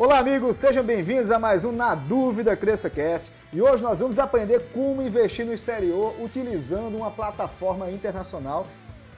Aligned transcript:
Olá, 0.00 0.18
amigos, 0.18 0.56
sejam 0.56 0.82
bem-vindos 0.82 1.30
a 1.30 1.38
mais 1.38 1.62
um 1.62 1.72
Na 1.72 1.94
Dúvida 1.94 2.56
CresçaCast 2.56 3.30
e 3.52 3.60
hoje 3.60 3.82
nós 3.82 4.00
vamos 4.00 4.18
aprender 4.18 4.70
como 4.72 5.02
investir 5.02 5.44
no 5.44 5.52
exterior 5.52 6.14
utilizando 6.18 6.96
uma 6.96 7.10
plataforma 7.10 7.90
internacional 7.90 8.66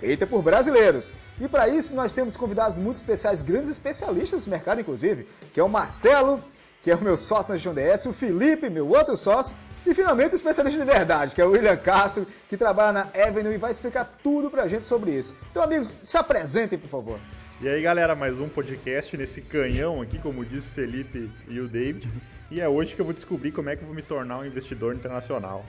feita 0.00 0.26
por 0.26 0.42
brasileiros. 0.42 1.14
E 1.40 1.46
para 1.46 1.68
isso 1.68 1.94
nós 1.94 2.10
temos 2.10 2.36
convidados 2.36 2.78
muito 2.78 2.96
especiais, 2.96 3.42
grandes 3.42 3.70
especialistas 3.70 4.40
desse 4.40 4.50
mercado, 4.50 4.80
inclusive, 4.80 5.28
que 5.52 5.60
é 5.60 5.62
o 5.62 5.68
Marcelo, 5.68 6.40
que 6.82 6.90
é 6.90 6.96
o 6.96 7.00
meu 7.00 7.16
sócio 7.16 7.52
na 7.52 7.58
Gestão 7.58 7.74
DS, 7.74 8.06
o 8.06 8.12
Felipe, 8.12 8.68
meu 8.68 8.88
outro 8.88 9.16
sócio, 9.16 9.54
e 9.86 9.94
finalmente 9.94 10.32
o 10.32 10.34
especialista 10.34 10.80
de 10.80 10.84
verdade, 10.84 11.32
que 11.32 11.40
é 11.40 11.44
o 11.44 11.52
William 11.52 11.76
Castro, 11.76 12.26
que 12.48 12.56
trabalha 12.56 12.92
na 12.92 13.22
Avenue 13.24 13.54
e 13.54 13.56
vai 13.56 13.70
explicar 13.70 14.18
tudo 14.20 14.50
pra 14.50 14.66
gente 14.66 14.84
sobre 14.84 15.12
isso. 15.12 15.32
Então, 15.48 15.62
amigos, 15.62 15.94
se 16.02 16.16
apresentem, 16.16 16.76
por 16.76 16.88
favor. 16.88 17.20
E 17.62 17.68
aí, 17.68 17.80
galera, 17.80 18.16
mais 18.16 18.40
um 18.40 18.48
podcast 18.48 19.16
nesse 19.16 19.40
canhão 19.40 20.02
aqui, 20.02 20.18
como 20.18 20.42
o 20.42 20.62
Felipe 20.62 21.30
e 21.48 21.60
o 21.60 21.68
David. 21.68 22.08
E 22.50 22.60
é 22.60 22.68
hoje 22.68 22.96
que 22.96 23.00
eu 23.00 23.04
vou 23.04 23.14
descobrir 23.14 23.52
como 23.52 23.70
é 23.70 23.76
que 23.76 23.82
eu 23.82 23.86
vou 23.86 23.94
me 23.94 24.02
tornar 24.02 24.40
um 24.40 24.44
investidor 24.44 24.92
internacional. 24.96 25.64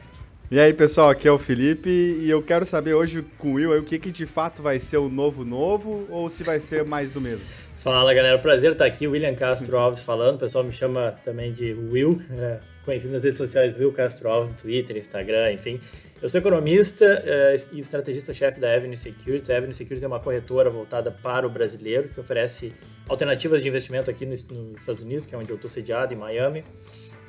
E 0.49 0.59
aí, 0.59 0.73
pessoal, 0.73 1.11
aqui 1.11 1.27
é 1.27 1.31
o 1.31 1.37
Felipe 1.37 1.91
e 1.91 2.27
eu 2.27 2.41
quero 2.41 2.65
saber 2.65 2.95
hoje 2.95 3.23
com 3.37 3.49
o 3.49 3.53
Will 3.53 3.77
o 3.77 3.83
que, 3.83 3.99
que 3.99 4.09
de 4.09 4.25
fato 4.25 4.63
vai 4.63 4.79
ser 4.79 4.97
o 4.97 5.07
novo 5.07 5.45
novo 5.45 6.07
ou 6.09 6.31
se 6.31 6.41
vai 6.43 6.59
ser 6.59 6.83
mais 6.83 7.11
do 7.11 7.21
mesmo. 7.21 7.45
Fala, 7.77 8.11
galera, 8.11 8.39
prazer 8.39 8.71
estar 8.71 8.85
aqui, 8.85 9.05
William 9.05 9.35
Castro 9.35 9.77
Alves 9.77 10.01
falando, 10.01 10.37
o 10.37 10.39
pessoal 10.39 10.63
me 10.63 10.71
chama 10.71 11.13
também 11.23 11.51
de 11.51 11.73
Will, 11.73 12.19
é, 12.31 12.57
conhecido 12.83 13.13
nas 13.13 13.23
redes 13.23 13.37
sociais 13.37 13.77
Will 13.77 13.91
Castro 13.91 14.29
Alves, 14.29 14.49
no 14.49 14.57
Twitter, 14.57 14.97
Instagram, 14.97 15.51
enfim. 15.51 15.79
Eu 16.23 16.29
sou 16.29 16.39
economista 16.39 17.05
uh, 17.05 17.75
e 17.75 17.81
estrategista-chefe 17.81 18.57
da 18.57 18.73
Avenue 18.73 18.95
Securities. 18.95 19.49
A 19.49 19.57
Avenue 19.57 19.73
Securities 19.73 20.03
é 20.03 20.07
uma 20.07 20.21
corretora 20.21 20.69
voltada 20.69 21.11
para 21.11 21.45
o 21.45 21.49
brasileiro, 21.49 22.07
que 22.07 22.17
oferece 22.17 22.73
alternativas 23.09 23.61
de 23.61 23.67
investimento 23.67 24.09
aqui 24.09 24.25
nos, 24.25 24.47
nos 24.47 24.79
Estados 24.79 25.01
Unidos, 25.01 25.25
que 25.25 25.35
é 25.35 25.37
onde 25.37 25.51
eu 25.51 25.57
estou 25.57 25.69
sediado, 25.69 26.13
em 26.13 26.15
Miami. 26.15 26.63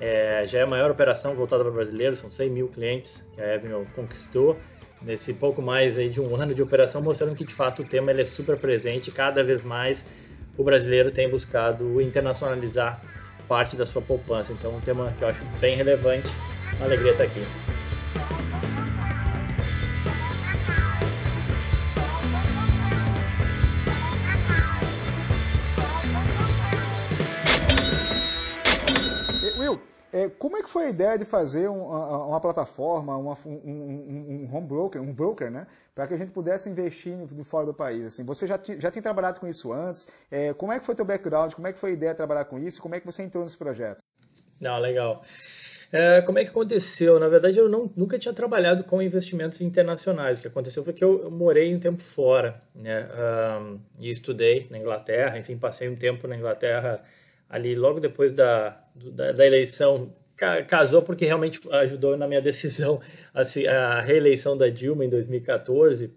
É, 0.00 0.46
já 0.46 0.60
é 0.60 0.62
a 0.62 0.66
maior 0.68 0.92
operação 0.92 1.34
voltada 1.34 1.64
para 1.64 1.72
o 1.72 1.74
brasileiro, 1.74 2.14
são 2.14 2.30
100 2.30 2.50
mil 2.50 2.68
clientes 2.68 3.26
que 3.34 3.40
a 3.40 3.54
Avenue 3.54 3.84
conquistou 3.96 4.56
nesse 5.02 5.34
pouco 5.34 5.60
mais 5.60 5.98
aí 5.98 6.08
de 6.08 6.20
um 6.20 6.36
ano 6.36 6.54
de 6.54 6.62
operação, 6.62 7.02
mostrando 7.02 7.34
que 7.34 7.44
de 7.44 7.52
fato 7.52 7.82
o 7.82 7.84
tema 7.84 8.12
ele 8.12 8.22
é 8.22 8.24
super 8.24 8.56
presente. 8.56 9.10
Cada 9.10 9.42
vez 9.42 9.64
mais 9.64 10.04
o 10.56 10.62
brasileiro 10.62 11.10
tem 11.10 11.28
buscado 11.28 12.00
internacionalizar 12.00 13.02
parte 13.48 13.74
da 13.74 13.84
sua 13.84 14.00
poupança. 14.00 14.52
Então, 14.52 14.72
um 14.72 14.80
tema 14.80 15.12
que 15.18 15.24
eu 15.24 15.26
acho 15.26 15.44
bem 15.60 15.74
relevante. 15.74 16.30
Uma 16.76 16.86
alegria 16.86 17.10
estar 17.10 17.24
aqui. 17.24 17.40
É, 30.14 30.28
como 30.28 30.56
é 30.56 30.62
que 30.62 30.70
foi 30.70 30.84
a 30.84 30.90
ideia 30.90 31.18
de 31.18 31.24
fazer 31.24 31.68
uma, 31.68 32.26
uma 32.26 32.40
plataforma, 32.40 33.16
uma, 33.16 33.36
um, 33.44 33.50
um, 33.50 34.46
um, 34.48 34.56
home 34.56 34.64
broker, 34.64 35.02
um 35.02 35.12
broker, 35.12 35.50
né, 35.50 35.66
para 35.92 36.06
que 36.06 36.14
a 36.14 36.16
gente 36.16 36.30
pudesse 36.30 36.68
investir 36.68 37.16
de 37.26 37.42
fora 37.42 37.66
do 37.66 37.74
país? 37.74 38.04
Assim, 38.04 38.24
você 38.24 38.46
já, 38.46 38.56
já 38.78 38.92
tinha 38.92 39.02
trabalhado 39.02 39.40
com 39.40 39.48
isso 39.48 39.72
antes? 39.72 40.06
É, 40.30 40.54
como 40.54 40.70
é 40.70 40.78
que 40.78 40.86
foi 40.86 40.94
teu 40.94 41.04
background? 41.04 41.52
Como 41.54 41.66
é 41.66 41.72
que 41.72 41.80
foi 41.80 41.90
a 41.90 41.92
ideia 41.94 42.12
de 42.12 42.16
trabalhar 42.16 42.44
com 42.44 42.60
isso? 42.60 42.80
Como 42.80 42.94
é 42.94 43.00
que 43.00 43.06
você 43.06 43.24
entrou 43.24 43.42
nesse 43.42 43.56
projeto? 43.56 44.04
Não, 44.60 44.78
legal. 44.78 45.20
É, 45.90 46.22
como 46.22 46.38
é 46.38 46.44
que 46.44 46.50
aconteceu? 46.50 47.18
Na 47.18 47.26
verdade, 47.26 47.58
eu 47.58 47.68
não, 47.68 47.90
nunca 47.96 48.16
tinha 48.16 48.32
trabalhado 48.32 48.84
com 48.84 49.02
investimentos 49.02 49.60
internacionais. 49.60 50.38
O 50.38 50.42
que 50.42 50.48
aconteceu 50.48 50.84
foi 50.84 50.92
que 50.92 51.02
eu, 51.02 51.24
eu 51.24 51.30
morei 51.32 51.74
um 51.74 51.80
tempo 51.80 52.00
fora, 52.00 52.62
né? 52.72 53.08
Um, 53.60 53.80
e 53.98 54.12
estudei 54.12 54.68
na 54.70 54.78
Inglaterra. 54.78 55.36
Enfim, 55.38 55.56
passei 55.56 55.88
um 55.88 55.96
tempo 55.96 56.28
na 56.28 56.36
Inglaterra 56.36 57.02
ali 57.54 57.76
logo 57.76 58.00
depois 58.00 58.32
da, 58.32 58.76
da, 59.12 59.30
da 59.30 59.46
eleição 59.46 60.12
casou 60.66 61.00
porque 61.02 61.24
realmente 61.24 61.60
ajudou 61.70 62.16
na 62.16 62.26
minha 62.26 62.42
decisão 62.42 63.00
assim, 63.32 63.64
a 63.68 64.00
reeleição 64.00 64.56
da 64.56 64.68
Dilma 64.68 65.04
em 65.04 65.08
2014 65.08 66.12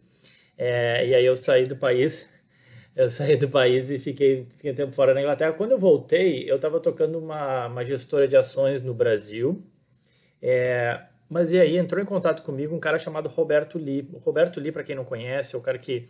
é, 0.57 1.07
e 1.07 1.13
aí 1.13 1.23
eu 1.23 1.35
saí 1.35 1.65
do 1.65 1.75
país 1.75 2.27
eu 2.95 3.07
saí 3.07 3.37
do 3.37 3.47
país 3.49 3.91
e 3.91 3.99
fiquei, 3.99 4.47
fiquei 4.49 4.71
um 4.71 4.75
tempo 4.75 4.95
fora 4.95 5.13
na 5.13 5.21
Inglaterra. 5.21 5.53
Quando 5.53 5.73
eu 5.73 5.77
voltei 5.77 6.49
eu 6.49 6.55
estava 6.55 6.79
tocando 6.79 7.19
uma, 7.19 7.67
uma 7.67 7.85
gestora 7.85 8.27
de 8.27 8.35
ações 8.35 8.81
no 8.81 8.95
Brasil. 8.95 9.63
É, 10.41 10.99
mas 11.29 11.51
e 11.51 11.59
aí 11.59 11.77
entrou 11.77 12.01
em 12.01 12.05
contato 12.05 12.41
comigo 12.41 12.75
um 12.75 12.79
cara 12.79 12.97
chamado 12.97 13.29
Roberto 13.29 13.77
Lee. 13.77 14.09
O 14.11 14.17
Roberto 14.17 14.59
Lee 14.59 14.71
para 14.71 14.83
quem 14.83 14.95
não 14.95 15.05
conhece 15.05 15.55
é 15.55 15.59
o 15.59 15.61
cara 15.61 15.77
que 15.77 16.05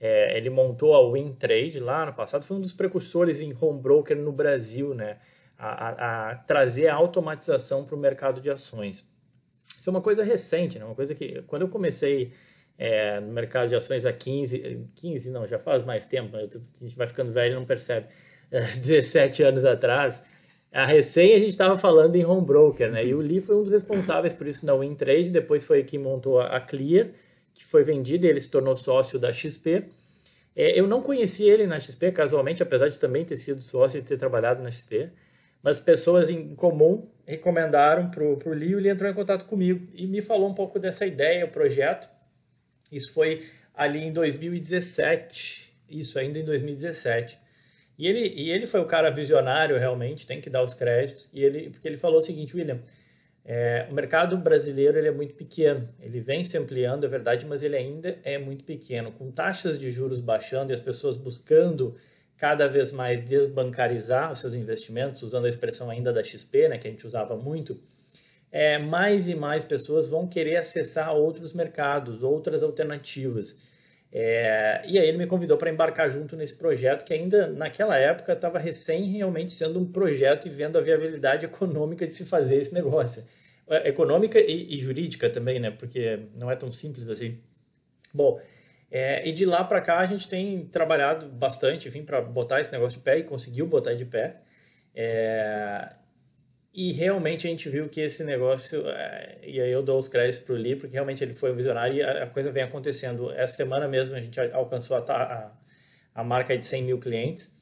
é, 0.00 0.36
ele 0.36 0.50
montou 0.50 0.94
a 0.94 1.00
WinTrade 1.00 1.80
lá 1.80 2.06
no 2.06 2.12
passado, 2.12 2.44
foi 2.44 2.56
um 2.56 2.60
dos 2.60 2.72
precursores 2.72 3.40
em 3.40 3.56
home 3.60 3.80
broker 3.80 4.16
no 4.16 4.32
Brasil, 4.32 4.94
né? 4.94 5.18
A, 5.58 5.88
a, 5.88 6.30
a 6.30 6.34
trazer 6.36 6.86
a 6.86 6.94
automatização 6.94 7.84
para 7.84 7.96
o 7.96 7.98
mercado 7.98 8.40
de 8.40 8.48
ações. 8.48 9.04
Isso 9.68 9.90
é 9.90 9.92
uma 9.92 10.00
coisa 10.00 10.22
recente, 10.22 10.78
né? 10.78 10.84
Uma 10.84 10.94
coisa 10.94 11.14
que 11.14 11.42
quando 11.48 11.62
eu 11.62 11.68
comecei 11.68 12.32
é, 12.78 13.18
no 13.18 13.32
mercado 13.32 13.68
de 13.68 13.74
ações 13.74 14.06
há 14.06 14.12
15, 14.12 14.88
15 14.94 15.30
não, 15.32 15.46
já 15.46 15.58
faz 15.58 15.82
mais 15.82 16.06
tempo, 16.06 16.36
né? 16.36 16.48
a 16.48 16.84
gente 16.84 16.96
vai 16.96 17.08
ficando 17.08 17.32
velho 17.32 17.52
e 17.52 17.54
não 17.56 17.64
percebe, 17.64 18.06
é, 18.52 18.60
17 18.78 19.42
anos 19.42 19.64
atrás, 19.64 20.22
a 20.72 20.84
recém 20.84 21.34
a 21.34 21.38
gente 21.38 21.50
estava 21.50 21.76
falando 21.76 22.14
em 22.14 22.24
home 22.24 22.46
broker, 22.46 22.90
né? 22.92 23.04
E 23.04 23.14
o 23.14 23.20
Lee 23.20 23.40
foi 23.40 23.56
um 23.56 23.62
dos 23.62 23.72
responsáveis 23.72 24.32
por 24.32 24.46
isso 24.46 24.64
na 24.64 24.74
WinTrade, 24.74 25.30
depois 25.30 25.64
foi 25.64 25.82
quem 25.82 25.98
montou 25.98 26.40
a 26.40 26.60
Clear, 26.60 27.08
que 27.58 27.64
foi 27.64 27.82
vendido 27.82 28.24
e 28.24 28.28
ele 28.28 28.40
se 28.40 28.48
tornou 28.48 28.76
sócio 28.76 29.18
da 29.18 29.32
XP. 29.32 29.84
É, 30.54 30.78
eu 30.78 30.86
não 30.86 31.02
conheci 31.02 31.42
ele 31.42 31.66
na 31.66 31.80
XP 31.80 32.12
casualmente, 32.12 32.62
apesar 32.62 32.88
de 32.88 32.98
também 32.98 33.24
ter 33.24 33.36
sido 33.36 33.60
sócio 33.60 33.98
e 33.98 34.02
ter 34.02 34.16
trabalhado 34.16 34.62
na 34.62 34.70
XP, 34.70 35.10
mas 35.60 35.80
pessoas 35.80 36.30
em 36.30 36.54
comum 36.54 37.10
recomendaram 37.26 38.10
para 38.10 38.22
o 38.22 38.54
Lee, 38.54 38.76
o 38.76 38.78
Lee 38.78 38.90
entrou 38.90 39.10
em 39.10 39.14
contato 39.14 39.44
comigo 39.44 39.88
e 39.92 40.06
me 40.06 40.22
falou 40.22 40.48
um 40.48 40.54
pouco 40.54 40.78
dessa 40.78 41.04
ideia, 41.04 41.44
o 41.44 41.48
projeto. 41.48 42.08
Isso 42.92 43.12
foi 43.12 43.44
ali 43.74 44.04
em 44.04 44.12
2017, 44.12 45.74
isso 45.90 46.16
ainda 46.16 46.38
em 46.38 46.44
2017. 46.44 47.38
E 47.98 48.06
ele, 48.06 48.20
e 48.20 48.52
ele 48.52 48.68
foi 48.68 48.78
o 48.78 48.84
cara 48.84 49.10
visionário 49.10 49.76
realmente, 49.76 50.28
tem 50.28 50.40
que 50.40 50.48
dar 50.48 50.62
os 50.62 50.74
créditos, 50.74 51.28
e 51.32 51.42
ele, 51.42 51.70
porque 51.70 51.88
ele 51.88 51.96
falou 51.96 52.18
o 52.18 52.22
seguinte, 52.22 52.56
William, 52.56 52.80
é, 53.50 53.86
o 53.90 53.94
mercado 53.94 54.36
brasileiro 54.36 54.98
ele 54.98 55.08
é 55.08 55.10
muito 55.10 55.32
pequeno, 55.32 55.88
ele 56.02 56.20
vem 56.20 56.44
se 56.44 56.58
ampliando, 56.58 57.04
é 57.04 57.08
verdade, 57.08 57.46
mas 57.46 57.62
ele 57.62 57.76
ainda 57.76 58.18
é 58.22 58.36
muito 58.36 58.62
pequeno. 58.62 59.10
Com 59.10 59.30
taxas 59.30 59.78
de 59.78 59.90
juros 59.90 60.20
baixando 60.20 60.70
e 60.70 60.74
as 60.74 60.82
pessoas 60.82 61.16
buscando 61.16 61.96
cada 62.36 62.68
vez 62.68 62.92
mais 62.92 63.22
desbancarizar 63.22 64.30
os 64.30 64.40
seus 64.40 64.52
investimentos, 64.52 65.22
usando 65.22 65.46
a 65.46 65.48
expressão 65.48 65.88
ainda 65.88 66.12
da 66.12 66.22
XP, 66.22 66.68
né, 66.68 66.76
que 66.76 66.86
a 66.86 66.90
gente 66.90 67.06
usava 67.06 67.38
muito, 67.38 67.80
é, 68.52 68.76
mais 68.76 69.30
e 69.30 69.34
mais 69.34 69.64
pessoas 69.64 70.10
vão 70.10 70.28
querer 70.28 70.58
acessar 70.58 71.14
outros 71.14 71.54
mercados, 71.54 72.22
outras 72.22 72.62
alternativas. 72.62 73.56
É, 74.10 74.82
e 74.86 74.98
aí 74.98 75.06
ele 75.06 75.18
me 75.18 75.26
convidou 75.26 75.58
para 75.58 75.70
embarcar 75.70 76.10
junto 76.10 76.34
nesse 76.34 76.56
projeto 76.56 77.04
que 77.04 77.12
ainda 77.12 77.46
naquela 77.48 77.96
época 77.98 78.32
estava 78.32 78.58
recém 78.58 79.04
realmente 79.04 79.52
sendo 79.52 79.78
um 79.78 79.84
projeto 79.84 80.46
e 80.46 80.50
vendo 80.50 80.78
a 80.78 80.80
viabilidade 80.80 81.44
econômica 81.44 82.06
de 82.06 82.16
se 82.16 82.24
fazer 82.24 82.56
esse 82.56 82.72
negócio. 82.72 83.24
É, 83.68 83.88
econômica 83.88 84.40
e, 84.40 84.74
e 84.74 84.80
jurídica 84.80 85.28
também, 85.28 85.60
né? 85.60 85.70
Porque 85.70 86.20
não 86.38 86.50
é 86.50 86.56
tão 86.56 86.72
simples 86.72 87.08
assim. 87.08 87.38
Bom, 88.14 88.40
é, 88.90 89.28
e 89.28 89.32
de 89.32 89.44
lá 89.44 89.62
para 89.62 89.80
cá 89.82 89.98
a 89.98 90.06
gente 90.06 90.28
tem 90.28 90.64
trabalhado 90.66 91.26
bastante, 91.28 91.88
enfim, 91.88 92.02
para 92.02 92.22
botar 92.22 92.60
esse 92.60 92.72
negócio 92.72 92.98
de 92.98 93.04
pé 93.04 93.18
e 93.18 93.22
conseguiu 93.22 93.66
botar 93.66 93.92
de 93.92 94.06
pé. 94.06 94.40
É, 94.94 95.92
e 96.74 96.92
realmente 96.92 97.46
a 97.46 97.50
gente 97.50 97.68
viu 97.68 97.88
que 97.88 98.00
esse 98.00 98.22
negócio, 98.22 98.86
é, 98.88 99.38
e 99.42 99.60
aí 99.60 99.70
eu 99.70 99.82
dou 99.82 99.98
os 99.98 100.08
créditos 100.08 100.40
para 100.40 100.54
o 100.54 100.58
Lee, 100.58 100.76
porque 100.76 100.92
realmente 100.92 101.24
ele 101.24 101.32
foi 101.32 101.52
visionário 101.52 101.96
e 101.96 102.02
a, 102.02 102.26
coisa 102.26 102.52
vem 102.52 102.62
acontecendo. 102.62 103.30
Essa 103.32 103.56
semana 103.56 103.88
mesmo 103.88 104.14
a 104.14 104.20
gente 104.20 104.38
alcançou 104.52 104.96
a, 104.96 105.00
a, 105.00 105.50
a 106.14 106.24
marca 106.24 106.56
de 106.56 106.66
100 106.66 106.82
mil 106.82 106.98
clientes 106.98 107.56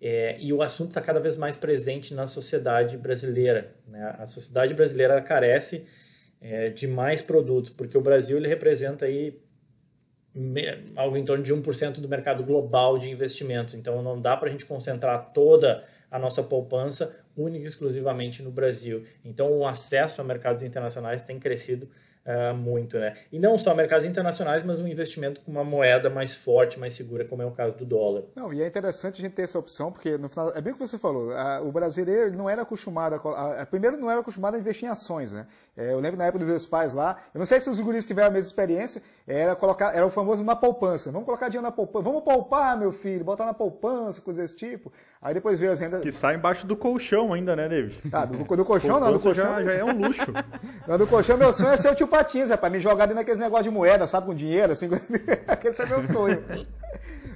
é, 0.00 0.36
e 0.38 0.52
o 0.52 0.62
assunto 0.62 0.90
está 0.90 1.00
cada 1.00 1.18
vez 1.18 1.36
mais 1.36 1.56
presente 1.56 2.14
na 2.14 2.26
sociedade 2.26 2.96
brasileira. 2.96 3.74
Né? 3.90 4.14
A 4.18 4.26
sociedade 4.26 4.74
brasileira 4.74 5.20
carece 5.20 5.86
é, 6.40 6.68
de 6.68 6.86
mais 6.86 7.22
produtos, 7.22 7.72
porque 7.72 7.96
o 7.96 8.00
Brasil 8.00 8.36
ele 8.36 8.48
representa 8.48 9.06
aí 9.06 9.42
algo 10.96 11.16
em 11.16 11.24
torno 11.24 11.42
de 11.42 11.54
1% 11.54 12.00
do 12.00 12.08
mercado 12.08 12.44
global 12.44 12.98
de 12.98 13.10
investimentos. 13.10 13.74
Então 13.74 14.02
não 14.02 14.20
dá 14.20 14.36
para 14.36 14.48
a 14.48 14.52
gente 14.52 14.66
concentrar 14.66 15.32
toda 15.32 15.84
a 16.10 16.18
nossa 16.18 16.42
poupança 16.42 17.23
única 17.36 17.64
e 17.64 17.68
exclusivamente 17.68 18.42
no 18.42 18.50
Brasil. 18.50 19.04
Então, 19.24 19.50
o 19.50 19.66
acesso 19.66 20.20
a 20.20 20.24
mercados 20.24 20.62
internacionais 20.62 21.22
tem 21.22 21.38
crescido 21.38 21.88
uh, 22.24 22.54
muito, 22.54 22.98
né? 22.98 23.14
E 23.30 23.38
não 23.38 23.58
só 23.58 23.74
mercados 23.74 24.06
internacionais, 24.06 24.62
mas 24.64 24.78
um 24.78 24.86
investimento 24.86 25.40
com 25.40 25.50
uma 25.50 25.64
moeda 25.64 26.08
mais 26.10 26.34
forte, 26.34 26.78
mais 26.78 26.94
segura, 26.94 27.24
como 27.24 27.42
é 27.42 27.46
o 27.46 27.50
caso 27.50 27.76
do 27.76 27.84
dólar. 27.84 28.24
Não, 28.34 28.52
e 28.52 28.62
é 28.62 28.66
interessante 28.66 29.20
a 29.20 29.24
gente 29.24 29.34
ter 29.34 29.42
essa 29.42 29.58
opção, 29.58 29.92
porque 29.92 30.16
no 30.16 30.28
final, 30.28 30.52
é 30.54 30.60
bem 30.60 30.72
o 30.72 30.76
que 30.76 30.86
você 30.86 30.98
falou, 30.98 31.32
a, 31.32 31.60
o 31.60 31.70
brasileiro 31.70 32.36
não 32.36 32.48
era 32.48 32.62
acostumado 32.62 33.14
a, 33.14 33.62
a, 33.62 33.66
primeiro 33.66 33.96
não 33.96 34.10
era 34.10 34.20
acostumado 34.20 34.54
a 34.54 34.58
investir 34.58 34.86
em 34.86 34.90
ações, 34.90 35.32
né? 35.32 35.46
É, 35.76 35.92
eu 35.92 36.00
lembro 36.00 36.18
na 36.18 36.24
época 36.24 36.40
dos 36.40 36.48
meus 36.48 36.66
pais 36.66 36.94
lá, 36.94 37.16
eu 37.32 37.38
não 37.38 37.46
sei 37.46 37.60
se 37.60 37.68
os 37.68 37.78
guris 37.80 38.04
tiveram 38.04 38.28
a 38.28 38.30
mesma 38.30 38.48
experiência, 38.48 39.02
era 39.26 39.56
colocar, 39.56 39.94
era 39.94 40.06
o 40.06 40.10
famoso 40.10 40.42
uma 40.42 40.56
poupança. 40.56 41.10
Vamos 41.10 41.24
colocar 41.24 41.48
dinheiro 41.48 41.64
na 41.64 41.72
poupança, 41.72 42.04
vamos 42.04 42.22
poupar, 42.22 42.78
meu 42.78 42.92
filho, 42.92 43.24
botar 43.24 43.46
na 43.46 43.54
poupança, 43.54 44.20
coisa 44.20 44.42
desse 44.42 44.56
tipo. 44.56 44.92
Aí 45.24 45.32
depois 45.32 45.58
veio 45.58 45.72
as 45.72 45.80
rendas. 45.80 46.02
Que 46.02 46.12
sai 46.12 46.34
embaixo 46.34 46.66
do 46.66 46.76
colchão 46.76 47.32
ainda, 47.32 47.56
né, 47.56 47.66
David? 47.66 47.96
Ah, 48.12 48.26
do, 48.26 48.44
do 48.44 48.62
colchão 48.62 49.00
não, 49.00 49.10
do 49.10 49.18
colchão 49.18 49.64
já 49.64 49.72
é 49.72 49.82
um 49.82 49.96
luxo. 49.96 50.30
não, 50.86 50.98
do 50.98 51.06
colchão 51.06 51.38
meu 51.38 51.50
sonho 51.50 51.70
é 51.70 51.78
ser 51.78 51.88
o 51.88 51.94
tio 51.94 52.06
Patins, 52.06 52.50
é 52.50 52.58
pra 52.58 52.68
me 52.68 52.78
jogar 52.78 53.06
dentro 53.06 53.20
daqueles 53.20 53.40
negócios 53.40 53.64
de 53.64 53.70
moeda, 53.70 54.06
sabe, 54.06 54.26
com 54.26 54.34
dinheiro, 54.34 54.72
assim. 54.72 54.90
Esse 55.64 55.80
é 55.80 55.86
meu 55.86 56.06
sonho. 56.06 56.44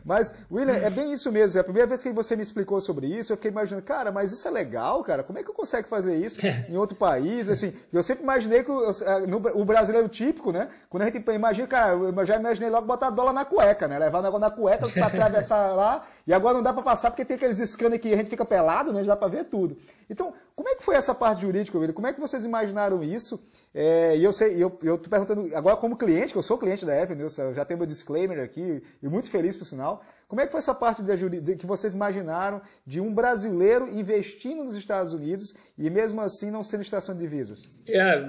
Mas, 0.05 0.34
William, 0.50 0.75
é 0.75 0.88
bem 0.88 1.12
isso 1.12 1.31
mesmo. 1.31 1.58
É 1.58 1.60
a 1.60 1.64
primeira 1.64 1.87
vez 1.87 2.02
que 2.02 2.10
você 2.12 2.34
me 2.34 2.43
explicou 2.43 2.81
sobre 2.81 3.06
isso, 3.06 3.32
eu 3.32 3.37
fiquei 3.37 3.50
imaginando, 3.50 3.82
cara, 3.82 4.10
mas 4.10 4.32
isso 4.32 4.46
é 4.49 4.50
legal, 4.50 5.02
cara? 5.02 5.22
Como 5.22 5.38
é 5.38 5.43
que 5.43 5.50
eu 5.50 5.55
consigo 5.55 5.87
fazer 5.87 6.16
isso 6.16 6.46
em 6.69 6.76
outro 6.76 6.96
país? 6.96 7.49
Assim, 7.49 7.72
eu 7.93 8.02
sempre 8.02 8.22
imaginei 8.22 8.62
que 8.64 8.70
o, 8.70 8.90
no, 9.28 9.37
o 9.60 9.64
brasileiro 9.64 10.08
típico, 10.08 10.50
né? 10.50 10.69
Quando 10.88 11.02
a 11.02 11.06
gente 11.06 11.22
imagina, 11.31 11.66
cara, 11.66 11.93
eu 11.93 12.25
já 12.25 12.37
imaginei 12.37 12.70
logo 12.70 12.87
botar 12.87 13.10
dólar 13.10 13.32
na 13.32 13.44
cueca, 13.44 13.87
né? 13.87 13.99
Levar 13.99 14.20
o 14.20 14.22
negócio 14.22 14.40
na 14.40 14.50
cueca 14.50 14.88
para 14.88 15.06
atravessar 15.06 15.72
lá, 15.76 16.02
e 16.26 16.32
agora 16.32 16.55
não 16.55 16.62
dá 16.62 16.72
para 16.72 16.82
passar 16.82 17.10
porque 17.10 17.25
tem 17.25 17.37
aqueles 17.37 17.58
scanners 17.70 18.00
que 18.00 18.12
a 18.12 18.16
gente 18.16 18.31
fica 18.31 18.44
pelado, 18.44 18.93
né? 18.93 19.00
Já 19.00 19.14
dá 19.14 19.16
para 19.16 19.28
ver 19.28 19.44
tudo. 19.44 19.76
Então, 20.08 20.32
como 20.56 20.69
é 20.69 20.75
que 20.75 20.82
foi 20.82 20.96
essa 20.96 21.14
parte 21.14 21.43
jurídica, 21.43 21.78
William? 21.78 21.94
Como 21.94 22.06
é 22.06 22.12
que 22.12 22.20
vocês 22.20 22.44
imaginaram 22.44 23.02
isso? 23.02 23.40
É, 23.81 24.17
e 24.17 24.25
eu 24.25 24.33
sei, 24.33 24.61
eu, 24.61 24.77
eu 24.83 24.99
tô 24.99 25.09
perguntando 25.09 25.55
agora 25.55 25.77
como 25.77 25.97
cliente, 25.97 26.33
que 26.33 26.37
eu 26.37 26.43
sou 26.43 26.59
cliente 26.59 26.85
da 26.85 27.01
Avenue, 27.01 27.29
eu 27.39 27.55
já 27.55 27.65
tenho 27.65 27.79
meu 27.79 27.87
disclaimer 27.87 28.41
aqui, 28.41 28.83
e 29.01 29.07
muito 29.07 29.31
feliz 29.31 29.57
por 29.57 29.65
sinal. 29.65 30.03
Como 30.27 30.41
é 30.41 30.47
que 30.47 30.51
foi 30.51 30.59
essa 30.59 30.75
parte 30.75 31.01
de, 31.01 31.55
que 31.55 31.65
vocês 31.65 31.95
imaginaram 31.95 32.61
de 32.85 33.01
um 33.01 33.15
brasileiro 33.15 33.89
investindo 33.89 34.65
nos 34.65 34.75
Estados 34.75 35.13
Unidos 35.13 35.55
e 35.79 35.89
mesmo 35.91 36.21
assim 36.21 36.51
não 36.51 36.65
sendo 36.65 36.81
extração 36.81 37.15
de 37.15 37.21
divisas? 37.21 37.71
É, 37.87 38.25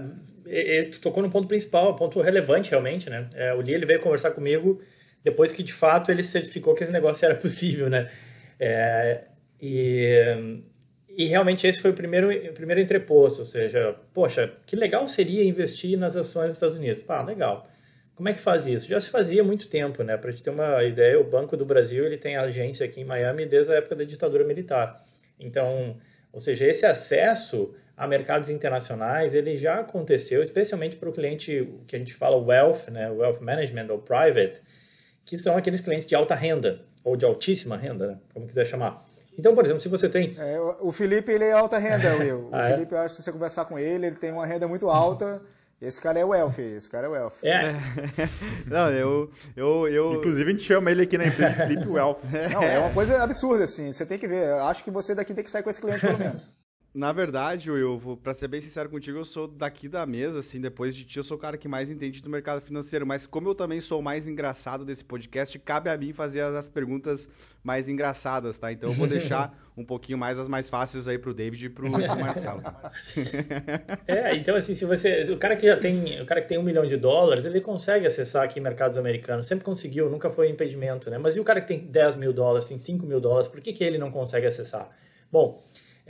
é, 0.46 0.84
tu 0.84 1.02
tocou 1.02 1.24
no 1.24 1.32
ponto 1.32 1.48
principal, 1.48 1.96
ponto 1.96 2.22
relevante 2.22 2.70
realmente, 2.70 3.10
né? 3.10 3.28
É, 3.34 3.52
o 3.52 3.60
Lee 3.60 3.74
ele 3.74 3.88
veio 3.88 4.00
conversar 4.00 4.30
comigo 4.32 4.80
depois 5.24 5.52
que 5.52 5.64
de 5.64 5.74
fato 5.74 6.12
ele 6.12 6.22
certificou 6.22 6.76
que 6.76 6.84
esse 6.84 6.92
negócio 6.92 7.26
era 7.26 7.34
possível, 7.34 7.90
né? 7.90 8.08
É, 8.60 9.24
e, 9.60 10.62
e 11.18 11.26
realmente 11.26 11.66
esse 11.68 11.82
foi 11.82 11.92
o 11.92 11.94
primeiro, 11.94 12.30
o 12.32 12.54
primeiro 12.54 12.82
entreposto, 12.82 13.42
ou 13.42 13.46
seja, 13.46 13.96
poxa, 14.14 14.54
que 14.66 14.76
legal 14.76 15.08
seria 15.08 15.44
investir 15.44 15.98
nas 15.98 16.16
ações 16.16 16.48
dos 16.48 16.58
Estados 16.58 16.78
Unidos. 16.78 17.02
Pá, 17.02 17.22
legal. 17.24 17.68
Como 18.16 18.28
é 18.28 18.34
que 18.34 18.40
faz 18.40 18.68
isso? 18.68 18.88
Já 18.88 19.00
se 19.00 19.10
fazia 19.10 19.42
há 19.42 19.46
muito 19.46 19.68
tempo, 19.70 20.04
né? 20.04 20.18
Para 20.18 20.30
gente 20.32 20.44
ter 20.44 20.50
uma 20.50 20.84
ideia, 20.84 21.20
o 21.20 21.24
Banco 21.24 21.56
do 21.56 21.66
Brasil 21.66 22.06
ele 22.06 22.18
tem 22.18 22.36
agência 22.36 22.86
aqui 22.86 23.02
em 23.02 23.06
Miami 23.06 23.46
desde 23.46 23.72
a 23.72 23.76
época 23.76 23.96
da 23.96 24.04
ditadura 24.04 24.44
militar. 24.44 25.02
Então, 25.40 25.98
ou 26.32 26.40
seja, 26.40 26.66
esse 26.66 26.86
acesso 26.86 27.74
a 27.96 28.08
mercados 28.08 28.50
internacionais 28.50 29.34
ele 29.34 29.58
já 29.58 29.80
aconteceu, 29.80 30.44
especialmente 30.44 30.98
para 30.98 31.10
o 31.10 31.14
cliente 31.14 31.70
que 31.88 31.96
a 31.96 32.00
gente 32.00 32.14
fala 32.14 32.38
wealth, 32.38 32.90
né? 32.92 33.10
Wealth 33.10 33.40
management 33.42 33.88
ou 33.90 34.00
private, 34.00 34.62
que 35.26 35.38
são 35.38 35.58
aqueles 35.58 35.82
clientes 35.82 36.08
de 36.08 36.16
alta 36.16 36.36
renda 36.36 36.82
ou 37.04 37.16
de 37.16 37.26
altíssima 37.26 37.78
renda, 37.78 38.08
né? 38.08 38.18
como 38.34 38.48
quiser 38.48 38.66
chamar. 38.66 39.02
Então, 39.40 39.56
por 39.56 39.64
exemplo, 39.64 39.80
se 39.80 39.88
você 39.88 40.10
tem. 40.10 40.36
É, 40.38 40.60
o 40.82 40.92
Felipe 40.92 41.32
ele 41.32 41.46
é 41.46 41.54
alta 41.54 41.78
renda, 41.78 42.14
Will. 42.20 42.50
O 42.52 42.56
ah, 42.56 42.72
Felipe, 42.72 42.94
é? 42.94 42.98
eu 42.98 43.02
acho 43.02 43.16
que 43.16 43.22
se 43.22 43.24
você 43.24 43.32
conversar 43.32 43.64
com 43.66 43.80
ele, 43.80 44.08
ele 44.08 44.16
tem 44.18 44.34
uma 44.34 44.46
renda 44.46 44.68
muito 44.68 44.90
alta. 44.90 45.40
Esse 45.82 46.02
cara 46.02 46.20
é 46.20 46.26
o 46.26 46.36
Elf, 46.36 46.60
esse 46.60 46.90
cara 46.90 47.08
é 47.08 47.10
o 47.10 47.16
Elf. 47.16 47.42
É. 47.42 47.74
Não, 48.68 48.92
eu, 48.92 49.32
eu, 49.56 49.88
eu. 49.88 50.14
Inclusive 50.16 50.50
a 50.50 50.52
gente 50.52 50.64
chama 50.64 50.92
ele 50.92 51.04
aqui 51.04 51.18
na 51.18 51.26
empresa 51.26 51.56
Felipe 51.56 51.88
o 51.88 51.98
Elf. 51.98 52.18
Não, 52.52 52.62
é 52.62 52.80
uma 52.80 52.94
coisa 52.94 53.24
absurda, 53.24 53.64
assim. 53.64 53.94
Você 53.94 54.06
tem 54.06 54.20
que 54.20 54.28
ver. 54.28 54.44
Eu 54.44 54.64
acho 54.66 54.84
que 54.84 54.92
você 54.92 55.16
daqui 55.16 55.34
tem 55.34 55.42
que 55.44 55.50
sair 55.50 55.64
com 55.64 55.70
esse 55.70 55.80
cliente 55.80 56.02
pelo 56.02 56.18
menos. 56.18 56.54
Na 56.92 57.12
verdade, 57.12 57.70
Will, 57.70 58.20
pra 58.24 58.34
ser 58.34 58.48
bem 58.48 58.60
sincero 58.60 58.90
contigo, 58.90 59.20
eu 59.20 59.26
sou 59.26 59.48
daqui 59.48 59.88
da 59.88 60.08
mesa, 60.08 60.40
assim, 60.40 60.60
depois 60.60 60.96
de 60.96 61.04
ti, 61.06 61.18
eu 61.18 61.24
sou 61.24 61.38
o 61.38 61.40
cara 61.40 61.56
que 61.56 61.68
mais 61.68 61.92
entende 61.92 62.20
do 62.20 62.30
mercado 62.30 62.62
financeiro. 62.62 63.06
Mas 63.06 63.28
como 63.28 63.48
eu 63.48 63.54
também 63.54 63.80
sou 63.80 64.00
o 64.00 64.04
mais 64.04 64.28
engraçado 64.28 64.84
desse 64.84 65.06
podcast, 65.06 65.58
cabe 65.60 65.88
a 65.92 65.96
mim 65.96 66.14
fazer 66.14 66.42
as 66.42 66.68
perguntas 66.68 67.30
mais 67.64 67.88
engraçadas, 67.88 68.58
tá? 68.58 68.72
Então 68.72 68.90
eu 68.90 68.96
vou 68.96 69.06
deixar 69.06 69.56
um 69.78 69.86
pouquinho 69.86 70.18
mais 70.18 70.40
as 70.40 70.48
mais 70.48 70.68
fáceis 70.68 71.08
aí 71.08 71.20
pro 71.20 71.32
David 71.32 71.68
e 71.68 71.70
pro, 71.70 71.88
pro 71.92 72.20
Marcelo. 72.20 72.64
é, 74.08 74.36
então 74.36 74.56
assim, 74.56 74.74
se 74.74 74.86
você. 74.86 75.32
O 75.32 75.38
cara 75.38 75.56
que 75.56 75.68
já 75.68 75.78
tem. 75.78 76.20
O 76.20 76.26
cara 76.26 76.42
que 76.42 76.48
tem 76.48 76.58
um 76.58 76.64
milhão 76.64 76.88
de 76.88 76.98
dólares, 76.98 77.46
ele 77.46 77.62
consegue 77.62 78.08
acessar 78.08 78.44
aqui 78.44 78.60
mercados 78.60 78.98
americanos. 78.98 79.46
Sempre 79.46 79.64
conseguiu, 79.64 80.10
nunca 80.10 80.32
foi 80.32 80.50
impedimento, 80.50 81.08
né? 81.12 81.20
Mas 81.20 81.36
e 81.36 81.40
o 81.40 81.44
cara 81.44 81.62
que 81.62 81.68
tem 81.68 81.78
10 81.78 82.16
mil 82.16 82.34
dólares, 82.34 82.68
tem 82.68 82.80
5 82.80 83.06
mil 83.06 83.22
dólares, 83.22 83.48
por 83.48 83.62
que, 83.62 83.74
que 83.74 83.84
ele 83.84 84.00
não 84.00 84.10
consegue 84.10 84.48
acessar? 84.48 84.90
Bom. 85.32 85.56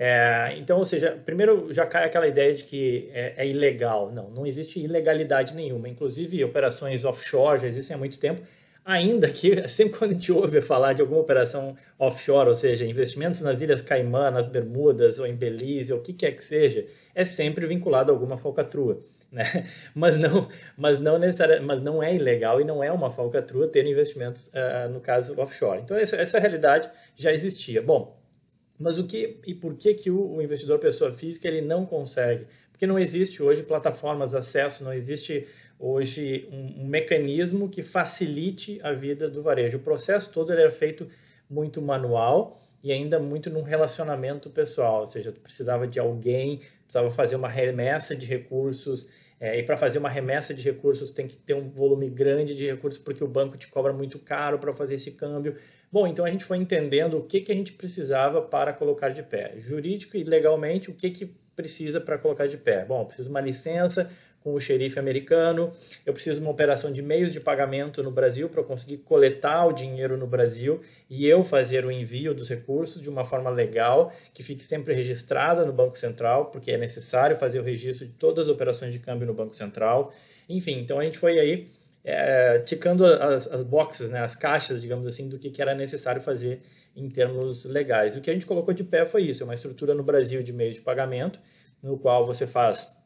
É, 0.01 0.56
então, 0.57 0.80
ou 0.80 0.86
seja, 0.86 1.19
primeiro 1.25 1.74
já 1.74 1.86
cai 1.86 2.06
aquela 2.06 2.25
ideia 2.25 2.54
de 2.54 2.63
que 2.63 3.10
é, 3.13 3.34
é, 3.36 3.46
ilegal. 3.46 4.10
Não, 4.10 4.30
não 4.30 4.46
existe 4.46 4.80
ilegalidade 4.80 5.54
nenhuma. 5.54 5.90
Inclusive, 5.90 6.42
operações 6.42 7.04
offshore 7.04 7.60
já 7.60 7.68
existem 7.68 7.96
há 7.96 7.98
muito 7.98 8.18
tempo. 8.18 8.42
Ainda 8.86 9.28
que, 9.28 9.62
sempre 9.68 10.00
quando 10.00 10.12
a 10.12 10.13
gente 10.13 10.31
ouve 10.31 10.62
falar 10.62 10.94
de 10.94 11.01
alguma 11.01 11.19
operação 11.19 11.75
offshore, 12.00 12.48
ou 12.48 12.56
seja, 12.56 12.86
investimentos 12.86 13.42
nas 13.42 13.60
Ilhas 13.60 13.81
Caimã, 13.81 14.31
nas 14.31 14.48
Bermudas, 14.48 15.19
ou 15.19 15.28
em 15.28 15.36
Belize, 15.36 15.92
ou 15.92 16.00
o 16.00 16.02
que 16.02 16.13
quer 16.13 16.31
que 16.31 16.45
seja, 16.45 16.86
é 17.13 17.25
sempre 17.25 17.66
vinculado 17.66 18.10
a 18.10 18.16
alguma 18.16 18.38
falcatrua. 18.38 19.02
Né? 19.31 19.45
Mas, 19.94 20.18
não, 20.18 20.50
mas, 20.75 20.98
não 20.98 21.19
necessariamente, 21.19 21.68
mas 21.68 21.84
não 21.84 22.02
é 22.02 22.16
ilegal 22.16 22.60
e 22.60 22.63
não 22.63 22.84
é 22.84 22.92
uma 22.92 23.12
falcatrua 23.12 23.68
ter 23.68 23.86
investimentos, 23.86 24.48
uh, 24.48 24.90
no 24.92 25.00
caso, 25.00 25.40
offshore. 25.40 25.81
Então, 25.84 25.95
essa, 25.95 26.16
essa 26.16 26.40
realidade 26.40 26.90
já 27.16 27.31
existia. 27.31 27.80
Bom, 27.80 28.19
mas 28.80 28.98
o 28.98 29.06
que 29.06 29.40
e 29.46 29.54
por 29.54 29.76
que, 29.76 29.94
que 29.94 30.10
o, 30.10 30.36
o 30.36 30.42
investidor 30.42 30.80
pessoa 30.80 31.12
física 31.12 31.48
ele 31.48 31.62
não 31.62 31.86
consegue? 31.86 32.48
Porque 32.72 32.88
não 32.88 32.98
existe 32.98 33.44
hoje 33.44 33.64
plataformas 33.64 34.31
de 34.31 34.38
acesso, 34.38 34.84
não 34.84 34.94
existe 34.94 35.46
hoje 35.78 36.48
um, 36.52 36.84
um, 36.84 36.88
mecanismo 36.88 37.68
que 37.68 37.84
facilite 37.84 38.80
a 38.81 38.94
vida 38.94 39.30
do 39.30 39.44
varejo. 39.44 39.78
O 39.78 39.81
processo 39.81 40.31
todo 40.31 40.52
ele 40.54 40.64
é 40.64 40.70
feito 40.70 41.08
muito 41.50 41.81
manual 41.81 42.58
e 42.81 42.92
ainda 42.92 43.20
muito 43.20 43.50
num 43.50 43.64
relacionamento 43.64 44.50
pessoal, 44.50 45.02
ou 45.02 45.08
seja, 45.08 45.31
tu 45.31 45.42
precisava 45.42 45.86
de 45.86 46.00
alguém, 46.00 46.62
precisava 46.84 47.12
fazer 47.12 47.36
uma 47.36 47.50
remessa 47.50 48.16
de 48.16 48.26
recursos, 48.26 49.10
é, 49.40 49.58
e 49.58 49.64
para 49.64 49.78
fazer 49.78 50.00
uma 50.00 50.10
remessa 50.10 50.54
de 50.54 50.62
recursos 50.64 51.12
tem 51.12 51.26
que 51.26 51.38
ter 51.38 51.54
um 51.54 51.70
volume 51.70 52.10
grande 52.10 52.54
de 52.54 52.66
recursos 52.66 53.02
porque 53.02 53.24
o 53.24 53.28
banco 53.28 53.58
te 53.58 53.68
cobra 53.68 53.94
muito 53.94 54.20
caro 54.20 54.60
para 54.60 54.74
fazer 54.74 54.96
esse 54.96 55.12
câmbio. 55.12 55.56
Bom, 55.92 56.06
então 56.06 56.26
a 56.26 56.30
gente 56.30 56.44
foi 56.44 56.58
entendendo 56.58 57.18
o 57.18 57.24
que, 57.24 57.40
que 57.42 57.52
a 57.52 57.56
gente 57.56 57.74
precisava 57.74 58.42
para 58.42 58.74
colocar 58.74 59.10
de 59.10 59.24
pé. 59.24 59.54
Jurídico 59.58 60.18
e 60.18 60.24
legalmente, 60.24 60.90
o 60.90 60.94
que, 60.94 61.10
que 61.10 61.26
precisa 61.56 62.02
para 62.02 62.18
colocar 62.18 62.48
de 62.48 62.58
pé? 62.58 62.84
Bom, 62.86 63.06
preciso 63.06 63.28
de 63.28 63.32
uma 63.32 63.42
licença 63.42 64.12
com 64.44 64.54
o 64.54 64.60
xerife 64.60 64.98
americano, 64.98 65.72
eu 66.06 66.14
preciso 66.14 66.40
de 66.40 66.42
uma 66.42 66.52
operação 66.52 66.92
de 66.92 67.02
meios 67.02 67.34
de 67.34 67.40
pagamento 67.40 68.02
no 68.02 68.12
Brasil 68.12 68.48
para 68.50 68.64
conseguir 68.64 69.00
coletar 69.00 69.66
o 69.66 69.74
dinheiro 69.74 70.18
no 70.18 70.26
Brasil 70.26 70.80
e 71.10 71.28
eu 71.28 71.44
fazer 71.44 71.86
o 71.86 71.92
envio 71.92 72.34
dos 72.34 72.50
recursos 72.50 73.02
de 73.02 73.10
uma 73.10 73.26
forma 73.26 73.50
legal, 73.50 74.12
que 74.34 74.42
fique 74.42 74.64
sempre 74.64 74.94
registrada 74.94 75.66
no 75.66 75.74
Banco 75.74 75.98
Central, 75.98 76.46
porque 76.52 76.72
é 76.72 76.78
necessário 76.78 77.36
fazer 77.36 77.60
o 77.60 77.64
registro 77.64 78.08
de 78.08 78.14
todas 78.14 78.48
as 78.48 78.54
operações 78.54 78.94
de 78.94 79.00
câmbio 79.00 79.28
no 79.28 79.34
Banco 79.34 79.56
Central. 79.56 80.14
Enfim, 80.48 80.80
então 80.80 81.00
a 81.00 81.04
gente 81.04 81.18
foi 81.18 81.38
aí 81.38 81.68
é, 82.04 82.60
ticando 82.60 83.06
as, 83.06 83.48
as 83.48 83.64
boxes, 83.64 84.10
né, 84.10 84.22
as 84.22 84.36
caixas, 84.36 84.81
digamos 84.81 85.06
assim, 85.06 85.28
do 85.28 85.38
que, 85.38 85.50
que 85.50 85.62
era 85.62 85.76
necessário 85.76 86.22
fazer 86.22 86.62
em 86.96 87.10
termos 87.10 87.66
legais. 87.66 88.16
O 88.16 88.22
que 88.22 88.30
a 88.30 88.34
gente 88.34 88.46
colocou 88.46 88.74
de 88.74 88.84
pé 88.84 89.06
foi 89.06 89.24
isso, 89.24 89.44
é 89.44 89.46
uma 89.46 89.54
estrutura 89.54 89.94
no 89.94 90.04
Brasil 90.04 90.42
de 90.42 90.54
meios 90.54 90.76
de 90.76 90.81
pagamento, 90.81 91.40
no 91.84 91.98
qual 91.98 92.26
você 92.26 92.48
faz 92.48 92.99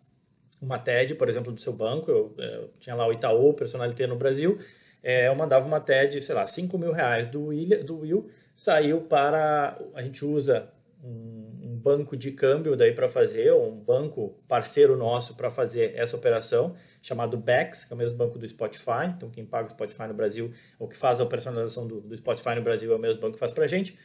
uma 0.63 0.79
TED, 0.79 1.15
por 1.15 1.27
exemplo, 1.27 1.51
do 1.51 1.59
seu 1.59 1.73
banco, 1.73 2.09
eu, 2.09 2.33
é, 2.37 2.55
eu 2.55 2.69
tinha 2.79 2.95
lá 2.95 3.05
o 3.05 3.11
Itaú, 3.11 3.53
Personalité 3.53 4.07
no 4.07 4.15
Brasil, 4.15 4.57
é, 5.03 5.27
eu 5.27 5.35
mandava 5.35 5.67
uma 5.67 5.81
TED, 5.81 6.21
sei 6.21 6.33
lá, 6.33 6.47
5 6.47 6.77
mil 6.77 6.93
reais 6.93 7.27
do 7.27 7.47
Will, 7.47 7.83
do 7.83 7.99
Will, 7.99 8.29
saiu 8.55 9.01
para, 9.01 9.77
a 9.93 10.01
gente 10.01 10.23
usa 10.23 10.69
um, 11.03 11.59
um 11.61 11.75
banco 11.77 12.15
de 12.15 12.31
câmbio 12.31 12.77
daí 12.77 12.93
para 12.93 13.09
fazer, 13.09 13.51
ou 13.51 13.69
um 13.69 13.75
banco 13.75 14.41
parceiro 14.47 14.95
nosso 14.95 15.35
para 15.35 15.49
fazer 15.49 15.93
essa 15.95 16.15
operação, 16.15 16.73
chamado 17.01 17.35
Bex, 17.35 17.83
que 17.83 17.91
é 17.91 17.95
o 17.95 17.99
mesmo 17.99 18.17
banco 18.17 18.39
do 18.39 18.47
Spotify. 18.47 19.07
Então, 19.13 19.29
quem 19.29 19.45
paga 19.45 19.67
o 19.67 19.71
Spotify 19.71 20.07
no 20.07 20.13
Brasil, 20.13 20.53
ou 20.79 20.87
que 20.87 20.97
faz 20.97 21.19
a 21.19 21.25
personalização 21.25 21.85
do, 21.85 21.99
do 21.99 22.15
Spotify 22.15 22.55
no 22.55 22.61
Brasil, 22.61 22.93
é 22.93 22.95
o 22.95 22.99
mesmo 22.99 23.21
banco 23.21 23.33
que 23.33 23.39
faz 23.39 23.51
para 23.51 23.65
a 23.65 23.67
gente. 23.67 23.97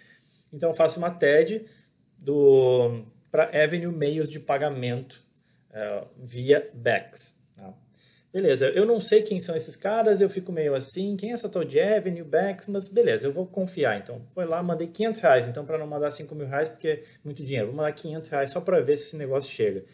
Então, 0.53 0.71
eu 0.71 0.75
faço 0.75 0.99
uma 0.99 1.11
TED 1.11 1.65
para 3.31 3.45
Avenue 3.63 3.95
Meios 3.95 4.29
de 4.29 4.41
Pagamento 4.41 5.28
uh, 5.71 6.07
via 6.17 6.71
Bex. 6.75 7.39
Tá? 7.57 7.75
Beleza, 8.33 8.69
eu 8.69 8.85
não 8.85 9.01
sei 9.01 9.23
quem 9.23 9.41
são 9.41 9.57
esses 9.57 9.75
caras, 9.75 10.21
eu 10.21 10.29
fico 10.29 10.53
meio 10.53 10.75
assim, 10.75 11.17
quem 11.17 11.31
é 11.31 11.33
essa 11.33 11.49
tal 11.49 11.65
de 11.65 11.81
Avenue, 11.81 12.23
Bex, 12.23 12.69
mas 12.69 12.87
beleza, 12.89 13.27
eu 13.27 13.33
vou 13.33 13.47
confiar. 13.47 13.99
Então, 13.99 14.21
foi 14.35 14.45
lá, 14.45 14.63
mandei 14.63 14.87
500 14.87 15.21
reais, 15.21 15.49
então 15.49 15.65
para 15.65 15.79
não 15.79 15.87
mandar 15.87 16.11
5 16.11 16.35
mil 16.35 16.47
reais, 16.47 16.69
porque 16.69 16.89
é 16.89 17.03
muito 17.25 17.43
dinheiro, 17.43 17.69
vou 17.69 17.77
mandar 17.77 17.93
500 17.93 18.31
reais 18.31 18.51
só 18.51 18.61
para 18.61 18.81
ver 18.81 18.97
se 18.97 19.05
esse 19.05 19.17
negócio 19.17 19.51
chega. 19.51 19.85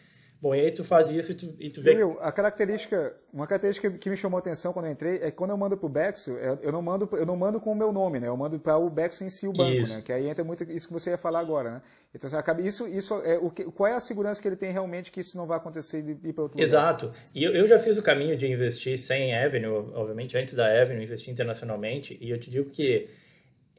Bom, 0.45 0.53
e 0.53 0.61
aí 0.61 0.69
tu 0.69 0.83
faz 0.83 1.09
isso 1.09 1.31
e 1.31 1.33
tu, 1.33 1.55
e 1.59 1.69
tu 1.71 1.81
vê... 1.81 1.95
Will, 1.95 2.19
a 2.21 2.31
característica, 2.31 3.15
uma 3.33 3.47
característica 3.47 3.89
que 3.89 4.07
me 4.11 4.15
chamou 4.15 4.37
a 4.37 4.39
atenção 4.39 4.71
quando 4.71 4.85
eu 4.85 4.91
entrei 4.91 5.15
é 5.15 5.31
que 5.31 5.31
quando 5.31 5.49
eu 5.49 5.57
mando 5.57 5.75
pro 5.75 5.89
Bexo, 5.89 6.37
eu 6.61 6.71
não 6.71 6.83
mando, 6.83 7.09
eu 7.13 7.25
não 7.25 7.35
mando 7.35 7.59
com 7.59 7.71
o 7.71 7.75
meu 7.75 7.91
nome, 7.91 8.19
né? 8.19 8.27
Eu 8.27 8.37
mando 8.37 8.59
para 8.59 8.77
o 8.77 8.87
Bexo 8.87 9.23
em 9.23 9.29
si, 9.29 9.47
o 9.47 9.51
banco, 9.51 9.71
isso. 9.71 9.95
né? 9.95 10.03
Que 10.05 10.13
aí 10.13 10.29
entra 10.29 10.43
muito 10.43 10.63
isso 10.71 10.85
que 10.85 10.93
você 10.93 11.09
ia 11.09 11.17
falar 11.17 11.39
agora, 11.39 11.71
né? 11.71 11.81
Então, 12.13 12.29
você 12.29 12.35
acaba, 12.35 12.61
isso, 12.61 12.87
isso 12.87 13.15
é 13.23 13.39
o 13.39 13.49
que, 13.49 13.63
qual 13.63 13.87
é 13.87 13.95
a 13.95 13.99
segurança 13.99 14.39
que 14.39 14.47
ele 14.47 14.55
tem 14.55 14.69
realmente 14.69 15.09
que 15.09 15.19
isso 15.19 15.35
não 15.35 15.47
vai 15.47 15.57
acontecer 15.57 16.03
de 16.03 16.11
ir 16.11 16.33
para 16.33 16.43
outro 16.43 16.61
Exato. 16.61 17.07
lugar? 17.07 17.17
Exato. 17.17 17.29
E 17.33 17.43
eu, 17.43 17.51
eu 17.55 17.65
já 17.65 17.79
fiz 17.79 17.97
o 17.97 18.03
caminho 18.03 18.37
de 18.37 18.45
investir 18.47 18.99
sem 18.99 19.35
Avenue, 19.35 19.89
obviamente, 19.95 20.37
antes 20.37 20.53
da 20.53 20.67
Avenue, 20.79 21.03
investir 21.03 21.33
internacionalmente, 21.33 22.19
e 22.21 22.29
eu 22.29 22.39
te 22.39 22.51
digo 22.51 22.69
que 22.69 23.07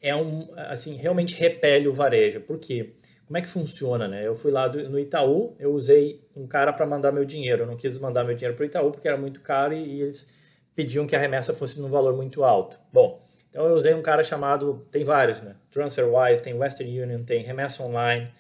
é 0.03 0.17
um, 0.17 0.49
assim, 0.57 0.97
realmente 0.97 1.37
repele 1.37 1.87
o 1.87 1.93
varejo. 1.93 2.41
Por 2.41 2.59
quê? 2.59 2.93
Como 3.27 3.37
é 3.37 3.41
que 3.41 3.49
funciona, 3.49 4.07
né? 4.07 4.25
Eu 4.25 4.37
fui 4.37 4.53
lá 4.53 4.69
do, 4.69 4.89
no 4.89 4.99
Itaú, 5.01 5.57
eu 5.59 5.73
usei 5.73 6.21
um 6.35 6.47
cara 6.47 6.73
para 6.73 6.87
mandar 6.87 7.11
meu 7.11 7.25
dinheiro. 7.25 7.65
Eu 7.65 7.67
não 7.67 7.77
quis 7.77 7.99
mandar 7.99 8.23
meu 8.23 8.37
dinheiro 8.37 8.57
para 8.57 8.63
o 8.63 8.67
Itaú 8.67 8.91
porque 8.93 9.09
era 9.09 9.17
muito 9.17 9.41
caro 9.41 9.75
e, 9.75 9.97
e, 9.97 10.03
eles 10.03 10.29
pediam 10.77 11.07
que 11.07 11.17
a 11.17 11.19
remessa 11.19 11.53
fosse 11.53 11.81
num 11.81 11.89
valor 11.89 12.15
muito 12.15 12.45
alto. 12.45 12.79
Bom, 12.93 13.21
então 13.51 13.67
eu 13.67 13.75
usei 13.75 13.95
um 13.95 14.03
cara 14.03 14.23
chamado, 14.23 14.87
tem 14.93 15.03
vários, 15.03 15.41
né? 15.41 15.57
TransferWise, 15.73 16.41
tem 16.41 16.55
Western 16.55 17.01
Union, 17.01 17.25
tem 17.25 17.43
Remessa 17.43 17.83
Online. 17.83 18.31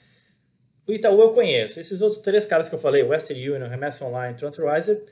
O 0.86 0.92
Itaú 0.92 1.20
eu 1.20 1.30
conheço. 1.30 1.80
Esses 1.80 2.00
outros 2.00 2.20
três 2.20 2.46
caras 2.46 2.68
que 2.68 2.74
eu 2.76 2.78
falei, 2.78 3.02
Western 3.02 3.50
Union, 3.50 3.68
Remessa 3.68 4.04
Online, 4.04 4.36
TransferWise, 4.36 5.02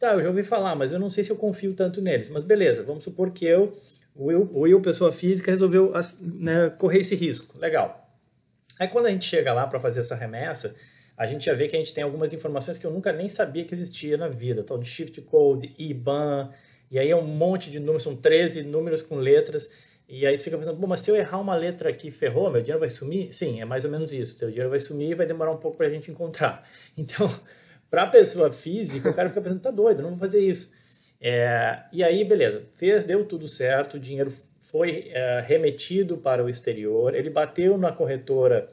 tá, 0.00 0.14
eu 0.14 0.22
já 0.22 0.28
ouvi 0.30 0.42
falar, 0.42 0.74
mas 0.74 0.92
eu 0.92 0.98
não 0.98 1.10
sei 1.10 1.22
se 1.22 1.30
eu 1.30 1.36
confio 1.36 1.74
tanto 1.74 2.02
neles. 2.02 2.28
Mas 2.28 2.42
beleza, 2.42 2.82
vamos 2.82 3.04
supor 3.04 3.30
que 3.30 3.44
eu, 3.46 3.72
o 4.16 4.60
Will, 4.62 4.80
pessoa 4.80 5.12
física, 5.12 5.52
resolveu 5.52 5.92
né, 6.40 6.70
correr 6.70 6.98
esse 6.98 7.14
risco. 7.14 7.56
Legal. 7.56 8.01
Aí 8.82 8.88
quando 8.88 9.06
a 9.06 9.10
gente 9.10 9.26
chega 9.26 9.52
lá 9.52 9.64
para 9.64 9.78
fazer 9.78 10.00
essa 10.00 10.16
remessa, 10.16 10.74
a 11.16 11.24
gente 11.24 11.46
já 11.46 11.54
vê 11.54 11.68
que 11.68 11.76
a 11.76 11.78
gente 11.78 11.94
tem 11.94 12.02
algumas 12.02 12.32
informações 12.32 12.78
que 12.78 12.84
eu 12.84 12.90
nunca 12.90 13.12
nem 13.12 13.28
sabia 13.28 13.64
que 13.64 13.72
existia 13.72 14.16
na 14.16 14.26
vida, 14.26 14.64
tal 14.64 14.76
de 14.76 14.88
shift 14.88 15.20
code, 15.20 15.72
IBAN, 15.78 16.50
e 16.90 16.98
aí 16.98 17.08
é 17.08 17.14
um 17.14 17.24
monte 17.24 17.70
de 17.70 17.78
números, 17.78 18.02
são 18.02 18.16
13 18.16 18.64
números 18.64 19.00
com 19.00 19.14
letras, 19.14 19.70
e 20.08 20.26
aí 20.26 20.36
tu 20.36 20.42
fica 20.42 20.58
pensando, 20.58 20.80
Bom, 20.80 20.88
mas 20.88 20.98
se 20.98 21.12
eu 21.12 21.14
errar 21.14 21.38
uma 21.38 21.54
letra 21.54 21.90
aqui, 21.90 22.10
ferrou, 22.10 22.50
meu 22.50 22.60
dinheiro 22.60 22.80
vai 22.80 22.90
sumir? 22.90 23.32
Sim, 23.32 23.60
é 23.60 23.64
mais 23.64 23.84
ou 23.84 23.90
menos 23.92 24.12
isso, 24.12 24.36
teu 24.36 24.48
dinheiro 24.48 24.68
vai 24.68 24.80
sumir 24.80 25.12
e 25.12 25.14
vai 25.14 25.26
demorar 25.26 25.52
um 25.52 25.58
pouco 25.58 25.76
para 25.76 25.86
a 25.86 25.90
gente 25.90 26.10
encontrar. 26.10 26.68
Então, 26.98 27.32
para 27.88 28.02
a 28.02 28.06
pessoa 28.08 28.52
física, 28.52 29.10
o 29.10 29.14
cara 29.14 29.28
fica 29.28 29.42
pensando, 29.42 29.60
tá 29.60 29.70
doido, 29.70 30.02
não 30.02 30.10
vou 30.10 30.18
fazer 30.18 30.40
isso. 30.40 30.72
É, 31.20 31.84
e 31.92 32.02
aí, 32.02 32.24
beleza, 32.24 32.64
fez, 32.72 33.04
deu 33.04 33.24
tudo 33.24 33.46
certo, 33.46 33.94
o 33.94 34.00
dinheiro 34.00 34.32
foi 34.62 35.10
é, 35.12 35.44
remetido 35.46 36.16
para 36.16 36.42
o 36.42 36.48
exterior, 36.48 37.14
ele 37.14 37.28
bateu 37.28 37.76
na 37.76 37.90
corretora 37.90 38.68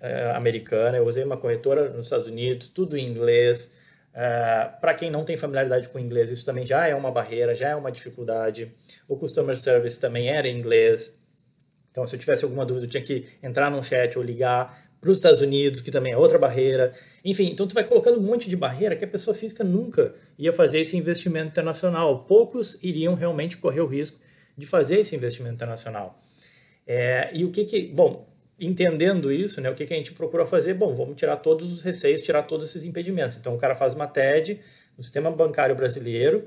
é, 0.00 0.30
americana, 0.30 0.96
eu 0.96 1.04
usei 1.04 1.24
uma 1.24 1.36
corretora 1.36 1.90
nos 1.90 2.06
Estados 2.06 2.28
Unidos, 2.28 2.70
tudo 2.70 2.96
em 2.96 3.06
inglês. 3.06 3.74
É, 4.14 4.70
para 4.80 4.94
quem 4.94 5.10
não 5.10 5.24
tem 5.24 5.36
familiaridade 5.36 5.88
com 5.88 5.98
inglês, 5.98 6.30
isso 6.30 6.46
também 6.46 6.64
já 6.64 6.86
é 6.86 6.94
uma 6.94 7.10
barreira, 7.10 7.54
já 7.54 7.70
é 7.70 7.76
uma 7.76 7.90
dificuldade. 7.90 8.72
O 9.08 9.16
customer 9.16 9.56
service 9.56 10.00
também 10.00 10.28
era 10.28 10.46
em 10.46 10.56
inglês. 10.56 11.18
Então, 11.90 12.06
se 12.06 12.14
eu 12.14 12.20
tivesse 12.20 12.44
alguma 12.44 12.64
dúvida, 12.64 12.86
eu 12.86 12.90
tinha 12.90 13.02
que 13.02 13.26
entrar 13.42 13.68
num 13.68 13.82
chat 13.82 14.16
ou 14.16 14.24
ligar 14.24 14.90
para 15.00 15.10
os 15.10 15.16
Estados 15.16 15.42
Unidos, 15.42 15.80
que 15.80 15.90
também 15.90 16.12
é 16.12 16.16
outra 16.16 16.38
barreira. 16.38 16.92
Enfim, 17.24 17.50
então 17.50 17.66
tu 17.66 17.74
vai 17.74 17.82
colocando 17.82 18.18
um 18.18 18.22
monte 18.22 18.48
de 18.48 18.56
barreira 18.56 18.94
que 18.94 19.04
a 19.04 19.08
pessoa 19.08 19.34
física 19.34 19.64
nunca 19.64 20.14
ia 20.38 20.52
fazer 20.52 20.80
esse 20.80 20.96
investimento 20.96 21.48
internacional. 21.48 22.26
Poucos 22.26 22.78
iriam 22.82 23.14
realmente 23.14 23.56
correr 23.56 23.80
o 23.80 23.86
risco 23.86 24.18
de 24.60 24.66
fazer 24.66 25.00
esse 25.00 25.16
investimento 25.16 25.54
internacional. 25.54 26.16
É, 26.86 27.30
e 27.32 27.44
o 27.44 27.50
que 27.50 27.64
que, 27.64 27.86
bom, 27.86 28.28
entendendo 28.60 29.32
isso, 29.32 29.60
né, 29.60 29.70
o 29.70 29.74
que, 29.74 29.86
que 29.86 29.94
a 29.94 29.96
gente 29.96 30.12
procura 30.12 30.46
fazer? 30.46 30.74
Bom, 30.74 30.94
vamos 30.94 31.16
tirar 31.16 31.36
todos 31.36 31.72
os 31.72 31.82
receios, 31.82 32.20
tirar 32.20 32.42
todos 32.42 32.66
esses 32.68 32.84
impedimentos. 32.84 33.38
Então 33.38 33.54
o 33.54 33.58
cara 33.58 33.74
faz 33.74 33.94
uma 33.94 34.06
TED 34.06 34.60
no 34.96 35.02
sistema 35.02 35.30
bancário 35.30 35.74
brasileiro 35.74 36.46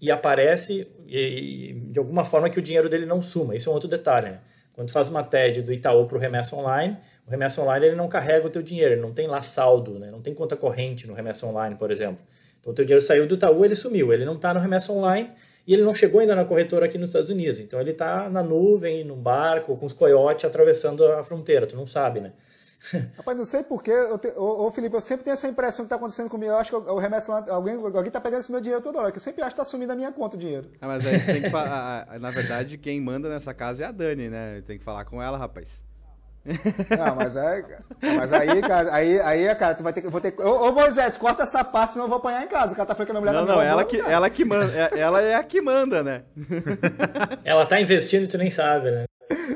e 0.00 0.10
aparece 0.10 0.86
e, 1.06 1.74
de 1.90 1.98
alguma 1.98 2.22
forma 2.22 2.50
que 2.50 2.58
o 2.58 2.62
dinheiro 2.62 2.88
dele 2.88 3.06
não 3.06 3.22
suma. 3.22 3.56
Isso 3.56 3.68
é 3.68 3.72
um 3.72 3.74
outro 3.74 3.88
detalhe. 3.88 4.30
Né? 4.30 4.40
Quando 4.74 4.88
tu 4.88 4.92
faz 4.92 5.08
uma 5.08 5.24
TED 5.24 5.62
do 5.62 5.72
Itaú 5.72 6.06
para 6.06 6.18
o 6.18 6.20
Remessa 6.20 6.54
Online, 6.54 6.98
o 7.26 7.30
Remessa 7.30 7.62
Online 7.62 7.86
ele 7.86 7.96
não 7.96 8.08
carrega 8.08 8.46
o 8.46 8.50
teu 8.50 8.62
dinheiro, 8.62 8.94
ele 8.94 9.00
não 9.00 9.12
tem 9.12 9.26
lá 9.26 9.40
saldo, 9.40 9.98
né? 9.98 10.10
não 10.10 10.20
tem 10.20 10.34
conta 10.34 10.54
corrente 10.54 11.06
no 11.08 11.14
Remessa 11.14 11.46
Online, 11.46 11.74
por 11.76 11.90
exemplo. 11.90 12.22
Então 12.60 12.72
o 12.72 12.74
teu 12.74 12.84
dinheiro 12.84 13.04
saiu 13.04 13.26
do 13.26 13.34
Itaú, 13.34 13.64
ele 13.64 13.74
sumiu, 13.74 14.12
ele 14.12 14.24
não 14.24 14.34
está 14.34 14.52
no 14.52 14.60
Remessa 14.60 14.92
Online 14.92 15.30
e 15.68 15.74
ele 15.74 15.82
não 15.82 15.92
chegou 15.92 16.22
ainda 16.22 16.34
na 16.34 16.46
corretora 16.46 16.86
aqui 16.86 16.96
nos 16.96 17.10
Estados 17.10 17.28
Unidos. 17.28 17.60
Então 17.60 17.78
ele 17.78 17.90
está 17.90 18.30
na 18.30 18.42
nuvem, 18.42 19.04
num 19.04 19.20
barco, 19.20 19.76
com 19.76 19.84
os 19.84 19.92
coiotes 19.92 20.46
atravessando 20.46 21.04
a 21.04 21.22
fronteira. 21.22 21.66
Tu 21.66 21.76
não 21.76 21.86
sabe, 21.86 22.20
né? 22.22 22.32
Rapaz, 23.18 23.36
não 23.36 23.44
sei 23.44 23.62
porquê. 23.62 23.92
Ô, 24.34 24.66
ô, 24.66 24.70
Felipe, 24.70 24.96
eu 24.96 25.00
sempre 25.02 25.24
tenho 25.24 25.34
essa 25.34 25.46
impressão 25.46 25.84
que 25.84 25.88
está 25.88 25.96
acontecendo 25.96 26.30
comigo. 26.30 26.50
Eu 26.50 26.56
acho 26.56 26.70
que 26.70 26.90
o 26.90 26.96
remesso 26.96 27.30
lá, 27.30 27.44
alguém, 27.50 27.74
alguém 27.74 28.10
tá 28.10 28.18
pegando 28.18 28.40
esse 28.40 28.50
meu 28.50 28.62
dinheiro 28.62 28.82
toda 28.82 28.98
hora. 28.98 29.12
Que 29.12 29.18
eu 29.18 29.22
sempre 29.22 29.42
acho 29.42 29.54
que 29.54 29.60
está 29.60 29.70
sumindo 29.70 29.92
a 29.92 29.96
minha 29.96 30.10
conta 30.10 30.36
o 30.36 30.40
dinheiro. 30.40 30.70
Ah, 30.80 30.86
mas 30.86 31.06
a 31.06 31.10
gente 31.10 31.26
tem 31.26 31.42
que 31.42 31.50
falar. 31.52 32.18
Na 32.18 32.30
verdade, 32.30 32.78
quem 32.78 32.98
manda 32.98 33.28
nessa 33.28 33.52
casa 33.52 33.84
é 33.84 33.86
a 33.86 33.92
Dani, 33.92 34.30
né? 34.30 34.62
Tem 34.62 34.78
que 34.78 34.84
falar 34.84 35.04
com 35.04 35.22
ela, 35.22 35.36
rapaz. 35.36 35.84
Não, 36.44 37.16
mas, 37.16 37.36
é, 37.36 37.64
mas 38.00 38.32
aí, 38.32 38.60
cara, 38.62 38.94
aí, 38.94 39.20
aí, 39.20 39.54
cara, 39.54 39.74
tu 39.74 39.82
vai 39.82 39.92
ter 39.92 40.02
que. 40.02 40.08
Vou 40.08 40.20
ter, 40.20 40.34
ô, 40.40 40.68
ô 40.68 40.72
Moisés, 40.72 41.16
corta 41.16 41.42
essa 41.42 41.62
parte, 41.62 41.92
senão 41.92 42.06
eu 42.06 42.08
vou 42.08 42.18
apanhar 42.18 42.44
em 42.44 42.48
casa. 42.48 42.72
O 42.72 42.76
cara 42.76 42.86
tá 42.86 42.94
falando 42.94 43.06
que 43.06 43.16
a 43.16 43.20
minha 43.20 43.32
mulher 43.32 43.40
não, 43.40 43.46
tá 43.46 43.54
Não, 43.54 43.62
ela 43.62 43.84
que, 43.84 44.00
ela 44.00 44.30
que 44.30 44.44
manda. 44.44 44.72
É, 44.72 44.98
ela 44.98 45.20
é 45.20 45.34
a 45.34 45.42
que 45.42 45.60
manda, 45.60 46.02
né? 46.02 46.22
Ela 47.44 47.66
tá 47.66 47.80
investindo 47.80 48.24
e 48.24 48.28
tu 48.28 48.38
nem 48.38 48.50
sabe, 48.50 48.90
né? 48.90 49.04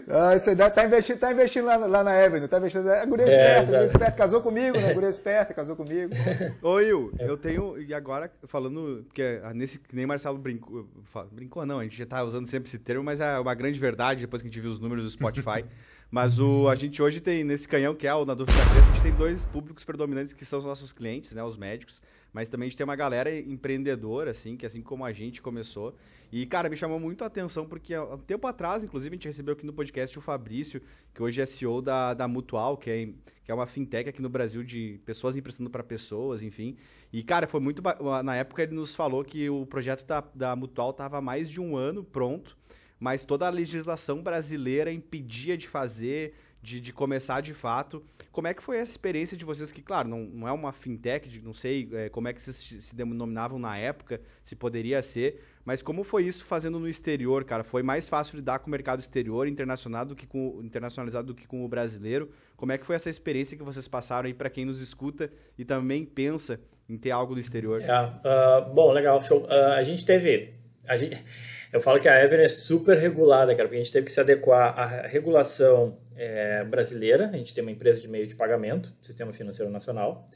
Ah, 0.08 0.38
você 0.38 0.54
tá 0.54 0.84
investindo, 0.84 1.18
tá 1.18 1.32
investindo 1.32 1.64
lá, 1.64 1.76
lá 1.76 2.04
na 2.04 2.12
Avenue, 2.12 2.46
tá 2.46 2.58
investindo. 2.58 2.88
É 2.90 3.06
guria 3.06 3.26
é, 3.26 3.30
esperta, 3.30 3.70
guria 3.70 3.86
esperta, 3.86 4.12
casou 4.12 4.40
comigo, 4.42 4.78
né? 4.78 4.92
Guria 4.92 5.08
esperta, 5.08 5.54
casou 5.54 5.76
comigo. 5.76 6.12
Ô, 6.60 6.74
Will, 6.74 7.12
eu 7.18 7.36
tenho. 7.36 7.80
E 7.80 7.94
agora, 7.94 8.30
falando. 8.44 9.04
Porque 9.06 9.40
nesse. 9.54 9.80
Nem 9.92 10.04
Marcelo 10.04 10.36
brincou. 10.36 10.86
Brincou, 11.30 11.64
não, 11.64 11.78
a 11.78 11.84
gente 11.84 11.96
já 11.96 12.06
tá 12.06 12.22
usando 12.22 12.46
sempre 12.46 12.68
esse 12.68 12.78
termo, 12.78 13.02
mas 13.02 13.20
é 13.20 13.38
uma 13.38 13.54
grande 13.54 13.78
verdade 13.78 14.20
depois 14.20 14.42
que 14.42 14.48
a 14.48 14.50
gente 14.50 14.60
viu 14.60 14.70
os 14.70 14.78
números 14.80 15.04
do 15.04 15.10
Spotify. 15.10 15.64
Mas 16.12 16.38
o, 16.38 16.68
a 16.68 16.74
gente 16.74 17.00
hoje 17.00 17.22
tem, 17.22 17.42
nesse 17.42 17.66
canhão 17.66 17.94
que 17.94 18.06
é 18.06 18.14
o 18.14 18.26
Na 18.26 18.34
Dúvida 18.34 18.58
Cresce, 18.70 18.90
a 18.90 18.92
gente 18.92 19.02
tem 19.02 19.14
dois 19.14 19.46
públicos 19.46 19.82
predominantes 19.82 20.34
que 20.34 20.44
são 20.44 20.58
os 20.58 20.64
nossos 20.66 20.92
clientes, 20.92 21.32
né? 21.32 21.42
Os 21.42 21.56
médicos. 21.56 22.02
Mas 22.34 22.50
também 22.50 22.66
a 22.66 22.68
gente 22.68 22.76
tem 22.76 22.84
uma 22.84 22.94
galera 22.94 23.34
empreendedora, 23.34 24.30
assim, 24.30 24.54
que 24.54 24.66
assim 24.66 24.82
como 24.82 25.06
a 25.06 25.12
gente 25.14 25.40
começou. 25.40 25.96
E, 26.30 26.44
cara, 26.44 26.68
me 26.68 26.76
chamou 26.76 27.00
muito 27.00 27.24
a 27.24 27.28
atenção 27.28 27.64
porque 27.64 27.94
há 27.94 28.04
um 28.04 28.18
tempo 28.18 28.46
atrás, 28.46 28.84
inclusive, 28.84 29.14
a 29.14 29.16
gente 29.16 29.26
recebeu 29.26 29.54
aqui 29.54 29.64
no 29.64 29.72
podcast 29.72 30.18
o 30.18 30.20
Fabrício, 30.20 30.82
que 31.14 31.22
hoje 31.22 31.40
é 31.40 31.46
CEO 31.46 31.80
da, 31.80 32.12
da 32.12 32.28
Mutual, 32.28 32.76
que 32.76 32.90
é, 32.90 33.06
que 33.42 33.50
é 33.50 33.54
uma 33.54 33.66
fintech 33.66 34.10
aqui 34.10 34.20
no 34.20 34.28
Brasil 34.28 34.62
de 34.62 35.00
pessoas 35.06 35.34
emprestando 35.34 35.70
para 35.70 35.82
pessoas, 35.82 36.42
enfim. 36.42 36.76
E, 37.10 37.22
cara, 37.22 37.46
foi 37.46 37.60
muito. 37.60 37.82
Na 38.22 38.36
época 38.36 38.62
ele 38.62 38.74
nos 38.74 38.94
falou 38.94 39.24
que 39.24 39.48
o 39.48 39.64
projeto 39.64 40.04
da, 40.04 40.22
da 40.34 40.54
Mutual 40.54 40.90
estava 40.90 41.22
mais 41.22 41.48
de 41.50 41.58
um 41.58 41.74
ano 41.74 42.04
pronto 42.04 42.54
mas 43.02 43.24
toda 43.24 43.48
a 43.48 43.50
legislação 43.50 44.22
brasileira 44.22 44.92
impedia 44.92 45.58
de 45.58 45.66
fazer, 45.66 46.34
de, 46.62 46.80
de 46.80 46.92
começar 46.92 47.40
de 47.40 47.52
fato. 47.52 48.00
Como 48.30 48.46
é 48.46 48.54
que 48.54 48.62
foi 48.62 48.76
essa 48.76 48.92
experiência 48.92 49.36
de 49.36 49.44
vocês, 49.44 49.72
que, 49.72 49.82
claro, 49.82 50.08
não, 50.08 50.20
não 50.20 50.46
é 50.46 50.52
uma 50.52 50.72
fintech, 50.72 51.28
de, 51.28 51.42
não 51.42 51.52
sei 51.52 51.88
é, 51.94 52.08
como 52.08 52.28
é 52.28 52.32
que 52.32 52.40
vocês 52.40 52.84
se 52.84 52.94
denominavam 52.94 53.58
na 53.58 53.76
época, 53.76 54.20
se 54.40 54.54
poderia 54.54 55.02
ser, 55.02 55.42
mas 55.64 55.82
como 55.82 56.04
foi 56.04 56.22
isso 56.22 56.44
fazendo 56.44 56.78
no 56.78 56.88
exterior, 56.88 57.42
cara? 57.42 57.64
Foi 57.64 57.82
mais 57.82 58.08
fácil 58.08 58.36
lidar 58.36 58.60
com 58.60 58.68
o 58.68 58.70
mercado 58.70 59.00
exterior, 59.00 59.48
internacional, 59.48 60.06
do 60.06 60.14
que 60.14 60.24
com, 60.24 60.60
internacionalizado 60.62 61.26
do 61.26 61.34
que 61.34 61.44
com 61.44 61.64
o 61.64 61.68
brasileiro? 61.68 62.30
Como 62.56 62.70
é 62.70 62.78
que 62.78 62.86
foi 62.86 62.94
essa 62.94 63.10
experiência 63.10 63.56
que 63.56 63.64
vocês 63.64 63.88
passaram 63.88 64.28
aí 64.28 64.34
para 64.34 64.48
quem 64.48 64.64
nos 64.64 64.80
escuta 64.80 65.28
e 65.58 65.64
também 65.64 66.04
pensa 66.04 66.60
em 66.88 66.96
ter 66.96 67.10
algo 67.10 67.34
do 67.34 67.40
exterior? 67.40 67.80
É, 67.80 68.00
uh, 68.00 68.72
bom, 68.72 68.92
legal, 68.92 69.20
show. 69.24 69.42
Uh, 69.42 69.72
a 69.74 69.82
gente 69.82 70.06
teve 70.06 70.61
a 70.88 70.96
gente, 70.96 71.16
eu 71.72 71.80
falo 71.80 72.00
que 72.00 72.08
a 72.08 72.22
Ever 72.22 72.40
é 72.40 72.48
super 72.48 72.98
regulada, 72.98 73.54
cara, 73.54 73.68
porque 73.68 73.80
a 73.80 73.82
gente 73.82 73.92
teve 73.92 74.06
que 74.06 74.12
se 74.12 74.20
adequar 74.20 74.78
à 74.78 75.06
regulação 75.06 75.96
é, 76.16 76.64
brasileira. 76.64 77.28
A 77.32 77.36
gente 77.36 77.54
tem 77.54 77.62
uma 77.62 77.70
empresa 77.70 78.00
de 78.00 78.08
meio 78.08 78.26
de 78.26 78.34
pagamento, 78.34 78.92
Sistema 79.00 79.32
Financeiro 79.32 79.70
Nacional, 79.70 80.28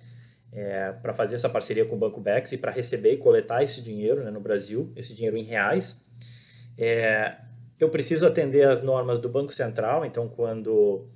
é, 0.53 0.93
para 1.03 1.13
fazer 1.13 1.35
essa 1.35 1.49
parceria 1.49 1.85
com 1.85 1.97
o 1.97 1.99
Banco 1.99 2.21
Bex 2.21 2.53
e 2.53 2.59
para 2.59 2.71
receber 2.71 3.13
e 3.13 3.17
coletar 3.17 3.63
esse 3.63 3.83
dinheiro 3.83 4.23
né, 4.23 4.31
no 4.31 4.41
Brasil, 4.41 4.93
esse 4.97 5.15
dinheiro 5.15 5.37
em 5.37 5.43
reais. 5.43 6.01
É, 6.79 7.35
eu 7.79 7.91
preciso 7.91 8.27
atender 8.27 8.67
às 8.67 8.81
normas 8.81 9.19
do 9.19 9.29
Banco 9.29 9.53
Central, 9.53 10.05
então 10.05 10.29
quando 10.29 11.09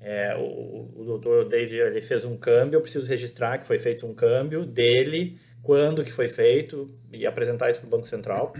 é, 0.00 0.36
o, 0.36 1.00
o 1.00 1.04
doutor 1.04 1.48
David 1.48 1.76
ele 1.76 2.02
fez 2.02 2.24
um 2.24 2.36
câmbio, 2.36 2.76
eu 2.76 2.80
preciso 2.80 3.06
registrar 3.06 3.58
que 3.58 3.64
foi 3.64 3.78
feito 3.78 4.06
um 4.06 4.12
câmbio 4.12 4.66
dele 4.66 5.38
quando 5.62 6.02
que 6.02 6.12
foi 6.12 6.28
feito 6.28 6.88
e 7.12 7.26
apresentar 7.26 7.70
isso 7.70 7.80
para 7.80 7.86
o 7.86 7.90
Banco 7.90 8.08
Central. 8.08 8.52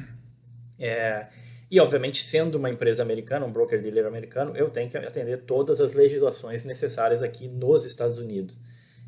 É, 0.78 1.26
e, 1.70 1.80
obviamente, 1.80 2.22
sendo 2.22 2.56
uma 2.56 2.68
empresa 2.68 3.02
americana, 3.02 3.46
um 3.46 3.52
broker-dealer 3.52 4.06
americano, 4.06 4.56
eu 4.56 4.68
tenho 4.68 4.90
que 4.90 4.96
atender 4.96 5.38
todas 5.38 5.80
as 5.80 5.94
legislações 5.94 6.64
necessárias 6.64 7.22
aqui 7.22 7.48
nos 7.48 7.84
Estados 7.84 8.18
Unidos. 8.18 8.58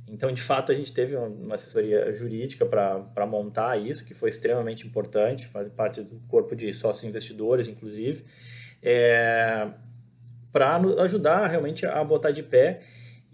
Então, 0.08 0.32
de 0.32 0.40
fato, 0.40 0.72
a 0.72 0.74
gente 0.74 0.92
teve 0.92 1.16
uma 1.16 1.54
assessoria 1.54 2.12
jurídica 2.12 2.64
para 2.66 3.26
montar 3.26 3.76
isso, 3.76 4.04
que 4.04 4.14
foi 4.14 4.30
extremamente 4.30 4.86
importante, 4.86 5.46
faz 5.46 5.68
parte 5.72 6.02
do 6.02 6.20
corpo 6.28 6.54
de 6.54 6.72
sócios 6.72 7.04
investidores, 7.04 7.68
inclusive, 7.68 8.24
é, 8.82 9.68
para 10.52 10.76
ajudar 11.02 11.46
realmente 11.46 11.86
a 11.86 12.02
botar 12.04 12.30
de 12.30 12.42
pé 12.42 12.80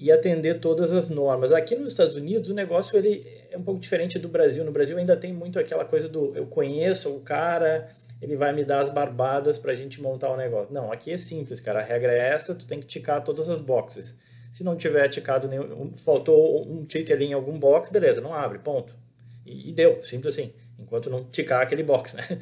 e 0.00 0.10
atender 0.10 0.60
todas 0.60 0.92
as 0.92 1.10
normas. 1.10 1.52
Aqui 1.52 1.76
nos 1.76 1.88
Estados 1.88 2.14
Unidos 2.14 2.48
o 2.48 2.54
negócio 2.54 2.96
ele 2.96 3.26
é 3.50 3.58
um 3.58 3.62
pouco 3.62 3.78
diferente 3.78 4.18
do 4.18 4.28
Brasil. 4.28 4.64
No 4.64 4.72
Brasil 4.72 4.96
ainda 4.96 5.14
tem 5.14 5.30
muito 5.30 5.58
aquela 5.58 5.84
coisa 5.84 6.08
do 6.08 6.34
eu 6.34 6.46
conheço 6.46 7.14
o 7.14 7.20
cara, 7.20 7.86
ele 8.22 8.34
vai 8.34 8.50
me 8.54 8.64
dar 8.64 8.80
as 8.80 8.88
barbadas 8.88 9.58
para 9.58 9.72
a 9.72 9.74
gente 9.74 10.00
montar 10.00 10.30
o 10.30 10.38
negócio. 10.38 10.72
Não, 10.72 10.90
aqui 10.90 11.12
é 11.12 11.18
simples, 11.18 11.60
cara. 11.60 11.80
A 11.80 11.82
regra 11.82 12.10
é 12.12 12.30
essa, 12.30 12.54
tu 12.54 12.66
tem 12.66 12.80
que 12.80 12.86
ticar 12.86 13.22
todas 13.22 13.50
as 13.50 13.60
boxes. 13.60 14.16
Se 14.50 14.64
não 14.64 14.74
tiver 14.74 15.06
ticado 15.10 15.46
nenhum, 15.46 15.94
faltou 15.94 16.66
um 16.66 16.84
tick 16.86 17.10
ali 17.10 17.26
em 17.26 17.34
algum 17.34 17.58
box, 17.58 17.90
beleza, 17.90 18.22
não 18.22 18.32
abre, 18.32 18.58
ponto. 18.58 18.94
E, 19.44 19.68
e 19.68 19.72
deu, 19.72 20.02
simples 20.02 20.34
assim. 20.34 20.50
Enquanto 20.78 21.10
não 21.10 21.24
ticar 21.24 21.60
aquele 21.60 21.82
box, 21.82 22.16
né? 22.16 22.24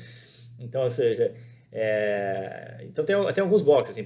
Então, 0.60 0.82
ou 0.82 0.90
seja, 0.90 1.32
é, 1.70 2.78
então 2.82 3.04
tem, 3.04 3.14
tem 3.32 3.42
alguns 3.42 3.62
boxes, 3.62 3.92
assim, 3.92 4.04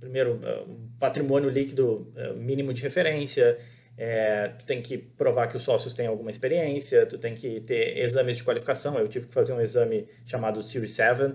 primeiro, 0.00 0.40
é, 0.42 0.64
patrimônio 0.98 1.48
líquido 1.48 2.10
é, 2.16 2.32
mínimo 2.32 2.72
de 2.72 2.82
referência, 2.82 3.56
é, 3.96 4.48
tu 4.58 4.66
tem 4.66 4.80
que 4.80 4.98
provar 4.98 5.46
que 5.46 5.56
os 5.56 5.62
sócios 5.62 5.94
têm 5.94 6.06
alguma 6.06 6.30
experiência, 6.30 7.06
tu 7.06 7.18
tem 7.18 7.34
que 7.34 7.60
ter 7.60 7.98
exames 7.98 8.38
de 8.38 8.44
qualificação, 8.44 8.98
eu 8.98 9.06
tive 9.06 9.26
que 9.26 9.34
fazer 9.34 9.52
um 9.52 9.60
exame 9.60 10.08
chamado 10.24 10.62
Series 10.62 10.92
7 10.92 11.34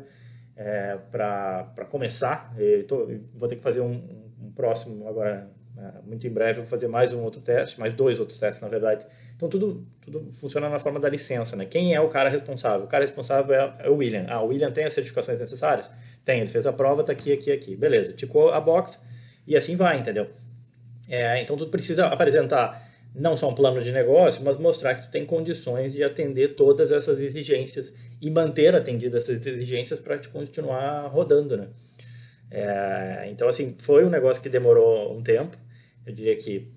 é, 0.57 0.97
para 1.11 1.85
começar, 1.89 2.53
tô, 2.87 3.07
vou 3.35 3.47
ter 3.47 3.57
que 3.57 3.63
fazer 3.63 3.81
um, 3.81 3.93
um 4.41 4.51
próximo 4.51 5.07
agora 5.07 5.49
é, 5.77 6.01
muito 6.07 6.25
em 6.25 6.29
breve 6.29 6.61
vou 6.61 6.69
fazer 6.69 6.87
mais 6.87 7.11
um 7.11 7.21
outro 7.21 7.41
teste, 7.41 7.79
mais 7.79 7.93
dois 7.93 8.19
outros 8.19 8.39
testes, 8.39 8.61
na 8.61 8.69
verdade. 8.69 9.05
Então, 9.35 9.49
tudo, 9.49 9.85
tudo 10.01 10.31
funciona 10.31 10.69
na 10.69 10.79
forma 10.79 10.99
da 10.99 11.09
licença, 11.09 11.55
né? 11.55 11.65
Quem 11.65 11.93
é 11.93 11.99
o 11.99 12.07
cara 12.07 12.29
responsável? 12.29 12.85
O 12.85 12.87
cara 12.87 13.03
responsável 13.03 13.53
é, 13.53 13.75
é 13.79 13.89
o 13.89 13.95
William. 13.95 14.25
Ah, 14.29 14.41
o 14.41 14.47
William 14.47 14.71
tem 14.71 14.85
as 14.85 14.93
certificações 14.93 15.41
necessárias? 15.41 15.89
Tem, 16.23 16.39
ele 16.39 16.49
fez 16.49 16.65
a 16.65 16.71
prova, 16.71 17.03
tá 17.03 17.11
aqui, 17.11 17.33
aqui, 17.33 17.51
aqui. 17.51 17.75
Beleza, 17.75 18.13
ticou 18.13 18.49
a 18.49 18.61
box 18.61 19.03
e 19.45 19.55
assim 19.57 19.75
vai, 19.75 19.99
entendeu? 19.99 20.27
É, 21.09 21.41
então, 21.41 21.57
tu 21.57 21.67
precisa 21.67 22.07
apresentar 22.07 22.81
não 23.13 23.35
só 23.35 23.49
um 23.49 23.55
plano 23.55 23.81
de 23.81 23.91
negócio, 23.91 24.43
mas 24.43 24.57
mostrar 24.57 24.95
que 24.95 25.03
tu 25.03 25.09
tem 25.09 25.25
condições 25.25 25.93
de 25.93 26.03
atender 26.03 26.55
todas 26.55 26.91
essas 26.91 27.19
exigências 27.19 27.95
e 28.21 28.29
manter 28.29 28.73
atendidas 28.75 29.29
essas 29.29 29.45
exigências 29.45 29.99
para 29.99 30.17
te 30.17 30.29
continuar 30.29 31.07
rodando, 31.07 31.57
né? 31.57 31.67
É, 32.49 33.27
então, 33.29 33.47
assim, 33.47 33.75
foi 33.79 34.05
um 34.05 34.09
negócio 34.09 34.41
que 34.41 34.49
demorou 34.49 35.15
um 35.17 35.21
tempo, 35.21 35.57
eu 36.05 36.13
diria 36.13 36.35
que 36.35 36.71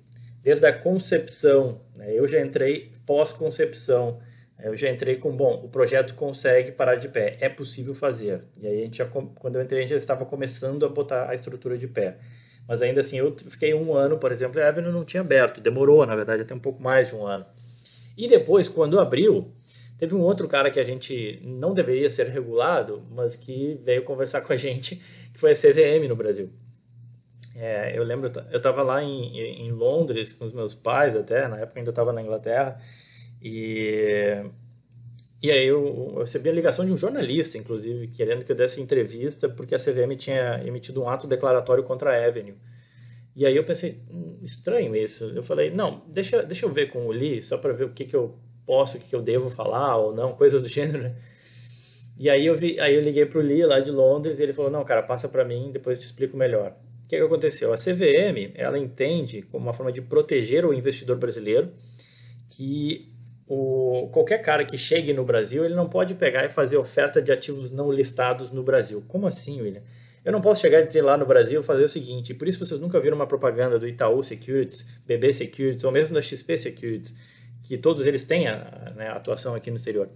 desde 0.49 0.65
a 0.65 0.73
concepção, 0.73 1.79
né, 1.95 2.11
eu 2.15 2.27
já 2.27 2.41
entrei 2.41 2.91
pós-concepção, 3.05 4.19
eu 4.65 4.75
já 4.75 4.89
entrei 4.89 5.17
com, 5.17 5.37
bom, 5.37 5.61
o 5.63 5.69
projeto 5.69 6.15
consegue 6.15 6.73
parar 6.73 6.95
de 6.95 7.07
pé, 7.07 7.37
é 7.39 7.51
possível 7.51 7.95
fazer. 7.95 8.45
E 8.57 8.67
aí, 8.67 8.81
a 8.81 8.85
gente 8.87 8.97
já, 8.97 9.05
quando 9.05 9.57
eu 9.57 9.63
entrei, 9.63 9.81
a 9.81 9.83
gente 9.83 9.91
já 9.91 9.99
estava 9.99 10.25
começando 10.25 10.87
a 10.87 10.89
botar 10.89 11.29
a 11.29 11.35
estrutura 11.35 11.77
de 11.77 11.87
pé. 11.87 12.17
Mas 12.67 12.81
ainda 12.81 13.01
assim, 13.01 13.19
eu 13.19 13.37
fiquei 13.37 13.75
um 13.75 13.93
ano, 13.93 14.17
por 14.17 14.33
exemplo, 14.33 14.59
a 14.59 14.69
Avenue 14.69 14.91
não 14.91 15.05
tinha 15.05 15.21
aberto, 15.21 15.61
demorou, 15.61 16.07
na 16.07 16.17
verdade, 16.17 16.41
até 16.41 16.55
um 16.55 16.59
pouco 16.59 16.83
mais 16.83 17.11
de 17.11 17.17
um 17.17 17.27
ano. 17.27 17.45
E 18.17 18.27
depois, 18.27 18.69
quando 18.69 18.99
abriu, 18.99 19.53
teve 19.99 20.15
um 20.15 20.23
outro 20.23 20.49
cara 20.49 20.71
que 20.71 20.81
a 20.81 20.85
gente 20.85 21.43
não 21.45 21.75
deveria 21.75 22.09
ser 22.09 22.27
regulado, 22.29 23.07
mas 23.11 23.37
que 23.37 23.79
veio 23.85 24.03
conversar 24.03 24.41
com 24.41 24.55
a 24.55 24.57
gente, 24.57 24.97
que 25.31 25.39
foi 25.39 25.51
a 25.51 25.55
CVM 25.55 26.09
no 26.09 26.17
Brasil. 26.17 26.51
É, 27.61 27.99
eu 27.99 28.05
lembro, 28.05 28.31
eu 28.53 28.57
estava 28.57 28.85
lá 28.85 29.03
em, 29.03 29.37
em 29.37 29.71
Londres 29.73 30.33
com 30.33 30.45
os 30.45 30.53
meus 30.53 30.75
pais 30.75 31.17
até, 31.17 31.49
na 31.49 31.59
época 31.59 31.81
ainda 31.81 31.91
estava 31.91 32.13
na 32.13 32.23
Inglaterra, 32.23 32.81
e, 33.43 34.45
e 35.43 35.51
aí 35.51 35.67
eu, 35.67 36.13
eu 36.15 36.21
recebi 36.21 36.49
a 36.49 36.53
ligação 36.53 36.87
de 36.87 36.93
um 36.93 36.97
jornalista, 36.97 37.59
inclusive, 37.59 38.07
querendo 38.09 38.45
que 38.45 38.53
eu 38.53 38.57
desse 38.57 38.81
entrevista, 38.81 39.49
porque 39.49 39.75
a 39.75 39.79
CVM 39.79 40.15
tinha 40.17 40.63
emitido 40.65 41.03
um 41.03 41.09
ato 41.09 41.27
declaratório 41.27 41.83
contra 41.83 42.13
a 42.13 42.27
Avenue. 42.27 42.57
E 43.35 43.45
aí 43.45 43.57
eu 43.57 43.65
pensei, 43.65 44.01
hum, 44.11 44.39
estranho 44.43 44.95
isso. 44.95 45.33
Eu 45.35 45.43
falei, 45.43 45.71
não, 45.71 46.03
deixa, 46.09 46.43
deixa 46.43 46.65
eu 46.67 46.71
ver 46.71 46.89
com 46.91 47.07
o 47.07 47.13
Lee, 47.13 47.43
só 47.43 47.59
para 47.59 47.73
ver 47.73 47.85
o 47.85 47.91
que, 47.91 48.05
que 48.05 48.15
eu 48.17 48.37
posso, 48.67 48.97
o 48.99 49.01
que, 49.01 49.09
que 49.09 49.17
eu 49.17 49.23
devo 49.23 49.51
falar 49.51 49.97
ou 49.97 50.15
não, 50.15 50.33
coisas 50.33 50.63
do 50.63 50.69
gênero? 50.69 51.13
E 52.17 52.29
aí 52.29 52.47
eu, 52.47 52.55
vi, 52.55 52.79
aí 52.81 52.95
eu 52.95 53.01
liguei 53.01 53.27
pro 53.27 53.41
Lee 53.41 53.65
lá 53.65 53.79
de 53.79 53.93
Londres 53.93 54.39
e 54.39 54.43
ele 54.43 54.53
falou, 54.53 54.71
não, 54.71 54.85
cara, 54.85 55.03
passa 55.03 55.29
para 55.29 55.45
mim, 55.45 55.71
depois 55.73 55.97
eu 55.97 56.01
te 56.01 56.07
explico 56.07 56.37
melhor. 56.37 56.77
O 57.09 57.11
que, 57.11 57.17
que 57.17 57.23
aconteceu? 57.23 57.73
A 57.73 57.77
CVM 57.77 58.53
ela 58.55 58.79
entende 58.79 59.41
como 59.41 59.65
uma 59.65 59.73
forma 59.73 59.91
de 59.91 60.03
proteger 60.03 60.67
o 60.67 60.75
investidor 60.75 61.17
brasileiro 61.17 61.73
que 62.51 63.11
o, 63.47 64.11
qualquer 64.13 64.43
cara 64.43 64.63
que 64.63 64.77
chegue 64.77 65.15
no 65.15 65.25
Brasil 65.25 65.65
ele 65.65 65.75
não 65.75 65.89
pode 65.89 66.15
pegar 66.17 66.45
e 66.45 66.51
fazer 66.51 66.77
oferta 66.77 67.23
de 67.23 67.33
ativos 67.33 67.71
não 67.71 67.91
listados 67.91 68.51
no 68.51 68.63
Brasil. 68.63 69.03
Como 69.09 69.27
assim, 69.27 69.63
William? 69.63 69.81
Eu 70.23 70.31
não 70.31 70.43
posso 70.43 70.61
chegar 70.61 70.83
e 70.83 70.85
dizer 70.85 71.01
lá 71.01 71.17
no 71.17 71.25
Brasil 71.25 71.63
fazer 71.63 71.85
o 71.85 71.89
seguinte, 71.89 72.35
por 72.35 72.47
isso 72.47 72.63
vocês 72.63 72.79
nunca 72.79 73.01
viram 73.01 73.17
uma 73.17 73.27
propaganda 73.27 73.79
do 73.79 73.89
Itaú 73.89 74.23
Securities, 74.23 74.85
BB 75.07 75.33
Securities 75.33 75.85
ou 75.85 75.91
mesmo 75.91 76.15
da 76.15 76.21
XP 76.21 76.59
Securities, 76.59 77.15
que 77.63 77.79
todos 77.79 78.05
eles 78.05 78.23
têm 78.23 78.49
a, 78.49 78.93
né, 78.95 79.09
atuação 79.09 79.55
aqui 79.55 79.71
no 79.71 79.79
exterior. 79.79 80.11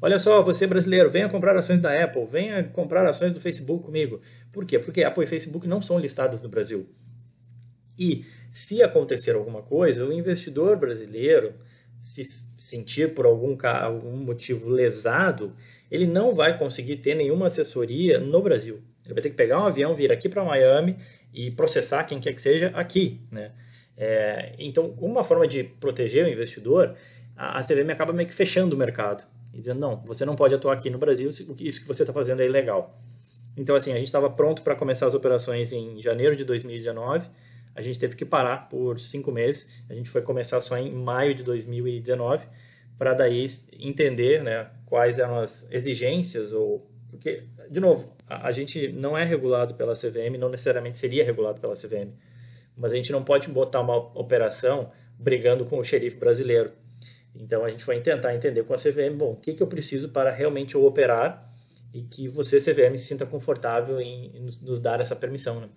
Olha 0.00 0.16
só, 0.16 0.40
você 0.42 0.64
brasileiro, 0.64 1.10
venha 1.10 1.28
comprar 1.28 1.56
ações 1.56 1.80
da 1.80 2.04
Apple, 2.04 2.24
venha 2.24 2.62
comprar 2.62 3.04
ações 3.04 3.32
do 3.32 3.40
Facebook 3.40 3.84
comigo. 3.84 4.20
Por 4.58 4.64
quê? 4.64 4.76
Porque 4.76 5.04
Apple 5.04 5.22
e 5.22 5.26
Facebook 5.28 5.68
não 5.68 5.80
são 5.80 6.00
listadas 6.00 6.42
no 6.42 6.48
Brasil. 6.48 6.84
E 7.96 8.24
se 8.50 8.82
acontecer 8.82 9.36
alguma 9.36 9.62
coisa, 9.62 10.04
o 10.04 10.12
investidor 10.12 10.76
brasileiro 10.76 11.54
se 12.02 12.24
sentir 12.56 13.14
por 13.14 13.24
algum, 13.24 13.56
algum 13.64 14.16
motivo 14.16 14.68
lesado, 14.68 15.54
ele 15.88 16.08
não 16.08 16.34
vai 16.34 16.58
conseguir 16.58 16.96
ter 16.96 17.14
nenhuma 17.14 17.46
assessoria 17.46 18.18
no 18.18 18.42
Brasil. 18.42 18.82
Ele 19.04 19.14
vai 19.14 19.22
ter 19.22 19.30
que 19.30 19.36
pegar 19.36 19.60
um 19.60 19.64
avião, 19.64 19.94
vir 19.94 20.10
aqui 20.10 20.28
para 20.28 20.44
Miami 20.44 20.96
e 21.32 21.52
processar 21.52 22.02
quem 22.02 22.18
quer 22.18 22.32
que 22.32 22.42
seja 22.42 22.72
aqui. 22.74 23.20
Né? 23.30 23.52
É, 23.96 24.54
então, 24.58 24.92
uma 24.98 25.22
forma 25.22 25.46
de 25.46 25.62
proteger 25.62 26.26
o 26.26 26.28
investidor, 26.28 26.96
a 27.36 27.62
CVM 27.62 27.92
acaba 27.92 28.12
meio 28.12 28.28
que 28.28 28.34
fechando 28.34 28.74
o 28.74 28.78
mercado 28.78 29.24
e 29.54 29.60
dizendo, 29.60 29.78
não, 29.78 30.02
você 30.04 30.24
não 30.24 30.34
pode 30.34 30.52
atuar 30.52 30.72
aqui 30.72 30.90
no 30.90 30.98
Brasil, 30.98 31.30
isso 31.30 31.80
que 31.80 31.86
você 31.86 32.02
está 32.02 32.12
fazendo 32.12 32.42
é 32.42 32.44
ilegal. 32.44 32.98
Então, 33.58 33.74
assim, 33.74 33.90
a 33.92 33.96
gente 33.96 34.06
estava 34.06 34.30
pronto 34.30 34.62
para 34.62 34.76
começar 34.76 35.06
as 35.06 35.14
operações 35.14 35.72
em 35.72 36.00
janeiro 36.00 36.36
de 36.36 36.44
2019, 36.44 37.28
a 37.74 37.82
gente 37.82 37.98
teve 37.98 38.14
que 38.14 38.24
parar 38.24 38.68
por 38.68 39.00
cinco 39.00 39.32
meses, 39.32 39.68
a 39.90 39.94
gente 39.94 40.08
foi 40.08 40.22
começar 40.22 40.60
só 40.60 40.78
em 40.78 40.92
maio 40.92 41.34
de 41.34 41.42
2019, 41.42 42.46
para 42.96 43.14
daí 43.14 43.46
entender 43.78 44.44
né, 44.44 44.70
quais 44.86 45.18
eram 45.18 45.40
as 45.40 45.66
exigências, 45.72 46.52
ou 46.52 46.88
porque, 47.10 47.42
de 47.68 47.80
novo, 47.80 48.12
a, 48.28 48.46
a 48.48 48.52
gente 48.52 48.92
não 48.92 49.18
é 49.18 49.24
regulado 49.24 49.74
pela 49.74 49.94
CVM, 49.94 50.38
não 50.38 50.48
necessariamente 50.48 50.98
seria 50.98 51.24
regulado 51.24 51.60
pela 51.60 51.74
CVM, 51.74 52.12
mas 52.76 52.92
a 52.92 52.94
gente 52.94 53.10
não 53.10 53.24
pode 53.24 53.48
botar 53.48 53.80
uma 53.80 53.96
operação 53.96 54.88
brigando 55.18 55.64
com 55.64 55.78
o 55.78 55.84
xerife 55.84 56.16
brasileiro. 56.16 56.70
Então 57.34 57.64
a 57.64 57.70
gente 57.70 57.84
foi 57.84 57.98
tentar 58.00 58.34
entender 58.34 58.62
com 58.62 58.72
a 58.72 58.76
CVM, 58.76 59.16
bom, 59.16 59.32
o 59.32 59.36
que, 59.36 59.52
que 59.52 59.62
eu 59.62 59.66
preciso 59.66 60.10
para 60.10 60.30
realmente 60.30 60.76
eu 60.76 60.84
operar 60.84 61.47
e 61.92 62.02
que 62.02 62.28
você, 62.28 62.58
CVM, 62.58 62.96
se 62.96 63.06
sinta 63.06 63.26
confortável 63.26 64.00
em, 64.00 64.40
nos, 64.40 64.80
dar 64.80 65.00
essa 65.00 65.16
permissão. 65.16 65.60
Né? 65.60 65.68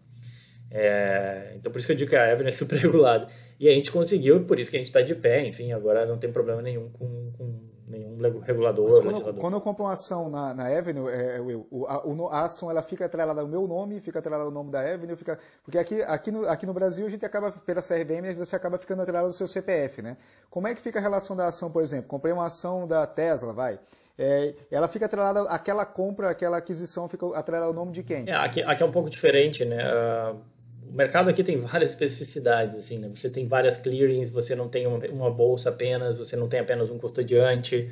É, 0.69 1.53
então 1.55 1.71
por 1.71 1.79
isso 1.79 1.87
que 1.87 1.93
eu 1.93 1.97
digo 1.97 2.09
que 2.09 2.15
a 2.15 2.31
Evelyn 2.31 2.49
é 2.49 2.51
super 2.55 2.77
regulada. 2.77 3.27
E 3.59 3.67
a 3.67 3.71
gente 3.71 3.91
conseguiu, 3.91 4.43
por 4.45 4.59
isso 4.59 4.69
que 4.69 4.77
a 4.77 4.79
gente 4.79 4.87
está 4.87 5.01
de 5.01 5.15
pé, 5.15 5.45
enfim, 5.45 5.71
agora 5.71 6.05
não 6.05 6.17
tem 6.17 6.31
problema 6.31 6.61
nenhum 6.61 6.89
com, 6.89 7.31
com 7.33 7.70
nenhum 7.91 8.17
regulador, 8.41 9.01
quando, 9.01 9.33
quando, 9.35 9.53
eu 9.55 9.61
compro 9.61 9.83
uma 9.83 9.93
ação 9.93 10.29
na, 10.29 10.53
na 10.53 10.67
Avenue, 10.67 11.09
é, 11.09 11.37
eu, 11.37 11.67
a, 11.87 12.37
a, 12.37 12.45
ação 12.45 12.71
ela 12.71 12.81
fica 12.81 13.05
atrelada 13.05 13.41
ao 13.41 13.47
meu 13.47 13.67
nome, 13.67 13.99
fica 13.99 14.19
atrelada 14.19 14.45
ao 14.45 14.51
nome 14.51 14.71
da 14.71 14.79
Avenue, 14.79 15.15
fica, 15.15 15.37
porque 15.63 15.77
aqui, 15.77 16.01
aqui, 16.01 16.31
no, 16.31 16.47
aqui 16.47 16.65
no 16.65 16.73
Brasil 16.73 17.05
a 17.05 17.09
gente 17.09 17.25
acaba, 17.25 17.51
pela 17.51 17.81
CRBM, 17.81 18.33
você 18.33 18.55
acaba 18.55 18.77
ficando 18.77 19.01
atrelado 19.01 19.27
ao 19.27 19.31
seu 19.31 19.47
CPF, 19.47 20.01
né? 20.01 20.17
Como 20.49 20.67
é 20.67 20.73
que 20.73 20.81
fica 20.81 20.97
a 20.97 21.01
relação 21.01 21.35
da 21.35 21.47
ação, 21.47 21.69
por 21.69 21.83
exemplo? 21.83 22.07
Comprei 22.07 22.33
uma 22.33 22.45
ação 22.45 22.87
da 22.87 23.05
Tesla, 23.05 23.51
vai, 23.51 23.77
é, 24.17 24.55
ela 24.71 24.87
fica 24.87 25.05
atrelada, 25.05 25.43
aquela 25.43 25.85
compra, 25.85 26.29
aquela 26.29 26.57
aquisição 26.57 27.09
fica 27.09 27.25
atrelada 27.37 27.67
ao 27.67 27.73
nome 27.73 27.91
de 27.91 28.03
quem? 28.03 28.25
É, 28.27 28.35
aqui, 28.35 28.63
aqui 28.63 28.81
é 28.81 28.85
um 28.85 28.91
pouco 28.91 29.09
diferente, 29.09 29.65
né? 29.65 29.77
Uh 29.85 30.60
o 30.91 30.93
mercado 30.93 31.29
aqui 31.29 31.41
tem 31.41 31.57
várias 31.57 31.91
especificidades, 31.91 32.75
assim, 32.75 32.99
né? 32.99 33.09
Você 33.13 33.29
tem 33.29 33.47
várias 33.47 33.77
clearings, 33.77 34.29
você 34.29 34.55
não 34.55 34.67
tem 34.67 34.85
uma, 34.85 34.99
uma 35.09 35.31
bolsa 35.31 35.69
apenas, 35.69 36.17
você 36.17 36.35
não 36.35 36.49
tem 36.49 36.59
apenas 36.59 36.89
um 36.89 36.97
custodiante. 36.97 37.89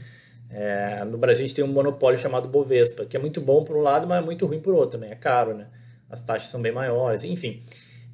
É, 0.52 1.06
no 1.06 1.18
Brasil 1.18 1.46
a 1.46 1.48
gente 1.48 1.56
tem 1.56 1.64
um 1.64 1.70
monopólio 1.70 2.20
chamado 2.20 2.50
Bovespa, 2.50 3.06
que 3.06 3.16
é 3.16 3.20
muito 3.20 3.40
bom 3.40 3.64
por 3.64 3.78
um 3.78 3.82
lado, 3.82 4.06
mas 4.06 4.22
é 4.22 4.26
muito 4.26 4.46
ruim 4.46 4.60
por 4.60 4.74
outro 4.74 5.00
também. 5.00 5.12
É 5.12 5.16
caro, 5.16 5.56
né? 5.56 5.68
As 6.10 6.20
taxas 6.20 6.50
são 6.50 6.62
bem 6.62 6.74
maiores, 6.74 7.24
enfim. 7.24 7.60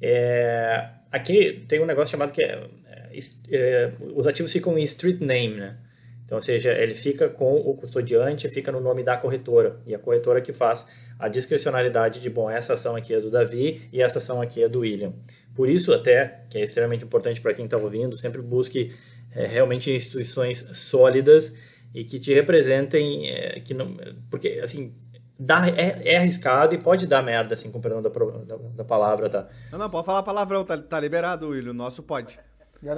É, 0.00 0.86
aqui 1.10 1.64
tem 1.66 1.80
um 1.80 1.86
negócio 1.86 2.12
chamado 2.12 2.32
que 2.32 2.42
é, 2.42 2.62
é, 2.86 3.18
é, 3.50 3.92
os 4.14 4.24
ativos 4.26 4.52
ficam 4.52 4.78
em 4.78 4.84
street 4.84 5.20
name, 5.20 5.56
né? 5.56 5.76
Então, 6.24 6.38
ou 6.38 6.42
seja, 6.42 6.72
ele 6.72 6.94
fica 6.94 7.28
com 7.28 7.54
o 7.56 7.74
custodiante, 7.74 8.48
fica 8.48 8.70
no 8.70 8.80
nome 8.80 9.02
da 9.02 9.16
corretora. 9.16 9.80
E 9.86 9.94
a 9.94 9.98
corretora 9.98 10.40
que 10.40 10.52
faz 10.52 10.86
a 11.18 11.28
discricionalidade 11.28 12.20
de, 12.20 12.28
bom, 12.28 12.50
essa 12.50 12.74
ação 12.74 12.94
aqui 12.94 13.14
é 13.14 13.20
do 13.20 13.30
Davi 13.30 13.88
e 13.92 14.02
essa 14.02 14.18
ação 14.18 14.40
aqui 14.40 14.62
é 14.62 14.68
do 14.68 14.80
William. 14.80 15.12
Por 15.54 15.68
isso, 15.68 15.92
até, 15.92 16.44
que 16.50 16.58
é 16.58 16.64
extremamente 16.64 17.04
importante 17.04 17.40
para 17.40 17.54
quem 17.54 17.64
está 17.64 17.78
ouvindo, 17.78 18.16
sempre 18.16 18.42
busque 18.42 18.94
é, 19.34 19.46
realmente 19.46 19.90
instituições 19.90 20.68
sólidas 20.72 21.54
e 21.94 22.04
que 22.04 22.20
te 22.20 22.34
representem, 22.34 23.30
é, 23.30 23.60
que 23.60 23.72
não, 23.72 23.96
porque, 24.30 24.60
assim, 24.62 24.94
dá, 25.38 25.66
é, 25.68 26.12
é, 26.12 26.16
arriscado 26.18 26.74
e 26.74 26.78
pode 26.78 27.06
dar 27.06 27.22
merda, 27.22 27.54
assim, 27.54 27.70
com 27.70 27.80
perdão 27.80 28.02
da, 28.02 28.10
da, 28.10 28.56
da, 28.56 28.84
palavra, 28.84 29.30
tá? 29.30 29.46
Não, 29.72 29.78
não, 29.78 29.88
pode 29.88 30.04
falar 30.04 30.22
palavrão, 30.22 30.64
tá, 30.64 30.76
tá 30.76 31.00
liberado, 31.00 31.48
William, 31.48 31.70
o 31.70 31.74
nosso 31.74 32.02
pode. 32.02 32.38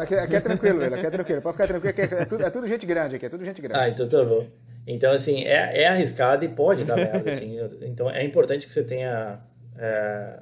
Aqui, 0.01 0.15
aqui 0.15 0.37
é 0.37 0.41
tranquilo, 0.41 0.81
William, 0.81 0.97
aqui 0.97 1.07
é 1.07 1.11
tranquilo, 1.11 1.43
pode 1.43 1.57
ficar 1.57 1.69
tranquilo, 1.69 1.91
aqui 1.91 2.01
é, 2.01 2.23
é, 2.23 2.25
tudo, 2.25 2.43
é 2.43 2.51
tudo 2.51 2.67
gente 2.67 2.85
grande 2.85 3.17
aqui, 3.17 3.27
é 3.27 3.29
tudo 3.29 3.45
gente 3.45 3.63
grande. 3.63 3.81
Ah, 3.81 3.89
então 3.89 4.09
tá 4.09 4.25
bom. 4.25 4.45
Então, 4.91 5.13
assim, 5.13 5.45
é, 5.45 5.83
é 5.83 5.87
arriscado 5.87 6.47
e 6.47 6.49
pode 6.49 6.85
dar 6.85 6.97
merda, 6.97 7.29
assim. 7.29 7.59
Então, 7.83 8.11
é 8.11 8.25
importante 8.25 8.67
que 8.67 8.73
você 8.73 8.83
tenha... 8.83 9.39
É, 9.77 10.41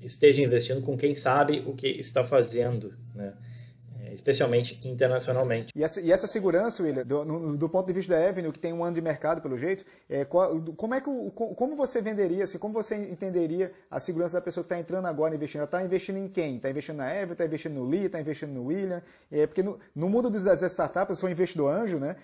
esteja 0.00 0.40
investindo 0.40 0.80
com 0.82 0.96
quem 0.96 1.16
sabe 1.16 1.64
o 1.66 1.74
que 1.74 1.88
está 1.88 2.22
fazendo, 2.22 2.94
né? 3.12 3.32
especialmente 4.16 4.80
internacionalmente. 4.86 5.72
E 5.74 5.84
essa, 5.84 6.00
e 6.00 6.10
essa 6.10 6.26
segurança, 6.26 6.82
William, 6.82 7.04
do, 7.04 7.24
no, 7.24 7.56
do, 7.56 7.68
ponto 7.68 7.86
de 7.86 7.92
vista 7.92 8.14
da 8.14 8.28
Avenue, 8.28 8.50
que 8.50 8.58
tem 8.58 8.72
um 8.72 8.82
ano 8.82 8.94
de 8.94 9.00
mercado 9.02 9.42
pelo 9.42 9.58
jeito, 9.58 9.84
é, 10.08 10.24
qual, 10.24 10.60
como 10.76 10.94
é 10.94 11.00
que 11.00 11.08
o, 11.08 11.30
como 11.30 11.76
você 11.76 12.00
venderia, 12.00 12.44
assim, 12.44 12.58
como 12.58 12.72
você 12.72 12.96
entenderia 12.96 13.72
a 13.90 14.00
segurança 14.00 14.34
da 14.34 14.40
pessoa 14.40 14.64
que 14.64 14.72
está 14.72 14.80
entrando 14.80 15.06
agora 15.06 15.34
investindo? 15.34 15.60
Ela 15.60 15.66
está 15.66 15.84
investindo 15.84 16.16
em 16.18 16.28
quem? 16.28 16.56
Está 16.56 16.70
investindo 16.70 16.96
na 16.96 17.08
Avenue, 17.08 17.32
está 17.32 17.44
investindo 17.44 17.74
no 17.74 17.84
Lee, 17.84 18.06
está 18.06 18.20
investindo 18.20 18.52
no 18.52 18.64
William? 18.66 19.02
É, 19.30 19.46
porque 19.46 19.62
no, 19.62 19.78
no 19.94 20.08
mundo 20.08 20.30
das 20.30 20.62
startups, 20.62 21.10
eu 21.10 21.20
sou 21.20 21.30
investidor 21.30 21.72
anjo, 21.72 21.98
né? 21.98 22.16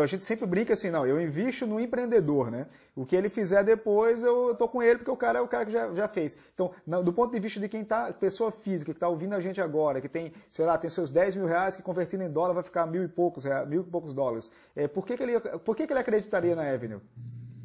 A 0.00 0.06
gente 0.06 0.24
sempre 0.24 0.46
brinca 0.46 0.72
assim, 0.72 0.90
não, 0.90 1.06
eu 1.06 1.20
invisto 1.20 1.64
no 1.64 1.78
empreendedor, 1.78 2.50
né? 2.50 2.66
O 2.96 3.06
que 3.06 3.14
ele 3.14 3.28
fizer 3.28 3.62
depois, 3.62 4.24
eu 4.24 4.54
tô 4.56 4.66
com 4.66 4.82
ele, 4.82 4.98
porque 4.98 5.10
o 5.10 5.16
cara 5.16 5.38
é 5.38 5.42
o 5.42 5.46
cara 5.46 5.64
que 5.64 5.70
já, 5.70 5.94
já 5.94 6.08
fez. 6.08 6.36
Então, 6.52 6.72
do 7.04 7.12
ponto 7.12 7.32
de 7.32 7.38
vista 7.38 7.60
de 7.60 7.68
quem 7.68 7.84
tá, 7.84 8.12
pessoa 8.12 8.50
física, 8.50 8.92
que 8.92 8.96
está 8.96 9.08
ouvindo 9.08 9.32
a 9.34 9.40
gente 9.40 9.60
agora, 9.60 10.00
que 10.00 10.08
tem, 10.08 10.32
sei 10.48 10.64
lá, 10.64 10.76
tem 10.76 10.90
seus 10.90 11.08
10 11.08 11.36
mil 11.36 11.46
reais, 11.46 11.76
que 11.76 11.82
convertindo 11.82 12.24
em 12.24 12.28
dólar 12.28 12.54
vai 12.54 12.62
ficar 12.64 12.84
mil 12.84 13.04
e 13.04 13.08
poucos, 13.08 13.44
mil 13.68 13.82
e 13.82 13.84
poucos 13.84 14.12
dólares. 14.12 14.50
É, 14.74 14.88
por 14.88 15.06
que, 15.06 15.16
que, 15.16 15.22
ele, 15.22 15.38
por 15.64 15.76
que, 15.76 15.86
que 15.86 15.92
ele 15.92 16.00
acreditaria 16.00 16.56
na 16.56 16.68
Avenue? 16.68 17.00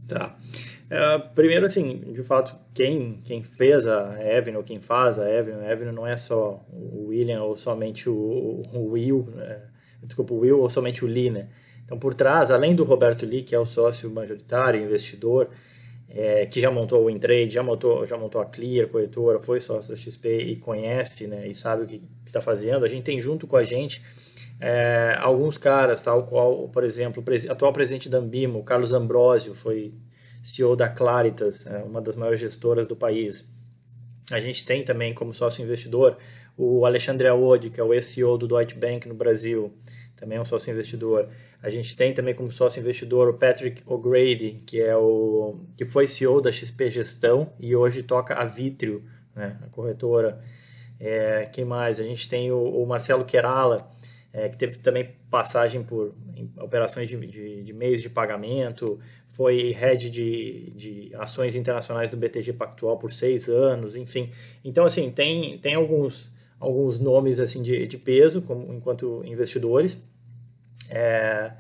Tá. 0.08 0.36
É, 0.90 1.18
primeiro, 1.18 1.66
assim, 1.66 1.98
de 2.14 2.24
fato, 2.24 2.56
quem, 2.72 3.16
quem 3.26 3.44
fez 3.44 3.88
a 3.88 4.12
Avenue, 4.38 4.64
quem 4.64 4.80
faz 4.80 5.18
a 5.18 5.24
Avenue, 5.24 5.66
a 5.66 5.72
Avenue 5.72 5.92
não 5.92 6.06
é 6.06 6.16
só 6.16 6.64
o 6.72 7.08
William 7.08 7.42
ou 7.42 7.58
somente 7.58 8.08
o, 8.08 8.62
o 8.72 8.92
Will, 8.92 9.28
é, 9.40 9.62
desculpa, 10.04 10.34
o 10.36 10.40
Will 10.40 10.60
ou 10.60 10.70
somente 10.70 11.04
o 11.04 11.08
Lee, 11.08 11.32
né? 11.32 11.48
Então, 11.86 11.98
por 11.98 12.14
trás, 12.14 12.52
além 12.52 12.76
do 12.76 12.84
Roberto 12.84 13.26
Lee, 13.26 13.44
que 13.44 13.56
é 13.56 13.60
o 13.60 13.66
sócio 13.66 14.10
majoritário, 14.10 14.84
investidor, 14.84 15.50
é, 16.10 16.46
que 16.46 16.60
já 16.60 16.72
montou 16.72 17.06
o 17.06 17.10
Intrade, 17.10 17.54
já 17.54 17.64
montou, 17.64 18.06
já 18.06 18.18
montou 18.18 18.42
a 18.42 18.46
Clear, 18.46 18.88
corretora, 18.88 19.40
foi 19.40 19.60
sócio 19.60 19.92
da 19.92 19.96
XP 19.96 20.38
e 20.38 20.56
conhece 20.56 21.28
né, 21.28 21.48
e 21.48 21.54
sabe 21.54 21.84
o 21.84 21.88
que 21.88 22.02
está 22.26 22.42
fazendo, 22.42 22.86
a 22.86 22.88
gente 22.88 23.04
tem 23.04 23.22
junto 23.22 23.46
com 23.46 23.56
a 23.56 23.64
gente 23.64 24.02
é, 24.60 25.16
alguns 25.20 25.58
caras, 25.58 26.00
tal 26.00 26.24
qual, 26.24 26.70
por 26.70 26.84
exemplo, 26.84 27.24
o 27.24 27.52
atual 27.52 27.74
presidente 27.74 28.10
da 28.10 28.20
Ambimo, 28.20 28.64
Carlos 28.64 28.94
Ambrosio, 28.94 29.54
foi 29.54 29.94
CEO 30.44 30.76
da 30.76 30.88
Claritas, 30.88 31.68
é, 31.68 31.80
uma 31.80 32.02
das 32.02 32.16
maiores 32.16 32.40
gestoras 32.40 32.88
do 32.88 32.96
país. 32.96 33.52
A 34.32 34.40
gente 34.40 34.66
tem 34.66 34.84
também 34.84 35.14
como 35.14 35.34
sócio 35.34 35.64
investidor 35.64 36.18
o 36.58 36.86
Alexandre 36.86 37.28
Aodi, 37.28 37.70
que 37.70 37.82
é 37.82 37.84
o 37.84 38.02
CEO 38.02 38.38
do 38.38 38.48
Deutsche 38.48 38.80
Bank 38.80 39.08
no 39.08 39.14
Brasil, 39.14 39.74
também 40.16 40.38
é 40.38 40.42
um 40.42 40.46
sócio 40.46 40.72
investidor. 40.72 41.28
A 41.66 41.70
gente 41.72 41.98
tem 41.98 42.14
também 42.14 42.36
como 42.36 42.52
sócio 42.52 42.80
investidor 42.80 43.28
o 43.28 43.34
Patrick 43.34 43.82
O'Grady, 43.88 44.62
que 44.68 44.80
é 44.80 44.96
o 44.96 45.56
que 45.76 45.84
foi 45.84 46.06
CEO 46.06 46.40
da 46.40 46.52
XP 46.52 46.92
Gestão 46.92 47.52
e 47.60 47.76
hoje 47.76 48.04
toca 48.04 48.36
a 48.36 48.46
Vitrio, 48.46 49.04
né, 49.36 49.58
a 49.64 49.68
corretora. 49.70 50.40
É, 51.00 51.50
quem 51.52 51.66
mais? 51.66 52.00
A 52.00 52.04
gente 52.04 52.30
tem 52.30 52.52
o, 52.52 52.60
o 52.60 52.86
Marcelo 52.86 53.26
Querala, 53.26 53.90
é, 54.32 54.48
que 54.48 54.56
teve 54.56 54.78
também 54.78 55.16
passagem 55.28 55.82
por 55.82 56.14
operações 56.62 57.10
de, 57.10 57.18
de, 57.26 57.64
de, 57.64 57.74
meios 57.74 58.04
de 58.04 58.12
pagamento, 58.12 59.00
foi 59.28 59.72
head 59.72 60.08
de, 60.12 60.72
de 60.76 61.16
ações 61.16 61.56
internacionais 61.56 62.12
do 62.12 62.16
BTG 62.16 62.54
Pactual 62.54 63.00
por 63.00 63.12
seis 63.12 63.50
anos, 63.50 63.96
enfim. 63.96 64.30
Então, 64.64 64.86
assim, 64.86 65.10
tem, 65.10 65.58
tem 65.58 65.74
alguns, 65.74 66.32
alguns 66.60 67.00
nomes 67.00 67.40
assim 67.40 67.64
de, 67.64 67.88
de 67.88 67.98
peso 67.98 68.44
como, 68.44 68.72
enquanto 68.72 69.24
investidores. 69.26 70.00
É, 70.90 71.52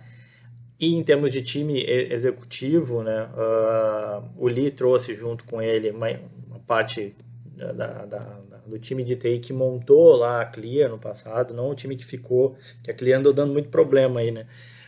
e 0.80 0.96
em 0.96 1.04
termos 1.04 1.32
de 1.32 1.42
time 1.42 1.84
executivo, 1.84 3.02
né, 3.02 3.30
uh, 3.34 4.24
o 4.38 4.48
Lee 4.48 4.70
trouxe 4.72 5.14
junto 5.16 5.46
com 5.46 5.62
ele 5.62 5.90
uma, 5.92 6.08
uma 6.48 6.60
parte 6.60 7.16
da, 7.56 7.72
da, 7.72 8.06
da, 8.06 8.20
do 8.66 8.78
time 8.78 9.04
de 9.04 9.16
TI 9.16 9.40
que 9.40 9.54
montou 9.54 10.16
lá 10.16 10.42
a 10.42 10.46
Clear 10.46 10.90
no 10.90 10.98
passado, 10.98 11.54
não 11.54 11.70
o 11.70 11.76
time 11.76 11.96
que 11.96 12.06
ficou, 12.06 12.58
que 12.84 12.92
a 12.92 12.94
Clear 12.94 13.20
andou 13.20 13.32
dando 13.32 13.54
muito 13.54 13.70
problema 13.70 14.20
aí, 14.20 14.32
né? 14.32 14.46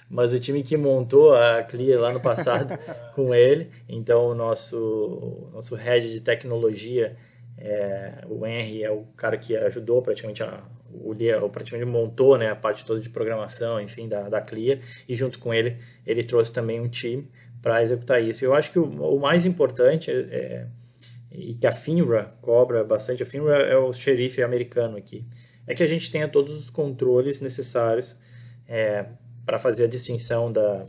Mas 0.09 0.33
o 0.33 0.39
time 0.39 0.63
que 0.63 0.75
montou 0.75 1.33
a 1.33 1.63
Clear 1.63 1.99
lá 1.99 2.11
no 2.11 2.19
passado 2.19 2.77
com 3.15 3.33
ele, 3.33 3.69
então 3.87 4.27
o 4.27 4.35
nosso, 4.35 5.49
nosso 5.53 5.75
head 5.75 6.11
de 6.11 6.19
tecnologia, 6.19 7.15
é, 7.57 8.23
o 8.29 8.45
Henry, 8.45 8.83
é 8.83 8.91
o 8.91 9.03
cara 9.15 9.37
que 9.37 9.55
ajudou 9.55 10.01
praticamente 10.01 10.43
a 10.43 10.61
o 10.91 11.13
Lia 11.13 11.39
praticamente 11.49 11.89
montou 11.89 12.37
né, 12.37 12.49
a 12.49 12.55
parte 12.55 12.85
toda 12.85 12.99
de 12.99 13.09
programação, 13.09 13.79
enfim, 13.79 14.07
da, 14.07 14.29
da 14.29 14.41
Clear, 14.41 14.79
e 15.07 15.15
junto 15.15 15.39
com 15.39 15.53
ele, 15.53 15.77
ele 16.05 16.23
trouxe 16.23 16.51
também 16.51 16.79
um 16.79 16.87
time 16.87 17.29
para 17.61 17.83
executar 17.83 18.21
isso. 18.23 18.43
Eu 18.43 18.53
acho 18.53 18.71
que 18.71 18.79
o, 18.79 18.85
o 18.85 19.19
mais 19.19 19.45
importante, 19.45 20.11
é, 20.11 20.13
é, 20.13 20.67
e 21.31 21.53
que 21.53 21.67
a 21.67 21.71
FINRA 21.71 22.31
cobra 22.41 22.83
bastante, 22.83 23.23
a 23.23 23.25
FINRA 23.25 23.57
é 23.57 23.77
o 23.77 23.91
xerife 23.91 24.41
americano 24.41 24.97
aqui, 24.97 25.25
é 25.65 25.75
que 25.75 25.83
a 25.83 25.87
gente 25.87 26.09
tenha 26.11 26.27
todos 26.27 26.53
os 26.53 26.69
controles 26.69 27.41
necessários 27.41 28.15
é, 28.67 29.05
para 29.45 29.59
fazer 29.59 29.85
a 29.85 29.87
distinção 29.87 30.51
da, 30.51 30.85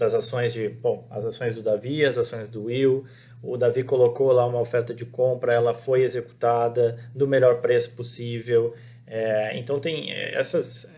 das 0.00 0.14
ações 0.14 0.52
de, 0.52 0.68
bom, 0.68 1.06
as 1.10 1.26
ações 1.26 1.54
do 1.54 1.62
Davi, 1.62 2.04
as 2.04 2.16
ações 2.16 2.48
do 2.48 2.64
Will, 2.64 3.04
o 3.42 3.56
Davi 3.56 3.82
colocou 3.82 4.32
lá 4.32 4.46
uma 4.46 4.60
oferta 4.60 4.94
de 4.94 5.04
compra, 5.06 5.52
ela 5.52 5.72
foi 5.72 6.02
executada 6.02 6.98
do 7.14 7.26
melhor 7.26 7.60
preço 7.60 7.94
possível. 7.94 8.74
É, 9.06 9.56
então 9.58 9.80
tem 9.80 10.12
é, 10.12 10.38
essas, 10.38 10.92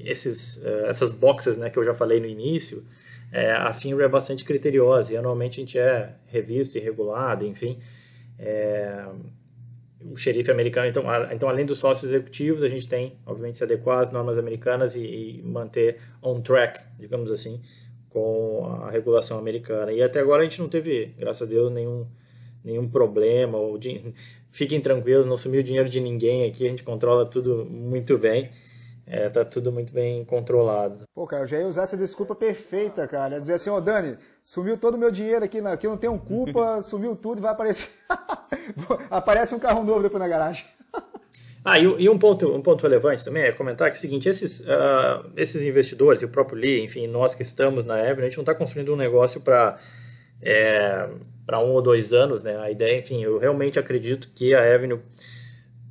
esses, 0.00 0.62
é, 0.62 0.88
essas 0.88 1.12
boxes 1.12 1.56
né, 1.56 1.70
que 1.70 1.78
eu 1.78 1.84
já 1.84 1.94
falei 1.94 2.20
no 2.20 2.26
início, 2.26 2.84
é, 3.32 3.52
a 3.52 3.72
FINRA 3.72 4.04
é 4.04 4.08
bastante 4.08 4.44
criteriosa 4.44 5.12
e 5.12 5.16
anualmente 5.16 5.60
a 5.60 5.64
gente 5.64 5.78
é 5.78 6.14
revisto 6.26 6.76
e 6.76 6.80
regulado, 6.80 7.44
enfim. 7.44 7.78
É, 8.38 9.04
o 10.00 10.16
xerife 10.16 10.50
americano, 10.50 10.86
então, 10.88 11.08
a, 11.08 11.34
então 11.34 11.48
além 11.48 11.66
dos 11.66 11.78
sócios 11.78 12.12
executivos, 12.12 12.62
a 12.62 12.68
gente 12.68 12.86
tem, 12.86 13.18
obviamente, 13.24 13.58
se 13.58 13.64
adequar 13.64 14.00
às 14.00 14.10
normas 14.10 14.38
americanas 14.38 14.94
e, 14.94 15.00
e 15.00 15.42
manter 15.42 15.98
on 16.22 16.40
track, 16.40 16.80
digamos 16.98 17.30
assim, 17.30 17.60
com 18.10 18.66
a 18.82 18.90
regulação 18.90 19.38
americana. 19.38 19.92
E 19.92 20.02
até 20.02 20.20
agora 20.20 20.42
a 20.42 20.44
gente 20.44 20.60
não 20.60 20.68
teve, 20.68 21.14
graças 21.18 21.46
a 21.46 21.50
Deus, 21.50 21.72
nenhum, 21.72 22.06
nenhum 22.64 22.88
problema. 22.88 23.58
Ou 23.58 23.78
de, 23.78 24.12
fiquem 24.50 24.80
tranquilos, 24.80 25.26
não 25.26 25.36
sumiu 25.36 25.62
dinheiro 25.62 25.88
de 25.88 26.00
ninguém 26.00 26.48
aqui, 26.48 26.66
a 26.66 26.70
gente 26.70 26.82
controla 26.82 27.26
tudo 27.26 27.64
muito 27.64 28.16
bem. 28.18 28.50
É, 29.08 29.28
tá 29.28 29.44
tudo 29.44 29.70
muito 29.70 29.92
bem 29.92 30.24
controlado. 30.24 31.04
Pô, 31.14 31.26
cara, 31.26 31.44
eu 31.44 31.46
já 31.46 31.58
ia 31.58 31.66
usar 31.66 31.84
essa 31.84 31.96
desculpa 31.96 32.34
perfeita, 32.34 33.06
cara. 33.06 33.40
Dizer 33.40 33.54
assim, 33.54 33.70
ó, 33.70 33.76
oh, 33.76 33.80
Dani, 33.80 34.18
sumiu 34.42 34.76
todo 34.76 34.96
o 34.96 34.98
meu 34.98 35.12
dinheiro 35.12 35.44
aqui, 35.44 35.60
aqui 35.60 35.86
eu 35.86 35.92
não 35.92 35.98
tenho 35.98 36.18
culpa, 36.18 36.80
sumiu 36.82 37.14
tudo 37.14 37.38
e 37.38 37.40
vai 37.40 37.52
aparecer. 37.52 37.92
Aparece 39.08 39.54
um 39.54 39.60
carro 39.60 39.84
novo 39.84 40.02
depois 40.02 40.20
na 40.20 40.26
garagem. 40.26 40.66
Ah, 41.68 41.80
e, 41.80 41.82
e, 41.82 42.08
um, 42.08 42.16
ponto, 42.16 42.54
um 42.54 42.62
ponto 42.62 42.80
relevante 42.80 43.24
também 43.24 43.42
é 43.42 43.50
comentar 43.50 43.90
que 43.90 43.96
é 43.96 43.98
o 43.98 44.00
seguinte, 44.00 44.28
esses, 44.28 44.60
uh, 44.60 45.28
esses 45.36 45.64
investidores, 45.64 46.22
o 46.22 46.28
próprio 46.28 46.56
Lee, 46.56 46.80
enfim, 46.80 47.08
nós 47.08 47.34
que 47.34 47.42
estamos 47.42 47.84
na 47.84 47.98
Evelyn, 47.98 48.26
a 48.26 48.28
gente 48.28 48.36
não 48.36 48.42
está 48.42 48.54
construindo 48.54 48.92
um 48.92 48.96
negócio 48.96 49.40
para 49.40 49.76
é, 50.40 51.08
para 51.44 51.58
um 51.58 51.72
ou 51.72 51.82
dois 51.82 52.12
anos, 52.12 52.40
né? 52.40 52.56
A 52.58 52.70
ideia, 52.70 52.96
enfim, 53.00 53.20
eu 53.20 53.36
realmente 53.36 53.80
acredito 53.80 54.28
que 54.32 54.54
a 54.54 54.74
Avenue 54.74 55.00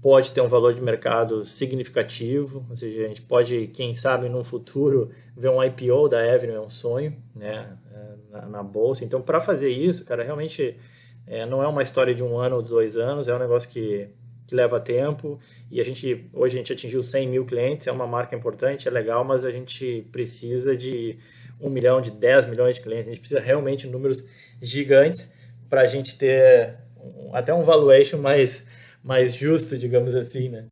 pode 0.02 0.32
ter 0.32 0.40
um 0.40 0.48
valor 0.48 0.74
de 0.74 0.82
mercado 0.82 1.44
significativo, 1.44 2.66
ou 2.70 2.76
seja, 2.78 3.04
a 3.04 3.08
gente 3.10 3.24
pode, 3.24 3.68
quem 3.68 3.94
sabe, 3.94 4.30
no 4.30 4.46
futuro 4.46 5.10
ver 5.36 5.50
um 5.50 5.62
IPO 5.62 6.08
da 6.08 6.20
Avenue 6.20 6.56
é 6.56 6.60
um 6.62 6.70
sonho, 6.70 7.14
né? 7.36 7.78
É, 7.94 8.32
na, 8.32 8.46
na 8.46 8.64
bolsa. 8.64 9.04
Então, 9.04 9.22
para 9.22 9.42
fazer 9.42 9.70
isso, 9.70 10.06
cara, 10.06 10.24
realmente 10.24 10.78
é, 11.28 11.46
não 11.46 11.62
é 11.62 11.68
uma 11.68 11.84
história 11.84 12.16
de 12.16 12.24
um 12.24 12.38
ano 12.38 12.56
ou 12.56 12.62
dois 12.62 12.96
anos, 12.96 13.28
é 13.28 13.36
um 13.36 13.40
negócio 13.40 13.70
que 13.70 14.10
que 14.48 14.56
leva 14.56 14.80
tempo. 14.80 15.40
E 15.72 15.80
a 15.82 15.84
gente 15.84 16.30
hoje 16.34 16.56
a 16.56 16.58
gente 16.58 16.74
atingiu 16.74 17.02
100 17.02 17.28
mil 17.28 17.46
clientes 17.46 17.88
é 17.88 17.92
uma 17.92 18.08
marca 18.08 18.36
importante 18.36 18.88
é 18.88 18.92
legal 18.92 19.24
mas 19.24 19.44
a 19.44 19.52
gente 19.52 20.08
precisa 20.12 20.76
de 20.76 21.18
um 21.60 21.70
milhão 21.70 22.02
de 22.02 22.12
10 22.12 22.48
milhões 22.48 22.76
de 22.78 22.84
clientes. 22.84 23.08
A 23.08 23.12
gente 23.12 23.20
precisa 23.20 23.40
realmente 23.40 23.88
de 23.88 23.94
números 23.94 24.24
gigantes 24.62 25.32
para 25.70 25.82
a 25.82 25.88
gente 25.88 26.18
ter 26.18 26.76
até 27.34 27.54
um 27.54 27.64
valuation 27.64 28.18
mais 28.18 28.66
mais 29.04 29.36
justo 29.36 29.78
digamos 29.78 30.16
assim 30.16 30.50
né 30.50 30.68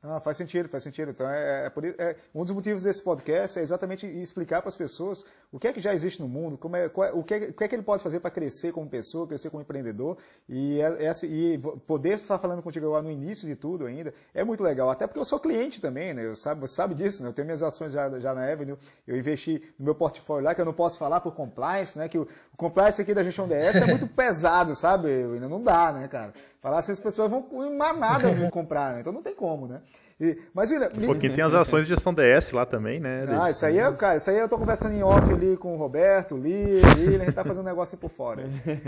Ah, 0.00 0.20
faz 0.20 0.36
sentido, 0.36 0.68
faz 0.68 0.84
sentido. 0.84 1.10
Então, 1.10 1.28
é, 1.28 1.66
é, 1.66 1.88
é, 1.98 2.16
um 2.32 2.44
dos 2.44 2.54
motivos 2.54 2.84
desse 2.84 3.02
podcast 3.02 3.58
é 3.58 3.62
exatamente 3.62 4.06
explicar 4.06 4.62
para 4.62 4.68
as 4.68 4.76
pessoas 4.76 5.24
o 5.50 5.58
que 5.58 5.66
é 5.66 5.72
que 5.72 5.80
já 5.80 5.92
existe 5.92 6.22
no 6.22 6.28
mundo, 6.28 6.56
como 6.56 6.76
é, 6.76 6.88
qual, 6.88 7.18
o, 7.18 7.24
que 7.24 7.34
é, 7.34 7.38
o 7.48 7.52
que 7.52 7.64
é 7.64 7.68
que 7.68 7.74
ele 7.74 7.82
pode 7.82 8.00
fazer 8.00 8.20
para 8.20 8.30
crescer 8.30 8.70
como 8.70 8.88
pessoa, 8.88 9.26
crescer 9.26 9.50
como 9.50 9.60
empreendedor. 9.60 10.16
E, 10.48 10.80
é, 10.80 11.06
é, 11.06 11.12
e 11.24 11.58
poder 11.84 12.14
estar 12.14 12.38
falando 12.38 12.62
contigo 12.62 12.86
agora 12.86 13.02
no 13.02 13.10
início 13.10 13.48
de 13.48 13.56
tudo 13.56 13.86
ainda 13.86 14.14
é 14.32 14.44
muito 14.44 14.62
legal. 14.62 14.88
Até 14.88 15.04
porque 15.04 15.18
eu 15.18 15.24
sou 15.24 15.40
cliente 15.40 15.80
também, 15.80 16.14
né? 16.14 16.24
Eu 16.24 16.36
sabe, 16.36 16.60
você 16.60 16.74
sabe 16.76 16.94
disso, 16.94 17.24
né? 17.24 17.30
Eu 17.30 17.32
tenho 17.32 17.46
minhas 17.46 17.62
ações 17.62 17.90
já, 17.90 18.20
já 18.20 18.32
na 18.32 18.48
Avenue, 18.48 18.78
eu 19.04 19.16
investi 19.16 19.60
no 19.76 19.86
meu 19.86 19.96
portfólio 19.96 20.44
lá, 20.44 20.54
que 20.54 20.60
eu 20.60 20.64
não 20.64 20.72
posso 20.72 20.96
falar 20.96 21.20
por 21.20 21.34
compliance, 21.34 21.98
né? 21.98 22.08
Que 22.08 22.18
o, 22.18 22.22
o 22.52 22.56
compliance 22.56 23.02
aqui 23.02 23.12
da 23.12 23.24
gestão 23.24 23.48
DS 23.48 23.74
é 23.74 23.86
muito 23.86 24.06
pesado, 24.14 24.76
sabe? 24.76 25.08
Ainda 25.08 25.48
não 25.48 25.60
dá, 25.60 25.90
né, 25.90 26.06
cara? 26.06 26.32
Falar 26.60 26.78
assim, 26.78 26.92
as 26.92 27.00
pessoas 27.00 27.30
vão 27.30 27.46
em 27.64 27.76
manada 27.76 28.28
comprar, 28.50 28.94
né? 28.94 29.00
Então 29.00 29.12
não 29.12 29.22
tem 29.22 29.34
como, 29.34 29.66
né? 29.66 29.80
E, 30.20 30.36
mas, 30.52 30.70
William. 30.70 30.88
Porque 31.06 31.30
tem 31.30 31.44
as 31.44 31.54
ações 31.54 31.84
de 31.84 31.90
gestão 31.90 32.12
DS 32.12 32.50
lá 32.52 32.66
também, 32.66 32.98
né? 32.98 33.26
Ah, 33.28 33.50
isso 33.50 33.64
aí 33.64 33.78
é, 33.78 33.92
cara, 33.92 34.16
isso 34.16 34.28
aí 34.30 34.38
eu 34.38 34.48
tô 34.48 34.58
conversando 34.58 34.94
em 34.94 35.02
off 35.02 35.32
ali 35.32 35.56
com 35.56 35.74
o 35.74 35.76
Roberto, 35.76 36.34
o 36.34 36.38
Lee, 36.38 36.80
a 36.84 37.24
gente 37.24 37.32
tá 37.32 37.44
fazendo 37.44 37.62
um 37.62 37.68
negócio 37.68 37.96
por 37.96 38.10
fora. 38.10 38.44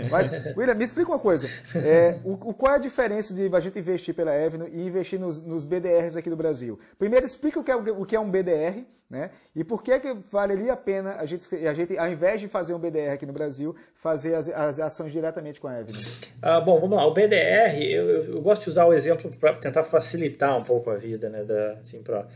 Mas, 0.09 0.31
William, 0.57 0.75
me 0.75 0.83
explica 0.83 1.11
uma 1.11 1.19
coisa. 1.19 1.47
É, 1.75 2.19
o, 2.25 2.35
qual 2.53 2.73
é 2.73 2.75
a 2.75 2.79
diferença 2.79 3.33
de 3.33 3.49
a 3.53 3.59
gente 3.59 3.79
investir 3.79 4.13
pela 4.13 4.33
Evno 4.33 4.67
e 4.67 4.85
investir 4.85 5.19
nos, 5.19 5.41
nos 5.41 5.65
BDRs 5.65 6.17
aqui 6.17 6.29
do 6.29 6.35
Brasil? 6.35 6.79
Primeiro, 6.97 7.25
explica 7.25 7.59
o 7.59 7.63
que 7.63 7.71
é, 7.71 7.75
o 7.75 8.05
que 8.05 8.15
é 8.15 8.19
um 8.19 8.29
BDR, 8.29 8.83
né? 9.11 9.29
E 9.53 9.61
por 9.61 9.83
que, 9.83 9.99
que 9.99 10.15
valeria 10.31 10.71
a 10.71 10.77
pena 10.77 11.15
a 11.15 11.25
gente, 11.25 11.45
a 11.53 11.73
gente, 11.73 11.97
ao 11.97 12.07
invés 12.07 12.39
de 12.39 12.47
fazer 12.47 12.73
um 12.73 12.79
BDR 12.79 13.11
aqui 13.11 13.25
no 13.25 13.33
Brasil, 13.33 13.75
fazer 13.95 14.35
as, 14.35 14.47
as 14.47 14.79
ações 14.79 15.11
diretamente 15.11 15.59
com 15.59 15.67
a 15.67 15.81
Evno? 15.81 15.99
Ah, 16.41 16.61
bom, 16.61 16.79
vamos 16.79 16.95
lá. 16.95 17.05
O 17.05 17.13
BDR, 17.13 17.77
eu, 17.81 18.09
eu 18.23 18.41
gosto 18.41 18.63
de 18.63 18.69
usar 18.69 18.85
o 18.85 18.93
exemplo 18.93 19.29
para 19.37 19.53
tentar 19.57 19.83
facilitar 19.83 20.57
um 20.57 20.63
pouco 20.63 20.89
a 20.89 20.95
vida, 20.95 21.20
né? 21.29 21.43
Da, 21.43 21.73
assim, 21.73 22.01
para 22.01 22.27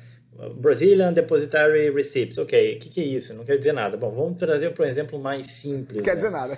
Brazilian 0.55 1.13
Depositary 1.13 1.89
Receipts. 1.91 2.37
Ok, 2.37 2.75
o 2.75 2.79
que, 2.79 2.89
que, 2.89 3.01
é 3.01 3.03
isso? 3.03 3.33
Não 3.33 3.43
quer 3.43 3.57
dizer 3.57 3.73
nada. 3.73 3.95
Bom, 3.95 4.11
vamos 4.11 4.37
trazer 4.37 4.71
para 4.71 4.85
um 4.85 4.89
exemplo 4.89 5.19
mais 5.19 5.47
simples. 5.47 5.97
Não 5.97 6.03
quer 6.03 6.11
né? 6.11 6.15
dizer 6.15 6.31
nada. 6.31 6.57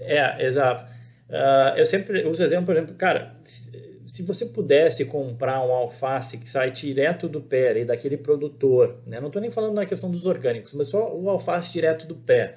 É, 0.00 0.14
é 0.16 0.46
exato. 0.46 0.90
Uh, 1.28 1.76
eu 1.76 1.84
sempre 1.84 2.26
uso 2.26 2.42
exemplo, 2.42 2.66
por 2.66 2.74
exemplo, 2.74 2.94
cara, 2.94 3.34
se 4.08 4.22
você 4.22 4.46
pudesse 4.46 5.04
comprar 5.04 5.60
um 5.60 5.70
alface 5.70 6.38
que 6.38 6.48
sai 6.48 6.70
direto 6.70 7.28
do 7.28 7.42
pé, 7.42 7.84
daquele 7.84 8.16
produtor, 8.16 9.02
né? 9.06 9.20
não 9.20 9.26
estou 9.26 9.40
nem 9.40 9.50
falando 9.50 9.74
na 9.74 9.84
questão 9.84 10.10
dos 10.10 10.24
orgânicos, 10.24 10.72
mas 10.72 10.88
só 10.88 11.14
o 11.14 11.28
alface 11.28 11.70
direto 11.70 12.06
do 12.06 12.14
pé, 12.14 12.56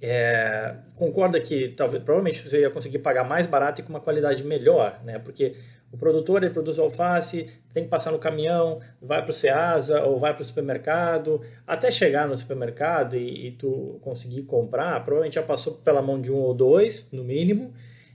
é, 0.00 0.74
concorda 0.94 1.38
que 1.38 1.68
talvez, 1.68 2.02
provavelmente 2.02 2.40
você 2.40 2.60
ia 2.60 2.70
conseguir 2.70 3.00
pagar 3.00 3.24
mais 3.24 3.46
barato 3.46 3.82
e 3.82 3.84
com 3.84 3.90
uma 3.90 4.00
qualidade 4.00 4.42
melhor, 4.42 4.98
né? 5.04 5.18
porque 5.18 5.54
o 5.92 5.96
produtor 5.96 6.42
ele 6.42 6.52
produz 6.52 6.78
alface, 6.78 7.48
tem 7.72 7.84
que 7.84 7.90
passar 7.90 8.10
no 8.10 8.18
caminhão, 8.18 8.80
vai 9.00 9.22
para 9.22 9.30
o 9.30 9.34
Ceasa 9.34 10.02
ou 10.04 10.18
vai 10.18 10.34
para 10.34 10.42
o 10.42 10.44
supermercado, 10.44 11.40
até 11.66 11.90
chegar 11.90 12.26
no 12.26 12.36
supermercado 12.36 13.16
e, 13.16 13.48
e 13.48 13.52
tu 13.52 13.98
conseguir 14.02 14.42
comprar, 14.42 15.02
provavelmente 15.04 15.34
já 15.36 15.42
passou 15.42 15.74
pela 15.74 16.02
mão 16.02 16.20
de 16.20 16.32
um 16.32 16.38
ou 16.38 16.54
dois, 16.54 17.10
no 17.12 17.22
mínimo, 17.22 17.72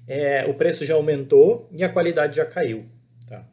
é, 0.07 0.45
o 0.45 0.53
preço 0.53 0.85
já 0.85 0.95
aumentou 0.95 1.69
e 1.71 1.83
a 1.83 1.89
qualidade 1.89 2.35
já 2.37 2.45
caiu. 2.45 2.85
Tá? 3.27 3.45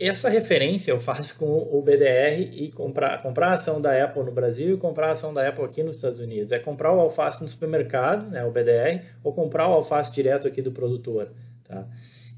Essa 0.00 0.28
referência 0.28 0.90
eu 0.90 0.98
faço 0.98 1.38
com 1.38 1.68
o 1.70 1.80
BDR 1.80 2.50
e 2.52 2.70
comprar, 2.72 3.22
comprar 3.22 3.48
a 3.48 3.54
ação 3.54 3.80
da 3.80 4.04
Apple 4.04 4.24
no 4.24 4.32
Brasil 4.32 4.74
e 4.74 4.78
comprar 4.78 5.08
a 5.08 5.12
ação 5.12 5.32
da 5.32 5.46
Apple 5.46 5.64
aqui 5.64 5.82
nos 5.82 5.96
Estados 5.96 6.20
Unidos. 6.20 6.52
É 6.52 6.58
comprar 6.58 6.92
o 6.92 7.00
alface 7.00 7.42
no 7.42 7.48
supermercado, 7.48 8.28
né, 8.28 8.44
o 8.44 8.50
BDR, 8.50 9.04
ou 9.22 9.32
comprar 9.32 9.68
o 9.68 9.74
alface 9.74 10.10
direto 10.10 10.48
aqui 10.48 10.60
do 10.60 10.72
produtor. 10.72 11.30
Tá? 11.64 11.86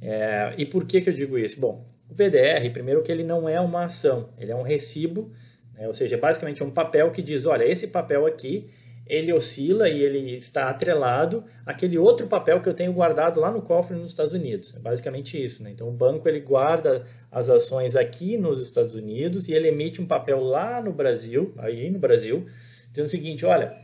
É, 0.05 0.55
e 0.59 0.67
por 0.67 0.85
que, 0.85 1.01
que 1.01 1.09
eu 1.09 1.15
digo 1.15 1.39
isso? 1.39 1.59
Bom, 1.59 1.85
o 2.11 2.15
BDR, 2.15 2.71
primeiro 2.73 3.03
que 3.03 3.11
ele 3.11 3.25
não 3.25 3.49
é 3.49 3.59
uma 3.59 3.85
ação, 3.85 4.29
ele 4.39 4.53
é 4.53 4.55
um 4.55 4.63
recibo, 4.63 5.33
né, 5.73 5.89
ou 5.89 5.95
seja, 5.95 6.19
basicamente 6.19 6.63
é 6.63 6.65
um 6.65 6.71
papel 6.71 7.11
que 7.11 7.23
diz, 7.23 7.47
olha, 7.47 7.65
esse 7.65 7.87
papel 7.87 8.27
aqui 8.27 8.69
ele 9.07 9.33
oscila 9.33 9.89
e 9.89 10.03
ele 10.03 10.35
está 10.37 10.71
atrelado 10.71 11.45
àquele 11.67 11.99
outro 11.99 12.27
papel 12.27 12.61
que 12.61 12.69
eu 12.69 12.75
tenho 12.75 12.93
guardado 12.93 13.39
lá 13.39 13.51
no 13.51 13.61
cofre 13.61 13.97
nos 13.97 14.09
Estados 14.09 14.33
Unidos. 14.33 14.75
É 14.75 14.79
basicamente 14.79 15.43
isso. 15.43 15.63
Né? 15.63 15.71
Então, 15.71 15.89
o 15.89 15.93
banco 15.93 16.27
ele 16.29 16.41
guarda 16.41 17.05
as 17.31 17.51
ações 17.51 17.97
aqui 17.97 18.39
nos 18.39 18.61
Estados 18.61 18.95
Unidos 18.95 19.49
e 19.49 19.53
ele 19.53 19.69
emite 19.69 20.01
um 20.01 20.07
papel 20.07 20.41
lá 20.41 20.81
no 20.81 20.93
Brasil, 20.93 21.53
aí 21.59 21.91
no 21.91 21.99
Brasil, 21.99 22.47
dizendo 22.91 23.07
o 23.07 23.11
seguinte: 23.11 23.45
olha, 23.45 23.75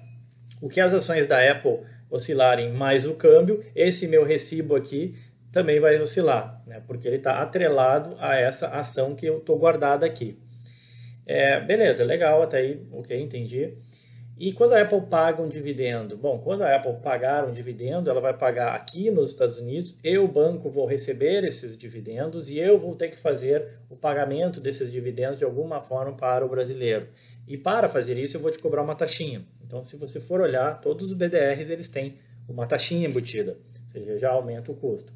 o 0.61 0.69
que 0.69 0.81
as 0.81 0.95
ações 0.95 1.27
da 1.27 1.51
Apple 1.51 1.81
oscilarem 2.11 2.73
mais 2.73 3.07
o 3.07 3.15
câmbio, 3.15 3.63
esse 3.75 4.09
meu 4.09 4.25
recibo 4.25 4.75
aqui 4.75 5.15
também 5.53 5.81
vai 5.81 6.01
oscilar, 6.01 6.63
né? 6.67 6.83
porque 6.87 7.07
ele 7.09 7.17
está 7.17 7.43
atrelado 7.43 8.17
a 8.19 8.37
essa 8.37 8.69
ação 8.69 9.15
que 9.15 9.27
eu 9.27 9.39
estou 9.39 9.59
guardada 9.59 10.07
aqui. 10.07 10.39
É, 11.27 11.61
beleza, 11.61 12.05
legal, 12.05 12.43
até 12.43 12.59
aí, 12.59 12.87
ok, 12.93 13.21
entendi. 13.21 13.77
E 14.41 14.55
quando 14.55 14.73
a 14.73 14.81
Apple 14.81 15.03
paga 15.03 15.43
um 15.43 15.49
dividendo? 15.51 16.17
Bom, 16.17 16.39
quando 16.39 16.63
a 16.63 16.75
Apple 16.75 16.95
pagar 17.03 17.47
um 17.47 17.53
dividendo, 17.53 18.09
ela 18.09 18.23
vai 18.23 18.33
pagar 18.33 18.75
aqui 18.75 19.11
nos 19.11 19.33
Estados 19.33 19.59
Unidos, 19.59 19.95
eu, 20.03 20.27
banco, 20.27 20.71
vou 20.71 20.87
receber 20.87 21.45
esses 21.45 21.77
dividendos 21.77 22.49
e 22.49 22.59
eu 22.59 22.79
vou 22.79 22.97
ter 22.97 23.09
que 23.09 23.19
fazer 23.19 23.79
o 23.91 23.97
pagamento 23.97 24.59
desses 24.59 24.91
dividendos 24.91 25.37
de 25.37 25.45
alguma 25.45 25.83
forma 25.83 26.15
para 26.15 26.43
o 26.43 26.49
brasileiro. 26.49 27.09
E 27.47 27.59
para 27.59 27.87
fazer 27.87 28.17
isso, 28.17 28.39
eu 28.39 28.41
vou 28.41 28.51
te 28.51 28.59
cobrar 28.59 28.83
uma 28.83 28.95
taxinha. 28.95 29.45
Então, 29.63 29.85
se 29.85 29.99
você 29.99 30.19
for 30.19 30.41
olhar, 30.41 30.81
todos 30.81 31.13
os 31.13 31.13
BDRs 31.13 31.69
eles 31.69 31.91
têm 31.91 32.17
uma 32.49 32.67
taxinha 32.67 33.07
embutida, 33.07 33.59
seja, 33.91 34.19
já 34.19 34.31
aumenta 34.31 34.71
o 34.73 34.75
custo. 34.75 35.13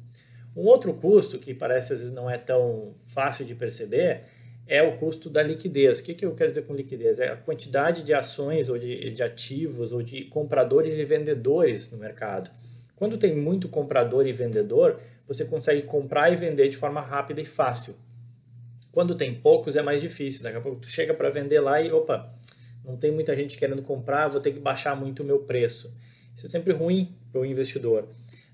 Um 0.55 0.63
outro 0.63 0.93
custo 0.93 1.37
que 1.37 1.53
parece 1.53 1.93
às 1.93 1.99
vezes 1.99 2.13
não 2.13 2.29
é 2.29 2.37
tão 2.37 2.95
fácil 3.05 3.45
de 3.45 3.53
perceber 3.53 4.23
é 4.67 4.81
o 4.81 4.97
custo 4.97 5.29
da 5.29 5.43
liquidez. 5.43 5.99
O 5.99 6.03
que, 6.03 6.13
que 6.13 6.25
eu 6.25 6.33
quero 6.33 6.49
dizer 6.51 6.63
com 6.63 6.73
liquidez? 6.73 7.19
É 7.19 7.29
a 7.29 7.35
quantidade 7.35 8.03
de 8.03 8.13
ações 8.13 8.67
ou 8.69 8.77
de, 8.77 9.11
de 9.11 9.21
ativos 9.21 9.91
ou 9.91 10.01
de 10.01 10.25
compradores 10.25 10.97
e 10.97 11.05
vendedores 11.05 11.91
no 11.91 11.97
mercado. 11.97 12.49
Quando 12.95 13.17
tem 13.17 13.35
muito 13.35 13.67
comprador 13.67 14.25
e 14.25 14.31
vendedor, 14.31 14.99
você 15.27 15.45
consegue 15.45 15.83
comprar 15.83 16.31
e 16.31 16.35
vender 16.35 16.69
de 16.69 16.77
forma 16.77 17.01
rápida 17.01 17.41
e 17.41 17.45
fácil. 17.45 17.95
Quando 18.91 19.13
tem 19.13 19.35
poucos 19.35 19.75
é 19.75 19.81
mais 19.81 20.01
difícil. 20.01 20.43
Daqui 20.43 20.57
a 20.57 20.61
pouco 20.61 20.79
tu 20.79 20.87
chega 20.87 21.13
para 21.13 21.29
vender 21.29 21.59
lá 21.59 21.81
e 21.81 21.91
opa, 21.91 22.33
não 22.83 22.95
tem 22.95 23.11
muita 23.11 23.35
gente 23.35 23.57
querendo 23.57 23.81
comprar, 23.81 24.27
vou 24.29 24.39
ter 24.39 24.51
que 24.51 24.59
baixar 24.59 24.95
muito 24.95 25.21
o 25.21 25.25
meu 25.25 25.39
preço. 25.39 25.95
Isso 26.35 26.45
é 26.45 26.49
sempre 26.49 26.73
ruim 26.73 27.13
para 27.31 27.41
o 27.41 27.45
investidor. 27.45 28.07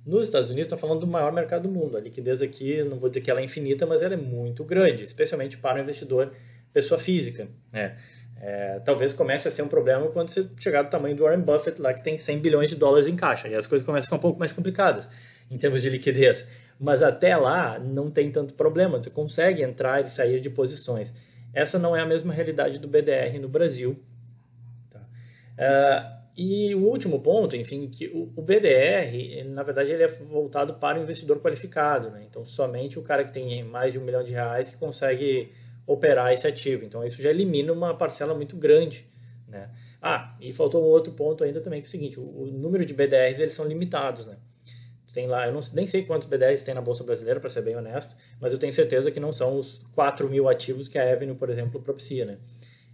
Nos 0.05 0.25
Estados 0.25 0.49
Unidos, 0.49 0.67
está 0.67 0.77
falando 0.77 1.01
do 1.01 1.07
maior 1.07 1.31
mercado 1.31 1.63
do 1.63 1.69
mundo. 1.69 1.97
A 1.97 1.99
liquidez 1.99 2.41
aqui, 2.41 2.83
não 2.83 2.97
vou 2.97 3.09
dizer 3.09 3.21
que 3.21 3.29
ela 3.29 3.39
é 3.39 3.43
infinita, 3.43 3.85
mas 3.85 4.01
ela 4.01 4.15
é 4.15 4.17
muito 4.17 4.63
grande, 4.63 5.03
especialmente 5.03 5.57
para 5.57 5.79
o 5.79 5.81
investidor 5.81 6.31
pessoa 6.73 6.99
física. 6.99 7.47
Né? 7.71 7.97
É, 8.41 8.79
talvez 8.79 9.13
comece 9.13 9.47
a 9.47 9.51
ser 9.51 9.61
um 9.61 9.67
problema 9.67 10.07
quando 10.07 10.29
você 10.29 10.49
chegar 10.59 10.81
do 10.81 10.89
tamanho 10.89 11.15
do 11.15 11.23
Warren 11.23 11.41
Buffett, 11.41 11.79
lá 11.79 11.93
que 11.93 12.03
tem 12.03 12.17
100 12.17 12.39
bilhões 12.39 12.69
de 12.71 12.75
dólares 12.75 13.05
em 13.05 13.15
caixa. 13.15 13.47
E 13.47 13.53
as 13.53 13.67
coisas 13.67 13.85
começam 13.85 14.01
a 14.01 14.05
ficar 14.05 14.15
um 14.15 14.19
pouco 14.19 14.39
mais 14.39 14.51
complicadas 14.51 15.07
em 15.49 15.57
termos 15.57 15.83
de 15.83 15.89
liquidez. 15.89 16.47
Mas 16.79 17.03
até 17.03 17.37
lá 17.37 17.77
não 17.77 18.09
tem 18.09 18.31
tanto 18.31 18.55
problema, 18.55 18.97
você 18.97 19.11
consegue 19.11 19.61
entrar 19.61 20.03
e 20.03 20.09
sair 20.09 20.39
de 20.39 20.49
posições. 20.49 21.13
Essa 21.53 21.77
não 21.77 21.95
é 21.95 22.01
a 22.01 22.05
mesma 22.05 22.33
realidade 22.33 22.79
do 22.79 22.87
BDR 22.87 23.37
no 23.39 23.47
Brasil. 23.47 23.95
Tá? 24.89 24.99
Uh, 24.99 26.20
e 26.43 26.73
o 26.73 26.79
último 26.79 27.19
ponto, 27.19 27.55
enfim, 27.55 27.87
que 27.87 28.07
o, 28.07 28.41
BDR, 28.41 29.45
na 29.45 29.61
verdade, 29.61 29.91
ele 29.91 30.01
é 30.01 30.07
voltado 30.07 30.73
para 30.73 30.99
o 30.99 31.03
investidor 31.03 31.39
qualificado, 31.39 32.09
né? 32.09 32.25
Então, 32.27 32.43
somente 32.43 32.97
o 32.97 33.03
cara 33.03 33.23
que 33.23 33.31
tem 33.31 33.63
mais 33.63 33.93
de 33.93 33.99
um 33.99 34.03
milhão 34.03 34.23
de 34.23 34.33
reais 34.33 34.71
que 34.71 34.77
consegue 34.77 35.51
operar 35.85 36.33
esse 36.33 36.47
ativo. 36.47 36.83
Então, 36.83 37.05
isso 37.05 37.21
já 37.21 37.29
elimina 37.29 37.71
uma 37.71 37.93
parcela 37.93 38.33
muito 38.33 38.55
grande, 38.55 39.05
né? 39.47 39.69
Ah, 40.01 40.35
e 40.41 40.51
faltou 40.51 40.81
um 40.81 40.87
outro 40.87 41.13
ponto 41.13 41.43
ainda 41.43 41.61
também, 41.61 41.79
que 41.79 41.85
é 41.85 41.89
o 41.89 41.91
seguinte, 41.91 42.19
o, 42.19 42.23
o 42.23 42.47
número 42.47 42.83
de 42.83 42.95
BDRs, 42.95 43.39
eles 43.39 43.53
são 43.53 43.67
limitados, 43.67 44.25
né? 44.25 44.35
Tem 45.13 45.27
lá, 45.27 45.45
eu 45.45 45.53
não, 45.53 45.59
nem 45.73 45.85
sei 45.85 46.03
quantos 46.03 46.27
BDRs 46.27 46.63
tem 46.63 46.73
na 46.73 46.81
Bolsa 46.81 47.03
Brasileira, 47.03 47.39
para 47.39 47.51
ser 47.51 47.61
bem 47.61 47.75
honesto, 47.75 48.15
mas 48.39 48.51
eu 48.51 48.57
tenho 48.57 48.73
certeza 48.73 49.11
que 49.11 49.19
não 49.19 49.31
são 49.31 49.59
os 49.59 49.83
4 49.93 50.27
mil 50.27 50.49
ativos 50.49 50.87
que 50.87 50.97
a 50.97 51.11
Avenue, 51.11 51.35
por 51.35 51.51
exemplo, 51.51 51.79
propicia, 51.81 52.25
né? 52.25 52.39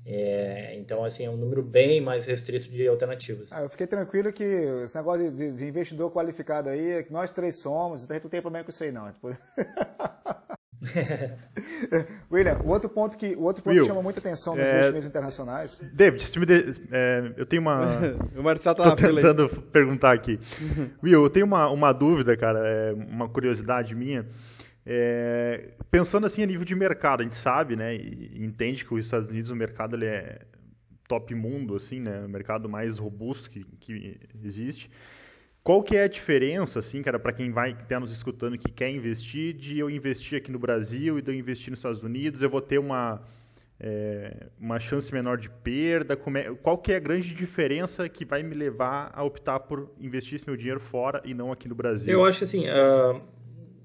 É, 0.10 0.74
então, 0.78 1.04
assim, 1.04 1.26
é 1.26 1.30
um 1.30 1.36
número 1.36 1.62
bem 1.62 2.00
mais 2.00 2.26
restrito 2.28 2.72
de 2.72 2.88
alternativas. 2.88 3.52
Ah, 3.52 3.64
eu 3.64 3.70
fiquei 3.70 3.86
tranquilo 3.86 4.32
que 4.32 4.44
esse 4.44 4.96
negócio 4.96 5.30
de, 5.30 5.52
de 5.52 5.66
investidor 5.66 6.10
qualificado 6.12 6.70
aí, 6.70 6.92
é 6.94 7.04
que 7.04 7.12
nós 7.12 7.30
três 7.30 7.60
somos, 7.60 8.04
então 8.04 8.14
a 8.14 8.18
gente 8.18 8.24
não 8.24 8.32
tem 8.32 8.42
problema 8.42 8.64
com 8.64 8.72
isso 8.72 8.86
aí, 8.86 8.92
não. 8.92 9.12
Tipo... 9.12 9.36
William, 12.32 12.62
o 12.64 12.70
outro 12.70 12.88
ponto 12.88 13.18
que, 13.18 13.36
o 13.36 13.42
outro 13.42 13.62
ponto 13.62 13.74
Will, 13.74 13.84
que 13.84 13.90
chama 13.90 14.02
muita 14.02 14.20
atenção 14.22 14.56
nos 14.56 14.66
é... 14.66 14.76
investimentos 14.76 15.10
internacionais. 15.10 15.82
David, 15.92 16.24
se 16.24 16.40
me 16.40 16.46
de... 16.46 16.82
é, 16.92 17.34
eu 17.36 17.46
tenho 17.46 17.62
uma. 17.62 17.82
o 18.38 18.44
Marcelo 18.44 18.76
tá 18.76 18.96
tentando 18.96 19.50
perguntar 19.50 20.14
aqui. 20.14 20.40
Will, 21.04 21.24
eu 21.24 21.30
tenho 21.30 21.46
uma, 21.46 21.70
uma 21.70 21.92
dúvida, 21.92 22.38
cara, 22.38 22.60
é 22.66 22.94
uma 22.94 23.28
curiosidade 23.28 23.94
minha. 23.96 24.26
É, 24.90 25.72
pensando 25.92 26.26
assim 26.26 26.42
a 26.42 26.46
nível 26.46 26.64
de 26.64 26.74
mercado, 26.74 27.20
a 27.20 27.24
gente 27.24 27.36
sabe, 27.36 27.76
né, 27.76 27.94
e 27.94 28.42
entende 28.42 28.86
que 28.86 28.94
os 28.94 29.06
Estados 29.06 29.30
Unidos, 29.30 29.52
o 29.52 29.56
mercado 29.56 29.98
ele 29.98 30.06
é 30.06 30.40
top 31.10 31.36
mundo, 31.36 31.76
assim, 31.76 32.00
né, 32.00 32.24
o 32.24 32.30
mercado 32.30 32.70
mais 32.70 32.98
robusto 32.98 33.50
que, 33.50 33.66
que 33.82 34.18
existe. 34.42 34.90
qual 35.62 35.84
que 35.84 35.98
é 35.98 36.04
a 36.04 36.08
diferença, 36.08 36.80
assim, 36.80 37.02
cara, 37.02 37.20
para 37.20 37.34
quem 37.34 37.52
vai 37.52 37.72
estar 37.72 37.86
tá 37.86 38.00
nos 38.00 38.14
escutando 38.14 38.58
que 38.58 38.72
quer 38.72 38.90
investir, 38.90 39.54
de 39.54 39.78
eu 39.78 39.90
investir 39.90 40.38
aqui 40.38 40.54
no 40.54 40.60
Brasil 40.60 41.20
e 41.20 41.22
de 41.22 41.32
eu 41.32 41.36
investir 41.36 41.70
nos 41.70 41.80
Estados 41.80 42.02
Unidos, 42.02 42.42
eu 42.42 42.50
vou 42.50 42.62
ter 42.62 42.78
uma, 42.78 43.22
é, 43.78 44.48
uma 44.58 44.80
chance 44.80 45.14
menor 45.14 45.38
de 45.38 45.50
perda? 45.50 46.14
É, 46.14 46.54
qual 46.64 46.78
que 46.78 46.94
é 46.94 46.96
a 46.96 47.00
grande 47.00 47.34
diferença 47.34 48.08
que 48.08 48.24
vai 48.24 48.42
me 48.42 48.56
levar 48.56 49.12
a 49.14 49.22
optar 49.22 49.60
por 49.60 49.92
investir 50.00 50.36
esse 50.36 50.48
meu 50.48 50.56
dinheiro 50.56 50.80
fora 50.80 51.22
e 51.26 51.34
não 51.34 51.52
aqui 51.52 51.68
no 51.68 51.76
Brasil? 51.76 52.14
Eu 52.14 52.24
acho 52.24 52.38
que, 52.38 52.46
assim, 52.46 52.68
uh, 52.70 53.22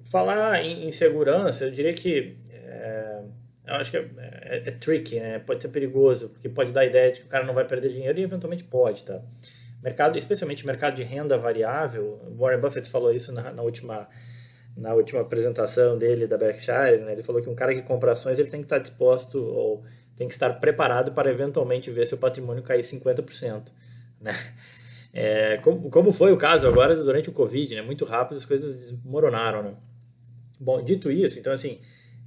falar 0.05 0.63
em, 0.63 0.87
em, 0.87 0.93
segurança, 0.93 1.65
eu 1.65 1.71
diria 1.71 1.93
que... 1.93 2.37
É, 2.51 3.21
eu 3.67 3.75
acho 3.75 3.91
que 3.91 3.97
é, 3.97 4.11
é, 4.19 4.63
é, 4.67 4.71
tricky, 4.73 5.21
né? 5.21 5.39
Pode 5.39 5.63
ser 5.63 5.69
perigoso, 5.69 6.31
porque 6.31 6.49
pode 6.49 6.73
dar 6.73 6.81
a 6.81 6.85
ideia 6.85 7.13
de 7.13 7.21
que 7.21 7.27
o 7.27 7.29
cara 7.29 7.45
não 7.45 7.55
vai 7.55 7.65
perder 7.65 7.91
dinheiro 7.91 8.19
e 8.19 8.23
eventualmente 8.23 8.65
pode, 8.65 9.05
tá? 9.05 9.23
mercado, 9.83 10.17
especialmente 10.17 10.65
mercado 10.65 10.95
de 10.95 11.03
renda 11.03 11.37
variável, 11.37 12.21
Warren 12.39 12.61
Buffett 12.61 12.89
falou 12.89 13.13
isso 13.13 13.33
na, 13.33 13.53
na 13.53 13.63
última 13.63 14.09
na 14.75 14.95
última 14.95 15.21
apresentação 15.21 15.99
dele 15.99 16.27
da 16.27 16.39
Berkshire, 16.39 16.97
né? 17.05 17.13
ele 17.13 17.23
falou 17.23 17.43
que 17.43 17.51
um 17.51 17.55
cara 17.55 17.75
que 17.75 17.83
compra 17.83 18.13
ações 18.13 18.39
ele 18.39 18.49
tem 18.49 18.61
que 18.61 18.65
estar 18.65 18.79
disposto 18.79 19.39
ou 19.39 19.85
tem 20.17 20.27
que 20.27 20.33
estar 20.33 20.51
preparado 20.61 21.13
para 21.13 21.31
eventualmente 21.31 21.91
ver 21.91 22.07
seu 22.07 22.17
patrimônio 22.17 22.63
cair 22.63 22.81
50%, 22.81 23.71
né? 24.21 24.33
É, 25.15 25.59
como, 25.59 25.91
como 25.91 26.11
foi 26.11 26.33
o 26.33 26.39
caso 26.39 26.67
agora 26.67 26.97
durante 26.97 27.29
o 27.29 27.35
Covid, 27.35 27.75
né? 27.75 27.83
Muito 27.83 28.03
rápido 28.07 28.39
as 28.39 28.47
coisas 28.47 28.79
desmoronaram, 28.79 29.63
né? 29.63 29.75
Bom, 30.63 30.81
dito 30.81 31.11
isso, 31.11 31.41
então 31.41 31.53
assim, 31.53 31.81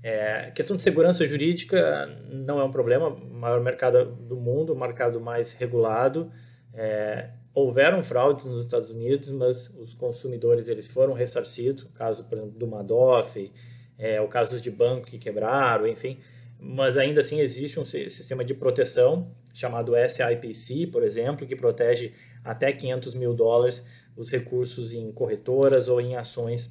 é, 0.03 0.51
questão 0.53 0.75
de 0.75 0.83
segurança 0.83 1.25
jurídica 1.25 2.05
não 2.29 2.59
é 2.59 2.65
um 2.65 2.69
problema, 2.69 3.07
o 3.07 3.33
maior 3.33 3.61
mercado 3.61 4.03
do 4.05 4.35
mundo, 4.35 4.73
o 4.73 4.77
mercado 4.77 5.21
mais 5.21 5.53
regulado, 5.53 6.29
é, 6.73 7.29
houveram 7.53 8.03
fraudes 8.03 8.43
nos 8.43 8.59
Estados 8.59 8.89
Unidos, 8.89 9.29
mas 9.29 9.69
os 9.79 9.93
consumidores 9.93 10.67
eles 10.67 10.91
foram 10.91 11.13
ressarcidos, 11.13 11.87
caso 11.93 12.25
por 12.25 12.37
exemplo, 12.37 12.59
do 12.59 12.67
Madoff, 12.67 13.49
é, 13.97 14.19
o 14.19 14.27
caso 14.27 14.61
de 14.61 14.69
banco 14.69 15.07
que 15.07 15.17
quebraram, 15.17 15.87
enfim, 15.87 16.19
mas 16.59 16.97
ainda 16.97 17.21
assim 17.21 17.39
existe 17.39 17.79
um 17.79 17.85
sistema 17.85 18.43
de 18.43 18.53
proteção 18.53 19.31
chamado 19.53 19.93
SIPC, 20.09 20.87
por 20.87 21.03
exemplo, 21.03 21.47
que 21.47 21.55
protege 21.55 22.11
até 22.43 22.73
500 22.73 23.15
mil 23.15 23.33
dólares 23.33 23.85
os 24.17 24.29
recursos 24.29 24.91
em 24.91 25.09
corretoras 25.13 25.87
ou 25.87 26.01
em 26.01 26.17
ações 26.17 26.69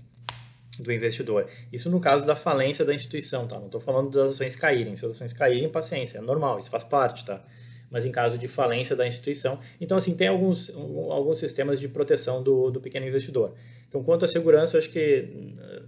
do 0.80 0.92
investidor. 0.92 1.46
Isso 1.72 1.88
no 1.90 2.00
caso 2.00 2.26
da 2.26 2.34
falência 2.34 2.84
da 2.84 2.94
instituição, 2.94 3.46
tá? 3.46 3.56
Não 3.56 3.66
estou 3.66 3.80
falando 3.80 4.10
das 4.10 4.34
ações 4.34 4.56
caírem. 4.56 4.96
Se 4.96 5.04
as 5.06 5.12
ações 5.12 5.32
caírem, 5.32 5.68
paciência, 5.68 6.18
é 6.18 6.20
normal, 6.20 6.58
isso 6.58 6.70
faz 6.70 6.84
parte, 6.84 7.24
tá? 7.24 7.42
mas 7.90 8.04
em 8.04 8.10
caso 8.10 8.36
de 8.36 8.48
falência 8.48 8.96
da 8.96 9.06
instituição. 9.06 9.56
Então, 9.80 9.96
assim, 9.96 10.16
tem 10.16 10.26
alguns, 10.26 10.68
alguns 10.74 11.38
sistemas 11.38 11.78
de 11.78 11.86
proteção 11.86 12.42
do, 12.42 12.68
do 12.68 12.80
pequeno 12.80 13.06
investidor. 13.06 13.54
Então, 13.88 14.02
quanto 14.02 14.24
à 14.24 14.28
segurança, 14.28 14.76
eu 14.76 14.80
acho 14.80 14.90
que 14.90 15.28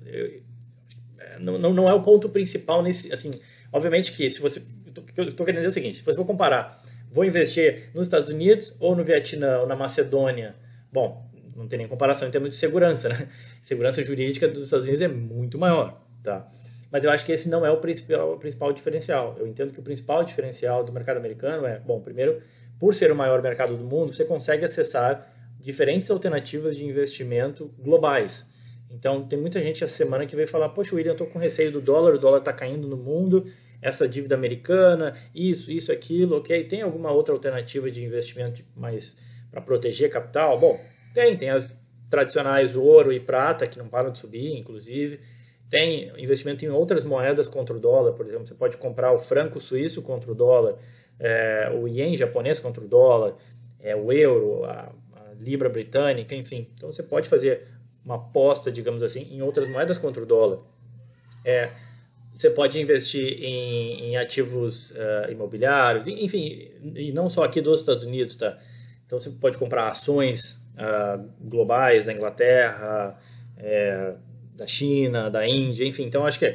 eu, 0.06 0.42
não, 1.40 1.72
não 1.74 1.88
é 1.88 1.94
o 1.94 2.02
ponto 2.02 2.28
principal 2.28 2.82
nesse, 2.82 3.12
assim, 3.12 3.32
obviamente 3.72 4.12
que 4.12 4.30
se 4.30 4.40
você, 4.40 4.62
eu 5.16 5.30
estou 5.30 5.44
querendo 5.44 5.62
dizer 5.62 5.70
o 5.70 5.72
seguinte, 5.72 5.98
se 5.98 6.04
você 6.04 6.14
for 6.14 6.24
comparar, 6.24 6.80
vou 7.10 7.24
investir 7.24 7.90
nos 7.92 8.06
Estados 8.06 8.30
Unidos 8.30 8.76
ou 8.78 8.94
no 8.94 9.02
Vietnã 9.02 9.58
ou 9.58 9.66
na 9.66 9.74
Macedônia, 9.74 10.54
bom, 10.92 11.25
não 11.56 11.66
tem 11.66 11.78
nem 11.78 11.88
comparação 11.88 12.28
em 12.28 12.30
termos 12.30 12.50
de 12.50 12.56
segurança, 12.56 13.08
né? 13.08 13.28
Segurança 13.62 14.02
jurídica 14.02 14.46
dos 14.46 14.64
Estados 14.64 14.84
Unidos 14.84 15.00
é 15.00 15.08
muito 15.08 15.58
maior, 15.58 16.00
tá? 16.22 16.46
Mas 16.90 17.04
eu 17.04 17.10
acho 17.10 17.24
que 17.24 17.32
esse 17.32 17.48
não 17.48 17.64
é 17.64 17.70
o 17.70 17.78
principal, 17.78 18.34
o 18.34 18.38
principal 18.38 18.72
diferencial. 18.72 19.36
Eu 19.38 19.46
entendo 19.46 19.72
que 19.72 19.80
o 19.80 19.82
principal 19.82 20.22
diferencial 20.22 20.84
do 20.84 20.92
mercado 20.92 21.16
americano 21.16 21.66
é, 21.66 21.80
bom, 21.80 22.00
primeiro, 22.00 22.40
por 22.78 22.94
ser 22.94 23.10
o 23.10 23.16
maior 23.16 23.42
mercado 23.42 23.76
do 23.76 23.84
mundo, 23.84 24.14
você 24.14 24.24
consegue 24.24 24.64
acessar 24.64 25.26
diferentes 25.58 26.10
alternativas 26.10 26.76
de 26.76 26.84
investimento 26.84 27.74
globais. 27.78 28.50
Então, 28.90 29.26
tem 29.26 29.38
muita 29.38 29.60
gente 29.60 29.82
essa 29.82 29.94
semana 29.94 30.26
que 30.26 30.36
veio 30.36 30.46
falar: 30.46 30.68
Poxa, 30.68 30.94
William, 30.94 31.10
eu 31.10 31.14
estou 31.14 31.26
com 31.26 31.38
receio 31.38 31.72
do 31.72 31.80
dólar, 31.80 32.14
o 32.14 32.18
dólar 32.18 32.38
está 32.38 32.52
caindo 32.52 32.86
no 32.86 32.96
mundo, 32.96 33.46
essa 33.82 34.08
dívida 34.08 34.34
americana, 34.34 35.14
isso, 35.34 35.72
isso, 35.72 35.90
aquilo, 35.90 36.36
ok? 36.36 36.64
Tem 36.64 36.82
alguma 36.82 37.10
outra 37.10 37.34
alternativa 37.34 37.90
de 37.90 38.04
investimento 38.04 38.62
mais 38.76 39.16
para 39.50 39.60
proteger 39.60 40.08
capital? 40.10 40.58
Bom, 40.58 40.80
tem, 41.16 41.36
tem 41.36 41.50
as 41.50 41.82
tradicionais 42.10 42.76
ouro 42.76 43.12
e 43.12 43.18
prata, 43.18 43.66
que 43.66 43.78
não 43.78 43.88
param 43.88 44.12
de 44.12 44.18
subir, 44.18 44.54
inclusive 44.56 45.18
tem 45.68 46.12
investimento 46.16 46.64
em 46.64 46.68
outras 46.68 47.02
moedas 47.02 47.48
contra 47.48 47.74
o 47.74 47.80
dólar, 47.80 48.12
por 48.12 48.24
exemplo, 48.26 48.46
você 48.46 48.54
pode 48.54 48.76
comprar 48.76 49.12
o 49.12 49.18
franco 49.18 49.60
suíço 49.60 50.02
contra 50.02 50.30
o 50.30 50.34
dólar, 50.34 50.76
é, 51.18 51.72
o 51.74 51.88
ien 51.88 52.16
japonês 52.16 52.60
contra 52.60 52.84
o 52.84 52.86
dólar, 52.86 53.34
é, 53.80 53.96
o 53.96 54.12
euro, 54.12 54.64
a, 54.64 54.92
a, 55.14 55.22
libra 55.40 55.68
britânica, 55.68 56.34
enfim. 56.34 56.68
Então 56.74 56.92
você 56.92 57.02
pode 57.02 57.28
fazer 57.28 57.66
uma 58.04 58.16
aposta, 58.16 58.70
digamos 58.70 59.02
assim, 59.02 59.26
em 59.32 59.42
outras 59.42 59.68
moedas 59.68 59.98
contra 59.98 60.22
o 60.22 60.26
dólar. 60.26 60.60
É, 61.44 61.70
você 62.36 62.50
pode 62.50 62.80
investir 62.80 63.42
em, 63.42 64.10
em 64.10 64.16
ativos 64.18 64.90
uh, 64.92 65.32
imobiliários, 65.32 66.06
enfim, 66.06 66.70
e 66.94 67.10
não 67.10 67.30
só 67.30 67.44
aqui 67.44 67.60
dos 67.60 67.80
Estados 67.80 68.04
Unidos, 68.04 68.36
tá? 68.36 68.58
Então 69.06 69.18
você 69.18 69.30
pode 69.30 69.56
comprar 69.56 69.88
ações 69.88 70.60
uh, 70.76 71.28
globais 71.40 72.06
da 72.06 72.12
Inglaterra, 72.12 73.18
é, 73.56 74.14
da 74.54 74.66
China, 74.66 75.30
da 75.30 75.46
Índia, 75.46 75.86
enfim. 75.86 76.04
Então, 76.04 76.26
acho 76.26 76.38
que 76.38 76.54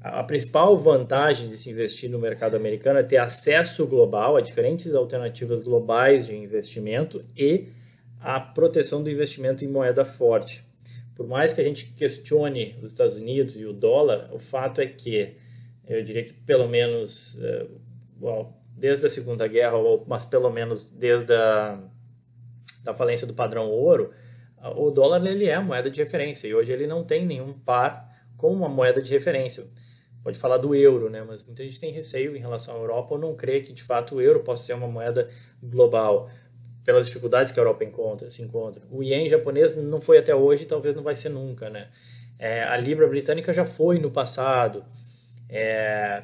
a 0.00 0.22
principal 0.22 0.76
vantagem 0.78 1.48
de 1.48 1.56
se 1.56 1.70
investir 1.70 2.08
no 2.08 2.18
mercado 2.18 2.54
americano 2.54 2.98
é 2.98 3.02
ter 3.02 3.16
acesso 3.16 3.86
global 3.86 4.36
a 4.36 4.40
diferentes 4.40 4.94
alternativas 4.94 5.60
globais 5.60 6.26
de 6.26 6.36
investimento 6.36 7.24
e 7.36 7.68
a 8.20 8.38
proteção 8.38 9.02
do 9.02 9.10
investimento 9.10 9.64
em 9.64 9.68
moeda 9.68 10.04
forte. 10.04 10.64
Por 11.14 11.26
mais 11.26 11.52
que 11.52 11.60
a 11.60 11.64
gente 11.64 11.92
questione 11.94 12.76
os 12.82 12.92
Estados 12.92 13.16
Unidos 13.16 13.56
e 13.56 13.64
o 13.64 13.72
dólar, 13.72 14.30
o 14.32 14.38
fato 14.38 14.80
é 14.80 14.86
que, 14.86 15.34
eu 15.88 16.02
diria 16.02 16.22
que 16.22 16.32
pelo 16.32 16.68
menos, 16.68 17.40
eh, 17.40 17.66
desde 18.76 19.06
a 19.06 19.10
Segunda 19.10 19.48
Guerra, 19.48 19.76
mas 20.06 20.24
pelo 20.24 20.50
menos 20.50 20.90
desde 20.90 21.34
a 21.34 21.80
da 22.86 22.94
falência 22.94 23.26
do 23.26 23.34
padrão 23.34 23.68
ouro, 23.68 24.12
o 24.76 24.90
dólar 24.90 25.24
ele 25.26 25.46
é 25.46 25.54
a 25.54 25.60
moeda 25.60 25.90
de 25.90 26.00
referência 26.00 26.48
e 26.48 26.54
hoje 26.54 26.72
ele 26.72 26.86
não 26.86 27.04
tem 27.04 27.26
nenhum 27.26 27.52
par 27.52 28.08
com 28.36 28.52
uma 28.52 28.68
moeda 28.68 29.02
de 29.02 29.12
referência. 29.12 29.64
Pode 30.22 30.38
falar 30.38 30.56
do 30.56 30.74
euro, 30.74 31.10
né? 31.10 31.22
mas 31.26 31.44
muita 31.44 31.62
gente 31.62 31.78
tem 31.78 31.92
receio 31.92 32.36
em 32.36 32.40
relação 32.40 32.74
à 32.74 32.78
Europa 32.78 33.14
ou 33.14 33.20
não 33.20 33.34
crê 33.34 33.60
que 33.60 33.72
de 33.72 33.82
fato 33.82 34.16
o 34.16 34.20
euro 34.20 34.40
possa 34.40 34.64
ser 34.64 34.72
uma 34.72 34.88
moeda 34.88 35.28
global 35.62 36.30
pelas 36.84 37.06
dificuldades 37.06 37.52
que 37.52 37.58
a 37.58 37.62
Europa 37.62 37.84
encontra, 37.84 38.30
se 38.30 38.42
encontra. 38.42 38.82
O 38.90 39.02
ien 39.02 39.28
japonês 39.28 39.76
não 39.76 40.00
foi 40.00 40.18
até 40.18 40.34
hoje 40.34 40.62
e 40.62 40.66
talvez 40.66 40.94
não 40.94 41.02
vai 41.02 41.16
ser 41.16 41.28
nunca. 41.28 41.68
Né? 41.68 41.88
É, 42.38 42.62
a 42.62 42.76
libra 42.76 43.06
britânica 43.08 43.52
já 43.52 43.64
foi 43.64 43.98
no 43.98 44.10
passado. 44.10 44.84
É, 45.48 46.22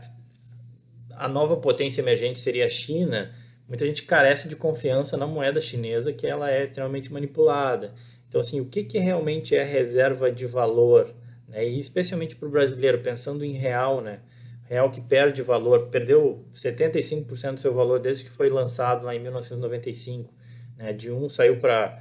a 1.16 1.28
nova 1.28 1.56
potência 1.56 2.00
emergente 2.00 2.40
seria 2.40 2.66
a 2.66 2.68
China. 2.68 3.32
Muita 3.68 3.86
gente 3.86 4.02
carece 4.04 4.48
de 4.48 4.56
confiança 4.56 5.16
na 5.16 5.26
moeda 5.26 5.60
chinesa, 5.60 6.12
que 6.12 6.26
ela 6.26 6.50
é 6.50 6.64
extremamente 6.64 7.12
manipulada. 7.12 7.92
Então, 8.28 8.40
assim, 8.40 8.60
o 8.60 8.66
que, 8.66 8.82
que 8.82 8.98
realmente 8.98 9.54
é 9.54 9.62
reserva 9.62 10.30
de 10.30 10.46
valor? 10.46 11.14
Né? 11.48 11.68
E 11.68 11.78
especialmente 11.78 12.36
para 12.36 12.48
o 12.48 12.50
brasileiro, 12.50 12.98
pensando 13.00 13.44
em 13.44 13.52
real, 13.52 14.00
né? 14.00 14.20
Real 14.64 14.90
que 14.90 15.00
perde 15.00 15.42
valor, 15.42 15.88
perdeu 15.88 16.44
75% 16.54 17.54
do 17.54 17.60
seu 17.60 17.74
valor 17.74 18.00
desde 18.00 18.24
que 18.24 18.30
foi 18.30 18.48
lançado 18.48 19.04
lá 19.04 19.14
em 19.14 19.18
1995. 19.18 20.32
Né? 20.78 20.92
De 20.92 21.10
1 21.10 21.24
um 21.24 21.28
saiu 21.28 21.58
para 21.58 22.00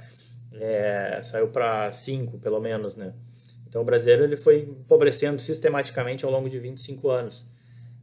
é, 0.54 1.20
saiu 1.22 1.48
para 1.48 1.90
5, 1.90 2.38
pelo 2.38 2.60
menos, 2.60 2.96
né? 2.96 3.14
Então 3.66 3.82
o 3.82 3.84
brasileiro 3.84 4.24
ele 4.24 4.36
foi 4.36 4.60
empobrecendo 4.60 5.40
sistematicamente 5.40 6.24
ao 6.24 6.30
longo 6.30 6.48
de 6.48 6.58
25 6.58 7.08
anos. 7.08 7.46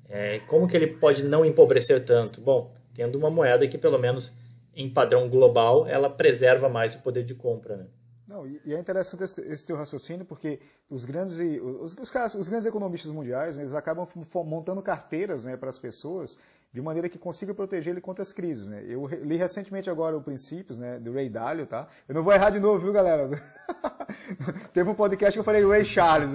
É, 0.08 0.39
como 0.48 0.67
que 0.67 0.76
ele 0.76 0.88
pode 0.88 1.24
não 1.24 1.45
empobrecer 1.45 2.04
tanto? 2.04 2.41
Bom, 2.41 2.74
tendo 3.00 3.18
uma 3.18 3.30
moeda 3.30 3.66
que 3.66 3.78
pelo 3.78 3.98
menos 3.98 4.34
em 4.76 4.90
padrão 4.90 5.30
global 5.30 5.88
ela 5.88 6.10
preserva 6.10 6.68
mais 6.68 6.96
o 6.96 7.00
poder 7.00 7.24
de 7.24 7.34
compra, 7.34 7.78
né? 7.78 7.86
Não, 8.28 8.46
e, 8.46 8.76
é 8.76 8.78
interessante 8.78 9.24
esse, 9.24 9.42
esse 9.42 9.66
teu 9.66 9.78
raciocínio, 9.78 10.26
porque 10.26 10.60
os 10.90 11.06
grandes, 11.06 11.40
os, 11.40 11.98
os, 11.98 12.36
os 12.36 12.50
grandes 12.50 12.68
economistas 12.68 13.10
mundiais, 13.10 13.56
né, 13.56 13.64
eles 13.64 13.74
acabam 13.74 14.06
montando 14.46 14.82
carteiras 14.82 15.46
né, 15.46 15.56
para 15.56 15.70
as 15.70 15.80
pessoas 15.80 16.38
de 16.72 16.82
maneira 16.82 17.08
que 17.08 17.18
consiga 17.18 17.54
proteger 17.54 17.94
ele 17.94 18.02
contra 18.02 18.22
as 18.22 18.34
crises. 18.34 18.68
Né? 18.68 18.84
Eu 18.86 19.08
li 19.08 19.38
recentemente 19.38 19.90
agora 19.90 20.16
o 20.16 20.22
Princípios, 20.22 20.78
né, 20.78 21.00
do 21.00 21.14
Ray 21.14 21.30
Dalio, 21.30 21.66
tá? 21.66 21.88
Eu 22.08 22.14
não 22.14 22.24
vou 22.24 22.34
errar 22.34 22.50
de 22.50 22.60
novo, 22.60 22.80
viu, 22.80 22.92
galera? 22.92 23.30
Teve 24.74 24.90
um 24.90 24.94
podcast 24.94 25.34
que 25.34 25.40
eu 25.40 25.44
falei 25.44 25.66
Ray 25.66 25.86
Charles. 25.86 26.32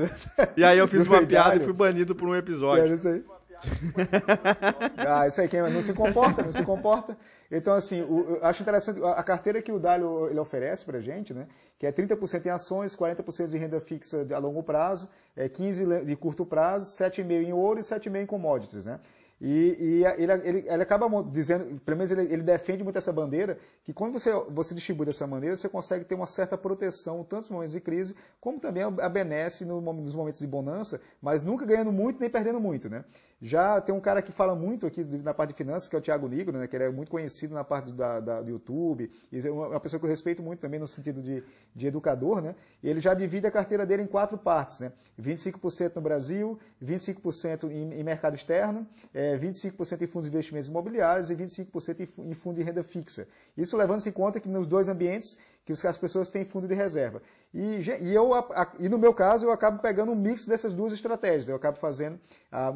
E 0.56 0.64
aí 0.64 0.78
eu 0.78 0.88
fiz 0.88 1.06
uma 1.06 1.24
piada 1.24 1.50
Dalio. 1.50 1.62
e 1.62 1.64
fui 1.64 1.74
banido 1.74 2.14
por 2.16 2.26
um 2.26 2.34
episódio. 2.34 2.84
É 2.84 2.94
isso 2.94 3.06
aí. 3.06 3.22
ah, 5.08 5.26
isso 5.26 5.40
aí, 5.40 5.48
quem 5.48 5.60
não 5.62 5.82
se 5.82 5.92
comporta, 5.92 6.42
não 6.42 6.52
se 6.52 6.62
comporta. 6.62 7.16
Então, 7.50 7.74
assim, 7.74 8.02
o, 8.02 8.36
eu 8.36 8.44
acho 8.44 8.62
interessante 8.62 9.00
a 9.02 9.22
carteira 9.22 9.62
que 9.62 9.70
o 9.70 9.78
Dalio 9.78 10.28
ele 10.28 10.38
oferece 10.38 10.84
para 10.84 10.98
a 10.98 11.00
gente, 11.00 11.32
né? 11.32 11.46
Que 11.78 11.86
é 11.86 11.92
30% 11.92 12.46
em 12.46 12.50
ações, 12.50 12.96
40% 12.96 13.48
de 13.48 13.58
renda 13.58 13.80
fixa 13.80 14.26
a 14.34 14.38
longo 14.38 14.62
prazo, 14.62 15.08
é 15.36 15.48
15% 15.48 16.04
de 16.04 16.16
curto 16.16 16.44
prazo, 16.46 16.96
7,5% 16.96 17.42
em 17.42 17.52
ouro 17.52 17.78
e 17.78 17.82
7,5% 17.82 18.22
em 18.22 18.26
commodities, 18.26 18.84
né? 18.84 19.00
E, 19.40 19.76
e 19.78 20.04
ele, 20.22 20.32
ele, 20.32 20.58
ele, 20.66 20.82
acaba 20.82 21.06
dizendo, 21.24 21.80
pelo 21.80 21.98
menos 21.98 22.10
ele, 22.10 22.22
ele, 22.32 22.42
defende 22.42 22.84
muito 22.84 22.96
essa 22.96 23.12
bandeira, 23.12 23.58
que 23.82 23.92
quando 23.92 24.18
você, 24.18 24.32
você 24.48 24.74
distribui 24.74 25.04
dessa 25.04 25.26
maneira, 25.26 25.56
você 25.56 25.68
consegue 25.68 26.04
ter 26.04 26.14
uma 26.14 26.26
certa 26.26 26.56
proteção, 26.56 27.24
tanto 27.24 27.42
nos 27.42 27.50
momentos 27.50 27.72
de 27.72 27.80
crise, 27.80 28.14
como 28.40 28.60
também 28.60 28.84
abenece 28.84 29.64
no, 29.64 29.80
nos 29.80 30.14
momentos 30.14 30.40
de 30.40 30.46
bonança, 30.46 31.00
mas 31.20 31.42
nunca 31.42 31.66
ganhando 31.66 31.92
muito 31.92 32.20
nem 32.20 32.30
perdendo 32.30 32.60
muito. 32.60 32.88
Né? 32.88 33.04
Já 33.46 33.78
tem 33.78 33.94
um 33.94 34.00
cara 34.00 34.22
que 34.22 34.32
fala 34.32 34.54
muito 34.54 34.86
aqui 34.86 35.04
na 35.04 35.34
parte 35.34 35.50
de 35.50 35.54
finanças, 35.54 35.86
que 35.86 35.94
é 35.94 35.98
o 35.98 36.00
Thiago 36.00 36.26
Nigro, 36.26 36.56
né, 36.56 36.66
que 36.66 36.74
ele 36.74 36.84
é 36.84 36.88
muito 36.88 37.10
conhecido 37.10 37.52
na 37.52 37.62
parte 37.62 37.92
da, 37.92 38.18
da, 38.18 38.40
do 38.40 38.48
YouTube, 38.48 39.10
e 39.30 39.38
é 39.38 39.50
uma 39.50 39.78
pessoa 39.78 40.00
que 40.00 40.06
eu 40.06 40.08
respeito 40.08 40.42
muito 40.42 40.60
também 40.60 40.80
no 40.80 40.88
sentido 40.88 41.20
de, 41.20 41.44
de 41.76 41.86
educador, 41.86 42.40
né? 42.40 42.54
ele 42.82 43.00
já 43.00 43.12
divide 43.12 43.46
a 43.46 43.50
carteira 43.50 43.84
dele 43.84 44.02
em 44.02 44.06
quatro 44.06 44.38
partes, 44.38 44.80
né? 44.80 44.92
25% 45.20 45.94
no 45.94 46.00
Brasil, 46.00 46.58
25% 46.82 47.70
em, 47.70 48.00
em 48.00 48.02
mercado 48.02 48.34
externo, 48.34 48.86
é, 49.12 49.36
25% 49.36 50.00
em 50.00 50.06
fundos 50.06 50.30
de 50.30 50.34
investimentos 50.34 50.68
imobiliários 50.70 51.30
e 51.30 51.36
25% 51.36 52.00
em, 52.00 52.30
em 52.30 52.32
fundo 52.32 52.56
de 52.56 52.62
renda 52.62 52.82
fixa. 52.82 53.28
Isso 53.54 53.76
levando-se 53.76 54.08
em 54.08 54.12
conta 54.12 54.40
que 54.40 54.48
nos 54.48 54.66
dois 54.66 54.88
ambientes 54.88 55.36
que 55.64 55.72
as 55.72 55.96
pessoas 55.96 56.28
têm 56.28 56.44
fundo 56.44 56.68
de 56.68 56.74
reserva. 56.74 57.22
E, 57.52 57.78
e, 58.00 58.14
eu, 58.14 58.30
e 58.78 58.88
no 58.88 58.98
meu 58.98 59.14
caso, 59.14 59.46
eu 59.46 59.50
acabo 59.50 59.80
pegando 59.80 60.12
um 60.12 60.14
mix 60.14 60.46
dessas 60.46 60.74
duas 60.74 60.92
estratégias. 60.92 61.48
Eu 61.48 61.56
acabo 61.56 61.78
fazendo 61.78 62.20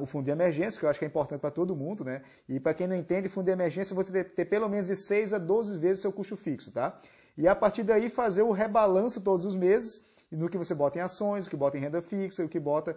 o 0.01 0.07
fundo 0.07 0.25
de 0.25 0.31
emergência, 0.31 0.81
que 0.81 0.87
eu 0.87 0.91
acho 0.91 0.99
que 0.99 1.05
é 1.05 1.09
importante 1.09 1.41
para 1.41 1.51
todo 1.51 1.77
mundo, 1.77 2.03
né? 2.03 2.23
E 2.49 2.59
para 2.59 2.73
quem 2.73 2.87
não 2.87 2.97
entende, 2.97 3.29
fundo 3.29 3.45
de 3.45 3.51
emergência, 3.51 3.95
você 3.95 4.11
ter, 4.11 4.25
ter 4.31 4.45
pelo 4.47 4.69
menos 4.69 4.87
de 4.87 4.97
6 4.97 5.35
a 5.35 5.39
12 5.39 5.79
vezes 5.79 6.01
seu 6.01 6.13
custo 6.13 6.37
fixo, 6.37 6.73
tá? 6.73 6.99
E 7.37 7.47
a 7.47 7.55
partir 7.55 7.83
daí 7.83 8.09
fazer 8.09 8.43
o 8.43 8.53
rebalanço 8.53 9.21
todos 9.21 9.45
os 9.45 9.55
meses, 9.55 10.05
no 10.31 10.49
que 10.49 10.57
você 10.57 10.75
bota 10.75 10.99
em 10.99 11.03
ações, 11.03 11.47
o 11.47 11.51
que 11.51 11.57
bota 11.57 11.77
em 11.77 11.81
renda 11.81 12.01
fixa, 12.01 12.45
o 12.45 12.49
que 12.49 12.59
bota 12.59 12.97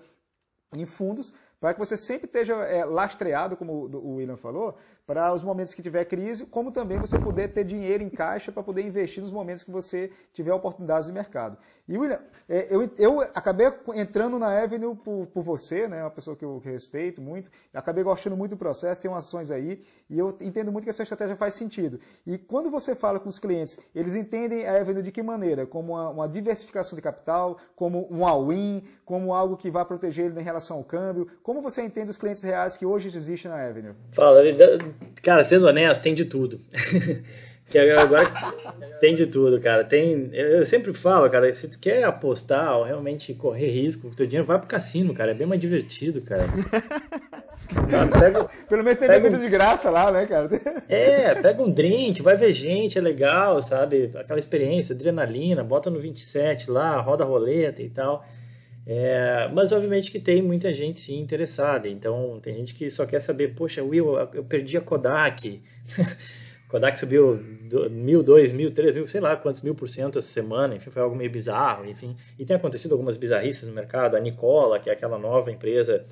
em 0.75 0.85
fundos, 0.85 1.33
para 1.59 1.73
que 1.73 1.79
você 1.79 1.95
sempre 1.95 2.25
esteja 2.25 2.55
é, 2.63 2.83
lastreado, 2.83 3.55
como 3.55 3.73
o 3.73 4.15
William 4.15 4.37
falou, 4.37 4.77
para 5.11 5.33
os 5.33 5.43
momentos 5.43 5.73
que 5.73 5.81
tiver 5.81 6.05
crise, 6.05 6.45
como 6.45 6.71
também 6.71 6.97
você 6.97 7.19
poder 7.19 7.49
ter 7.49 7.65
dinheiro 7.65 8.01
em 8.01 8.09
caixa 8.09 8.49
para 8.49 8.63
poder 8.63 8.81
investir 8.81 9.21
nos 9.21 9.29
momentos 9.29 9.61
que 9.61 9.69
você 9.69 10.09
tiver 10.31 10.53
oportunidades 10.53 11.05
de 11.05 11.11
mercado. 11.11 11.57
E, 11.85 11.97
William, 11.97 12.21
é, 12.47 12.67
eu, 12.69 12.89
eu 12.97 13.19
acabei 13.19 13.67
entrando 13.95 14.39
na 14.39 14.47
Avenue 14.61 14.95
por, 14.95 15.27
por 15.27 15.43
você, 15.43 15.85
né, 15.85 16.01
uma 16.01 16.09
pessoa 16.09 16.37
que 16.37 16.45
eu, 16.45 16.61
que 16.61 16.69
eu 16.69 16.71
respeito 16.71 17.19
muito, 17.19 17.51
acabei 17.73 18.05
gostando 18.05 18.37
muito 18.37 18.51
do 18.51 18.57
processo, 18.57 19.01
tem 19.01 19.11
umas 19.11 19.25
ações 19.25 19.51
aí, 19.51 19.81
e 20.09 20.17
eu 20.17 20.29
entendo 20.39 20.71
muito 20.71 20.85
que 20.85 20.89
essa 20.89 21.03
estratégia 21.03 21.35
faz 21.35 21.55
sentido. 21.55 21.99
E 22.25 22.37
quando 22.37 22.71
você 22.71 22.95
fala 22.95 23.19
com 23.19 23.27
os 23.27 23.37
clientes, 23.37 23.77
eles 23.93 24.15
entendem 24.15 24.65
a 24.65 24.79
Avenue 24.79 25.03
de 25.03 25.11
que 25.11 25.21
maneira? 25.21 25.65
Como 25.65 25.91
uma, 25.91 26.09
uma 26.09 26.29
diversificação 26.29 26.95
de 26.95 27.01
capital, 27.01 27.57
como 27.75 28.07
um 28.09 28.25
all-in, 28.25 28.81
como 29.03 29.33
algo 29.33 29.57
que 29.57 29.69
vai 29.69 29.83
proteger 29.83 30.27
ele 30.27 30.39
em 30.39 30.43
relação 30.43 30.77
ao 30.77 30.83
câmbio. 30.85 31.27
Como 31.43 31.61
você 31.61 31.81
entende 31.81 32.11
os 32.11 32.15
clientes 32.15 32.43
reais 32.43 32.77
que 32.77 32.85
hoje 32.85 33.09
existem 33.09 33.51
na 33.51 33.61
Avenue? 33.61 33.93
Fala, 34.11 34.41
Cara, 35.21 35.43
sendo 35.43 35.67
honesto, 35.67 36.01
tem 36.01 36.13
de 36.13 36.25
tudo. 36.25 36.59
que 37.71 37.79
agora 37.79 38.29
tem 38.99 39.15
de 39.15 39.25
tudo, 39.27 39.59
cara. 39.61 39.83
Tem, 39.83 40.29
eu 40.33 40.65
sempre 40.65 40.93
falo, 40.93 41.29
cara, 41.29 41.51
se 41.53 41.69
tu 41.69 41.79
quer 41.79 42.03
apostar 42.03 42.77
ou 42.77 42.83
realmente 42.83 43.33
correr 43.33 43.69
risco 43.69 44.09
com 44.09 44.15
teu 44.15 44.27
dinheiro, 44.27 44.45
vai 44.45 44.59
pro 44.59 44.67
cassino, 44.67 45.13
cara. 45.13 45.31
É 45.31 45.33
bem 45.33 45.47
mais 45.47 45.61
divertido, 45.61 46.21
cara. 46.21 46.43
cara 47.89 48.07
pega, 48.19 48.49
Pelo 48.67 48.83
menos 48.83 48.99
tem 48.99 49.07
bebida 49.07 49.37
um... 49.37 49.39
de 49.39 49.49
graça 49.49 49.89
lá, 49.89 50.11
né, 50.11 50.25
cara? 50.25 50.49
É, 50.89 51.33
pega 51.35 51.63
um 51.63 51.71
drink, 51.71 52.21
vai 52.21 52.35
ver 52.35 52.51
gente, 52.51 52.97
é 52.97 53.01
legal, 53.01 53.61
sabe? 53.61 54.11
Aquela 54.15 54.39
experiência, 54.39 54.93
adrenalina, 54.93 55.63
bota 55.63 55.89
no 55.89 55.97
27 55.97 56.69
lá, 56.69 56.99
roda 56.99 57.23
a 57.23 57.27
roleta 57.27 57.81
e 57.81 57.89
tal. 57.89 58.25
É, 58.85 59.47
mas 59.53 59.71
obviamente 59.71 60.11
que 60.11 60.19
tem 60.19 60.41
muita 60.41 60.73
gente 60.73 60.99
sim 60.99 61.19
interessada. 61.19 61.87
Então 61.87 62.39
tem 62.41 62.55
gente 62.55 62.73
que 62.73 62.89
só 62.89 63.05
quer 63.05 63.19
saber, 63.19 63.55
poxa, 63.55 63.83
Will, 63.83 64.17
eu 64.33 64.43
perdi 64.43 64.77
a 64.77 64.81
Kodak. 64.81 65.61
Kodak 66.67 66.97
subiu 66.97 67.37
mil, 67.91 68.23
dois 68.23 68.49
mil, 68.49 68.71
três 68.71 68.93
mil, 68.93 69.05
sei 69.05 69.19
lá 69.19 69.35
quantos 69.35 69.61
mil 69.61 69.75
por 69.75 69.89
cento 69.89 70.17
essa 70.17 70.27
semana. 70.27 70.75
Enfim, 70.75 70.89
foi 70.89 71.01
algo 71.01 71.15
meio 71.15 71.29
bizarro. 71.29 71.85
Enfim, 71.85 72.15
e 72.39 72.45
tem 72.45 72.55
acontecido 72.55 72.93
algumas 72.93 73.17
bizarrices 73.17 73.67
no 73.67 73.73
mercado. 73.73 74.15
A 74.15 74.19
Nicola, 74.19 74.79
que 74.79 74.89
é 74.89 74.93
aquela 74.93 75.19
nova 75.19 75.51
empresa 75.51 76.03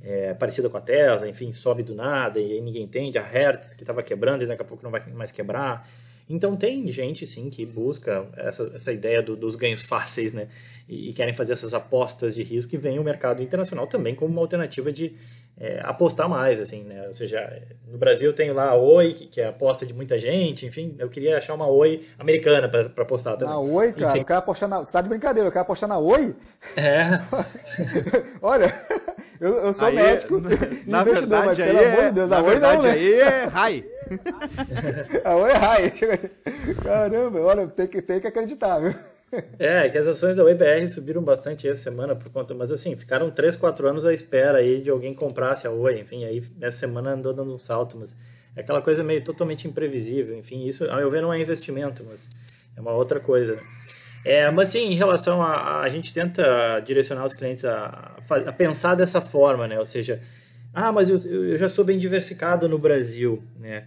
é, 0.00 0.34
parecida 0.34 0.68
com 0.68 0.76
a 0.76 0.80
Tesla, 0.80 1.28
enfim, 1.28 1.50
sobe 1.50 1.82
do 1.82 1.94
nada 1.94 2.38
e 2.38 2.52
aí 2.52 2.60
ninguém 2.60 2.82
entende. 2.84 3.18
A 3.18 3.22
Hertz, 3.22 3.74
que 3.74 3.82
estava 3.82 4.02
quebrando 4.02 4.42
e 4.42 4.46
daqui 4.46 4.62
a 4.62 4.64
pouco 4.64 4.84
não 4.84 4.90
vai 4.90 5.04
mais 5.12 5.32
quebrar. 5.32 5.88
Então 6.28 6.56
tem 6.56 6.90
gente 6.90 7.26
sim 7.26 7.50
que 7.50 7.66
busca 7.66 8.26
essa, 8.36 8.72
essa 8.74 8.92
ideia 8.92 9.22
do, 9.22 9.36
dos 9.36 9.56
ganhos 9.56 9.84
fáceis, 9.84 10.32
né? 10.32 10.48
E, 10.88 11.10
e, 11.10 11.12
querem 11.12 11.34
fazer 11.34 11.52
essas 11.52 11.74
apostas 11.74 12.34
de 12.34 12.42
risco 12.42 12.70
que 12.70 12.78
vem 12.78 12.98
o 12.98 13.04
mercado 13.04 13.42
internacional 13.42 13.86
também 13.86 14.14
como 14.14 14.32
uma 14.32 14.40
alternativa 14.40 14.90
de 14.90 15.14
é, 15.58 15.80
apostar 15.84 16.28
mais, 16.28 16.60
assim, 16.60 16.82
né? 16.82 17.06
Ou 17.06 17.12
seja, 17.12 17.62
no 17.86 17.96
Brasil 17.96 18.32
tem 18.32 18.52
lá 18.52 18.70
a 18.70 18.74
Oi, 18.74 19.12
que, 19.12 19.40
é 19.40 19.46
a 19.46 19.50
aposta 19.50 19.86
de 19.86 19.94
muita 19.94 20.18
gente, 20.18 20.66
enfim, 20.66 20.96
eu 20.98 21.08
queria 21.08 21.38
achar 21.38 21.54
uma 21.54 21.66
Oi 21.66 22.04
americana 22.18 22.68
para 22.68 22.82
apostar 23.02 23.36
também. 23.36 23.54
A 23.54 23.58
Oi, 23.58 23.92
cara, 23.92 24.10
enfim. 24.10 24.18
eu 24.18 24.24
quero 24.24 24.38
apostar 24.40 24.68
na... 24.68 24.80
Você 24.80 24.92
tá 24.92 25.00
de 25.00 25.08
brincadeira, 25.08 25.48
eu 25.48 25.52
quero 25.52 25.62
apostar 25.62 25.88
na 25.88 25.98
Oi? 25.98 26.34
É. 26.76 27.04
Olha, 28.42 28.74
eu, 29.40 29.54
eu 29.58 29.72
sou 29.72 29.88
aí, 29.88 29.94
médico 29.94 30.42
na 30.86 31.04
verdade, 31.04 31.46
mas, 31.46 31.60
aí 31.60 31.66
pelo 31.66 31.78
é, 31.78 31.92
amor 31.92 32.04
de 32.04 32.12
Deus, 32.12 32.32
a 32.32 32.38
Oi 32.40 32.50
verdade, 32.50 32.76
não, 32.76 32.82
né? 32.82 32.90
aí 32.90 33.14
é 33.14 33.44
high. 33.44 33.84
a 35.24 35.36
Oi 35.36 35.50
é 35.50 35.56
high. 35.56 35.92
Caramba, 36.82 37.40
olha, 37.40 37.68
tem 37.68 37.86
que, 37.86 38.02
tem 38.02 38.20
que 38.20 38.26
acreditar, 38.26 38.80
viu? 38.80 38.94
É, 39.58 39.88
que 39.88 39.98
as 39.98 40.06
ações 40.06 40.36
da 40.36 40.44
UEBR 40.44 40.88
subiram 40.88 41.22
bastante 41.22 41.68
essa 41.68 41.82
semana 41.82 42.14
por 42.14 42.30
conta, 42.30 42.54
mas 42.54 42.70
assim, 42.70 42.94
ficaram 42.96 43.30
3, 43.30 43.56
4 43.56 43.86
anos 43.88 44.04
à 44.04 44.12
espera 44.12 44.58
aí 44.58 44.80
de 44.80 44.90
alguém 44.90 45.14
comprasse 45.14 45.66
a 45.66 45.70
Oi, 45.70 46.00
enfim, 46.00 46.24
aí 46.24 46.42
nessa 46.58 46.78
semana 46.78 47.12
andou 47.12 47.32
dando 47.32 47.54
um 47.54 47.58
salto, 47.58 47.96
mas 47.96 48.16
é 48.56 48.60
aquela 48.60 48.80
coisa 48.82 49.02
meio 49.02 49.22
totalmente 49.22 49.66
imprevisível, 49.66 50.36
enfim, 50.36 50.66
isso, 50.66 50.88
a 50.90 50.96
meu 50.96 51.10
ver, 51.10 51.22
não 51.22 51.32
é 51.32 51.40
investimento, 51.40 52.04
mas 52.08 52.28
é 52.76 52.80
uma 52.80 52.92
outra 52.92 53.20
coisa, 53.20 53.56
né? 53.56 53.62
É, 54.24 54.50
mas 54.50 54.70
sim, 54.70 54.90
em 54.90 54.94
relação 54.94 55.42
a, 55.42 55.82
a 55.82 55.88
gente 55.90 56.10
tenta 56.10 56.80
direcionar 56.80 57.26
os 57.26 57.34
clientes 57.34 57.62
a, 57.64 58.16
a, 58.46 58.52
pensar 58.52 58.94
dessa 58.94 59.20
forma, 59.20 59.68
né? 59.68 59.78
Ou 59.78 59.84
seja, 59.84 60.18
ah, 60.72 60.90
mas 60.90 61.10
eu, 61.10 61.18
eu 61.18 61.58
já 61.58 61.68
sou 61.68 61.84
bem 61.84 61.98
diversificado 61.98 62.66
no 62.66 62.78
Brasil, 62.78 63.42
né? 63.60 63.84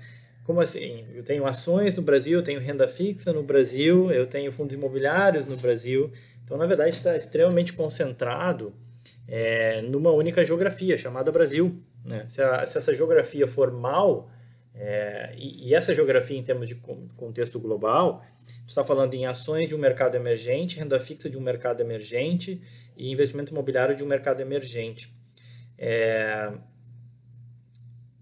Como 0.47 0.61
assim? 0.61 1.05
Eu 1.13 1.23
tenho 1.23 1.45
ações 1.45 1.93
no 1.93 2.01
Brasil, 2.01 2.39
eu 2.39 2.41
tenho 2.41 2.61
renda 2.61 2.87
fixa 2.87 3.33
no 3.33 3.43
Brasil, 3.43 4.09
eu 4.09 4.25
tenho 4.25 4.49
fundos 4.49 4.73
imobiliários 4.73 5.45
no 5.45 5.57
Brasil. 5.57 6.09
Então, 6.41 6.55
na 6.55 6.65
verdade, 6.65 6.91
está 6.91 7.17
extremamente 7.17 7.73
concentrado 7.73 8.73
é, 9.27 9.81
numa 9.81 10.09
única 10.09 10.45
geografia, 10.45 10.97
chamada 10.97 11.33
Brasil. 11.33 11.83
Né? 12.05 12.25
Se, 12.29 12.41
a, 12.41 12.65
se 12.65 12.77
essa 12.77 12.95
geografia 12.95 13.45
for 13.45 13.73
mal, 13.73 14.31
é, 14.73 15.33
e, 15.37 15.67
e, 15.67 15.75
essa 15.75 15.93
geografia 15.93 16.37
em 16.37 16.43
termos 16.43 16.69
de 16.69 16.75
contexto 17.17 17.59
global, 17.59 18.23
está 18.65 18.85
falando 18.85 19.15
em 19.15 19.25
ações 19.25 19.67
de 19.67 19.75
um 19.75 19.77
mercado 19.77 20.15
emergente, 20.15 20.79
renda 20.79 20.97
fixa 20.97 21.29
de 21.29 21.37
um 21.37 21.41
mercado 21.41 21.81
emergente 21.81 22.61
e 22.95 23.11
investimento 23.11 23.51
imobiliário 23.51 23.93
de 23.93 24.01
um 24.01 24.07
mercado 24.07 24.39
emergente. 24.39 25.11
É, 25.77 26.53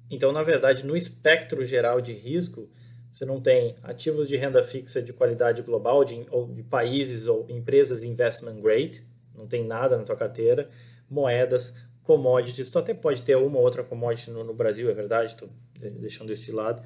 então, 0.09 0.31
na 0.31 0.43
verdade, 0.43 0.85
no 0.85 0.95
espectro 0.95 1.63
geral 1.65 1.99
de 1.99 2.13
risco, 2.13 2.69
você 3.11 3.25
não 3.25 3.39
tem 3.39 3.75
ativos 3.81 4.27
de 4.27 4.35
renda 4.35 4.63
fixa 4.63 5.01
de 5.01 5.13
qualidade 5.13 5.61
global, 5.61 6.03
de, 6.03 6.25
ou 6.31 6.47
de 6.47 6.63
países 6.63 7.27
ou 7.27 7.45
empresas 7.49 8.03
investment 8.03 8.59
grade, 8.61 9.07
não 9.33 9.47
tem 9.47 9.65
nada 9.65 9.97
na 9.97 10.05
sua 10.05 10.15
carteira, 10.15 10.69
moedas, 11.09 11.73
commodities, 12.03 12.69
tu 12.69 12.77
até 12.77 12.93
pode 12.93 13.23
ter 13.23 13.35
uma 13.35 13.57
ou 13.57 13.63
outra 13.63 13.83
commodity 13.83 14.31
no, 14.31 14.43
no 14.43 14.53
Brasil, 14.53 14.89
é 14.89 14.93
verdade, 14.93 15.31
estou 15.31 15.49
deixando 15.79 16.31
isso 16.31 16.45
de 16.45 16.51
lado. 16.51 16.83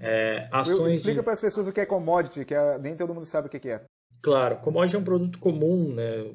É, 0.00 0.48
ações 0.50 0.94
Explica 0.94 1.20
de... 1.20 1.24
para 1.24 1.32
as 1.32 1.40
pessoas 1.40 1.66
o 1.66 1.72
que 1.72 1.80
é 1.80 1.86
commodity, 1.86 2.44
que 2.44 2.54
é, 2.54 2.78
nem 2.78 2.96
todo 2.96 3.14
mundo 3.14 3.26
sabe 3.26 3.48
o 3.48 3.50
que 3.50 3.68
é. 3.68 3.82
Claro, 4.22 4.56
commodity 4.56 4.96
é 4.96 4.98
um 4.98 5.04
produto 5.04 5.38
comum, 5.38 5.94
né? 5.94 6.26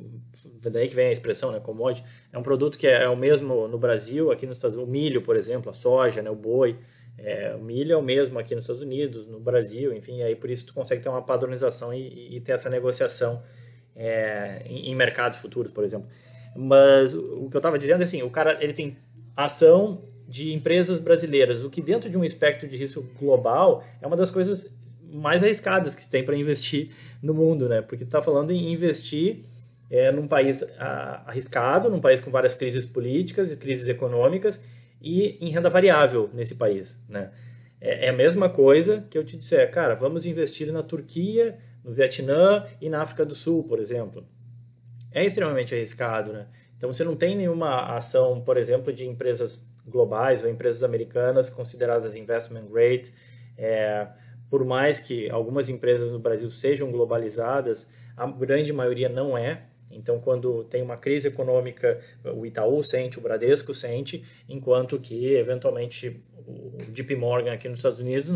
Daí 0.71 0.89
que 0.89 0.95
vem 0.95 1.07
a 1.07 1.11
expressão, 1.11 1.51
né? 1.51 1.59
Commodity 1.59 2.03
é 2.33 2.37
um 2.37 2.43
produto 2.43 2.77
que 2.77 2.87
é, 2.87 3.03
é 3.03 3.09
o 3.09 3.15
mesmo 3.15 3.67
no 3.67 3.77
Brasil, 3.77 4.31
aqui 4.31 4.47
nos 4.47 4.57
Estados 4.57 4.75
Unidos, 4.75 4.89
o 4.89 4.91
milho, 4.91 5.21
por 5.21 5.35
exemplo, 5.35 5.69
a 5.69 5.73
soja, 5.73 6.21
né? 6.21 6.29
O 6.29 6.35
boi. 6.35 6.77
É, 7.17 7.55
o 7.55 7.63
milho 7.63 7.93
é 7.93 7.97
o 7.97 8.01
mesmo 8.01 8.37
aqui 8.37 8.53
nos 8.55 8.65
Estados 8.65 8.81
Unidos, 8.81 9.25
no 9.25 9.39
Brasil, 9.39 9.95
enfim, 9.95 10.21
aí 10.21 10.35
por 10.35 10.49
isso 10.49 10.65
tu 10.65 10.73
consegue 10.73 11.01
ter 11.01 11.07
uma 11.07 11.21
padronização 11.21 11.93
e, 11.93 12.35
e 12.35 12.41
ter 12.41 12.51
essa 12.51 12.69
negociação 12.69 13.41
é, 13.95 14.63
em, 14.65 14.89
em, 14.89 14.95
mercados 14.95 15.39
futuros, 15.39 15.71
por 15.71 15.83
exemplo. 15.83 16.09
Mas 16.55 17.13
o 17.13 17.47
que 17.49 17.55
eu 17.55 17.59
estava 17.59 17.79
dizendo 17.79 18.01
é 18.01 18.03
assim, 18.03 18.21
o 18.21 18.29
cara 18.29 18.57
ele 18.61 18.73
tem 18.73 18.97
ação 19.35 20.03
de 20.27 20.53
empresas 20.53 20.99
brasileiras, 20.99 21.63
o 21.63 21.69
que 21.69 21.81
dentro 21.81 22.09
de 22.09 22.17
um 22.17 22.23
espectro 22.23 22.67
de 22.67 22.75
risco 22.75 23.05
global 23.17 23.83
é 24.01 24.07
uma 24.07 24.17
das 24.17 24.31
coisas 24.31 24.77
mais 25.15 25.43
arriscadas 25.43 25.95
que 25.95 26.01
se 26.01 26.09
tem 26.09 26.23
para 26.23 26.35
investir 26.35 26.91
no 27.21 27.33
mundo, 27.33 27.67
né? 27.69 27.81
Porque 27.81 28.03
tu 28.03 28.07
está 28.07 28.21
falando 28.21 28.51
em 28.51 28.71
investir 28.71 29.41
é, 29.89 30.11
num 30.11 30.27
país 30.27 30.63
arriscado, 31.25 31.89
num 31.89 31.99
país 31.99 32.21
com 32.21 32.31
várias 32.31 32.53
crises 32.53 32.85
políticas 32.85 33.51
e 33.51 33.57
crises 33.57 33.87
econômicas 33.87 34.61
e 35.01 35.37
em 35.41 35.49
renda 35.49 35.69
variável 35.69 36.29
nesse 36.33 36.55
país, 36.55 36.99
né? 37.07 37.31
É, 37.79 38.07
é 38.07 38.09
a 38.09 38.13
mesma 38.13 38.49
coisa 38.49 39.05
que 39.09 39.17
eu 39.17 39.23
te 39.23 39.37
disser, 39.37 39.69
cara, 39.71 39.95
vamos 39.95 40.25
investir 40.25 40.71
na 40.71 40.81
Turquia, 40.81 41.57
no 41.83 41.91
Vietnã 41.91 42.65
e 42.81 42.89
na 42.89 43.01
África 43.01 43.25
do 43.25 43.35
Sul, 43.35 43.63
por 43.63 43.79
exemplo. 43.79 44.25
É 45.11 45.23
extremamente 45.23 45.73
arriscado, 45.73 46.33
né? 46.33 46.47
Então 46.75 46.91
você 46.91 47.03
não 47.03 47.15
tem 47.15 47.35
nenhuma 47.35 47.95
ação, 47.95 48.41
por 48.41 48.57
exemplo, 48.57 48.91
de 48.91 49.07
empresas 49.07 49.65
globais 49.87 50.43
ou 50.43 50.49
empresas 50.49 50.83
americanas 50.83 51.49
consideradas 51.49 52.15
investment 52.15 52.65
grade. 52.65 53.13
É, 53.57 54.07
por 54.49 54.63
mais 54.63 54.99
que 54.99 55.29
algumas 55.29 55.69
empresas 55.69 56.09
no 56.09 56.19
Brasil 56.19 56.49
sejam 56.49 56.91
globalizadas, 56.91 57.91
a 58.15 58.25
grande 58.27 58.71
maioria 58.71 59.09
não 59.09 59.37
é. 59.37 59.63
Então, 59.91 60.19
quando 60.19 60.63
tem 60.65 60.81
uma 60.81 60.97
crise 60.97 61.27
econômica, 61.29 61.99
o 62.35 62.45
Itaú 62.45 62.83
sente, 62.83 63.17
o 63.17 63.21
Bradesco 63.21 63.73
sente, 63.73 64.25
enquanto 64.49 64.99
que, 64.99 65.33
eventualmente, 65.35 66.21
o 66.45 66.77
JP 66.91 67.15
Morgan 67.15 67.53
aqui 67.53 67.69
nos 67.69 67.79
Estados 67.79 67.99
Unidos 67.99 68.29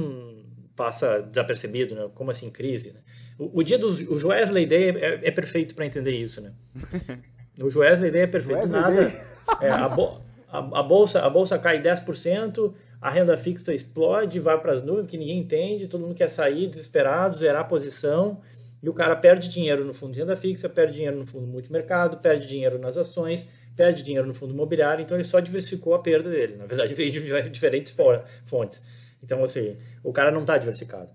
passa 0.76 1.22
desapercebido, 1.22 1.94
né? 1.94 2.10
Como 2.16 2.32
assim 2.32 2.50
crise? 2.50 2.94
Né? 2.94 3.02
O, 3.38 3.60
o, 3.60 3.64
dia 3.64 3.78
do 3.78 3.90
o 3.90 4.18
Joesley 4.18 4.66
Day 4.66 4.92
é, 4.92 5.20
é 5.24 5.32
perfeito 5.32 5.76
para 5.76 5.86
entender 5.86 6.12
isso, 6.12 6.42
né? 6.42 6.54
O 7.62 7.70
Joesley 7.70 8.10
Day 8.10 8.22
é 8.22 8.28
perfeito. 8.28 8.62
Wesley 8.62 8.82
Nada. 8.82 9.14
É, 9.60 9.70
a, 9.70 9.90
bo, 9.90 10.22
a, 10.48 10.60
a, 10.80 10.84
bolsa, 10.84 11.26
a 11.26 11.30
bolsa 11.30 11.60
cai 11.60 11.82
10%, 11.82 12.74
a 13.02 13.10
renda 13.10 13.38
fixa 13.38 13.74
explode, 13.74 14.40
vai 14.40 14.60
para 14.60 14.74
as 14.74 14.84
nuvens, 14.84 15.08
que 15.08 15.18
ninguém 15.18 15.40
entende, 15.40 15.88
todo 15.88 16.02
mundo 16.02 16.16
quer 16.16 16.30
sair 16.30 16.68
desesperado, 16.68 17.38
zerar 17.38 17.62
a 17.62 17.64
posição, 17.64 18.42
e 18.82 18.90
o 18.90 18.94
cara 18.94 19.16
perde 19.16 19.50
dinheiro 19.50 19.86
no 19.86 19.94
fundo 19.94 20.14
de 20.14 20.20
renda 20.20 20.36
fixa, 20.36 20.68
perde 20.70 20.94
dinheiro 20.94 21.18
no 21.18 21.26
fundo 21.26 21.48
multimercado, 21.48 22.18
perde 22.18 22.48
dinheiro 22.48 22.78
nas 22.78 22.98
ações, 22.98 23.48
perde 23.76 24.04
dinheiro 24.04 24.28
no 24.28 24.34
fundo 24.34 24.54
imobiliário, 24.54 25.02
então 25.02 25.16
ele 25.16 25.24
só 25.24 25.40
diversificou 25.40 25.94
a 25.94 26.00
perda 26.00 26.30
dele. 26.30 26.56
Na 26.58 26.66
verdade, 26.66 26.94
veio 26.96 27.12
de 27.12 27.20
diferentes 27.50 27.96
fontes. 28.46 28.82
Então, 29.24 29.44
assim, 29.44 29.78
o 30.04 30.12
cara 30.12 30.32
não 30.32 30.42
está 30.42 30.58
diversificado. 30.58 31.10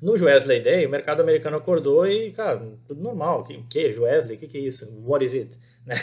No 0.00 0.12
Wesley 0.12 0.60
Day, 0.60 0.86
o 0.86 0.90
mercado 0.90 1.20
americano 1.20 1.56
acordou 1.56 2.06
e, 2.06 2.30
cara, 2.30 2.62
tudo 2.86 3.02
normal. 3.02 3.40
O 3.40 3.44
que, 3.44 3.62
que 3.68 3.98
Wesley? 3.98 4.36
O 4.36 4.38
que, 4.38 4.46
que 4.46 4.58
é 4.58 4.60
isso? 4.60 4.86
What 5.04 5.24
is 5.24 5.34
it? 5.34 5.58
Né? 5.84 5.94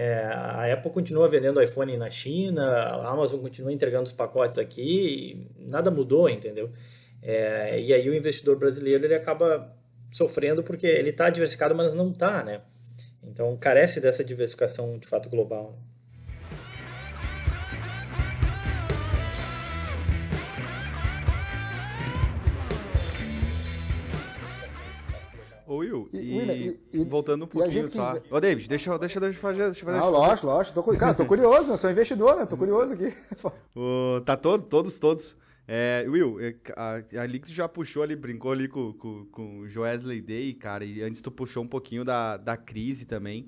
É, 0.00 0.26
a 0.26 0.72
Apple 0.72 0.92
continua 0.92 1.26
vendendo 1.26 1.60
iPhone 1.60 1.96
na 1.96 2.08
China, 2.08 2.64
a 2.64 3.10
Amazon 3.10 3.40
continua 3.40 3.72
entregando 3.72 4.04
os 4.04 4.12
pacotes 4.12 4.56
aqui, 4.56 5.48
nada 5.58 5.90
mudou, 5.90 6.30
entendeu? 6.30 6.70
É, 7.20 7.80
e 7.80 7.92
aí 7.92 8.08
o 8.08 8.14
investidor 8.14 8.56
brasileiro 8.56 9.04
ele 9.04 9.16
acaba 9.16 9.76
sofrendo 10.12 10.62
porque 10.62 10.86
ele 10.86 11.10
está 11.10 11.28
diversificado, 11.28 11.74
mas 11.74 11.94
não 11.94 12.12
está, 12.12 12.44
né? 12.44 12.60
Então 13.24 13.56
carece 13.56 14.00
dessa 14.00 14.22
diversificação 14.22 14.96
de 15.00 15.08
fato 15.08 15.28
global. 15.28 15.76
Ô 25.68 25.76
Will, 25.76 26.08
e, 26.14 26.16
e, 26.16 26.80
e, 26.94 27.04
voltando 27.04 27.44
um 27.44 27.46
pouquinho 27.46 27.90
só. 27.92 28.18
Que... 28.18 28.34
Ô 28.34 28.40
David, 28.40 28.66
deixa, 28.66 28.98
deixa, 28.98 29.20
deixa 29.20 29.36
eu 29.36 29.40
fazer. 29.42 29.64
Deixa 29.66 29.84
fazer 29.84 29.98
ah, 29.98 30.08
lógico, 30.08 30.46
lógico. 30.46 30.82
Tô, 30.82 30.96
cara, 30.96 31.12
tô 31.12 31.26
curioso, 31.26 31.72
eu 31.72 31.76
sou 31.76 31.90
investidor, 31.90 32.36
né? 32.36 32.46
Tô 32.46 32.56
curioso 32.56 32.94
aqui. 32.94 33.12
o, 33.76 34.18
tá 34.24 34.34
todo, 34.34 34.64
todos, 34.64 34.98
todos. 34.98 35.36
É, 35.66 36.06
Will, 36.08 36.40
é, 36.40 36.54
a, 36.74 37.20
a 37.20 37.26
Lix 37.26 37.50
já 37.50 37.68
puxou 37.68 38.02
ali, 38.02 38.16
brincou 38.16 38.50
ali 38.50 38.66
com, 38.66 38.94
com, 38.94 39.26
com 39.26 39.58
o 39.58 39.68
Joesley 39.68 40.22
Day, 40.22 40.54
cara, 40.54 40.86
e 40.86 41.02
antes 41.02 41.20
tu 41.20 41.30
puxou 41.30 41.62
um 41.62 41.68
pouquinho 41.68 42.02
da, 42.02 42.38
da 42.38 42.56
crise 42.56 43.04
também. 43.04 43.46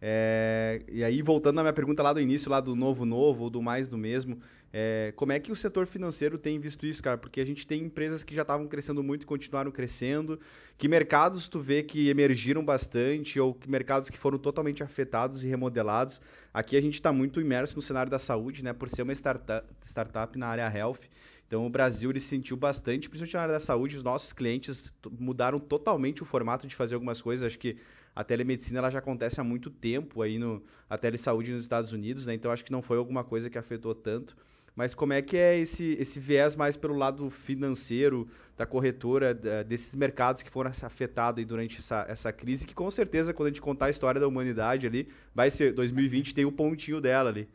É, 0.00 0.84
e 0.88 1.02
aí, 1.02 1.20
voltando 1.20 1.58
à 1.58 1.62
minha 1.62 1.72
pergunta 1.72 2.00
lá 2.00 2.12
do 2.12 2.20
início, 2.20 2.48
lá 2.48 2.60
do 2.60 2.76
novo 2.76 3.04
novo, 3.04 3.42
ou 3.42 3.50
do 3.50 3.60
mais 3.60 3.88
do 3.88 3.98
mesmo, 3.98 4.38
é, 4.78 5.10
como 5.16 5.32
é 5.32 5.40
que 5.40 5.50
o 5.50 5.56
setor 5.56 5.86
financeiro 5.86 6.36
tem 6.36 6.60
visto 6.60 6.84
isso, 6.84 7.02
cara? 7.02 7.16
Porque 7.16 7.40
a 7.40 7.46
gente 7.46 7.66
tem 7.66 7.82
empresas 7.82 8.22
que 8.22 8.34
já 8.34 8.42
estavam 8.42 8.66
crescendo 8.66 9.02
muito 9.02 9.22
e 9.22 9.24
continuaram 9.24 9.70
crescendo. 9.70 10.38
Que 10.76 10.86
mercados 10.86 11.48
tu 11.48 11.58
vê 11.60 11.82
que 11.82 12.10
emergiram 12.10 12.62
bastante 12.62 13.40
ou 13.40 13.54
que 13.54 13.70
mercados 13.70 14.10
que 14.10 14.18
foram 14.18 14.36
totalmente 14.36 14.84
afetados 14.84 15.42
e 15.42 15.48
remodelados? 15.48 16.20
Aqui 16.52 16.76
a 16.76 16.80
gente 16.82 16.92
está 16.92 17.10
muito 17.10 17.40
imerso 17.40 17.74
no 17.74 17.80
cenário 17.80 18.10
da 18.10 18.18
saúde, 18.18 18.62
né? 18.62 18.74
Por 18.74 18.90
ser 18.90 19.00
uma 19.00 19.14
startup, 19.14 19.66
startup 19.82 20.38
na 20.38 20.46
área 20.46 20.70
health. 20.70 21.00
Então 21.46 21.64
o 21.64 21.70
Brasil 21.70 22.10
ele 22.10 22.20
sentiu 22.20 22.54
bastante, 22.54 23.08
principalmente 23.08 23.34
na 23.34 23.40
área 23.40 23.54
da 23.54 23.60
saúde, 23.60 23.96
os 23.96 24.02
nossos 24.02 24.34
clientes 24.34 24.94
mudaram 25.18 25.58
totalmente 25.58 26.22
o 26.22 26.26
formato 26.26 26.66
de 26.66 26.74
fazer 26.74 26.96
algumas 26.96 27.22
coisas. 27.22 27.46
Acho 27.46 27.58
que 27.58 27.78
a 28.14 28.22
telemedicina 28.22 28.80
ela 28.80 28.90
já 28.90 28.98
acontece 28.98 29.40
há 29.40 29.44
muito 29.44 29.70
tempo 29.70 30.20
aí 30.20 30.38
no 30.38 30.62
a 30.86 30.98
telesaúde 30.98 31.50
nos 31.50 31.62
Estados 31.62 31.92
Unidos, 31.92 32.26
né? 32.26 32.34
Então 32.34 32.50
acho 32.50 32.62
que 32.62 32.72
não 32.72 32.82
foi 32.82 32.98
alguma 32.98 33.24
coisa 33.24 33.48
que 33.48 33.56
afetou 33.56 33.94
tanto. 33.94 34.36
Mas 34.76 34.94
como 34.94 35.14
é 35.14 35.22
que 35.22 35.38
é 35.38 35.58
esse, 35.58 35.96
esse 35.98 36.20
viés 36.20 36.54
mais 36.54 36.76
pelo 36.76 36.94
lado 36.94 37.30
financeiro 37.30 38.28
da 38.58 38.66
corretora, 38.66 39.34
desses 39.64 39.94
mercados 39.94 40.42
que 40.42 40.50
foram 40.50 40.70
afetados 40.70 41.44
durante 41.46 41.78
essa, 41.78 42.04
essa 42.08 42.30
crise, 42.30 42.66
que 42.66 42.74
com 42.74 42.90
certeza, 42.90 43.32
quando 43.32 43.46
a 43.46 43.50
gente 43.50 43.62
contar 43.62 43.86
a 43.86 43.90
história 43.90 44.20
da 44.20 44.28
humanidade 44.28 44.86
ali, 44.86 45.08
vai 45.34 45.50
ser 45.50 45.72
2020 45.72 46.34
tem 46.34 46.44
o 46.44 46.48
um 46.48 46.52
pontinho 46.52 47.00
dela 47.00 47.30
ali. 47.30 47.48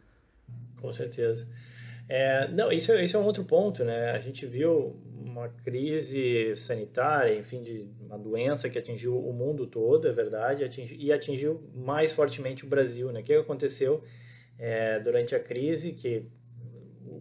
Com 0.81 0.91
certeza. 0.91 1.47
É, 2.09 2.47
não, 2.49 2.71
isso, 2.71 2.91
isso 2.95 3.15
é 3.15 3.19
um 3.19 3.23
outro 3.23 3.45
ponto, 3.45 3.85
né? 3.85 4.11
A 4.11 4.19
gente 4.19 4.45
viu 4.47 4.99
uma 5.15 5.47
crise 5.47 6.55
sanitária, 6.55 7.37
enfim, 7.37 7.61
de 7.61 7.87
uma 8.01 8.17
doença 8.17 8.69
que 8.69 8.77
atingiu 8.77 9.17
o 9.17 9.31
mundo 9.31 9.67
todo, 9.67 10.07
é 10.07 10.11
verdade, 10.11 10.63
atingiu, 10.63 10.97
e 10.99 11.13
atingiu 11.13 11.63
mais 11.73 12.11
fortemente 12.11 12.65
o 12.65 12.67
Brasil, 12.67 13.11
né? 13.11 13.21
O 13.21 13.23
que 13.23 13.33
aconteceu 13.33 14.03
é, 14.57 14.99
durante 14.99 15.35
a 15.35 15.39
crise, 15.39 15.93
que 15.93 16.25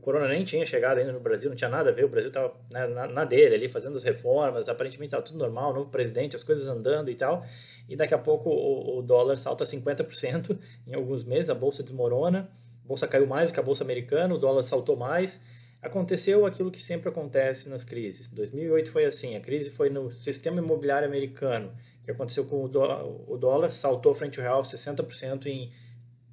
o 0.00 0.02
corona 0.02 0.26
nem 0.26 0.42
tinha 0.44 0.64
chegado 0.64 0.96
ainda 0.96 1.12
no 1.12 1.20
Brasil, 1.20 1.50
não 1.50 1.56
tinha 1.56 1.68
nada 1.68 1.90
a 1.90 1.92
ver, 1.92 2.06
o 2.06 2.08
Brasil 2.08 2.28
estava 2.28 2.54
né, 2.72 2.86
na, 2.86 3.06
na, 3.06 3.24
dele 3.26 3.54
ali, 3.54 3.68
fazendo 3.68 3.98
as 3.98 4.02
reformas, 4.02 4.66
aparentemente 4.66 5.08
estava 5.08 5.22
tudo 5.22 5.38
normal, 5.38 5.74
novo 5.74 5.90
presidente, 5.90 6.34
as 6.34 6.42
coisas 6.42 6.66
andando 6.66 7.10
e 7.10 7.14
tal, 7.14 7.44
e 7.86 7.94
daqui 7.94 8.14
a 8.14 8.18
pouco 8.18 8.48
o, 8.48 8.98
o 8.98 9.02
dólar 9.02 9.36
salta 9.36 9.64
50% 9.64 10.58
em 10.88 10.94
alguns 10.94 11.24
meses, 11.24 11.50
a 11.50 11.54
bolsa 11.54 11.82
desmorona, 11.82 12.50
bolsa 12.82 13.06
caiu 13.06 13.26
mais 13.26 13.50
do 13.50 13.54
que 13.54 13.60
a 13.60 13.62
bolsa 13.62 13.84
americana, 13.84 14.34
o 14.34 14.38
dólar 14.38 14.62
saltou 14.62 14.96
mais. 14.96 15.40
Aconteceu 15.82 16.44
aquilo 16.44 16.70
que 16.70 16.82
sempre 16.82 17.08
acontece 17.08 17.68
nas 17.68 17.84
crises. 17.84 18.28
2008 18.28 18.90
foi 18.90 19.04
assim, 19.04 19.36
a 19.36 19.40
crise 19.40 19.70
foi 19.70 19.90
no 19.90 20.10
sistema 20.10 20.58
imobiliário 20.58 21.06
americano, 21.06 21.72
que 22.02 22.10
aconteceu 22.10 22.46
com 22.46 22.64
o 22.64 22.68
dólar, 22.68 23.04
o 23.04 23.36
dólar 23.36 23.70
saltou 23.70 24.14
frente 24.14 24.40
ao 24.40 24.44
real 24.44 24.62
60% 24.62 25.46
em 25.46 25.70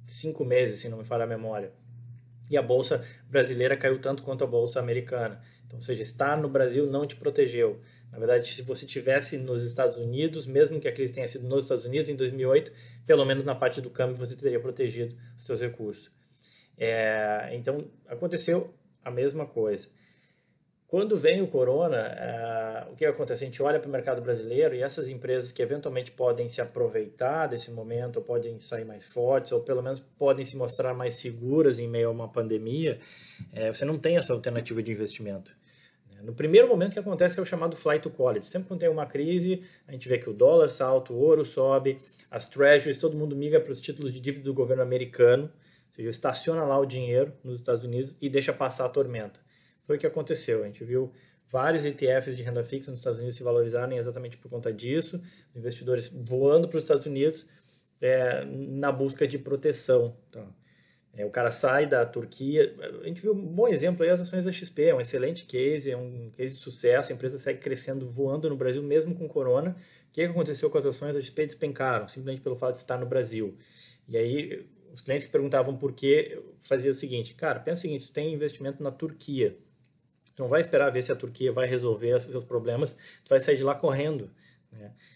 cinco 0.06 0.44
meses, 0.44 0.80
se 0.80 0.88
não 0.88 0.98
me 0.98 1.04
falha 1.04 1.24
a 1.24 1.26
memória. 1.26 1.70
E 2.50 2.56
a 2.56 2.62
bolsa 2.62 3.04
brasileira 3.28 3.76
caiu 3.76 4.00
tanto 4.00 4.22
quanto 4.22 4.44
a 4.44 4.46
bolsa 4.46 4.80
americana. 4.80 5.40
Então, 5.66 5.78
ou 5.78 5.82
seja, 5.82 6.02
estar 6.02 6.36
no 6.40 6.48
Brasil 6.48 6.86
não 6.86 7.06
te 7.06 7.16
protegeu. 7.16 7.80
Na 8.10 8.18
verdade, 8.18 8.54
se 8.54 8.62
você 8.62 8.86
tivesse 8.86 9.36
nos 9.36 9.62
Estados 9.64 9.98
Unidos, 9.98 10.46
mesmo 10.46 10.80
que 10.80 10.88
a 10.88 10.92
crise 10.92 11.12
tenha 11.12 11.28
sido 11.28 11.46
nos 11.46 11.64
Estados 11.64 11.84
Unidos 11.84 12.08
em 12.08 12.16
2008, 12.16 12.72
pelo 13.06 13.24
menos 13.24 13.44
na 13.44 13.54
parte 13.54 13.80
do 13.80 13.90
câmbio 13.90 14.16
você 14.16 14.34
teria 14.34 14.58
protegido 14.58 15.14
os 15.36 15.44
seus 15.44 15.60
recursos. 15.60 16.10
É, 16.76 17.50
então, 17.52 17.90
aconteceu 18.06 18.72
a 19.04 19.10
mesma 19.10 19.44
coisa. 19.46 19.88
Quando 20.88 21.18
vem 21.18 21.42
o 21.42 21.46
corona, 21.46 21.98
é, 21.98 22.86
o 22.90 22.94
que 22.94 23.04
acontece? 23.04 23.44
A 23.44 23.46
gente 23.46 23.62
olha 23.62 23.78
para 23.78 23.86
o 23.86 23.92
mercado 23.92 24.22
brasileiro 24.22 24.74
e 24.74 24.82
essas 24.82 25.10
empresas 25.10 25.52
que 25.52 25.60
eventualmente 25.60 26.10
podem 26.10 26.48
se 26.48 26.62
aproveitar 26.62 27.46
desse 27.46 27.70
momento, 27.70 28.16
ou 28.16 28.22
podem 28.22 28.58
sair 28.58 28.86
mais 28.86 29.12
fortes, 29.12 29.52
ou 29.52 29.60
pelo 29.60 29.82
menos 29.82 30.00
podem 30.00 30.46
se 30.46 30.56
mostrar 30.56 30.94
mais 30.94 31.16
seguras 31.16 31.78
em 31.78 31.86
meio 31.86 32.08
a 32.08 32.10
uma 32.10 32.26
pandemia, 32.26 32.98
é, 33.52 33.70
você 33.70 33.84
não 33.84 33.98
tem 33.98 34.16
essa 34.16 34.32
alternativa 34.32 34.82
de 34.82 34.90
investimento. 34.90 35.52
No 36.22 36.32
primeiro 36.32 36.66
momento 36.66 36.94
que 36.94 36.98
acontece 36.98 37.38
é 37.38 37.42
o 37.42 37.46
chamado 37.46 37.76
flight 37.76 38.02
to 38.02 38.10
quality. 38.10 38.46
Sempre 38.46 38.68
quando 38.68 38.80
tem 38.80 38.88
uma 38.88 39.04
crise, 39.04 39.62
a 39.86 39.92
gente 39.92 40.08
vê 40.08 40.16
que 40.16 40.30
o 40.30 40.32
dólar 40.32 40.70
salta, 40.70 41.12
o 41.12 41.16
ouro 41.16 41.44
sobe, 41.44 41.98
as 42.30 42.46
treasuries, 42.46 42.96
todo 42.96 43.14
mundo 43.14 43.36
migra 43.36 43.60
para 43.60 43.70
os 43.72 43.80
títulos 43.80 44.10
de 44.10 44.20
dívida 44.20 44.44
do 44.44 44.54
governo 44.54 44.82
americano, 44.82 45.44
ou 45.44 45.92
seja, 45.92 46.08
estaciona 46.08 46.64
lá 46.64 46.78
o 46.78 46.86
dinheiro 46.86 47.34
nos 47.44 47.56
Estados 47.56 47.84
Unidos 47.84 48.16
e 48.22 48.30
deixa 48.30 48.54
passar 48.54 48.86
a 48.86 48.88
tormenta. 48.88 49.46
Foi 49.88 49.96
o 49.96 49.98
que 49.98 50.06
aconteceu. 50.06 50.62
A 50.62 50.66
gente 50.66 50.84
viu 50.84 51.10
vários 51.46 51.86
ETFs 51.86 52.36
de 52.36 52.42
renda 52.42 52.62
fixa 52.62 52.90
nos 52.90 53.00
Estados 53.00 53.20
Unidos 53.20 53.36
se 53.36 53.42
valorizarem 53.42 53.96
exatamente 53.96 54.36
por 54.36 54.50
conta 54.50 54.70
disso, 54.70 55.18
investidores 55.56 56.08
voando 56.08 56.68
para 56.68 56.76
os 56.76 56.82
Estados 56.82 57.06
Unidos 57.06 57.46
é, 57.98 58.44
na 58.44 58.92
busca 58.92 59.26
de 59.26 59.38
proteção. 59.38 60.14
Então, 60.28 60.54
é, 61.14 61.24
o 61.24 61.30
cara 61.30 61.50
sai 61.50 61.86
da 61.86 62.04
Turquia. 62.04 62.76
A 63.02 63.06
gente 63.06 63.22
viu 63.22 63.32
um 63.32 63.46
bom 63.46 63.66
exemplo 63.66 64.04
aí 64.04 64.10
as 64.10 64.20
ações 64.20 64.44
da 64.44 64.52
XP, 64.52 64.88
é 64.88 64.94
um 64.94 65.00
excelente 65.00 65.46
case, 65.46 65.90
é 65.90 65.96
um 65.96 66.30
case 66.36 66.52
de 66.52 66.60
sucesso. 66.60 67.10
A 67.10 67.14
empresa 67.14 67.38
segue 67.38 67.58
crescendo, 67.58 68.06
voando 68.06 68.46
no 68.50 68.56
Brasil, 68.58 68.82
mesmo 68.82 69.14
com 69.14 69.26
corona. 69.26 69.74
O 70.10 70.12
que 70.12 70.20
aconteceu 70.20 70.68
com 70.68 70.76
as 70.76 70.84
ações 70.84 71.14
da 71.14 71.22
XP? 71.22 71.46
Despencaram, 71.46 72.06
simplesmente 72.06 72.42
pelo 72.42 72.56
fato 72.56 72.72
de 72.72 72.80
estar 72.80 72.98
no 72.98 73.06
Brasil. 73.06 73.56
E 74.06 74.18
aí 74.18 74.68
os 74.92 75.00
clientes 75.00 75.24
que 75.24 75.32
perguntavam 75.32 75.78
por 75.78 75.92
quê, 75.92 76.42
fazia 76.60 76.90
o 76.90 76.94
seguinte, 76.94 77.34
cara, 77.34 77.58
pensa 77.58 77.78
o 77.78 77.82
seguinte, 77.82 78.02
você 78.02 78.12
tem 78.12 78.34
investimento 78.34 78.82
na 78.82 78.90
Turquia, 78.90 79.56
tu 80.38 80.42
não 80.42 80.48
vai 80.48 80.60
esperar 80.60 80.88
ver 80.90 81.02
se 81.02 81.10
a 81.10 81.16
Turquia 81.16 81.50
vai 81.50 81.66
resolver 81.66 82.14
os 82.14 82.22
seus 82.22 82.44
problemas, 82.44 82.92
tu 83.24 83.28
vai 83.28 83.40
sair 83.40 83.56
de 83.56 83.64
lá 83.64 83.74
correndo. 83.74 84.30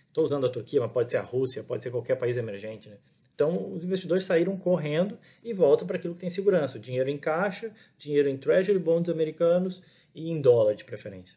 Estou 0.08 0.24
né? 0.24 0.26
usando 0.26 0.46
a 0.46 0.48
Turquia, 0.48 0.80
mas 0.80 0.90
pode 0.90 1.12
ser 1.12 1.18
a 1.18 1.22
Rússia, 1.22 1.62
pode 1.62 1.80
ser 1.80 1.92
qualquer 1.92 2.16
país 2.16 2.36
emergente. 2.36 2.88
Né? 2.88 2.96
Então, 3.32 3.72
os 3.72 3.84
investidores 3.84 4.24
saíram 4.24 4.56
correndo 4.56 5.16
e 5.44 5.52
voltam 5.52 5.86
para 5.86 5.96
aquilo 5.96 6.14
que 6.14 6.18
tem 6.18 6.28
segurança. 6.28 6.76
Dinheiro 6.76 7.08
em 7.08 7.16
caixa, 7.16 7.72
dinheiro 7.96 8.28
em 8.28 8.36
treasury 8.36 8.80
bonds 8.80 9.08
americanos 9.08 9.80
e 10.12 10.28
em 10.28 10.40
dólar 10.40 10.74
de 10.74 10.82
preferência. 10.82 11.36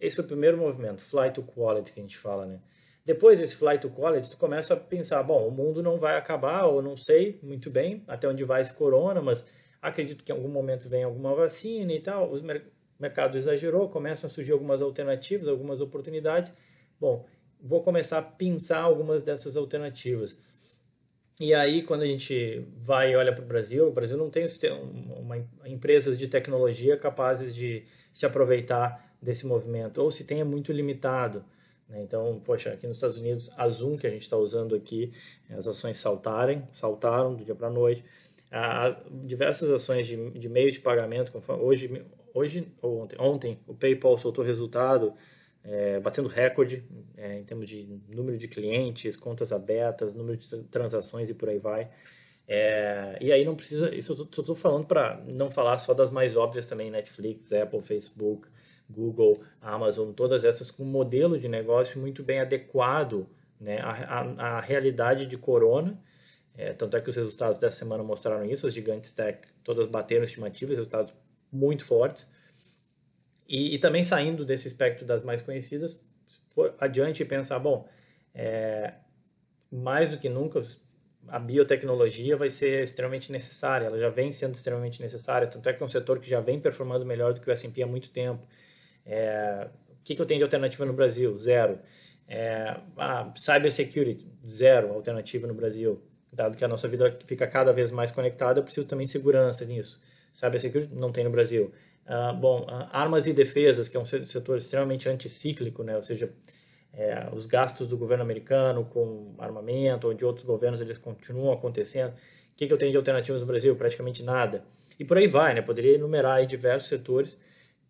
Esse 0.00 0.16
foi 0.16 0.24
o 0.24 0.28
primeiro 0.28 0.58
movimento, 0.58 1.00
flight 1.00 1.34
to 1.34 1.44
quality 1.44 1.92
que 1.92 2.00
a 2.00 2.02
gente 2.02 2.18
fala, 2.18 2.46
né? 2.46 2.58
Depois 3.06 3.38
desse 3.38 3.54
flight 3.54 3.80
to 3.80 3.90
quality, 3.90 4.28
tu 4.28 4.38
começa 4.38 4.74
a 4.74 4.76
pensar, 4.76 5.22
bom, 5.22 5.46
o 5.46 5.52
mundo 5.52 5.84
não 5.84 5.98
vai 5.98 6.16
acabar, 6.16 6.64
ou 6.64 6.82
não 6.82 6.96
sei 6.96 7.38
muito 7.44 7.70
bem 7.70 8.02
até 8.08 8.26
onde 8.26 8.42
vai 8.42 8.60
esse 8.60 8.74
corona, 8.74 9.22
mas 9.22 9.46
acredito 9.80 10.24
que 10.24 10.32
em 10.32 10.34
algum 10.34 10.48
momento 10.48 10.88
vem 10.88 11.04
alguma 11.04 11.32
vacina 11.32 11.92
e 11.92 12.00
tal, 12.00 12.28
os 12.28 12.42
mer 13.00 13.08
mercado 13.08 13.36
exagerou, 13.36 13.88
começam 13.88 14.28
a 14.28 14.30
surgir 14.30 14.52
algumas 14.52 14.82
alternativas, 14.82 15.48
algumas 15.48 15.80
oportunidades. 15.80 16.52
Bom, 17.00 17.26
vou 17.60 17.82
começar 17.82 18.18
a 18.18 18.22
pensar 18.22 18.80
algumas 18.80 19.22
dessas 19.22 19.56
alternativas. 19.56 20.36
E 21.40 21.54
aí, 21.54 21.82
quando 21.82 22.02
a 22.02 22.06
gente 22.06 22.66
vai 22.76 23.12
e 23.12 23.16
olha 23.16 23.34
para 23.34 23.42
o 23.42 23.46
Brasil, 23.46 23.88
o 23.88 23.92
Brasil 23.92 24.18
não 24.18 24.28
tem 24.28 24.46
uma, 25.18 25.38
empresas 25.64 26.18
de 26.18 26.28
tecnologia 26.28 26.98
capazes 26.98 27.54
de 27.54 27.84
se 28.12 28.26
aproveitar 28.26 29.16
desse 29.22 29.46
movimento, 29.46 30.02
ou 30.02 30.10
se 30.10 30.24
tem 30.24 30.40
é 30.40 30.44
muito 30.44 30.70
limitado. 30.70 31.42
Né? 31.88 32.02
Então, 32.02 32.40
poxa, 32.44 32.70
aqui 32.70 32.86
nos 32.86 32.98
Estados 32.98 33.16
Unidos, 33.16 33.50
a 33.56 33.66
Zoom 33.68 33.96
que 33.96 34.06
a 34.06 34.10
gente 34.10 34.22
está 34.22 34.36
usando 34.36 34.74
aqui, 34.74 35.12
as 35.48 35.66
ações 35.66 35.96
saltarem, 35.96 36.68
saltaram 36.74 37.34
do 37.34 37.42
dia 37.42 37.54
para 37.54 37.68
a 37.68 37.70
noite. 37.70 38.04
Há 38.52 39.00
diversas 39.24 39.70
ações 39.70 40.06
de, 40.06 40.30
de 40.30 40.48
meio 40.48 40.70
de 40.70 40.80
pagamento, 40.80 41.32
hoje, 41.60 42.04
hoje 42.34 42.68
ou 42.82 43.02
ontem, 43.02 43.16
ontem 43.18 43.58
o 43.66 43.74
PayPal 43.74 44.16
soltou 44.18 44.44
resultado 44.44 45.14
é, 45.62 46.00
batendo 46.00 46.28
recorde 46.28 46.84
é, 47.16 47.38
em 47.38 47.44
termos 47.44 47.68
de 47.68 47.86
número 48.08 48.36
de 48.36 48.48
clientes, 48.48 49.16
contas 49.16 49.52
abertas, 49.52 50.14
número 50.14 50.36
de 50.36 50.62
transações 50.64 51.28
e 51.30 51.34
por 51.34 51.48
aí 51.48 51.58
vai. 51.58 51.90
É, 52.48 53.16
e 53.20 53.30
aí 53.30 53.44
não 53.44 53.54
precisa, 53.54 53.94
isso 53.94 54.12
eu 54.12 54.24
estou 54.24 54.56
falando 54.56 54.86
para 54.86 55.22
não 55.28 55.50
falar 55.50 55.78
só 55.78 55.94
das 55.94 56.10
mais 56.10 56.36
óbvias 56.36 56.66
também, 56.66 56.90
Netflix, 56.90 57.52
Apple, 57.52 57.80
Facebook, 57.80 58.48
Google, 58.88 59.40
Amazon, 59.60 60.10
todas 60.12 60.44
essas 60.44 60.70
com 60.70 60.82
um 60.82 60.86
modelo 60.86 61.38
de 61.38 61.46
negócio 61.46 62.00
muito 62.00 62.24
bem 62.24 62.40
adequado 62.40 63.28
né, 63.60 63.78
à, 63.80 63.90
à, 63.90 64.56
à 64.56 64.60
realidade 64.60 65.26
de 65.26 65.36
corona. 65.36 66.00
É, 66.56 66.72
tanto 66.72 66.96
é 66.96 67.00
que 67.00 67.08
os 67.08 67.16
resultados 67.16 67.58
dessa 67.58 67.78
semana 67.78 68.02
mostraram 68.02 68.44
isso, 68.44 68.66
as 68.66 68.74
gigantes 68.74 69.12
tech 69.12 69.46
todas 69.62 69.86
bateram 69.86 70.24
estimativas, 70.24 70.76
resultados 70.76 71.14
muito 71.52 71.84
fortes. 71.84 72.28
E, 73.48 73.74
e, 73.74 73.78
também 73.78 74.04
saindo 74.04 74.44
desse 74.44 74.68
espectro 74.68 75.04
das 75.04 75.24
mais 75.24 75.42
conhecidas, 75.42 76.04
for 76.50 76.74
adiante 76.78 77.22
e 77.22 77.26
pensar, 77.26 77.58
bom, 77.58 77.88
é, 78.32 78.94
mais 79.70 80.10
do 80.10 80.18
que 80.18 80.28
nunca, 80.28 80.62
a 81.28 81.38
biotecnologia 81.38 82.36
vai 82.36 82.48
ser 82.48 82.84
extremamente 82.84 83.32
necessária, 83.32 83.86
ela 83.86 83.98
já 83.98 84.08
vem 84.08 84.32
sendo 84.32 84.54
extremamente 84.54 85.02
necessária, 85.02 85.48
tanto 85.48 85.68
é 85.68 85.72
que 85.72 85.82
é 85.82 85.86
um 85.86 85.88
setor 85.88 86.20
que 86.20 86.28
já 86.28 86.40
vem 86.40 86.60
performando 86.60 87.04
melhor 87.04 87.34
do 87.34 87.40
que 87.40 87.48
o 87.48 87.52
S&P 87.52 87.82
há 87.82 87.86
muito 87.86 88.10
tempo. 88.10 88.46
É, 89.04 89.68
o 89.88 90.04
que, 90.04 90.14
que 90.14 90.22
eu 90.22 90.26
tenho 90.26 90.38
de 90.38 90.44
alternativa 90.44 90.84
no 90.84 90.92
Brasil? 90.92 91.36
Zero. 91.36 91.78
É, 92.28 92.76
ah, 92.96 93.32
cybersecurity, 93.36 94.32
zero 94.48 94.92
alternativa 94.92 95.46
no 95.48 95.54
Brasil. 95.54 96.00
Dado 96.32 96.56
que 96.56 96.64
a 96.64 96.68
nossa 96.68 96.86
vida 96.86 97.18
fica 97.26 97.46
cada 97.46 97.72
vez 97.72 97.90
mais 97.90 98.12
conectada, 98.12 98.60
eu 98.60 98.64
preciso 98.64 98.86
também 98.86 99.04
de 99.04 99.10
segurança 99.10 99.64
nisso. 99.64 100.00
Cybersecurity 100.32 100.94
não 100.94 101.12
tem 101.12 101.24
no 101.24 101.30
Brasil. 101.30 101.72
Ah, 102.12 102.32
bom, 102.32 102.62
uh, 102.62 102.88
armas 102.90 103.28
e 103.28 103.32
defesas, 103.32 103.86
que 103.86 103.96
é 103.96 104.00
um 104.00 104.04
setor 104.04 104.56
extremamente 104.56 105.08
anticíclico, 105.08 105.84
né? 105.84 105.94
ou 105.94 106.02
seja, 106.02 106.32
é, 106.92 107.28
os 107.32 107.46
gastos 107.46 107.86
do 107.86 107.96
governo 107.96 108.24
americano 108.24 108.84
com 108.84 109.32
armamento 109.38 110.08
ou 110.08 110.14
de 110.14 110.24
outros 110.24 110.44
governos 110.44 110.80
eles 110.80 110.98
continuam 110.98 111.52
acontecendo. 111.52 112.10
O 112.10 112.56
que, 112.56 112.66
que 112.66 112.72
eu 112.72 112.76
tenho 112.76 112.90
de 112.90 112.96
alternativas 112.96 113.40
no 113.40 113.46
Brasil? 113.46 113.76
Praticamente 113.76 114.24
nada. 114.24 114.64
E 114.98 115.04
por 115.04 115.16
aí 115.16 115.28
vai, 115.28 115.54
né? 115.54 115.62
Poderia 115.62 115.94
enumerar 115.94 116.44
diversos 116.46 116.88
setores 116.88 117.38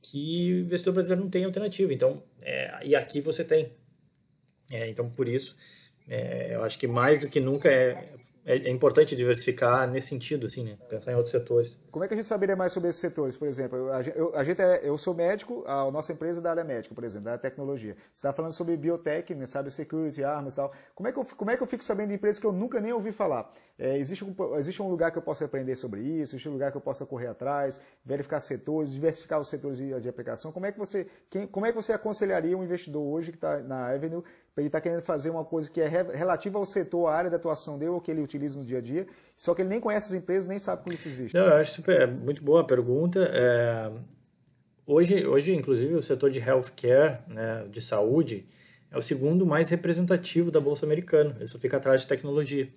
que 0.03 0.53
o 0.53 0.59
investidor 0.61 0.95
brasileiro 0.95 1.23
não 1.23 1.31
tem 1.31 1.45
alternativa. 1.45 1.93
Então, 1.93 2.23
é, 2.43 2.79
e 2.85 2.95
aqui 2.95 3.23
você 3.23 3.43
tem. 3.43 3.69
É, 4.71 4.89
então, 4.89 5.09
por 5.09 5.27
isso, 5.27 5.57
é, 6.07 6.55
eu 6.55 6.63
acho 6.63 6.79
que 6.79 6.87
mais 6.87 7.23
do 7.23 7.29
que 7.29 7.41
nunca 7.41 7.71
é 7.71 8.13
é, 8.51 8.57
é, 8.57 8.71
importante 8.71 9.15
diversificar 9.15 9.89
nesse 9.89 10.09
sentido, 10.09 10.47
assim, 10.47 10.65
né? 10.65 10.77
Pensar 10.89 11.13
em 11.13 11.15
outros 11.15 11.31
setores. 11.31 11.79
Como 11.91 12.05
é 12.05 12.09
que 12.09 12.15
a 12.15 12.17
gente 12.17 12.27
saberia 12.27 12.57
mais 12.57 12.73
sobre 12.73 12.91
esses 12.91 13.01
setores? 13.01 13.37
Por 13.37 13.47
exemplo, 13.47 13.79
eu, 13.79 13.89
eu, 14.15 14.33
a 14.35 14.43
gente 14.43 14.61
é, 14.61 14.81
eu 14.83 14.99
sou 14.99 15.15
médico, 15.15 15.63
a 15.69 15.89
nossa 15.91 16.13
empresa 16.13 16.41
é 16.41 16.43
da 16.43 16.51
área 16.51 16.65
médica, 16.65 16.93
por 16.93 17.05
exemplo, 17.05 17.27
da 17.27 17.39
tecnologia. 17.39 17.97
Você 18.13 18.19
está 18.19 18.33
falando 18.33 18.53
sobre 18.53 18.77
biotech, 18.77 19.33
né, 19.37 19.47
cybersecurity, 19.47 20.25
armas 20.25 20.55
e 20.55 20.57
tal. 20.57 20.73
Como 20.97 21.09
é, 21.09 21.13
que 21.13 21.19
eu, 21.19 21.25
como 21.25 21.51
é 21.51 21.57
que 21.57 21.63
eu 21.63 21.67
fico 21.67 21.85
sabendo 21.85 22.09
de 22.09 22.15
empresas 22.15 22.41
que 22.41 22.47
eu 22.47 22.53
nunca 22.53 22.81
nem 22.81 22.93
ouvi 22.93 23.13
falar? 23.13 23.53
É, 23.79 23.97
existe, 23.97 24.25
um, 24.25 24.35
existe 24.57 24.83
um 24.83 24.89
lugar 24.89 25.13
que 25.13 25.19
eu 25.19 25.23
possa 25.23 25.45
aprender 25.45 25.77
sobre 25.77 26.01
isso? 26.01 26.35
Existe 26.35 26.49
um 26.49 26.53
lugar 26.53 26.73
que 26.73 26.77
eu 26.77 26.83
possa 26.83 27.07
correr 27.07 27.29
atrás, 27.29 27.81
verificar 28.05 28.41
setores, 28.41 28.91
diversificar 28.91 29.41
os 29.41 29.49
setores 29.49 29.79
de, 29.79 30.01
de 30.01 30.09
aplicação? 30.09 30.51
Como 30.51 30.67
é 30.67 30.73
que 30.73 30.79
você, 30.79 31.07
quem, 31.31 31.47
como 31.47 31.67
é 31.67 31.71
que 31.71 31.77
você 31.77 31.93
aconselharia 31.93 32.59
um 32.59 32.65
investidor 32.65 33.03
hoje 33.03 33.31
que 33.31 33.37
está 33.37 33.61
na 33.61 33.87
Avenue 33.87 34.25
ele 34.61 34.67
está 34.67 34.81
querendo 34.81 35.03
fazer 35.03 35.31
uma 35.31 35.45
coisa 35.45 35.71
que 35.71 35.81
é 35.81 35.89
relativa 35.89 36.59
ao 36.59 36.67
setor, 36.67 37.09
à 37.09 37.15
área 37.15 37.31
de 37.31 37.37
atuação 37.37 37.79
dele, 37.79 37.93
ou 37.93 38.01
que 38.01 38.11
ele 38.11 38.21
utiliza 38.21 38.40
no 38.41 38.65
dia 38.65 38.79
a 38.79 38.81
dia, 38.81 39.07
só 39.37 39.55
que 39.55 39.63
ele 39.63 39.69
nem 39.69 39.81
conhece 39.81 40.15
as 40.15 40.21
empresas, 40.21 40.47
nem 40.47 40.59
sabe 40.59 40.83
como 40.83 40.95
isso 40.95 41.09
existe. 41.09 41.35
Não, 41.35 41.47
eu 41.47 41.55
acho 41.55 41.73
super, 41.73 42.01
é 42.01 42.07
muito 42.07 42.43
boa 42.43 42.61
a 42.63 42.65
pergunta. 42.65 43.31
É, 43.33 43.91
hoje, 44.87 45.27
hoje, 45.27 45.55
inclusive, 45.55 45.95
o 45.95 46.03
setor 46.03 46.31
de 46.31 46.39
healthcare, 46.39 47.21
né, 47.29 47.67
de 47.71 47.81
saúde, 47.81 48.47
é 48.91 48.99
o 48.99 49.03
segundo 49.03 49.47
mais 49.47 49.71
representativo 49.71 50.51
da 50.51 50.61
Bolsa 50.61 50.85
Americana. 50.85 51.37
Ele 51.37 51.47
só 51.47 51.59
fica 51.59 51.77
atrás 51.77 52.01
de 52.03 52.07
tecnologia. 52.07 52.69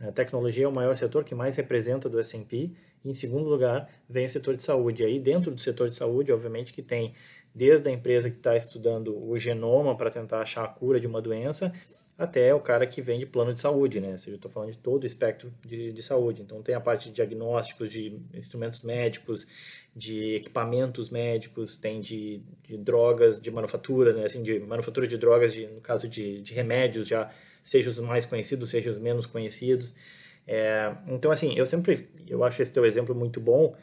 A 0.00 0.12
tecnologia 0.12 0.64
é 0.64 0.68
o 0.68 0.72
maior 0.72 0.94
setor 0.94 1.24
que 1.24 1.34
mais 1.34 1.56
representa 1.56 2.08
do 2.08 2.18
S&P. 2.18 2.72
Em 3.04 3.14
segundo 3.14 3.48
lugar, 3.48 3.88
vem 4.08 4.26
o 4.26 4.30
setor 4.30 4.56
de 4.56 4.62
saúde. 4.62 5.04
Aí 5.04 5.18
dentro 5.18 5.50
do 5.50 5.60
setor 5.60 5.88
de 5.88 5.96
saúde, 5.96 6.32
obviamente 6.32 6.72
que 6.72 6.82
tem 6.82 7.14
desde 7.54 7.88
a 7.88 7.92
empresa 7.92 8.28
que 8.28 8.36
está 8.36 8.54
estudando 8.54 9.16
o 9.16 9.38
genoma 9.38 9.96
para 9.96 10.10
tentar 10.10 10.40
achar 10.40 10.64
a 10.64 10.68
cura 10.68 11.00
de 11.00 11.06
uma 11.06 11.22
doença, 11.22 11.72
até 12.18 12.54
o 12.54 12.60
cara 12.60 12.86
que 12.86 13.02
vende 13.02 13.26
plano 13.26 13.52
de 13.52 13.60
saúde, 13.60 14.00
né? 14.00 14.12
Ou 14.12 14.18
seja, 14.18 14.30
eu 14.30 14.36
estou 14.36 14.50
falando 14.50 14.72
de 14.72 14.78
todo 14.78 15.04
o 15.04 15.06
espectro 15.06 15.52
de, 15.64 15.92
de 15.92 16.02
saúde. 16.02 16.40
Então, 16.40 16.62
tem 16.62 16.74
a 16.74 16.80
parte 16.80 17.08
de 17.08 17.14
diagnósticos, 17.14 17.90
de 17.90 18.18
instrumentos 18.32 18.82
médicos, 18.82 19.46
de 19.94 20.34
equipamentos 20.36 21.10
médicos, 21.10 21.76
tem 21.76 22.00
de, 22.00 22.40
de 22.64 22.78
drogas, 22.78 23.40
de 23.40 23.50
manufatura, 23.50 24.14
né? 24.14 24.24
Assim, 24.24 24.42
de 24.42 24.58
manufatura 24.60 25.06
de 25.06 25.18
drogas, 25.18 25.52
de, 25.52 25.66
no 25.66 25.80
caso 25.80 26.08
de, 26.08 26.40
de 26.40 26.54
remédios, 26.54 27.06
já 27.06 27.30
seja 27.62 27.90
os 27.90 27.98
mais 27.98 28.24
conhecidos, 28.24 28.70
seja 28.70 28.90
os 28.90 28.98
menos 28.98 29.26
conhecidos. 29.26 29.94
É, 30.46 30.96
então, 31.08 31.30
assim, 31.30 31.52
eu 31.54 31.66
sempre, 31.66 32.08
eu 32.26 32.44
acho 32.44 32.62
esse 32.62 32.72
teu 32.72 32.86
exemplo 32.86 33.14
muito 33.14 33.40
bom, 33.40 33.74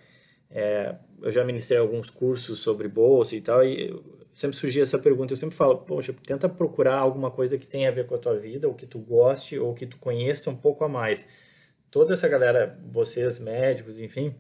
é, 0.49 0.95
eu 1.21 1.31
já 1.31 1.43
ministrei 1.43 1.79
alguns 1.79 2.09
cursos 2.09 2.59
sobre 2.59 2.87
bolsa 2.87 3.35
e 3.35 3.41
tal, 3.41 3.63
e 3.63 3.93
sempre 4.33 4.57
surgia 4.57 4.83
essa 4.83 4.97
pergunta. 4.97 5.31
Eu 5.31 5.37
sempre 5.37 5.55
falo, 5.55 5.77
poxa, 5.77 6.13
tenta 6.25 6.49
procurar 6.49 6.95
alguma 6.95 7.29
coisa 7.29 7.57
que 7.57 7.67
tenha 7.67 7.89
a 7.89 7.91
ver 7.91 8.07
com 8.07 8.15
a 8.15 8.17
tua 8.17 8.37
vida, 8.37 8.67
ou 8.67 8.73
que 8.73 8.85
tu 8.85 8.97
goste, 8.97 9.57
ou 9.59 9.73
que 9.73 9.85
tu 9.85 9.97
conheça 9.97 10.49
um 10.49 10.55
pouco 10.55 10.83
a 10.83 10.89
mais. 10.89 11.25
Toda 11.91 12.13
essa 12.13 12.27
galera, 12.27 12.77
vocês 12.91 13.39
médicos, 13.39 13.99
enfim, 13.99 14.35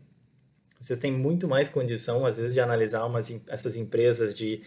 vocês 0.81 0.97
têm 0.97 1.11
muito 1.11 1.47
mais 1.47 1.69
condição, 1.69 2.25
às 2.25 2.37
vezes, 2.37 2.53
de 2.53 2.59
analisar 2.59 3.05
umas, 3.05 3.29
essas 3.47 3.77
empresas 3.77 4.33
de, 4.33 4.61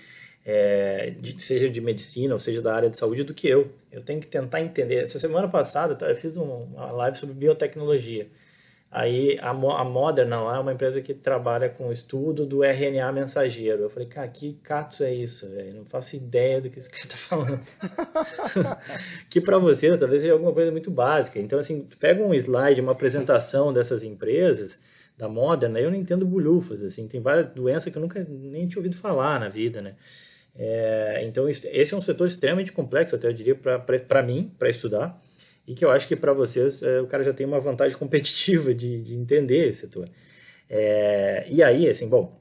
é, 0.45 1.11
de, 1.11 1.43
seja 1.43 1.69
de 1.69 1.81
medicina 1.81 2.33
ou 2.33 2.41
seja 2.41 2.63
da 2.63 2.75
área 2.75 2.89
de 2.89 2.97
saúde 2.97 3.25
do 3.25 3.35
que 3.35 3.49
eu. 3.49 3.73
Eu 3.91 4.03
tenho 4.03 4.21
que 4.21 4.29
tentar 4.29 4.63
entender. 4.63 5.05
Essa 5.05 5.19
semana 5.19 5.49
passada 5.49 5.97
tá, 5.97 6.09
eu 6.09 6.17
fiz 6.17 6.37
uma 6.37 6.93
live 6.93 7.19
sobre 7.19 7.35
biotecnologia. 7.35 8.29
Aí 8.91 9.37
a, 9.41 9.51
a 9.51 9.85
Moderna 9.85 10.41
lá 10.41 10.57
é 10.57 10.61
uma 10.61 10.73
empresa 10.73 11.01
que 11.03 11.13
trabalha 11.13 11.69
com 11.69 11.89
o 11.89 11.93
estudo 11.93 12.47
do 12.47 12.63
RNA 12.65 13.13
mensageiro. 13.13 13.83
Eu 13.83 13.91
falei, 13.91 14.09
cara, 14.09 14.29
que 14.29 14.55
cato 14.63 15.03
é 15.03 15.13
isso, 15.13 15.51
velho? 15.51 15.77
Não 15.77 15.85
faço 15.85 16.17
ideia 16.17 16.61
do 16.61 16.71
que 16.71 16.79
esse 16.79 16.89
cara 16.91 17.07
tá 17.07 17.17
falando. 17.17 17.63
que 19.29 19.41
para 19.41 19.59
você 19.59 19.97
talvez 19.99 20.23
seja 20.23 20.33
alguma 20.33 20.53
coisa 20.53 20.71
muito 20.71 20.91
básica. 20.91 21.39
Então, 21.41 21.59
assim, 21.59 21.87
pega 21.99 22.23
um 22.23 22.33
slide, 22.33 22.81
uma 22.81 22.93
apresentação 22.93 23.73
dessas 23.73 24.05
empresas, 24.05 24.81
da 25.19 25.29
Moderna, 25.29 25.81
eu 25.81 25.91
não 25.91 25.97
entendo 25.97 26.27
bulhufas, 26.27 26.83
assim, 26.83 27.09
tem 27.09 27.23
várias 27.23 27.47
doenças 27.55 27.91
que 27.91 27.97
eu 27.97 28.03
nunca 28.03 28.23
nem 28.29 28.69
tinha 28.69 28.79
ouvido 28.79 28.97
falar 28.97 29.41
na 29.41 29.49
vida, 29.49 29.81
né? 29.81 29.95
É, 30.55 31.23
então, 31.25 31.49
esse 31.49 31.95
é 31.95 31.97
um 31.97 32.03
setor 32.03 32.27
extremamente 32.27 32.71
complexo, 32.73 33.17
até 33.17 33.27
eu 33.29 33.33
diria, 33.33 33.55
para 33.55 34.23
mim, 34.23 34.53
para 34.59 34.69
estudar 34.69 35.19
e 35.67 35.75
que 35.75 35.85
eu 35.85 35.91
acho 35.91 36.07
que 36.07 36.15
para 36.15 36.33
vocês 36.33 36.83
é, 36.83 37.01
o 37.01 37.07
cara 37.07 37.25
já 37.25 37.33
tem 37.33 37.47
uma 37.47 37.61
vantagem 37.61 37.97
competitiva 37.99 38.73
de, 38.75 39.03
de 39.03 39.15
entender 39.15 39.69
esse 39.69 39.81
setor. 39.81 40.09
É, 40.69 41.47
e 41.49 41.63
aí, 41.63 41.89
assim, 41.89 42.09
bom, 42.09 42.41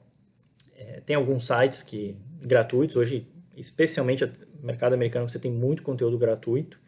é, 0.76 1.00
tem 1.04 1.16
alguns 1.16 1.46
sites 1.46 1.82
que 1.82 2.16
gratuitos, 2.40 2.96
hoje, 2.96 3.26
especialmente 3.56 4.24
no 4.24 4.32
mercado 4.62 4.94
americano, 4.94 5.28
você 5.28 5.38
tem 5.38 5.50
muito 5.50 5.82
conteúdo 5.82 6.16
gratuito 6.18 6.78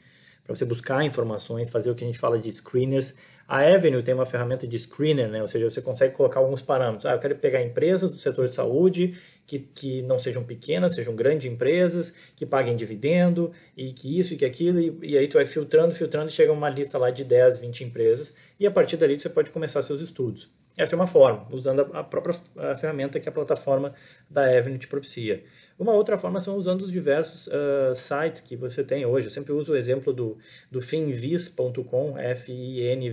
para 0.49 0.57
você 0.57 0.65
buscar 0.65 1.05
informações, 1.05 1.69
fazer 1.69 1.91
o 1.91 1.95
que 1.95 2.03
a 2.03 2.07
gente 2.07 2.19
fala 2.19 2.39
de 2.39 2.51
screeners. 2.51 3.15
A 3.47 3.59
Avenue 3.59 4.03
tem 4.03 4.15
uma 4.15 4.25
ferramenta 4.25 4.67
de 4.67 4.79
screener, 4.79 5.29
né? 5.29 5.43
ou 5.43 5.49
seja, 5.49 5.71
você 5.71 5.83
consegue 5.83 6.15
colocar 6.15 6.41
alguns 6.41 6.63
parâmetros. 6.63 7.05
Ah, 7.05 7.13
eu 7.13 7.19
quero 7.19 7.37
pegar 7.37 7.63
empresas 7.63 8.11
do 8.11 8.17
setor 8.17 8.49
de 8.49 8.55
saúde 8.55 9.15
que, 9.47 9.59
que 9.59 10.01
não 10.03 10.19
sejam 10.19 10.43
pequenas, 10.43 10.95
sejam 10.95 11.15
grandes 11.15 11.53
empresas, 11.53 12.15
que 12.35 12.47
paguem 12.47 12.77
dividendo, 12.77 13.53
e 13.77 13.93
que 13.93 14.19
isso 14.19 14.33
e 14.33 14.37
que 14.39 14.45
aquilo, 14.47 14.81
e, 14.81 14.99
e 15.03 15.19
aí 15.19 15.29
tu 15.29 15.35
vai 15.35 15.45
filtrando, 15.45 15.95
filtrando, 15.95 16.29
e 16.29 16.33
chega 16.33 16.51
uma 16.51 16.71
lista 16.71 16.97
lá 16.97 17.11
de 17.11 17.25
10, 17.25 17.59
20 17.59 17.85
empresas, 17.85 18.35
e 18.59 18.67
a 18.67 18.71
partir 18.71 18.97
dali 18.97 19.19
você 19.19 19.29
pode 19.29 19.51
começar 19.51 19.83
seus 19.83 20.01
estudos. 20.01 20.49
Essa 20.79 20.95
é 20.95 20.97
uma 20.97 21.09
forma, 21.09 21.47
usando 21.51 21.81
a 21.93 22.05
própria 22.05 22.35
ferramenta 22.77 23.19
que 23.19 23.29
a 23.29 23.33
plataforma 23.33 23.93
da 24.31 24.45
Avenue 24.45 24.79
te 24.79 24.87
propicia. 24.87 25.43
Uma 25.79 25.93
outra 25.93 26.19
forma 26.19 26.41
são 26.41 26.57
usando 26.57 26.83
os 26.83 26.91
diversos 26.91 27.47
uh, 27.47 27.95
sites 27.95 28.41
que 28.41 28.57
você 28.57 28.83
tem 28.83 29.07
hoje. 29.07 29.29
Eu 29.29 29.31
sempre 29.31 29.53
uso 29.53 29.73
o 29.73 29.77
exemplo 29.77 30.13
do, 30.13 30.37
do 30.71 30.81
finviz.com, 30.81 32.19
F-I-N-V-I-Z.com. 32.19 33.09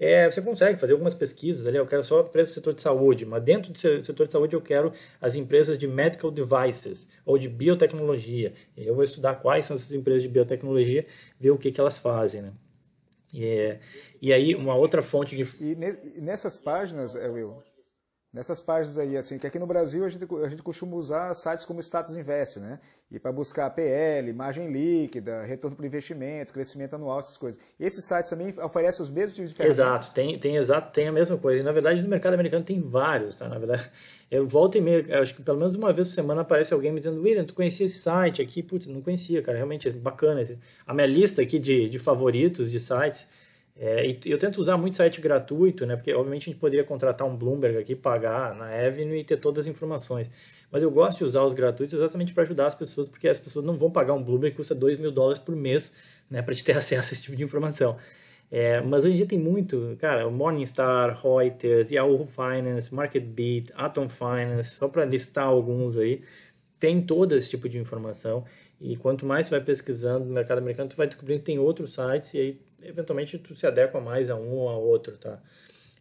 é, 0.00 0.30
você 0.30 0.40
consegue 0.40 0.80
fazer 0.80 0.94
algumas 0.94 1.14
pesquisas 1.14 1.66
ali, 1.66 1.76
eu 1.76 1.84
quero 1.84 2.02
só 2.02 2.22
empresas 2.22 2.52
do 2.52 2.54
setor 2.54 2.72
de 2.72 2.80
saúde, 2.80 3.26
mas 3.26 3.42
dentro 3.42 3.70
do 3.72 3.78
setor 3.78 4.26
de 4.26 4.32
saúde 4.32 4.56
eu 4.56 4.62
quero 4.62 4.90
as 5.20 5.34
empresas 5.34 5.76
de 5.76 5.86
medical 5.86 6.30
devices 6.30 7.10
ou 7.26 7.36
de 7.36 7.50
biotecnologia. 7.50 8.54
Eu 8.74 8.94
vou 8.94 9.04
estudar 9.04 9.34
quais 9.34 9.66
são 9.66 9.74
essas 9.74 9.92
empresas 9.92 10.22
de 10.22 10.30
biotecnologia, 10.30 11.04
ver 11.38 11.50
o 11.50 11.58
que, 11.58 11.70
que 11.70 11.78
elas 11.78 11.98
fazem, 11.98 12.40
né? 12.40 12.52
E, 13.34 13.44
é, 13.44 13.80
e 14.22 14.32
aí, 14.32 14.54
uma 14.54 14.74
outra 14.74 15.02
fonte 15.02 15.36
de... 15.36 15.44
E 15.62 15.74
nessas 16.20 16.58
páginas, 16.58 17.14
é, 17.14 17.28
Will, 17.28 17.62
nessas 18.38 18.60
páginas 18.60 18.96
aí, 18.98 19.16
assim, 19.16 19.36
que 19.36 19.48
aqui 19.48 19.58
no 19.58 19.66
Brasil 19.66 20.04
a 20.04 20.08
gente, 20.08 20.24
a 20.44 20.48
gente 20.48 20.62
costuma 20.62 20.94
usar 20.94 21.34
sites 21.34 21.64
como 21.64 21.80
Status 21.80 22.14
Invest, 22.14 22.60
né? 22.60 22.78
E 23.10 23.18
para 23.18 23.32
buscar 23.32 23.68
PL, 23.70 24.32
margem 24.32 24.70
líquida, 24.70 25.42
retorno 25.42 25.76
para 25.76 25.84
investimento, 25.84 26.52
crescimento 26.52 26.94
anual, 26.94 27.18
essas 27.18 27.36
coisas. 27.36 27.60
Esses 27.80 28.04
sites 28.04 28.30
também 28.30 28.54
oferecem 28.62 29.02
os 29.02 29.10
mesmos 29.10 29.34
tipos 29.34 29.50
de 29.50 29.56
ferramentas? 29.56 29.80
Exato, 29.80 30.14
tem, 30.14 30.38
tem, 30.38 30.56
exato, 30.56 30.92
tem 30.92 31.08
a 31.08 31.12
mesma 31.12 31.36
coisa. 31.36 31.60
E, 31.60 31.64
na 31.64 31.72
verdade, 31.72 32.00
no 32.00 32.08
mercado 32.08 32.34
americano 32.34 32.64
tem 32.64 32.80
vários, 32.80 33.34
tá? 33.34 33.48
Na 33.48 33.58
verdade, 33.58 33.90
eu 34.30 34.46
volto 34.46 34.78
e 34.78 34.80
meio, 34.80 35.20
acho 35.20 35.34
que 35.34 35.42
pelo 35.42 35.58
menos 35.58 35.74
uma 35.74 35.92
vez 35.92 36.06
por 36.06 36.14
semana 36.14 36.42
aparece 36.42 36.72
alguém 36.72 36.92
me 36.92 37.00
dizendo, 37.00 37.20
William, 37.20 37.44
tu 37.44 37.54
conhecia 37.54 37.86
esse 37.86 37.98
site 37.98 38.40
aqui? 38.40 38.62
Putz, 38.62 38.86
não 38.86 39.02
conhecia, 39.02 39.42
cara, 39.42 39.56
realmente 39.56 39.88
é 39.88 39.90
bacana. 39.90 40.40
A 40.86 40.94
minha 40.94 41.08
lista 41.08 41.42
aqui 41.42 41.58
de, 41.58 41.88
de 41.88 41.98
favoritos 41.98 42.70
de 42.70 42.78
sites 42.78 43.47
é, 43.80 44.04
e 44.08 44.18
eu 44.26 44.36
tento 44.36 44.60
usar 44.60 44.76
muito 44.76 44.96
site 44.96 45.20
gratuito, 45.20 45.86
né? 45.86 45.94
Porque 45.94 46.12
obviamente 46.12 46.42
a 46.42 46.52
gente 46.52 46.58
poderia 46.58 46.82
contratar 46.82 47.24
um 47.28 47.36
Bloomberg 47.36 47.78
aqui, 47.78 47.94
pagar 47.94 48.52
na 48.56 48.66
Avenue 48.66 49.20
e 49.20 49.22
ter 49.22 49.36
todas 49.36 49.66
as 49.66 49.70
informações. 49.70 50.28
Mas 50.68 50.82
eu 50.82 50.90
gosto 50.90 51.18
de 51.18 51.24
usar 51.24 51.44
os 51.44 51.54
gratuitos 51.54 51.94
exatamente 51.94 52.34
para 52.34 52.42
ajudar 52.42 52.66
as 52.66 52.74
pessoas, 52.74 53.08
porque 53.08 53.28
as 53.28 53.38
pessoas 53.38 53.64
não 53.64 53.78
vão 53.78 53.88
pagar 53.88 54.14
um 54.14 54.22
Bloomberg 54.22 54.50
que 54.50 54.56
custa 54.56 54.74
2 54.74 54.98
mil 54.98 55.12
dólares 55.12 55.38
por 55.38 55.54
mês, 55.54 55.92
né? 56.28 56.42
Para 56.42 56.56
te 56.56 56.64
ter 56.64 56.72
acesso 56.76 57.10
a 57.10 57.12
esse 57.12 57.22
tipo 57.22 57.36
de 57.36 57.44
informação. 57.44 57.96
É, 58.50 58.80
mas 58.80 59.04
hoje 59.04 59.14
em 59.14 59.16
dia 59.18 59.26
tem 59.26 59.38
muito, 59.38 59.96
cara, 60.00 60.26
o 60.26 60.32
Morningstar, 60.32 61.20
Reuters, 61.22 61.92
Yahoo 61.92 62.26
Finance, 62.26 62.92
MarketBeat, 62.92 63.72
Atom 63.76 64.08
Finance, 64.08 64.70
só 64.70 64.88
para 64.88 65.04
listar 65.04 65.44
alguns 65.44 65.96
aí, 65.98 66.22
tem 66.80 67.00
todo 67.00 67.36
esse 67.36 67.50
tipo 67.50 67.68
de 67.68 67.78
informação. 67.78 68.44
E 68.80 68.96
quanto 68.96 69.26
mais 69.26 69.46
você 69.46 69.50
vai 69.52 69.60
pesquisando 69.60 70.24
no 70.24 70.32
mercado 70.32 70.58
americano, 70.58 70.88
tu 70.88 70.96
vai 70.96 71.06
descobrindo 71.06 71.40
que 71.40 71.46
tem 71.46 71.58
outros 71.58 71.94
sites 71.94 72.34
e 72.34 72.38
aí 72.38 72.67
eventualmente 72.82 73.38
tu 73.38 73.54
se 73.54 73.66
adequa 73.66 74.00
mais 74.00 74.30
a 74.30 74.36
um 74.36 74.52
ou 74.52 74.68
a 74.68 74.76
outro, 74.76 75.16
tá? 75.16 75.40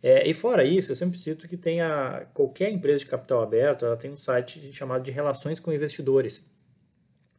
É, 0.02 0.28
e 0.28 0.34
fora 0.34 0.64
isso, 0.64 0.92
eu 0.92 0.96
sempre 0.96 1.18
cito 1.18 1.48
que 1.48 1.58
tem 1.58 1.82
a, 1.82 2.28
qualquer 2.34 2.70
empresa 2.72 3.00
de 3.00 3.08
capital 3.08 3.42
aberto, 3.42 3.86
ela 3.86 3.98
tem 3.98 4.12
um 4.12 4.16
site 4.16 4.72
chamado 4.72 5.04
de 5.04 5.12
relações 5.12 5.60
com 5.60 5.74
investidores, 5.74 6.46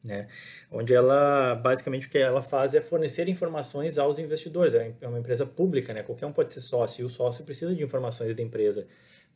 né? 0.03 0.27
Onde 0.71 0.95
ela, 0.95 1.55
basicamente, 1.55 2.07
o 2.07 2.11
que 2.11 2.19
ela 2.19 2.43
faz 2.43 2.75
é 2.75 2.81
fornecer 2.81 3.29
informações 3.29 3.99
aos 3.99 4.19
investidores. 4.19 4.75
É, 4.75 4.93
é 5.01 5.09
uma 5.09 5.19
empresa 5.19 5.47
pública, 5.47 5.93
né? 5.93 6.03
Qualquer 6.03 6.27
um 6.27 6.33
pode 6.33 6.53
ser 6.53 6.61
sócio 6.61 7.03
e 7.03 7.05
o 7.05 7.09
sócio 7.09 7.45
precisa 7.45 7.75
de 7.75 7.83
informações 7.83 8.35
da 8.35 8.43
empresa. 8.43 8.87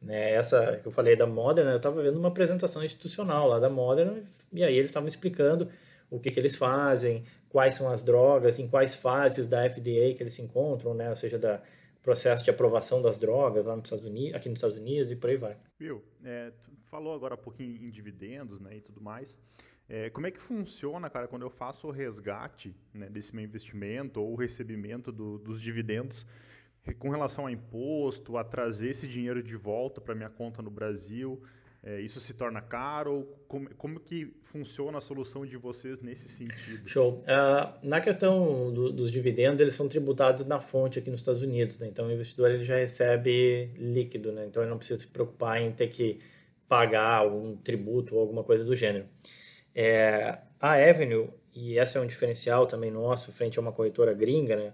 Né? 0.03 0.32
Essa 0.32 0.78
que 0.82 0.86
eu 0.86 0.92
falei 0.92 1.14
da 1.14 1.26
Modern, 1.26 1.68
eu 1.68 1.76
estava 1.76 2.03
vendo 2.03 2.18
uma 2.18 2.28
apresentação 2.28 2.82
institucional 2.84 3.46
lá 3.46 3.59
da 3.59 3.70
Modern 3.70 4.22
e 4.53 4.64
aí 4.64 4.74
eles 4.74 4.90
estavam 4.90 5.09
explicando 5.09 5.68
o 6.11 6.18
que, 6.18 6.30
que 6.30 6.38
eles 6.38 6.57
fazem, 6.57 7.22
quais 7.53 7.74
são 7.74 7.88
as 7.88 8.03
drogas, 8.03 8.59
em 8.59 8.66
quais 8.66 8.94
fases 8.94 9.46
da 9.46 9.68
FDA 9.68 10.14
que 10.16 10.22
eles 10.22 10.32
se 10.32 10.42
encontram, 10.42 10.94
né? 10.94 11.11
ou 11.11 11.16
seja, 11.16 11.38
da 11.38 11.62
processo 12.03 12.42
de 12.42 12.50
aprovação 12.50 13.00
das 13.00 13.16
drogas 13.16 13.66
lá 13.66 13.76
nos 13.76 13.84
Estados 13.84 14.05
Unidos, 14.05 14.34
aqui 14.34 14.48
nos 14.48 14.59
Estados 14.59 14.76
Unidos 14.76 15.12
e 15.12 15.16
por 15.16 15.30
aí 15.30 15.36
vai. 15.36 15.57
Will, 15.80 16.03
é, 16.24 16.50
falou 16.86 17.14
agora 17.14 17.34
um 17.34 17.38
pouquinho 17.38 17.76
em 17.76 17.90
dividendos 17.90 18.59
né, 18.59 18.76
e 18.76 18.80
tudo 18.80 19.00
mais. 19.00 19.38
É, 19.88 20.11
como 20.11 20.26
é 20.26 20.30
que 20.30 20.40
funciona, 20.40 21.09
cara, 21.09 21.28
quando 21.28 21.42
eu 21.42 21.50
faço 21.50 21.86
o 21.86 21.90
resgate 21.90 22.74
né, 22.92 23.09
desse 23.09 23.34
meu 23.36 23.44
investimento 23.44 24.20
ou 24.20 24.32
o 24.32 24.34
recebimento 24.34 25.12
do, 25.12 25.38
dos 25.38 25.61
dividendos 25.61 26.26
com 26.98 27.11
relação 27.11 27.46
a 27.46 27.53
imposto, 27.53 28.36
a 28.36 28.42
trazer 28.42 28.90
esse 28.90 29.07
dinheiro 29.07 29.40
de 29.40 29.57
volta 29.57 30.00
para 30.00 30.14
minha 30.14 30.30
conta 30.30 30.61
no 30.61 30.70
Brasil? 30.70 31.40
É, 31.85 32.01
isso 32.01 32.20
se 32.20 32.35
torna 32.35 32.61
caro? 32.61 33.28
Como, 33.49 33.68
como 33.74 33.99
que 33.99 34.33
funciona 34.45 34.99
a 34.99 35.01
solução 35.01 35.45
de 35.45 35.57
vocês 35.57 36.01
nesse 36.01 36.28
sentido? 36.28 36.89
Show. 36.89 37.24
Uh, 37.24 37.78
na 37.83 38.01
questão 38.01 38.72
do, 38.72 38.93
dos 38.93 39.11
dividendos, 39.11 39.61
eles 39.61 39.74
são 39.74 39.89
tributados 39.89 40.47
na 40.47 40.61
fonte 40.61 41.01
aqui 41.01 41.11
nos 41.11 41.20
Estados 41.20 41.43
Unidos. 41.43 41.78
Né? 41.78 41.89
Então, 41.89 42.07
o 42.07 42.12
investidor 42.12 42.53
ele 42.53 42.64
já 42.64 42.76
recebe 42.76 43.72
líquido. 43.76 44.30
Né? 44.30 44.47
Então, 44.47 44.62
ele 44.62 44.70
não 44.70 44.78
precisa 44.78 45.01
se 45.01 45.09
preocupar 45.09 45.61
em 45.61 45.72
ter 45.72 45.89
que 45.89 46.20
pagar 46.68 47.16
algum 47.16 47.57
tributo 47.57 48.14
ou 48.14 48.20
alguma 48.20 48.45
coisa 48.45 48.64
do 48.64 48.76
gênero. 48.76 49.07
É, 49.74 50.39
a 50.61 50.74
Avenue, 50.74 51.30
e 51.53 51.78
esse 51.78 51.99
é 51.99 52.01
um 52.01 52.07
diferencial 52.07 52.64
também 52.64 52.93
nosso 52.93 53.33
frente 53.33 53.59
a 53.59 53.62
uma 53.62 53.72
corretora 53.72 54.12
gringa, 54.14 54.55
né? 54.55 54.72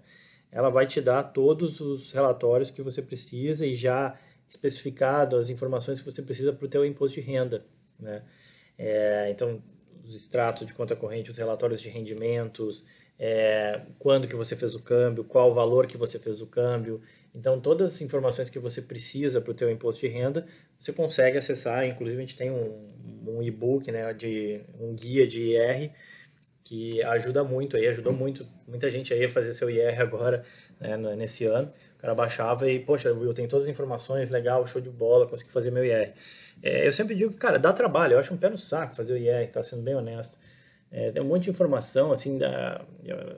ela 0.50 0.70
vai 0.70 0.86
te 0.86 1.00
dar 1.00 1.22
todos 1.22 1.80
os 1.80 2.12
relatórios 2.12 2.70
que 2.70 2.82
você 2.82 3.02
precisa 3.02 3.66
e 3.66 3.74
já 3.74 4.14
especificado 4.48 5.36
as 5.36 5.50
informações 5.50 6.00
que 6.00 6.10
você 6.10 6.22
precisa 6.22 6.52
para 6.52 6.64
o 6.64 6.68
teu 6.68 6.84
imposto 6.84 7.20
de 7.20 7.26
renda, 7.26 7.64
né? 7.98 8.22
É, 8.78 9.28
então, 9.30 9.62
os 10.02 10.14
extratos 10.14 10.66
de 10.66 10.72
conta 10.72 10.94
corrente, 10.94 11.30
os 11.30 11.36
relatórios 11.36 11.80
de 11.80 11.88
rendimentos, 11.88 12.84
é, 13.18 13.82
quando 13.98 14.28
que 14.28 14.36
você 14.36 14.54
fez 14.54 14.74
o 14.74 14.80
câmbio, 14.80 15.24
qual 15.24 15.50
o 15.50 15.54
valor 15.54 15.86
que 15.86 15.96
você 15.96 16.18
fez 16.18 16.40
o 16.40 16.46
câmbio. 16.46 17.00
Então, 17.34 17.60
todas 17.60 17.94
as 17.94 18.00
informações 18.00 18.48
que 18.48 18.58
você 18.58 18.82
precisa 18.82 19.40
para 19.40 19.50
o 19.50 19.54
teu 19.54 19.70
imposto 19.70 20.06
de 20.06 20.12
renda, 20.12 20.46
você 20.78 20.92
consegue 20.92 21.36
acessar. 21.36 21.84
Inclusive, 21.84 22.16
a 22.16 22.20
gente 22.20 22.36
tem 22.36 22.50
um, 22.50 22.92
um 23.26 23.42
e-book, 23.42 23.90
né, 23.90 24.14
de, 24.14 24.60
um 24.78 24.94
guia 24.94 25.26
de 25.26 25.50
IR, 25.50 25.90
que 26.62 27.02
ajuda 27.02 27.42
muito 27.42 27.76
aí, 27.76 27.88
ajudou 27.88 28.12
muito, 28.12 28.46
muita 28.66 28.90
gente 28.90 29.12
aí 29.12 29.24
a 29.24 29.28
fazer 29.28 29.52
seu 29.52 29.68
IR 29.68 30.00
agora, 30.00 30.44
né, 30.78 30.96
nesse 31.16 31.44
ano. 31.44 31.72
O 31.98 32.00
cara 32.00 32.14
baixava 32.14 32.70
e, 32.70 32.78
poxa, 32.78 33.08
eu 33.08 33.34
tenho 33.34 33.48
todas 33.48 33.64
as 33.64 33.68
informações, 33.68 34.30
legal, 34.30 34.64
show 34.68 34.80
de 34.80 34.88
bola, 34.88 35.26
consegui 35.26 35.50
fazer 35.50 35.72
meu 35.72 35.84
IR. 35.84 36.12
É, 36.62 36.86
eu 36.86 36.92
sempre 36.92 37.14
digo 37.16 37.32
que, 37.32 37.36
cara, 37.36 37.58
dá 37.58 37.72
trabalho, 37.72 38.12
eu 38.12 38.20
acho 38.20 38.32
um 38.32 38.36
pé 38.36 38.48
no 38.48 38.56
saco 38.56 38.94
fazer 38.94 39.14
o 39.14 39.16
IR, 39.16 39.50
tá 39.50 39.62
sendo 39.64 39.82
bem 39.82 39.96
honesto. 39.96 40.38
É, 40.92 41.10
tem 41.10 41.20
um 41.20 41.24
monte 41.24 41.44
de 41.44 41.50
informação, 41.50 42.12
assim, 42.12 42.38
da, 42.38 42.80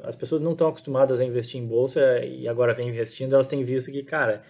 as 0.04 0.14
pessoas 0.14 0.42
não 0.42 0.52
estão 0.52 0.68
acostumadas 0.68 1.18
a 1.20 1.24
investir 1.24 1.60
em 1.60 1.66
bolsa 1.66 2.22
e 2.22 2.46
agora 2.46 2.72
vem 2.74 2.88
investindo, 2.88 3.34
elas 3.34 3.46
têm 3.46 3.64
visto 3.64 3.90
que, 3.90 4.02
cara, 4.02 4.42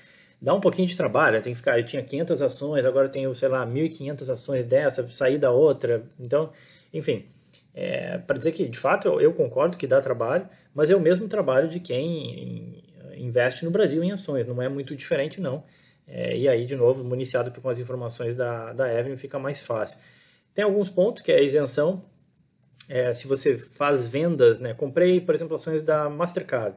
dá 0.43 0.53
um 0.53 0.61
pouquinho 0.61 0.89
de 0.89 0.97
trabalho, 0.97 1.41
tem 1.41 1.53
que 1.53 1.59
ficar, 1.59 1.79
eu 1.79 1.85
tinha 1.85 2.03
500 2.03 2.43
ações, 2.43 2.85
agora 2.85 3.09
tenho, 3.09 3.35
sei 3.35 3.49
lá, 3.49 3.65
1.500 3.65 4.31
ações 4.31 4.65
dessa, 4.65 5.09
sair 5.09 5.39
da 5.39 5.51
outra, 5.51 6.03
então, 6.19 6.51
enfim, 6.93 7.25
é, 7.75 8.19
para 8.19 8.37
dizer 8.37 8.53
que, 8.53 8.69
de 8.69 8.79
fato, 8.79 9.09
eu, 9.09 9.21
eu, 9.21 9.33
concordo 9.33 9.77
que 9.77 9.87
dá 9.87 10.01
trabalho, 10.01 10.49
mas 10.75 10.91
é 10.91 10.97
o 10.97 11.01
mesmo 11.01 11.29
trabalho 11.29 11.69
de 11.69 11.81
quem 11.81 12.83
investe 13.21 13.65
no 13.65 13.71
Brasil 13.71 14.03
em 14.03 14.13
ações, 14.13 14.47
não 14.47 14.61
é 14.61 14.69
muito 14.69 14.97
diferente 14.97 15.41
não. 15.41 15.65
É, 16.07 16.37
e 16.37 16.49
aí, 16.49 16.67
de 16.67 16.75
novo, 16.75 17.05
municiado 17.05 17.53
com 17.53 17.69
as 17.69 17.79
informações 17.79 18.35
da, 18.35 18.73
da 18.73 18.87
Avenue, 18.87 19.17
fica 19.17 19.39
mais 19.39 19.63
fácil. 19.63 19.99
Tem 20.53 20.65
alguns 20.65 20.91
pontos, 20.91 21.23
que 21.23 21.31
é 21.31 21.37
a 21.37 21.41
isenção. 21.41 22.05
É, 22.89 23.15
se 23.15 23.29
você 23.29 23.57
faz 23.57 24.09
vendas, 24.09 24.59
né? 24.59 24.75
comprei, 24.75 25.21
por 25.21 25.35
exemplo, 25.35 25.55
ações 25.55 25.83
da 25.83 26.11
Mastercard, 26.11 26.77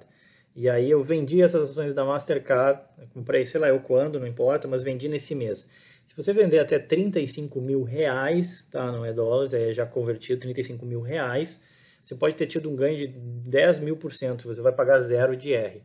e 0.56 0.70
aí 0.70 0.92
eu 0.92 1.04
vendi 1.04 1.42
essas 1.42 1.72
ações 1.72 1.96
da 1.96 2.06
Mastercard, 2.06 2.82
comprei, 3.12 3.44
sei 3.44 3.60
lá 3.60 3.70
eu 3.70 3.80
quando, 3.80 4.20
não 4.20 4.28
importa, 4.28 4.68
mas 4.68 4.84
vendi 4.84 5.10
nesse 5.10 5.34
mês. 5.34 5.68
Se 6.06 6.16
você 6.16 6.32
vender 6.32 6.60
até 6.60 6.78
35 6.78 7.60
mil 7.60 7.82
reais, 7.82 8.68
tá? 8.70 8.92
não 8.92 9.04
é 9.04 9.12
dólar, 9.12 9.52
é 9.54 9.74
já 9.74 9.88
convertido 9.88 10.42
35 10.42 10.86
mil 10.86 11.02
reais, 11.02 11.60
você 12.04 12.14
pode 12.14 12.36
ter 12.36 12.46
tido 12.46 12.70
um 12.70 12.76
ganho 12.76 12.98
de 12.98 13.08
10 13.08 13.80
mil 13.80 13.98
por 13.98 14.12
cento, 14.12 14.46
você 14.46 14.62
vai 14.62 14.74
pagar 14.74 15.00
zero 15.00 15.36
de 15.36 15.54
R 15.54 15.78
né, 15.78 15.84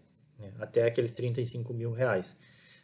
até 0.58 0.84
aqueles 0.84 1.12
35 1.12 1.72
mil 1.72 1.92
reais. 1.92 2.36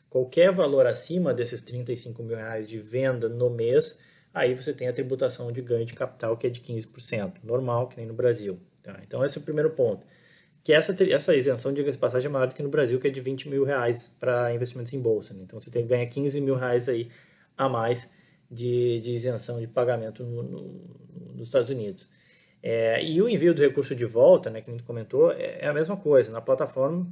Qualquer 0.09 0.53
valor 0.53 0.87
acima 0.87 1.35
desses 1.35 1.63
35 1.63 2.23
mil 2.23 2.37
reais 2.37 2.69
de 2.69 2.79
venda 2.79 3.29
no 3.29 3.51
mês, 3.51 3.99
aí 4.33 4.55
você 4.55 4.73
tem 4.73 4.87
a 4.87 4.93
tributação 4.93 5.51
de 5.51 5.61
ganho 5.61 5.85
de 5.85 5.93
capital 5.93 6.37
que 6.37 6.47
é 6.47 6.51
de 6.51 6.61
15%, 6.61 7.39
normal, 7.43 7.89
que 7.89 7.97
nem 7.97 8.07
no 8.07 8.15
Brasil. 8.15 8.59
Tá? 8.83 9.01
Então 9.07 9.25
esse 9.25 9.39
é 9.39 9.41
o 9.41 9.45
primeiro 9.45 9.71
ponto. 9.71 10.07
Que 10.63 10.73
essa, 10.73 10.95
essa 11.11 11.35
isenção, 11.35 11.73
diga-se 11.73 11.99
passagem, 11.99 12.29
é 12.29 12.31
maior 12.31 12.47
do 12.47 12.55
que 12.55 12.63
no 12.63 12.69
Brasil, 12.69 12.99
que 12.99 13.09
é 13.09 13.11
de 13.11 13.21
20 13.21 13.49
mil 13.49 13.65
reais 13.65 14.15
para 14.21 14.55
investimentos 14.55 14.93
em 14.93 15.01
bolsa. 15.01 15.35
Né? 15.35 15.43
Então 15.43 15.59
você 15.59 15.71
tem, 15.71 15.87
ganha 15.87 16.07
15 16.07 16.41
mil 16.41 16.55
reais 16.55 16.89
aí 16.89 17.11
a 17.57 17.69
mais 17.69 18.11
de, 18.51 19.01
de 19.01 19.13
isenção 19.13 19.61
de 19.61 19.67
pagamento 19.67 20.23
no, 20.23 20.43
no, 20.43 21.35
nos 21.35 21.49
Estados 21.49 21.71
Unidos. 21.71 22.09
É, 22.63 23.05
e 23.05 23.21
o 23.21 23.29
envio 23.29 23.53
do 23.53 23.61
recurso 23.61 23.95
de 23.95 24.07
volta, 24.07 24.49
né, 24.49 24.63
que 24.63 24.71
a 24.71 24.73
gente 24.73 24.85
comentou, 24.85 25.33
é, 25.33 25.59
é 25.61 25.67
a 25.67 25.73
mesma 25.75 25.97
coisa. 25.97 26.33
Na 26.33 26.41
plataforma 26.41 27.07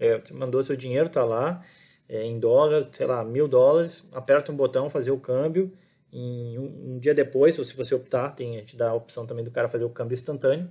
é, 0.00 0.20
mandou 0.32 0.62
seu 0.62 0.74
dinheiro, 0.74 1.06
está 1.06 1.24
lá, 1.24 1.62
é, 2.08 2.24
em 2.24 2.40
dólar, 2.40 2.88
sei 2.90 3.06
lá, 3.06 3.22
mil 3.24 3.46
dólares, 3.46 4.08
aperta 4.12 4.50
um 4.50 4.56
botão, 4.56 4.90
fazer 4.90 5.10
o 5.10 5.18
câmbio, 5.18 5.70
em 6.12 6.58
um, 6.58 6.94
um, 6.94 6.98
dia 6.98 7.14
depois, 7.14 7.58
ou 7.58 7.64
se 7.64 7.76
você 7.76 7.94
optar, 7.94 8.30
tem, 8.30 8.56
a 8.56 8.60
gente 8.60 8.76
dá 8.76 8.90
a 8.90 8.94
opção 8.94 9.26
também 9.26 9.44
do 9.44 9.50
cara 9.50 9.68
fazer 9.68 9.84
o 9.84 9.90
câmbio 9.90 10.14
instantâneo, 10.14 10.68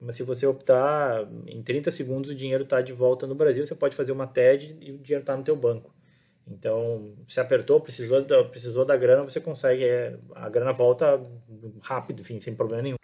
mas 0.00 0.16
se 0.16 0.24
você 0.24 0.44
optar, 0.46 1.28
em 1.46 1.62
30 1.62 1.90
segundos 1.92 2.30
o 2.30 2.34
dinheiro 2.34 2.64
está 2.64 2.80
de 2.80 2.92
volta 2.92 3.26
no 3.26 3.36
Brasil, 3.36 3.64
você 3.64 3.74
pode 3.74 3.94
fazer 3.94 4.10
uma 4.10 4.26
TED 4.26 4.76
e 4.80 4.90
o 4.90 4.98
dinheiro 4.98 5.22
está 5.22 5.36
no 5.36 5.44
teu 5.44 5.54
banco. 5.54 5.94
Então, 6.44 7.14
se 7.28 7.38
apertou, 7.38 7.80
precisou 7.80 8.20
da, 8.24 8.42
precisou 8.42 8.84
da 8.84 8.96
grana, 8.96 9.22
você 9.22 9.40
consegue, 9.40 9.84
é, 9.84 10.18
a 10.34 10.48
grana 10.48 10.72
volta 10.72 11.20
rápido, 11.82 12.20
enfim, 12.20 12.40
sem 12.40 12.56
problema 12.56 12.82
nenhum. 12.82 12.96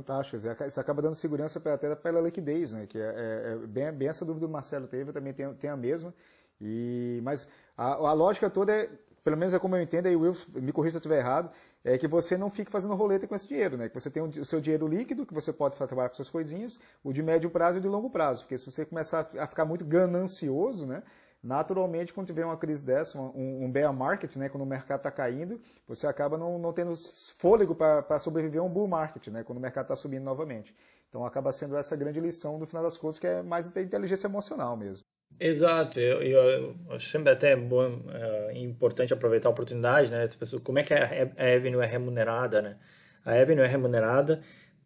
Fantástico. 0.00 0.36
Isso 0.36 0.80
acaba 0.80 1.02
dando 1.02 1.14
segurança 1.14 1.60
até 1.72 1.94
pela 1.94 2.20
liquidez, 2.20 2.72
né? 2.72 2.86
Que 2.86 2.98
é, 2.98 3.02
é, 3.02 3.52
é 3.52 3.66
bem, 3.66 3.92
bem, 3.92 4.08
essa 4.08 4.24
dúvida 4.24 4.46
do 4.46 4.52
Marcelo 4.52 4.86
teve, 4.86 5.10
eu 5.10 5.14
também 5.14 5.32
tenho, 5.32 5.54
tenho 5.54 5.72
a 5.72 5.76
mesma. 5.76 6.12
E, 6.60 7.20
mas 7.22 7.48
a, 7.76 7.92
a, 7.92 8.12
lógica 8.12 8.50
toda 8.50 8.72
é, 8.72 8.90
pelo 9.24 9.36
menos 9.36 9.54
é 9.54 9.58
como 9.58 9.76
eu 9.76 9.82
entendo, 9.82 10.06
aí 10.06 10.16
o 10.16 10.20
Will 10.20 10.36
me 10.54 10.72
corrija 10.72 10.92
se 10.92 10.96
eu 10.96 11.00
estiver 11.00 11.18
errado, 11.18 11.50
é 11.84 11.96
que 11.96 12.06
você 12.06 12.36
não 12.36 12.50
fique 12.50 12.70
fazendo 12.70 12.94
roleta 12.94 13.26
com 13.26 13.34
esse 13.34 13.48
dinheiro, 13.48 13.76
né? 13.76 13.88
Que 13.88 13.98
você 13.98 14.10
tem 14.10 14.22
o 14.22 14.44
seu 14.44 14.60
dinheiro 14.60 14.86
líquido, 14.86 15.24
que 15.24 15.32
você 15.32 15.52
pode 15.52 15.74
trabalhar 15.76 16.08
com 16.08 16.14
suas 16.14 16.28
coisinhas, 16.28 16.78
o 17.02 17.12
de 17.12 17.22
médio 17.22 17.50
prazo 17.50 17.78
e 17.78 17.80
o 17.80 17.82
de 17.82 17.88
longo 17.88 18.10
prazo. 18.10 18.42
Porque 18.42 18.58
se 18.58 18.70
você 18.70 18.84
começar 18.84 19.28
a 19.38 19.46
ficar 19.46 19.64
muito 19.64 19.84
ganancioso, 19.84 20.86
né? 20.86 21.02
Naturalmente, 21.42 22.12
quando 22.12 22.26
tiver 22.26 22.44
uma 22.44 22.56
crise 22.56 22.84
dessa, 22.84 23.18
um, 23.18 23.64
um 23.64 23.70
bear 23.70 23.92
market, 23.94 24.36
né, 24.36 24.48
quando 24.50 24.62
o 24.62 24.66
mercado 24.66 24.98
está 24.98 25.10
caindo, 25.10 25.58
você 25.88 26.06
acaba 26.06 26.36
não, 26.36 26.58
não 26.58 26.72
tendo 26.72 26.94
fôlego 27.38 27.74
para 27.74 28.18
sobreviver 28.18 28.60
a 28.60 28.64
um 28.64 28.68
bull 28.68 28.86
market, 28.86 29.28
né, 29.28 29.42
quando 29.42 29.58
o 29.58 29.60
mercado 29.60 29.84
está 29.84 29.96
subindo 29.96 30.22
novamente. 30.22 30.74
Então 31.08 31.24
acaba 31.24 31.50
sendo 31.50 31.76
essa 31.76 31.96
grande 31.96 32.20
lição, 32.20 32.58
no 32.58 32.66
final 32.66 32.82
das 32.82 32.96
contas, 32.96 33.18
que 33.18 33.26
é 33.26 33.42
mais 33.42 33.66
inteligência 33.68 34.26
emocional 34.26 34.76
mesmo. 34.76 35.06
Exato, 35.38 35.98
eu, 35.98 36.20
eu, 36.20 36.76
acho 36.90 37.08
sempre 37.08 37.32
até 37.32 37.56
bom, 37.56 38.02
é, 38.12 38.58
importante 38.58 39.14
aproveitar 39.14 39.48
a 39.48 39.52
oportunidade, 39.52 40.10
né? 40.10 40.26
Como 40.62 40.78
é 40.78 40.82
que 40.82 40.92
a 40.92 41.56
Avenue 41.56 41.80
é 41.80 41.86
remunerada, 41.86 42.60
né? 42.60 42.76
A 43.24 43.32
Avenue 43.32 43.64
é 43.64 43.66
remunerada 43.66 44.40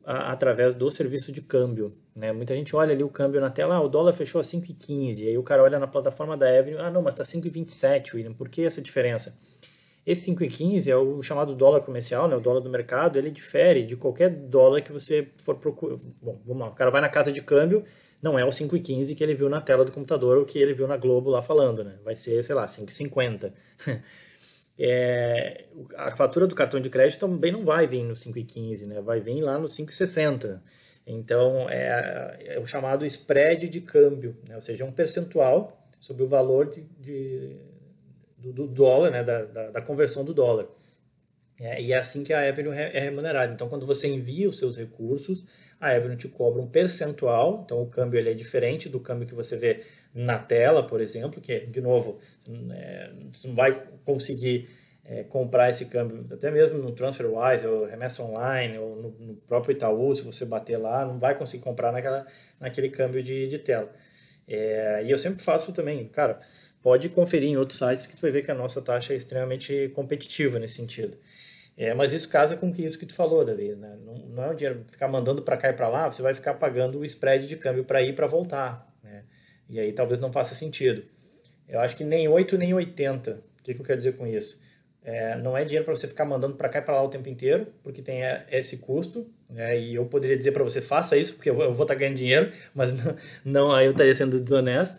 a, 0.05 0.33
através 0.33 0.75
do 0.75 0.91
serviço 0.91 1.33
de 1.33 1.41
câmbio, 1.43 1.93
né? 2.17 2.33
Muita 2.33 2.55
gente 2.55 2.75
olha 2.75 2.93
ali 2.93 3.03
o 3.03 3.09
câmbio 3.09 3.41
na 3.41 3.51
tela, 3.51 3.77
ah, 3.77 3.81
o 3.81 3.89
dólar 3.89 4.13
fechou 4.13 4.41
a 4.41 4.45
5,15, 4.45 5.27
aí 5.27 5.39
o 5.39 5.43
cara 5.43 5.63
olha 5.63 5.79
na 5.79 5.87
plataforma 5.87 6.37
da 6.37 6.47
Avenue, 6.47 6.79
ah, 6.81 6.91
não, 6.91 7.03
mas 7.03 7.15
está 7.15 7.25
5,27, 7.25 8.15
William, 8.15 8.33
por 8.33 8.49
que 8.49 8.63
essa 8.63 8.81
diferença? 8.83 9.37
Esse 10.07 10.31
5,15 10.31 10.89
é 10.89 10.97
o 10.97 11.23
chamado 11.23 11.55
dólar 11.55 11.81
comercial, 11.81 12.29
né? 12.29 12.37
o 12.37 12.41
dólar 12.41 12.61
do 12.61 12.69
mercado, 12.69 13.19
ele 13.19 13.31
difere 13.31 13.87
de 13.87 13.97
qualquer 13.97 14.29
dólar 14.29 14.83
que 14.83 14.93
você 14.93 15.29
for 15.43 15.55
procurar. 15.55 15.97
Bom, 16.23 16.39
vamos 16.45 16.61
lá, 16.61 16.69
o 16.69 16.75
cara 16.75 16.91
vai 16.91 17.01
na 17.01 17.09
casa 17.09 17.33
de 17.33 17.41
câmbio 17.41 17.85
não 18.25 18.39
é 18.39 18.45
o 18.45 18.49
5,15 18.49 19.15
que 19.15 19.23
ele 19.23 19.35
viu 19.35 19.51
na 19.51 19.61
tela 19.61 19.85
do 19.85 19.93
computador 19.93 20.39
ou 20.39 20.47
que 20.47 20.59
ele 20.59 20.73
viu 20.73 20.89
na 20.89 20.97
Globo 20.97 21.29
lá 21.29 21.43
falando, 21.43 21.85
né? 21.85 21.97
Vai 22.03 22.17
ser, 22.17 22.43
sei 22.43 22.55
lá, 22.55 22.65
5,50. 22.65 23.53
é, 24.79 25.67
a 25.97 26.17
fatura 26.17 26.47
do 26.47 26.55
cartão 26.55 26.81
de 26.81 26.91
crédito 26.91 27.21
também 27.21 27.53
não 27.53 27.65
vai 27.65 27.87
vir 27.87 28.05
no 28.05 28.15
5,15, 28.15 28.87
né? 28.87 29.01
Vai 29.01 29.21
vir 29.21 29.41
lá 29.41 29.59
no 29.59 29.67
5,60. 29.67 30.61
Então, 31.07 31.69
é, 31.69 32.55
é, 32.55 32.59
o 32.59 32.67
chamado 32.67 33.05
spread 33.07 33.69
de 33.69 33.81
câmbio, 33.81 34.37
né? 34.49 34.55
ou 34.55 34.61
seja, 34.61 34.85
um 34.85 34.93
percentual 34.93 35.87
sobre 36.01 36.23
o 36.23 36.29
valor 36.29 36.71
de, 36.71 36.83
de 36.99 37.57
do, 38.39 38.53
do, 38.53 38.67
dólar, 38.67 39.11
né? 39.11 39.23
da, 39.23 39.45
da, 39.45 39.71
da 39.71 39.81
conversão 39.83 40.25
do 40.25 40.33
dólar. 40.33 40.67
É, 41.61 41.81
e 41.81 41.93
é 41.93 41.99
assim 41.99 42.25
que 42.25 42.33
a 42.33 42.49
Avenue 42.49 42.75
é 42.75 42.99
remunerada. 42.99 43.53
Então, 43.53 43.69
quando 43.69 43.87
você 43.87 44.09
envia 44.09 44.49
os 44.49 44.59
seus 44.59 44.77
recursos, 44.77 45.45
a 45.81 45.91
Avenue 45.91 46.17
te 46.17 46.29
cobra 46.29 46.61
um 46.61 46.67
percentual, 46.67 47.63
então 47.65 47.81
o 47.81 47.87
câmbio 47.87 48.19
ele 48.19 48.31
é 48.31 48.35
diferente 48.35 48.89
do 48.89 48.99
câmbio 48.99 49.29
que 49.29 49.35
você 49.35 49.57
vê 49.57 49.83
na 50.15 50.39
tela, 50.39 50.87
por 50.87 51.01
exemplo, 51.01 51.41
que, 51.41 51.61
de 51.67 51.81
novo, 51.81 52.19
é, 52.73 53.11
você 53.33 53.49
não 53.49 53.55
vai 53.55 53.73
conseguir 54.05 54.69
é, 55.05 55.23
comprar 55.25 55.71
esse 55.71 55.87
câmbio, 55.87 56.25
até 56.33 56.51
mesmo 56.51 56.79
no 56.79 56.93
TransferWise, 56.93 57.67
ou 57.67 57.87
Remessa 57.87 58.23
Online, 58.23 58.79
ou 58.79 58.97
no, 58.97 59.11
no, 59.11 59.35
próprio 59.35 59.75
Itaú, 59.75 60.15
se 60.15 60.23
você 60.23 60.45
bater 60.45 60.79
lá, 60.79 61.05
não 61.05 61.19
vai 61.19 61.37
conseguir 61.37 61.63
comprar 61.63 61.93
naquela, 61.93 62.27
naquele 62.59 62.89
câmbio 62.89 63.23
de, 63.23 63.47
de 63.47 63.59
tela. 63.59 63.91
É, 64.49 65.03
e 65.05 65.11
eu 65.11 65.19
sempre 65.19 65.43
faço 65.43 65.73
também, 65.73 66.07
cara, 66.09 66.41
pode 66.83 67.09
conferir 67.11 67.49
em 67.49 67.57
outros 67.57 67.79
sites 67.79 68.07
que 68.07 68.17
tu 68.17 68.23
vai 68.23 68.31
ver 68.31 68.45
que 68.45 68.51
a 68.51 68.55
nossa 68.55 68.81
taxa 68.81 69.13
é 69.13 69.17
extremamente 69.17 69.91
competitiva 69.95 70.59
nesse 70.59 70.75
sentido. 70.75 71.17
É, 71.77 71.93
mas 71.93 72.13
isso 72.13 72.29
casa 72.29 72.57
com 72.57 72.71
isso 72.79 72.99
que 72.99 73.07
tu 73.07 73.15
falou, 73.15 73.45
Davi. 73.45 73.75
Né? 73.75 73.97
Não, 74.05 74.15
não 74.15 74.45
é 74.45 74.51
o 74.51 74.55
dinheiro 74.55 74.85
ficar 74.89 75.09
mandando 75.09 75.43
para 75.43 75.57
cá 75.57 75.71
e 75.71 75.73
para 75.73 75.89
lá, 75.89 76.11
você 76.11 76.23
vai 76.23 76.35
ficar 76.35 76.55
pagando 76.55 76.99
o 76.99 77.05
spread 77.05 77.47
de 77.47 77.57
câmbio 77.57 77.85
para 77.85 78.01
ir 78.01 78.11
e 78.11 78.13
para 78.13 78.27
voltar. 78.27 78.89
Né? 79.03 79.25
E 79.69 79.81
aí 79.81 79.93
talvez 79.93 80.21
não 80.21 80.33
faça 80.33 80.55
sentido. 80.55 81.05
Eu 81.69 81.81
acho 81.81 81.97
que 81.97 82.05
nem 82.05 82.29
8 82.29 82.59
nem 82.59 82.75
80. 82.75 83.31
O 83.31 83.63
que, 83.63 83.75
que 83.75 83.81
eu 83.81 83.85
quero 83.85 83.99
dizer 83.99 84.17
com 84.17 84.27
isso? 84.27 84.63
É, 85.03 85.37
não 85.37 85.57
é 85.57 85.65
dinheiro 85.65 85.85
para 85.85 85.95
você 85.95 86.09
ficar 86.09 86.25
mandando 86.25 86.55
para 86.55 86.69
cá 86.69 86.79
e 86.79 86.83
para 86.83 86.95
lá 86.95 87.03
o 87.03 87.09
tempo 87.09 87.29
inteiro, 87.29 87.67
porque 87.83 88.01
tem 88.01 88.23
é, 88.25 88.47
esse 88.51 88.79
custo. 88.79 89.31
Né? 89.51 89.79
E 89.79 89.95
eu 89.95 90.07
poderia 90.07 90.37
dizer 90.37 90.53
para 90.53 90.65
você, 90.65 90.81
faça 90.81 91.17
isso, 91.17 91.35
porque 91.35 91.51
eu 91.51 91.55
vou 91.55 91.71
estar 91.71 91.87
tá 91.87 91.95
ganhando 91.95 92.17
dinheiro, 92.17 92.51
mas 92.75 93.05
não, 93.05 93.17
não 93.45 93.73
aí 93.73 93.87
eu 93.87 93.93
estaria 93.93 94.15
sendo 94.15 94.41
desonesto 94.41 94.99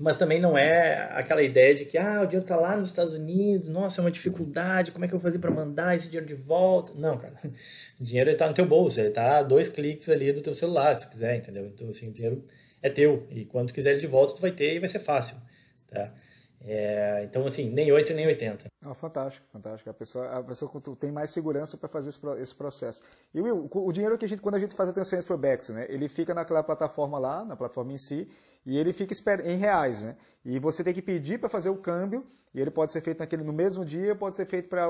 mas 0.00 0.16
também 0.16 0.40
não 0.40 0.56
é 0.56 1.10
aquela 1.12 1.42
ideia 1.42 1.74
de 1.74 1.84
que 1.84 1.98
ah, 1.98 2.22
o 2.22 2.26
dinheiro 2.26 2.44
está 2.44 2.56
lá 2.56 2.76
nos 2.76 2.90
Estados 2.90 3.14
Unidos, 3.14 3.68
nossa, 3.68 4.00
é 4.00 4.04
uma 4.04 4.10
dificuldade, 4.10 4.90
como 4.90 5.04
é 5.04 5.08
que 5.08 5.14
eu 5.14 5.18
vou 5.18 5.28
fazer 5.28 5.38
para 5.38 5.50
mandar 5.50 5.94
esse 5.94 6.06
dinheiro 6.06 6.26
de 6.26 6.34
volta? 6.34 6.92
Não, 6.96 7.18
cara, 7.18 7.34
o 8.00 8.04
dinheiro 8.04 8.30
está 8.30 8.48
no 8.48 8.54
teu 8.54 8.64
bolso, 8.64 8.98
ele 8.98 9.08
está 9.08 9.42
dois 9.42 9.68
cliques 9.68 10.08
ali 10.08 10.32
do 10.32 10.40
teu 10.40 10.54
celular, 10.54 10.94
se 10.96 11.02
tu 11.02 11.10
quiser, 11.10 11.36
entendeu? 11.36 11.66
Então, 11.66 11.88
assim, 11.90 12.08
o 12.08 12.12
dinheiro 12.12 12.44
é 12.82 12.88
teu, 12.88 13.26
e 13.30 13.44
quando 13.44 13.68
tu 13.68 13.74
quiser 13.74 13.92
ele 13.92 14.00
de 14.00 14.06
volta, 14.06 14.34
tu 14.34 14.40
vai 14.40 14.52
ter 14.52 14.74
e 14.74 14.78
vai 14.78 14.88
ser 14.88 15.00
fácil, 15.00 15.36
tá? 15.94 16.12
É, 16.66 17.22
então, 17.24 17.44
assim, 17.44 17.70
nem 17.70 17.92
8 17.92 18.14
nem 18.14 18.26
80. 18.26 18.66
Ah, 18.82 18.94
fantástico, 18.94 19.46
fantástico. 19.52 19.90
A 19.90 19.92
pessoa, 19.92 20.26
a 20.30 20.42
pessoa 20.42 20.72
tem 20.98 21.12
mais 21.12 21.30
segurança 21.30 21.76
para 21.76 21.88
fazer 21.90 22.08
esse, 22.08 22.18
esse, 22.40 22.54
processo. 22.54 23.02
E 23.34 23.40
Will, 23.40 23.68
o 23.70 23.92
dinheiro 23.92 24.16
que 24.16 24.24
a 24.24 24.28
gente, 24.28 24.40
quando 24.40 24.54
a 24.54 24.58
gente 24.58 24.74
faz 24.74 24.88
atenções 24.88 25.24
para 25.24 25.34
o 25.34 25.38
Bex, 25.38 25.68
né, 25.70 25.86
ele 25.90 26.08
fica 26.08 26.32
naquela 26.32 26.62
plataforma 26.62 27.18
lá, 27.18 27.44
na 27.44 27.54
plataforma 27.54 27.92
em 27.92 27.98
si, 27.98 28.26
e 28.64 28.78
ele 28.78 28.94
fica 28.94 29.14
em 29.44 29.56
reais, 29.56 30.02
né? 30.02 30.16
E 30.42 30.58
você 30.58 30.82
tem 30.82 30.94
que 30.94 31.02
pedir 31.02 31.38
para 31.38 31.50
fazer 31.50 31.68
o 31.68 31.76
câmbio, 31.76 32.24
e 32.54 32.60
ele 32.60 32.70
pode 32.70 32.92
ser 32.92 33.02
feito 33.02 33.18
naquele, 33.18 33.42
no 33.42 33.52
mesmo 33.52 33.84
dia, 33.84 34.14
pode 34.14 34.34
ser 34.34 34.46
feito 34.46 34.68
para 34.68 34.86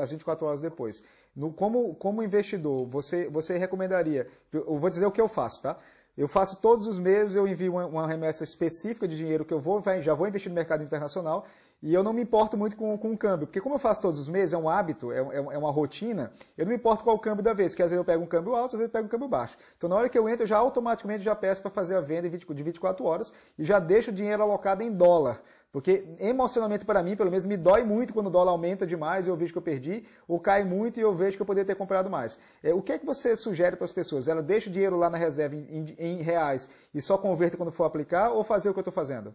as 0.00 0.10
24 0.12 0.46
horas 0.46 0.60
depois. 0.60 1.02
No, 1.34 1.52
como, 1.52 1.94
como 1.96 2.22
investidor, 2.22 2.86
você, 2.86 3.28
você 3.28 3.58
recomendaria, 3.58 4.28
eu 4.52 4.78
vou 4.78 4.88
dizer 4.88 5.06
o 5.06 5.10
que 5.10 5.20
eu 5.20 5.28
faço, 5.28 5.62
tá? 5.62 5.76
Eu 6.16 6.28
faço 6.28 6.56
todos 6.56 6.86
os 6.86 6.98
meses, 6.98 7.34
eu 7.34 7.46
envio 7.46 7.72
uma, 7.72 7.86
uma 7.86 8.06
remessa 8.06 8.44
específica 8.44 9.06
de 9.06 9.16
dinheiro 9.16 9.44
que 9.44 9.54
eu 9.54 9.60
vou, 9.60 9.82
já 10.00 10.14
vou 10.14 10.26
investir 10.26 10.50
no 10.50 10.54
mercado 10.54 10.82
internacional 10.82 11.46
e 11.82 11.94
eu 11.94 12.02
não 12.02 12.12
me 12.12 12.22
importo 12.22 12.58
muito 12.58 12.76
com, 12.76 12.96
com 12.98 13.12
o 13.12 13.16
câmbio, 13.16 13.46
porque 13.46 13.60
como 13.60 13.76
eu 13.76 13.78
faço 13.78 14.02
todos 14.02 14.18
os 14.18 14.28
meses, 14.28 14.52
é 14.52 14.58
um 14.58 14.68
hábito, 14.68 15.10
é, 15.12 15.18
é, 15.18 15.36
é 15.36 15.58
uma 15.58 15.70
rotina, 15.70 16.30
eu 16.56 16.66
não 16.66 16.70
me 16.70 16.76
importo 16.76 17.02
qual 17.02 17.18
câmbio 17.18 17.42
da 17.42 17.54
vez, 17.54 17.72
porque 17.72 17.82
às 17.82 17.90
vezes 17.90 17.98
eu 17.98 18.04
pego 18.04 18.22
um 18.22 18.26
câmbio 18.26 18.54
alto, 18.54 18.76
às 18.76 18.80
vezes 18.80 18.88
eu 18.88 18.92
pego 18.92 19.06
um 19.06 19.08
câmbio 19.08 19.28
baixo. 19.28 19.56
Então 19.78 19.88
na 19.88 19.96
hora 19.96 20.08
que 20.08 20.18
eu 20.18 20.28
entro, 20.28 20.42
eu 20.42 20.46
já 20.46 20.58
automaticamente 20.58 21.24
já 21.24 21.34
peço 21.34 21.62
para 21.62 21.70
fazer 21.70 21.94
a 21.94 22.00
venda 22.00 22.28
de 22.28 22.62
24 22.62 23.04
horas 23.04 23.32
e 23.58 23.64
já 23.64 23.78
deixo 23.78 24.10
o 24.10 24.14
dinheiro 24.14 24.42
alocado 24.42 24.82
em 24.82 24.92
dólar. 24.92 25.40
Porque 25.72 26.04
emocionalmente 26.18 26.84
para 26.84 27.00
mim, 27.02 27.14
pelo 27.14 27.30
menos, 27.30 27.44
me 27.44 27.56
dói 27.56 27.84
muito 27.84 28.12
quando 28.12 28.26
o 28.26 28.30
dólar 28.30 28.50
aumenta 28.50 28.84
demais 28.84 29.26
e 29.26 29.30
eu 29.30 29.36
vejo 29.36 29.52
que 29.52 29.58
eu 29.58 29.62
perdi, 29.62 30.04
ou 30.26 30.40
cai 30.40 30.64
muito 30.64 30.98
e 30.98 31.02
eu 31.02 31.14
vejo 31.14 31.36
que 31.36 31.42
eu 31.42 31.46
poderia 31.46 31.66
ter 31.66 31.76
comprado 31.76 32.10
mais. 32.10 32.40
É, 32.62 32.74
o 32.74 32.82
que 32.82 32.92
é 32.92 32.98
que 32.98 33.06
você 33.06 33.36
sugere 33.36 33.76
para 33.76 33.84
as 33.84 33.92
pessoas? 33.92 34.26
Ela 34.26 34.42
deixa 34.42 34.68
o 34.68 34.72
dinheiro 34.72 34.96
lá 34.96 35.08
na 35.08 35.16
reserva 35.16 35.54
em, 35.54 35.94
em, 35.96 36.22
reais 36.22 36.68
e 36.92 37.00
só 37.00 37.16
converte 37.16 37.56
quando 37.56 37.70
for 37.70 37.84
aplicar 37.84 38.30
ou 38.30 38.42
fazer 38.42 38.68
o 38.68 38.72
que 38.72 38.80
eu 38.80 38.82
estou 38.82 38.92
fazendo? 38.92 39.32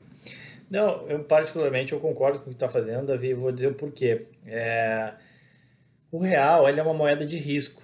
Não, 0.70 1.08
eu 1.08 1.24
particularmente 1.24 1.94
eu 1.94 2.02
concordo 2.02 2.40
com 2.40 2.46
o 2.46 2.48
que 2.50 2.56
está 2.56 2.68
fazendo, 2.68 3.08
Davi, 3.08 3.34
vou 3.34 3.52
dizer 3.52 3.68
o 3.68 3.74
porquê. 3.76 4.28
É... 4.46 5.14
O 6.12 6.20
real 6.20 6.68
ele 6.68 6.82
é 6.82 6.84
uma 6.84 6.94
moeda 6.94 7.26
de 7.26 7.38
risco. 7.38 7.82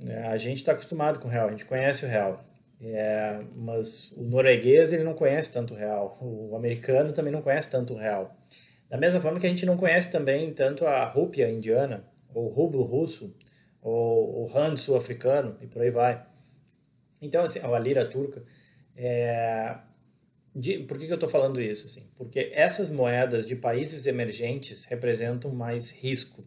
Né? 0.00 0.28
A 0.28 0.36
gente 0.36 0.58
está 0.58 0.70
acostumado 0.70 1.18
com 1.18 1.26
o 1.26 1.30
real, 1.30 1.48
a 1.48 1.50
gente 1.50 1.64
conhece 1.64 2.04
o 2.04 2.08
real. 2.08 2.38
É, 2.80 3.40
mas 3.56 4.12
o 4.12 4.22
norueguês 4.22 4.92
ele 4.92 5.02
não 5.02 5.14
conhece 5.14 5.52
tanto 5.52 5.74
o 5.74 5.76
real, 5.76 6.16
o 6.20 6.54
americano 6.54 7.12
também 7.12 7.32
não 7.32 7.42
conhece 7.42 7.70
tanto 7.70 7.94
o 7.94 7.96
real. 7.96 8.36
Da 8.88 8.96
mesma 8.96 9.20
forma 9.20 9.38
que 9.40 9.46
a 9.46 9.50
gente 9.50 9.66
não 9.66 9.76
conhece 9.76 10.10
também 10.10 10.52
tanto 10.54 10.86
a 10.86 11.04
rúpia 11.04 11.50
indiana, 11.50 12.04
ou 12.32 12.46
o 12.46 12.48
rublo 12.48 12.84
russo, 12.84 13.36
ou 13.82 14.42
o 14.42 14.46
rand 14.46 14.76
sul-africano 14.76 15.56
e 15.60 15.66
por 15.66 15.82
aí 15.82 15.90
vai. 15.90 16.24
Então, 17.20 17.42
assim, 17.42 17.60
a 17.60 17.78
lira 17.78 18.04
turca. 18.06 18.42
É... 18.96 19.76
De... 20.54 20.78
Por 20.80 20.98
que, 20.98 21.06
que 21.06 21.12
eu 21.12 21.16
estou 21.16 21.28
falando 21.28 21.60
isso? 21.60 21.86
Assim? 21.86 22.10
Porque 22.16 22.50
essas 22.52 22.88
moedas 22.88 23.46
de 23.46 23.56
países 23.56 24.06
emergentes 24.06 24.84
representam 24.86 25.52
mais 25.52 25.90
risco. 25.90 26.44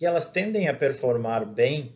E 0.00 0.06
elas 0.06 0.30
tendem 0.30 0.68
a 0.68 0.74
performar 0.74 1.46
bem 1.46 1.94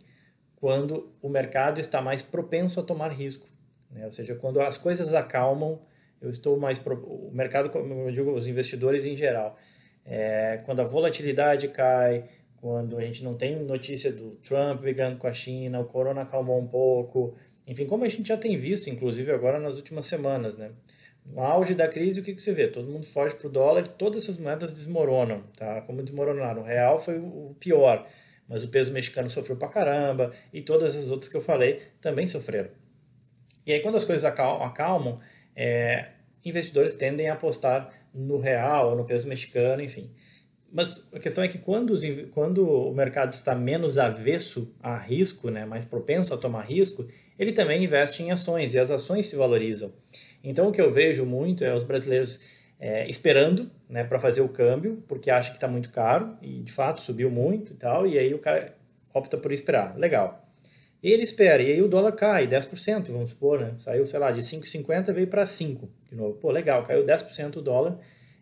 quando 0.56 1.12
o 1.20 1.28
mercado 1.28 1.80
está 1.80 2.00
mais 2.00 2.22
propenso 2.22 2.80
a 2.80 2.82
tomar 2.82 3.08
risco. 3.08 3.48
Né? 3.95 4.05
Ou 4.05 4.11
seja, 4.11 4.34
quando 4.34 4.61
as 4.61 4.76
coisas 4.76 5.14
acalmam, 5.14 5.80
eu 6.20 6.28
estou 6.28 6.59
mais. 6.59 6.78
Pro... 6.78 6.97
O 6.97 7.30
mercado, 7.32 7.70
como 7.70 8.09
eu 8.09 8.12
digo, 8.12 8.32
os 8.32 8.47
investidores 8.47 9.05
em 9.05 9.16
geral. 9.16 9.57
É, 10.05 10.61
quando 10.66 10.80
a 10.80 10.84
volatilidade 10.84 11.68
cai, 11.68 12.24
quando 12.61 12.99
a 12.99 13.01
gente 13.01 13.24
não 13.24 13.34
tem 13.34 13.57
notícia 13.57 14.12
do 14.12 14.32
Trump 14.36 14.80
brigando 14.80 15.16
com 15.16 15.26
a 15.26 15.32
China, 15.32 15.80
o 15.80 15.84
corona 15.84 16.22
acalmou 16.22 16.61
um 16.61 16.66
pouco, 16.66 17.34
enfim, 17.66 17.86
como 17.86 18.05
a 18.05 18.09
gente 18.09 18.28
já 18.28 18.36
tem 18.36 18.57
visto, 18.59 18.90
inclusive 18.90 19.32
agora 19.32 19.59
nas 19.59 19.76
últimas 19.76 20.05
semanas, 20.05 20.57
né? 20.57 20.70
No 21.24 21.40
auge 21.40 21.74
da 21.74 21.88
crise, 21.88 22.20
o 22.20 22.22
que, 22.22 22.34
que 22.34 22.42
você 22.42 22.53
vê? 22.53 22.68
Todo 22.68 22.90
mundo 22.90 23.07
foge 23.07 23.34
para 23.36 23.49
o 23.49 23.51
dólar 23.51 23.84
e 23.86 23.88
todas 23.88 24.24
essas 24.24 24.38
moedas 24.38 24.72
desmoronam, 24.72 25.42
tá? 25.57 25.80
Como 25.82 26.03
desmoronaram. 26.03 26.61
O 26.61 26.64
real 26.64 26.99
foi 26.99 27.18
o 27.18 27.57
pior, 27.59 28.07
mas 28.47 28.62
o 28.62 28.68
peso 28.68 28.92
mexicano 28.92 29.30
sofreu 29.30 29.57
para 29.57 29.68
caramba 29.68 30.32
e 30.53 30.61
todas 30.61 30.95
as 30.95 31.09
outras 31.09 31.30
que 31.30 31.36
eu 31.36 31.40
falei 31.40 31.80
também 32.03 32.26
sofreram. 32.26 32.68
E 33.66 33.72
aí, 33.72 33.80
quando 33.80 33.96
as 33.96 34.04
coisas 34.04 34.24
acalmam, 34.24 35.20
é, 35.56 36.08
investidores 36.44 36.94
tendem 36.94 37.28
a 37.28 37.34
apostar 37.34 37.92
no 38.14 38.38
real 38.38 38.94
no 38.94 39.04
peso 39.04 39.28
mexicano, 39.28 39.82
enfim. 39.82 40.08
mas 40.72 41.08
a 41.12 41.18
questão 41.18 41.42
é 41.42 41.48
que 41.48 41.58
quando, 41.58 41.90
os, 41.90 42.02
quando 42.30 42.68
o 42.68 42.94
mercado 42.94 43.32
está 43.32 43.54
menos 43.54 43.98
avesso 43.98 44.72
a 44.80 44.96
risco, 44.96 45.50
né, 45.50 45.64
mais 45.64 45.84
propenso 45.84 46.32
a 46.32 46.36
tomar 46.36 46.62
risco, 46.62 47.06
ele 47.38 47.52
também 47.52 47.82
investe 47.82 48.22
em 48.22 48.30
ações 48.30 48.74
e 48.74 48.78
as 48.78 48.90
ações 48.90 49.28
se 49.28 49.36
valorizam. 49.36 49.92
Então 50.42 50.68
o 50.68 50.72
que 50.72 50.80
eu 50.80 50.92
vejo 50.92 51.26
muito 51.26 51.64
é 51.64 51.74
os 51.74 51.82
brasileiros 51.82 52.42
é, 52.78 53.08
esperando 53.08 53.70
né, 53.88 54.04
para 54.04 54.20
fazer 54.20 54.42
o 54.42 54.48
câmbio, 54.48 55.02
porque 55.08 55.30
acha 55.30 55.50
que 55.50 55.56
está 55.56 55.66
muito 55.66 55.90
caro 55.90 56.36
e 56.40 56.62
de 56.62 56.72
fato 56.72 57.00
subiu 57.00 57.30
muito 57.30 57.72
e 57.72 57.76
tal, 57.76 58.06
e 58.06 58.18
aí 58.18 58.32
o 58.32 58.38
cara 58.38 58.76
opta 59.12 59.36
por 59.36 59.50
esperar. 59.52 59.96
Legal. 59.96 60.43
Ele 61.05 61.22
espera, 61.22 61.62
e 61.62 61.70
aí 61.70 61.82
o 61.82 61.88
dólar 61.88 62.12
cai 62.12 62.48
10%, 62.48 63.12
vamos 63.12 63.30
supor, 63.30 63.61
né? 63.61 63.74
Saiu, 63.78 64.07
sei 64.07 64.18
lá, 64.18 64.32
de 64.32 64.40
5,50 64.40 65.12
veio 65.12 65.26
para 65.26 65.44
5 65.46 65.88
de 66.11 66.16
novo. 66.16 66.34
Pô, 66.38 66.50
legal, 66.50 66.82
caiu 66.82 67.05
10% 67.05 67.57
o 67.57 67.62
dólar 67.62 67.98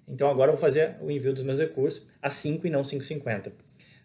então 0.08 0.28
agora 0.28 0.50
eu 0.50 0.56
vou 0.56 0.60
fazer 0.60 0.96
o 1.00 1.10
envio 1.10 1.32
dos 1.32 1.42
meus 1.42 1.58
recursos 1.58 2.06
a 2.20 2.28
5 2.28 2.66
e 2.66 2.70
não 2.70 2.82
5,50. 2.82 3.52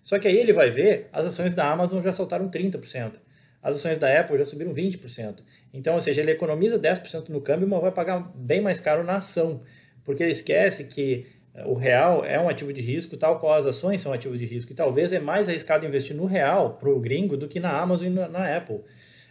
Só 0.04 0.18
que 0.18 0.28
aí 0.28 0.38
ele 0.38 0.54
vai 0.54 0.70
ver, 0.70 1.10
as 1.12 1.26
ações 1.26 1.54
da 1.54 1.70
Amazon 1.70 2.02
já 2.02 2.14
saltaram 2.14 2.50
30%. 2.50 3.14
As 3.62 3.76
ações 3.76 3.98
da 3.98 4.20
Apple 4.20 4.38
já 4.38 4.46
subiram 4.46 4.74
20%. 4.74 5.42
Então, 5.74 5.96
ou 5.96 6.02
seja, 6.02 6.22
ele 6.22 6.32
economiza 6.32 6.80
10% 6.80 7.30
no 7.30 7.42
câmbio, 7.42 7.68
mas 7.68 7.82
vai 7.82 7.92
pagar 7.92 8.32
bem 8.36 8.62
mais 8.62 8.80
caro 8.80 9.04
na 9.04 9.18
ação. 9.18 9.62
Porque 10.06 10.24
ele 10.24 10.32
esquece 10.32 10.86
que 10.86 11.26
o 11.66 11.74
real 11.74 12.24
é 12.24 12.40
um 12.40 12.48
ativo 12.48 12.72
de 12.72 12.82
risco, 12.82 13.18
tal 13.18 13.40
qual 13.40 13.54
as 13.54 13.66
ações 13.66 14.02
são 14.02 14.14
ativos 14.14 14.38
de 14.38 14.46
risco. 14.46 14.72
E 14.72 14.76
talvez 14.76 15.12
é 15.12 15.20
mais 15.20 15.50
arriscado 15.50 15.86
investir 15.86 16.16
no 16.16 16.26
real 16.26 16.76
para 16.76 16.90
o 16.90 17.00
gringo 17.00 17.36
do 17.36 17.48
que 17.48 17.60
na 17.60 17.80
Amazon 17.80 18.08
e 18.08 18.10
na 18.10 18.58
Apple. 18.58 18.82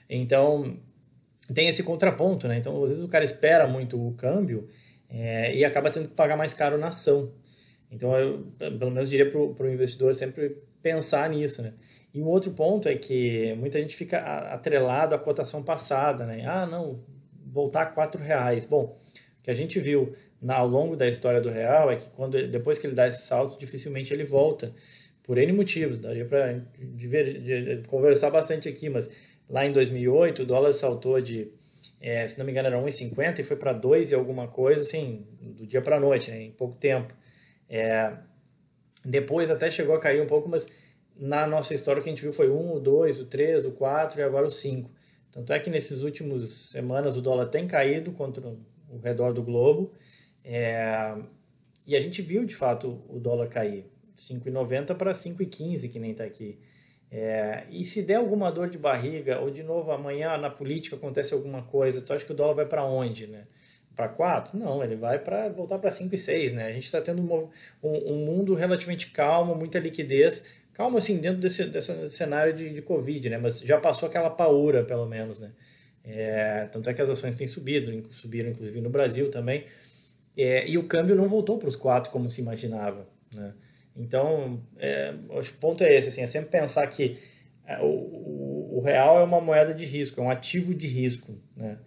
Então, 0.09 0.77
tem 1.55 1.69
esse 1.69 1.83
contraponto, 1.83 2.49
né? 2.49 2.59
Então, 2.59 2.83
às 2.83 2.91
vezes 2.91 3.05
o 3.05 3.09
cara 3.09 3.25
espera 3.25 3.67
muito 3.67 4.05
o 4.05 4.13
câmbio 4.15 4.69
é, 5.09 5.55
e 5.55 5.65
acaba 5.65 5.91
tendo 5.91 6.09
que 6.09 6.15
pagar 6.15 6.37
mais 6.37 6.53
caro 6.53 6.77
na 6.77 6.89
ação. 6.89 7.33
Então, 7.91 8.17
eu, 8.17 8.47
pelo 8.59 8.91
menos 8.91 9.09
diria 9.09 9.31
para 9.31 9.39
o 9.39 9.73
investidor 9.73 10.15
sempre 10.15 10.57
pensar 10.83 11.31
nisso, 11.31 11.63
né? 11.63 11.73
E 12.13 12.21
um 12.21 12.27
outro 12.27 12.51
ponto 12.53 12.89
é 12.89 12.95
que 12.95 13.55
muita 13.59 13.79
gente 13.79 13.95
fica 13.95 14.19
atrelado 14.19 15.15
à 15.15 15.19
cotação 15.19 15.63
passada, 15.63 16.25
né? 16.25 16.45
Ah, 16.47 16.67
não, 16.67 17.01
voltar 17.45 17.83
a 17.83 17.87
quatro 17.87 18.23
reais. 18.23 18.65
Bom, 18.65 18.97
o 19.39 19.43
que 19.43 19.51
a 19.51 19.55
gente 19.55 19.79
viu 19.79 20.15
na, 20.41 20.57
ao 20.57 20.69
longo 20.69 20.97
da 20.97 21.09
história 21.09 21.41
do 21.41 21.49
real 21.49 21.91
é 21.91 21.97
que 21.97 22.09
quando 22.11 22.47
depois 22.49 22.79
que 22.79 22.87
ele 22.87 22.95
dá 22.95 23.09
esse 23.09 23.23
salto, 23.23 23.59
dificilmente 23.59 24.13
ele 24.13 24.25
volta 24.25 24.73
por 25.23 25.39
N 25.39 25.53
motivos. 25.53 25.99
Daria 25.99 26.25
para 26.25 26.61
conversar 27.87 28.31
bastante 28.31 28.69
aqui, 28.69 28.89
mas 28.89 29.09
lá 29.49 29.67
em 29.67 29.73
2008 29.73 30.43
o 30.43 30.47
dólar 30.47 30.73
saltou 30.73 31.21
de 31.21 31.51
é, 32.01 32.27
se 32.29 32.39
não 32.39 32.45
me 32.45 32.53
engano 32.53 32.69
era 32.69 32.79
1,50 32.79 33.39
e 33.39 33.43
foi 33.43 33.57
para 33.57 33.73
2 33.73 34.13
e 34.13 34.15
alguma 34.15 34.47
coisa, 34.47 34.83
assim, 34.83 35.27
do 35.41 35.67
dia 35.67 35.81
para 35.81 35.99
noite, 35.99 36.31
né, 36.31 36.43
em 36.43 36.51
pouco 36.51 36.77
tempo. 36.77 37.15
É, 37.69 38.13
depois 39.05 39.51
até 39.51 39.71
chegou 39.71 39.95
a 39.95 40.01
cair 40.01 40.21
um 40.21 40.27
pouco, 40.27 40.49
mas 40.49 40.67
na 41.17 41.47
nossa 41.47 41.75
história 41.75 42.01
o 42.01 42.03
que 42.03 42.11
a 42.11 42.13
gente 42.13 42.23
viu 42.23 42.33
foi 42.33 42.51
1, 42.51 42.75
o 42.75 42.81
2, 42.81 43.21
o 43.21 43.27
3, 43.27 43.67
o 43.67 43.73
4 43.73 44.21
e 44.21 44.23
agora 44.23 44.47
o 44.47 44.51
5. 44.51 44.91
Tanto 45.33 45.53
é 45.53 45.59
que 45.59 45.71
nesses 45.71 46.03
últimos 46.03 46.71
semanas 46.71 47.17
o 47.17 47.23
dólar 47.23 47.47
tem 47.47 47.67
caído 47.67 48.13
contra 48.13 48.47
o 48.47 48.99
redor 49.03 49.33
do 49.33 49.43
globo 49.43 49.93
é, 50.49 51.17
e 51.85 51.97
a 51.97 52.01
gente 52.01 52.23
viu 52.23 52.45
de 52.45 52.55
fato 52.55 53.03
o 53.09 53.19
dólar 53.19 53.49
cair. 53.49 53.85
5,90 54.17 54.95
para 54.95 55.11
5,15 55.11 55.91
que 55.91 55.99
nem 55.99 56.13
está 56.13 56.25
aqui. 56.25 56.59
É, 57.11 57.65
e 57.71 57.85
se 57.85 58.03
der 58.03 58.15
alguma 58.15 58.51
dor 58.51 58.71
de 58.71 58.79
barriga, 58.79 59.41
ou 59.41 59.51
de 59.51 59.63
novo 59.63 59.91
amanhã 59.91 60.37
na 60.39 60.49
política 60.49 60.97
acontece 60.97 61.35
alguma 61.35 61.63
coisa, 61.63 62.01
tu 62.01 62.13
acha 62.13 62.25
que 62.25 62.33
o 62.33 62.35
dólar 62.35 62.55
vai 62.55 62.67
para 62.67 62.85
onde, 62.85 63.27
né? 63.27 63.45
Para 63.95 64.09
4? 64.09 64.59
Não, 64.59 64.83
ele 64.83 64.97
vai 64.97 65.19
para 65.19 65.49
voltar 65.49 65.79
para 65.79 65.91
5 65.91 66.15
e 66.15 66.19
6, 66.19 66.53
né? 66.53 66.67
A 66.69 66.73
gente 66.73 66.85
está 66.85 67.01
tendo 67.01 67.23
um, 67.23 67.49
um, 67.83 68.13
um, 68.13 68.25
mundo 68.25 68.55
relativamente 68.55 69.11
calmo, 69.11 69.55
muita 69.55 69.79
liquidez, 69.79 70.45
calmo 70.73 70.99
assim 70.99 71.19
dentro 71.19 71.41
desse, 71.41 71.65
desse 71.65 72.09
cenário 72.11 72.53
de, 72.53 72.73
de 72.73 72.83
Covid, 72.83 73.31
né? 73.31 73.39
Mas 73.39 73.61
já 73.61 73.79
passou 73.81 74.09
aquela 74.09 74.31
paura, 74.31 74.85
pelo 74.85 75.07
menos, 75.07 75.41
né? 75.41 75.51
É, 76.05 76.69
tanto 76.71 76.89
é 76.89 76.95
que 76.95 77.03
as 77.03 77.11
ações 77.11 77.37
têm 77.37 77.49
subido, 77.49 77.91
subiram 78.13 78.51
inclusive 78.51 78.81
no 78.81 78.91
Brasil 78.91 79.31
também, 79.31 79.65
é, 80.37 80.69
e 80.69 80.77
o 80.77 80.85
câmbio 80.85 81.15
não 81.15 81.27
voltou 81.27 81.59
para 81.59 81.69
os 81.69 81.77
4 81.77 82.13
como 82.13 82.29
se 82.29 82.41
imaginava, 82.41 83.09
né? 83.35 83.55
Então, 83.97 84.63
é, 84.77 85.15
o 85.31 85.59
ponto 85.59 85.83
é 85.83 85.95
esse, 85.95 86.11
assim, 86.11 86.21
é 86.21 86.27
sempre 86.27 86.51
pensar 86.51 86.87
que 86.89 87.17
é, 87.67 87.79
o, 87.81 88.77
o, 88.77 88.83
real 88.85 89.19
é 89.19 89.25
uma 89.25 89.41
moeda 89.41 89.73
de 89.73 89.87
risco, 89.87 90.21
é 90.21 90.23
um 90.23 90.31
ativo 90.31 90.75
de 90.75 90.87
risco, 90.87 91.35
né? 91.57 91.79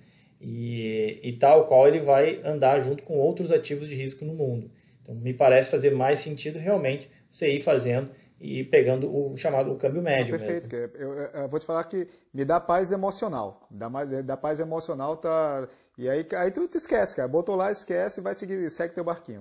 E, 0.41 1.19
e 1.21 1.33
tal 1.33 1.65
qual 1.65 1.87
ele 1.87 1.99
vai 1.99 2.41
andar 2.43 2.79
junto 2.79 3.03
com 3.03 3.13
outros 3.17 3.51
ativos 3.51 3.87
de 3.87 3.93
risco 3.93 4.25
no 4.25 4.33
mundo. 4.33 4.71
Então, 5.01 5.13
me 5.13 5.33
parece 5.33 5.69
fazer 5.69 5.91
mais 5.91 6.19
sentido 6.19 6.57
realmente 6.57 7.09
você 7.29 7.51
ir 7.53 7.61
fazendo 7.61 8.09
e 8.39 8.63
pegando 8.63 9.13
o 9.13 9.35
chamado 9.35 9.71
o 9.71 9.77
câmbio 9.77 10.01
médio. 10.01 10.37
Perfeito. 10.37 10.73
Eu, 10.73 11.13
eu, 11.13 11.23
eu, 11.27 11.49
vou 11.49 11.59
te 11.59 11.65
falar 11.65 11.83
que 11.83 12.07
me 12.33 12.45
dá 12.45 12.59
paz 12.59 12.91
emocional. 12.91 13.67
Dá, 13.69 13.89
dá 14.23 14.37
paz 14.37 14.59
emocional, 14.59 15.17
tá. 15.17 15.67
E 15.97 16.09
aí, 16.09 16.25
aí 16.37 16.51
tu, 16.51 16.67
tu 16.67 16.77
esquece, 16.77 17.15
cara. 17.15 17.27
Botou 17.27 17.55
lá, 17.55 17.71
esquece, 17.71 18.21
vai 18.21 18.33
seguir, 18.33 18.69
segue 18.69 18.93
teu 18.93 19.03
barquinho. 19.03 19.39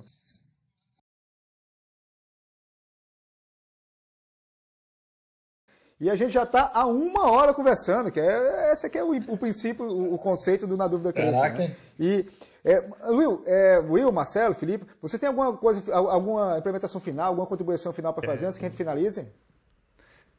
E 6.00 6.08
a 6.08 6.14
gente 6.14 6.30
já 6.30 6.44
está 6.44 6.70
há 6.72 6.86
uma 6.86 7.30
hora 7.30 7.52
conversando, 7.52 8.10
que 8.10 8.20
é, 8.20 8.72
esse 8.72 8.86
aqui 8.86 8.98
é 8.98 9.02
o, 9.02 9.10
o 9.10 9.36
princípio, 9.36 9.84
o, 9.84 10.14
o, 10.14 10.18
conceito 10.18 10.64
do 10.64 10.76
Na 10.76 10.86
Dúvida 10.86 11.12
Cresce. 11.12 11.58
Né? 11.58 11.76
E, 11.98 12.24
é, 12.68 13.10
Will, 13.10 13.42
é, 13.46 13.78
Will, 13.78 14.12
Marcelo, 14.12 14.54
Felipe, 14.54 14.84
você 15.00 15.18
tem 15.18 15.28
alguma 15.28 15.56
coisa, 15.56 15.82
alguma 15.94 16.58
implementação 16.58 17.00
final, 17.00 17.28
alguma 17.28 17.46
contribuição 17.46 17.92
final 17.92 18.12
para 18.12 18.26
fazer 18.26 18.44
é. 18.44 18.48
antes 18.48 18.58
que 18.58 18.64
a 18.66 18.68
gente 18.68 18.76
finalize? 18.76 19.26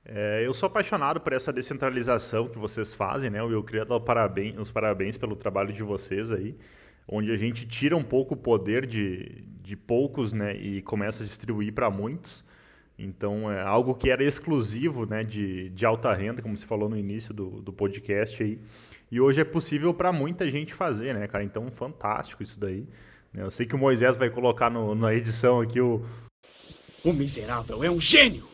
É, 0.05 0.45
eu 0.45 0.53
sou 0.53 0.67
apaixonado 0.67 1.19
por 1.19 1.33
essa 1.33 1.51
descentralização 1.51 2.47
que 2.47 2.57
vocês 2.57 2.93
fazem, 2.93 3.29
né? 3.29 3.39
Eu 3.39 3.63
queria 3.63 3.83
dar 3.83 3.99
parabéns, 3.99 4.57
os 4.57 4.69
parabéns 4.69 5.17
pelo 5.17 5.35
trabalho 5.35 5.73
de 5.73 5.81
vocês 5.81 6.31
aí, 6.31 6.55
onde 7.07 7.31
a 7.31 7.37
gente 7.37 7.67
tira 7.67 7.97
um 7.97 8.03
pouco 8.03 8.35
o 8.35 8.37
poder 8.37 8.85
de, 8.85 9.43
de 9.61 9.75
poucos, 9.75 10.31
né? 10.31 10.55
E 10.55 10.81
começa 10.83 11.23
a 11.23 11.25
distribuir 11.25 11.73
para 11.73 11.89
muitos. 11.89 12.45
Então, 12.97 13.51
é 13.51 13.61
algo 13.61 13.95
que 13.95 14.09
era 14.09 14.23
exclusivo 14.23 15.05
né, 15.05 15.23
de, 15.23 15.69
de 15.69 15.85
alta 15.85 16.13
renda, 16.13 16.41
como 16.41 16.55
você 16.57 16.65
falou 16.65 16.89
no 16.89 16.97
início 16.97 17.33
do, 17.33 17.61
do 17.61 17.71
podcast 17.71 18.43
aí. 18.43 18.59
E 19.11 19.19
hoje 19.19 19.41
é 19.41 19.43
possível 19.43 19.93
para 19.93 20.11
muita 20.11 20.49
gente 20.49 20.73
fazer, 20.73 21.13
né, 21.13 21.27
cara? 21.27 21.43
Então, 21.43 21.69
fantástico 21.71 22.43
isso 22.43 22.59
daí. 22.59 22.87
Né? 23.33 23.43
Eu 23.43 23.49
sei 23.49 23.65
que 23.65 23.75
o 23.75 23.77
Moisés 23.77 24.17
vai 24.17 24.29
colocar 24.29 24.69
no, 24.69 24.93
na 24.93 25.13
edição 25.13 25.61
aqui 25.61 25.81
o. 25.81 26.05
O 27.03 27.13
miserável 27.13 27.83
é 27.83 27.89
um 27.89 27.99
gênio! 27.99 28.47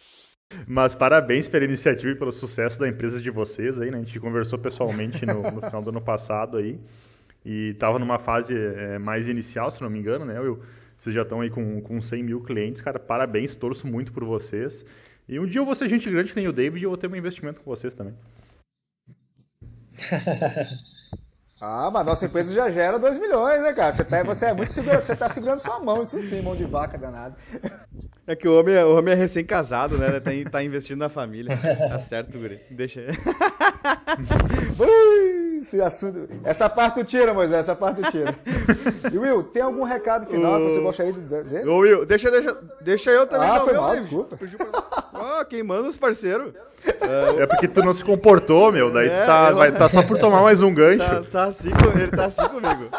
Mas 0.68 0.94
parabéns 0.94 1.48
pela 1.48 1.66
iniciativa 1.66 2.12
e 2.12 2.16
pelo 2.16 2.32
sucesso 2.32 2.80
da 2.80 2.88
empresa 2.88 3.22
de 3.22 3.30
vocês 3.32 3.82
aí, 3.82 3.92
né? 3.92 3.98
A 3.98 4.02
gente 4.02 4.20
conversou 4.20 4.60
pessoalmente 4.60 5.26
no, 5.26 5.42
no 5.42 5.62
final 5.62 5.82
do 5.82 5.90
ano 5.90 6.02
passado 6.02 6.58
aí. 6.58 6.80
E 7.44 7.72
estava 7.72 8.00
numa 8.00 8.18
fase 8.18 8.56
é, 8.56 8.98
mais 8.98 9.28
inicial, 9.28 9.70
se 9.70 9.82
não 9.82 9.90
me 9.90 10.00
engano, 10.00 10.26
né, 10.26 10.40
Will? 10.40 10.62
Vocês 10.98 11.14
já 11.14 11.24
estão 11.24 11.42
aí 11.42 11.50
com, 11.50 11.82
com 11.82 12.02
100 12.02 12.24
mil 12.24 12.42
clientes, 12.42 12.82
cara. 12.82 12.98
Parabéns, 12.98 13.54
torço 13.56 13.86
muito 13.86 14.14
por 14.14 14.24
vocês. 14.24 14.86
E 15.28 15.40
um 15.40 15.46
dia 15.46 15.60
eu 15.60 15.66
vou 15.66 15.76
ser 15.76 15.88
gente 15.88 16.10
grande 16.10 16.32
que 16.32 16.36
nem 16.36 16.48
o 16.48 16.54
David 16.54 16.82
e 16.82 16.84
eu 16.84 16.90
vou 16.90 16.98
ter 16.98 17.08
um 17.08 17.16
investimento 17.16 17.62
com 17.62 17.70
vocês 17.70 17.94
também. 17.94 18.14
Ah, 21.62 21.90
mas 21.92 22.06
nossa 22.06 22.26
empresa 22.26 22.54
já 22.54 22.70
gera 22.70 23.00
2 23.00 23.20
milhões, 23.20 23.62
né, 23.62 23.74
cara? 23.74 23.94
Você, 23.94 24.04
tá, 24.04 24.24
você 24.24 24.46
é 24.48 24.54
muito 24.54 24.72
seguro, 24.72 25.00
você 25.00 25.16
tá 25.16 25.30
segurando 25.30 25.60
sua 25.60 25.80
mão, 25.80 26.04
isso 26.04 26.22
sim, 26.22 26.42
mão 26.42 26.56
de 26.56 26.66
vaca 26.66 26.98
danado. 26.98 27.36
É 28.28 28.36
que 28.36 28.48
o 28.48 28.60
homem, 28.60 28.76
é, 28.76 28.84
o 28.84 28.98
homem 28.98 29.14
é 29.14 29.18
recém-casado, 29.18 29.98
né? 29.98 30.20
Tá, 30.20 30.32
tá 30.52 30.64
investindo 30.64 31.00
na 31.00 31.10
família. 31.10 31.58
Tá 31.58 32.00
certo, 32.00 32.38
Guri. 32.38 32.60
Deixa 32.72 33.02
aí. 33.02 33.08
esse 35.66 35.82
assunto. 35.82 36.30
Essa 36.44 36.70
parte 36.70 36.96
tu 36.96 37.04
tira, 37.04 37.34
Moisés, 37.34 37.60
essa 37.60 37.76
parte 37.76 38.02
tu 38.02 38.12
tira. 38.12 38.36
E 39.12 39.18
Will, 39.18 39.44
tem 39.44 39.62
algum 39.62 39.84
recado 39.84 40.26
final 40.26 40.58
que 40.60 40.72
você 40.72 40.80
gostaria 40.80 41.14
de 41.14 41.44
dizer? 41.44 41.68
Ô, 41.68 41.78
Will, 41.78 42.06
deixa, 42.06 42.30
deixa, 42.32 42.58
deixa 42.82 43.12
eu 43.12 43.28
também. 43.28 43.50
Ah, 43.50 43.62
foi 43.62 43.74
meu, 43.74 43.82
mal, 43.82 43.96
desculpa. 43.96 44.38
Ah, 45.14 45.46
queimando 45.46 45.88
os 45.88 45.98
parceiros. 45.98 46.54
É, 46.86 47.44
é 47.44 47.48
porque 47.48 47.68
tu 47.68 47.82
não 47.82 47.94
se 47.94 48.04
comportou, 48.04 48.72
meu. 48.72 48.92
Daí 48.92 49.08
é, 49.08 49.22
tu 49.22 49.26
tá, 49.26 49.50
eu... 49.50 49.56
vai, 49.56 49.72
tá 49.72 49.88
só 49.88 50.04
por 50.04 50.18
tomar 50.18 50.42
mais 50.42 50.62
um 50.62 50.74
gancho. 50.74 51.06
Tá, 51.06 51.24
tá 51.24 51.44
assim, 51.46 51.70
ele 51.96 52.12
tá 52.12 52.26
assim 52.26 52.48
comigo. 52.48 52.90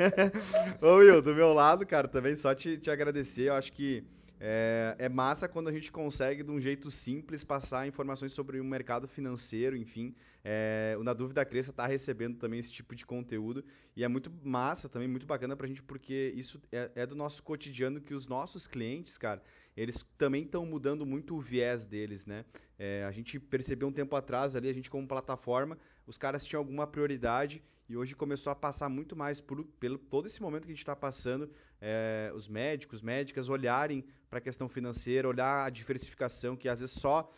Ô, 0.82 0.96
Will, 0.96 1.22
do 1.22 1.34
meu 1.34 1.52
lado, 1.52 1.86
cara, 1.86 2.06
também 2.06 2.34
só 2.34 2.54
te, 2.54 2.76
te 2.76 2.90
agradecer. 2.90 3.48
Eu 3.48 3.54
acho 3.54 3.72
que 3.72 4.04
é, 4.38 4.94
é, 4.98 5.08
massa 5.08 5.48
quando 5.48 5.68
a 5.68 5.72
gente 5.72 5.92
consegue, 5.92 6.42
de 6.42 6.50
um 6.50 6.60
jeito 6.60 6.90
simples, 6.90 7.44
passar 7.44 7.86
informações 7.86 8.32
sobre 8.32 8.58
o 8.58 8.64
mercado 8.64 9.06
financeiro, 9.06 9.76
enfim, 9.76 10.14
é, 10.44 10.96
o 10.98 11.04
Na 11.04 11.12
Dúvida 11.12 11.44
Cresça 11.44 11.70
está 11.70 11.86
recebendo 11.86 12.38
também 12.38 12.60
esse 12.60 12.72
tipo 12.72 12.94
de 12.94 13.04
conteúdo 13.04 13.64
e 13.94 14.02
é 14.02 14.08
muito 14.08 14.32
massa 14.42 14.88
também, 14.88 15.06
muito 15.06 15.26
bacana 15.26 15.54
para 15.54 15.66
a 15.66 15.68
gente, 15.68 15.82
porque 15.82 16.32
isso 16.34 16.60
é, 16.72 16.90
é, 16.94 17.06
do 17.06 17.14
nosso 17.14 17.42
cotidiano 17.42 18.00
que 18.00 18.14
os 18.14 18.26
nossos 18.26 18.66
clientes, 18.66 19.18
cara, 19.18 19.42
eles 19.76 20.04
também 20.16 20.44
estão 20.44 20.64
mudando 20.64 21.04
muito 21.04 21.36
o 21.36 21.40
viés 21.40 21.84
deles, 21.84 22.26
né? 22.26 22.44
É, 22.78 23.04
a 23.04 23.12
gente 23.12 23.38
percebeu 23.38 23.88
um 23.88 23.92
tempo 23.92 24.16
atrás 24.16 24.56
ali, 24.56 24.68
a 24.68 24.72
gente 24.72 24.90
como 24.90 25.06
plataforma, 25.06 25.78
os 26.06 26.16
caras 26.16 26.44
tinham 26.44 26.60
alguma 26.60 26.86
prioridade 26.86 27.62
e 27.88 27.96
hoje 27.96 28.14
começou 28.14 28.52
a 28.52 28.54
passar 28.54 28.88
muito 28.88 29.16
mais 29.16 29.40
por 29.40 29.64
pelo 29.80 29.98
todo 29.98 30.26
esse 30.26 30.40
momento 30.40 30.62
que 30.62 30.68
a 30.70 30.74
gente 30.74 30.82
está 30.82 30.94
passando, 30.94 31.50
é, 31.80 32.32
os 32.34 32.48
médicos, 32.48 33.02
médicas 33.02 33.48
olharem 33.48 34.04
para 34.28 34.38
a 34.38 34.40
questão 34.40 34.68
financeira, 34.68 35.28
olhar 35.28 35.66
a 35.66 35.70
diversificação, 35.70 36.56
que 36.56 36.68
às 36.68 36.78
vezes 36.80 36.94
só, 36.94 37.28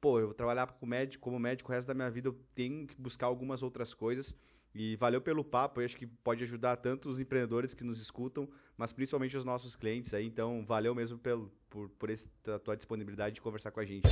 pô, 0.00 0.18
eu 0.20 0.26
vou 0.26 0.34
trabalhar 0.34 0.66
como 0.66 0.90
médico, 0.90 1.22
como 1.22 1.38
médico 1.38 1.70
o 1.70 1.74
resto 1.74 1.88
da 1.88 1.94
minha 1.94 2.10
vida, 2.10 2.28
eu 2.28 2.36
tenho 2.54 2.86
que 2.86 3.00
buscar 3.00 3.26
algumas 3.26 3.62
outras 3.62 3.94
coisas. 3.94 4.36
E 4.74 4.96
valeu 4.96 5.20
pelo 5.20 5.42
papo, 5.42 5.80
eu 5.80 5.84
acho 5.84 5.96
que 5.96 6.06
pode 6.06 6.44
ajudar 6.44 6.76
tanto 6.76 7.08
os 7.08 7.18
empreendedores 7.18 7.74
que 7.74 7.82
nos 7.82 8.00
escutam, 8.00 8.48
mas 8.76 8.92
principalmente 8.92 9.36
os 9.36 9.44
nossos 9.44 9.74
clientes 9.74 10.12
aí. 10.14 10.26
Então, 10.26 10.64
valeu 10.64 10.94
mesmo 10.94 11.18
pelo, 11.18 11.50
por, 11.70 11.88
por 11.90 12.10
essa 12.10 12.28
tua 12.62 12.76
disponibilidade 12.76 13.36
de 13.36 13.40
conversar 13.40 13.70
com 13.70 13.80
a 13.80 13.84
gente. 13.84 14.06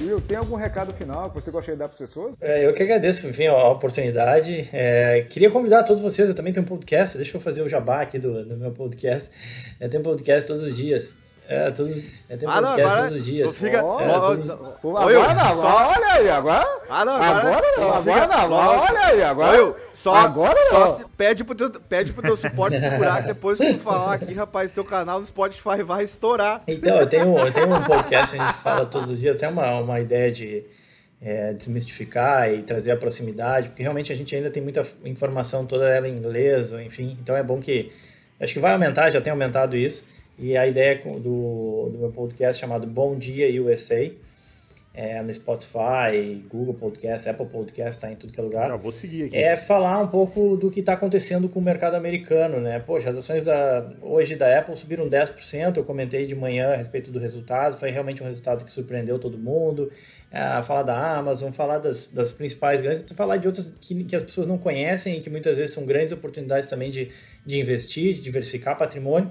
Will, 0.00 0.20
tem 0.20 0.36
algum 0.36 0.56
recado 0.56 0.92
final 0.94 1.28
que 1.30 1.40
você 1.40 1.50
gostaria 1.50 1.74
de 1.74 1.78
dar 1.78 1.88
para 1.88 1.94
as 1.94 1.98
pessoas? 1.98 2.36
É, 2.40 2.66
eu 2.66 2.72
que 2.72 2.82
agradeço, 2.82 3.26
enfim, 3.26 3.46
a 3.46 3.68
oportunidade. 3.68 4.68
É, 4.72 5.26
queria 5.30 5.50
convidar 5.50 5.82
todos 5.84 6.02
vocês, 6.02 6.28
eu 6.28 6.34
também 6.34 6.52
tenho 6.52 6.64
um 6.64 6.68
podcast, 6.68 7.16
deixa 7.16 7.36
eu 7.36 7.40
fazer 7.40 7.62
o 7.62 7.68
jabá 7.68 8.02
aqui 8.02 8.18
do, 8.18 8.44
do 8.44 8.56
meu 8.56 8.72
podcast. 8.72 9.30
Eu 9.78 9.90
tenho 9.90 10.02
um 10.02 10.04
podcast 10.04 10.48
todos 10.48 10.64
os 10.64 10.76
dias. 10.76 11.14
É, 11.50 11.68
todos, 11.72 12.04
é, 12.28 12.36
tem 12.36 12.48
ah, 12.48 12.62
podcast 12.62 12.98
todos 13.00 13.14
os 13.16 13.24
dias. 13.24 13.58
Fica, 13.58 13.84
oh, 13.84 14.00
é, 14.00 14.20
todos... 14.20 14.50
agora 14.50 15.34
não, 15.34 15.42
agora, 15.42 15.88
olha 15.88 16.06
aí, 16.12 16.30
agora. 16.30 16.80
Ah, 16.88 17.04
não, 17.04 17.12
agora, 17.14 17.38
agora 17.40 17.66
não, 17.76 17.92
agora 17.92 18.26
não, 18.28 18.36
agora, 18.36 18.80
olha 18.82 19.00
aí, 19.06 19.22
agora. 19.24 19.74
só, 19.92 20.14
agora 20.14 20.56
só 20.70 20.98
não. 21.00 21.08
pede, 21.16 21.42
pro 21.42 21.56
teu, 21.56 21.68
pede 21.68 22.12
pro 22.12 22.22
teu 22.22 22.36
suporte 22.36 22.78
segurar, 22.78 23.22
que 23.22 23.26
depois 23.26 23.58
que 23.58 23.74
tu 23.74 23.80
falar 23.80 24.14
aqui, 24.14 24.32
rapaz, 24.32 24.70
teu 24.70 24.84
canal 24.84 25.18
no 25.18 25.26
Spotify 25.26 25.82
vai 25.84 26.04
estourar. 26.04 26.60
Então, 26.68 27.00
eu 27.00 27.06
tenho, 27.08 27.36
eu 27.36 27.52
tenho 27.52 27.74
um 27.74 27.82
podcast 27.82 28.36
que 28.36 28.40
a 28.40 28.46
gente 28.46 28.58
fala 28.58 28.86
todos 28.86 29.10
os 29.10 29.18
dias, 29.18 29.34
até 29.34 29.48
uma, 29.48 29.80
uma 29.80 29.98
ideia 29.98 30.30
de 30.30 30.64
é, 31.20 31.52
desmistificar 31.52 32.48
e 32.48 32.62
trazer 32.62 32.92
a 32.92 32.96
proximidade, 32.96 33.70
porque 33.70 33.82
realmente 33.82 34.12
a 34.12 34.14
gente 34.14 34.36
ainda 34.36 34.50
tem 34.50 34.62
muita 34.62 34.86
informação 35.04 35.66
toda 35.66 35.88
ela 35.88 36.06
em 36.06 36.16
inglês, 36.16 36.70
enfim, 36.74 37.18
então 37.20 37.36
é 37.36 37.42
bom 37.42 37.58
que. 37.58 37.90
Acho 38.38 38.54
que 38.54 38.60
vai 38.60 38.72
aumentar, 38.72 39.10
já 39.10 39.20
tem 39.20 39.32
aumentado 39.32 39.76
isso. 39.76 40.19
E 40.40 40.56
a 40.56 40.66
ideia 40.66 40.98
do, 41.04 41.90
do 41.92 41.98
meu 41.98 42.10
podcast 42.10 42.58
chamado 42.58 42.86
Bom 42.86 43.14
Dia 43.14 43.62
USA, 43.62 44.10
é, 44.94 45.22
no 45.22 45.32
Spotify, 45.34 46.42
Google 46.48 46.72
Podcast, 46.72 47.28
Apple 47.28 47.44
Podcast, 47.44 47.90
está 47.90 48.10
em 48.10 48.16
tudo 48.16 48.32
que 48.32 48.40
é 48.40 48.42
lugar. 48.42 48.70
Não, 48.70 48.78
vou 48.78 48.90
seguir 48.90 49.24
aqui. 49.24 49.36
É 49.36 49.54
falar 49.54 50.00
um 50.00 50.08
pouco 50.08 50.56
do 50.56 50.70
que 50.70 50.80
está 50.80 50.94
acontecendo 50.94 51.46
com 51.46 51.60
o 51.60 51.62
mercado 51.62 51.94
americano, 51.94 52.58
né? 52.58 52.78
Poxa, 52.78 53.10
as 53.10 53.18
ações 53.18 53.44
da, 53.44 53.92
hoje 54.00 54.34
da 54.34 54.58
Apple 54.58 54.74
subiram 54.74 55.10
10%, 55.10 55.76
eu 55.76 55.84
comentei 55.84 56.24
de 56.26 56.34
manhã 56.34 56.72
a 56.72 56.76
respeito 56.76 57.10
do 57.10 57.18
resultado, 57.18 57.76
foi 57.76 57.90
realmente 57.90 58.22
um 58.22 58.26
resultado 58.26 58.64
que 58.64 58.72
surpreendeu 58.72 59.18
todo 59.18 59.36
mundo. 59.36 59.92
É, 60.32 60.62
falar 60.62 60.84
da 60.84 61.18
Amazon, 61.18 61.52
falar 61.52 61.78
das, 61.78 62.08
das 62.08 62.32
principais 62.32 62.80
grandes, 62.80 63.04
falar 63.14 63.36
de 63.36 63.46
outras 63.46 63.74
que, 63.78 64.04
que 64.04 64.16
as 64.16 64.22
pessoas 64.22 64.46
não 64.46 64.56
conhecem 64.56 65.18
e 65.18 65.20
que 65.20 65.28
muitas 65.28 65.58
vezes 65.58 65.72
são 65.72 65.84
grandes 65.84 66.12
oportunidades 66.12 66.70
também 66.70 66.88
de, 66.88 67.10
de 67.44 67.60
investir, 67.60 68.14
de 68.14 68.22
diversificar 68.22 68.78
patrimônio. 68.78 69.30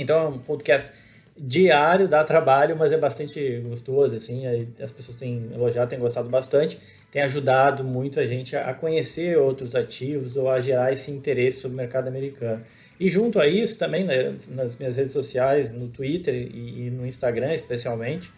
Então 0.00 0.18
é 0.18 0.28
um 0.28 0.38
podcast 0.38 0.94
diário, 1.36 2.08
dá 2.08 2.22
trabalho, 2.24 2.76
mas 2.76 2.92
é 2.92 2.98
bastante 2.98 3.60
gostoso, 3.60 4.16
assim, 4.16 4.42
as 4.82 4.92
pessoas 4.92 5.16
têm 5.16 5.50
elogiado, 5.54 5.88
têm 5.88 5.98
gostado 5.98 6.28
bastante, 6.28 6.78
tem 7.10 7.22
ajudado 7.22 7.82
muito 7.82 8.20
a 8.20 8.26
gente 8.26 8.56
a 8.56 8.74
conhecer 8.74 9.38
outros 9.38 9.74
ativos 9.74 10.36
ou 10.36 10.50
a 10.50 10.60
gerar 10.60 10.92
esse 10.92 11.10
interesse 11.10 11.60
sobre 11.60 11.74
o 11.74 11.76
mercado 11.76 12.08
americano. 12.08 12.62
E 12.98 13.08
junto 13.08 13.40
a 13.40 13.46
isso 13.46 13.78
também, 13.78 14.04
né, 14.04 14.34
nas 14.48 14.78
minhas 14.78 14.96
redes 14.96 15.14
sociais, 15.14 15.72
no 15.72 15.88
Twitter 15.88 16.34
e, 16.34 16.86
e 16.86 16.90
no 16.90 17.06
Instagram 17.06 17.54
especialmente, 17.54 18.30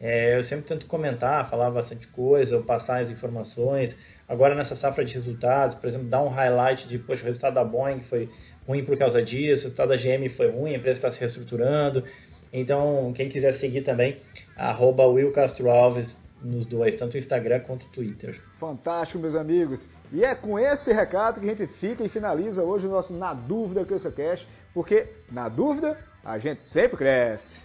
é, 0.00 0.36
eu 0.36 0.44
sempre 0.44 0.66
tento 0.66 0.86
comentar, 0.86 1.48
falar 1.48 1.70
bastante 1.70 2.06
coisa, 2.08 2.56
ou 2.56 2.62
passar 2.62 3.00
as 3.00 3.10
informações. 3.10 4.00
Agora 4.28 4.54
nessa 4.54 4.74
safra 4.74 5.04
de 5.04 5.14
resultados, 5.14 5.76
por 5.76 5.86
exemplo, 5.86 6.08
dar 6.08 6.22
um 6.22 6.28
highlight 6.28 6.88
de, 6.88 6.98
poxa, 6.98 7.22
o 7.22 7.26
resultado 7.26 7.54
da 7.54 7.64
Boeing 7.64 8.00
foi 8.00 8.28
ruim 8.66 8.84
por 8.84 8.96
causa 8.96 9.22
disso, 9.22 9.66
o 9.66 9.70
resultado 9.70 9.88
da 9.88 9.96
GM 9.96 10.28
foi 10.28 10.50
ruim, 10.50 10.72
a 10.72 10.76
empresa 10.76 10.94
está 10.94 11.12
se 11.12 11.20
reestruturando. 11.20 12.04
Então, 12.52 13.12
quem 13.14 13.28
quiser 13.28 13.52
seguir 13.52 13.82
também, 13.82 14.16
arroba 14.56 15.06
Will 15.06 15.32
Castro 15.32 15.70
Alves 15.70 16.24
nos 16.42 16.66
dois, 16.66 16.94
tanto 16.96 17.14
o 17.14 17.18
Instagram 17.18 17.60
quanto 17.60 17.84
o 17.84 17.88
Twitter. 17.88 18.40
Fantástico, 18.58 19.18
meus 19.18 19.34
amigos. 19.34 19.88
E 20.12 20.24
é 20.24 20.34
com 20.34 20.58
esse 20.58 20.92
recado 20.92 21.40
que 21.40 21.46
a 21.46 21.50
gente 21.50 21.66
fica 21.66 22.04
e 22.04 22.08
finaliza 22.08 22.62
hoje 22.62 22.86
o 22.86 22.90
nosso 22.90 23.14
Na 23.14 23.34
Dúvida 23.34 23.84
Cresça 23.84 24.10
Cash, 24.10 24.46
porque 24.72 25.08
na 25.30 25.48
dúvida 25.48 25.98
a 26.24 26.38
gente 26.38 26.62
sempre 26.62 26.96
cresce. 26.96 27.64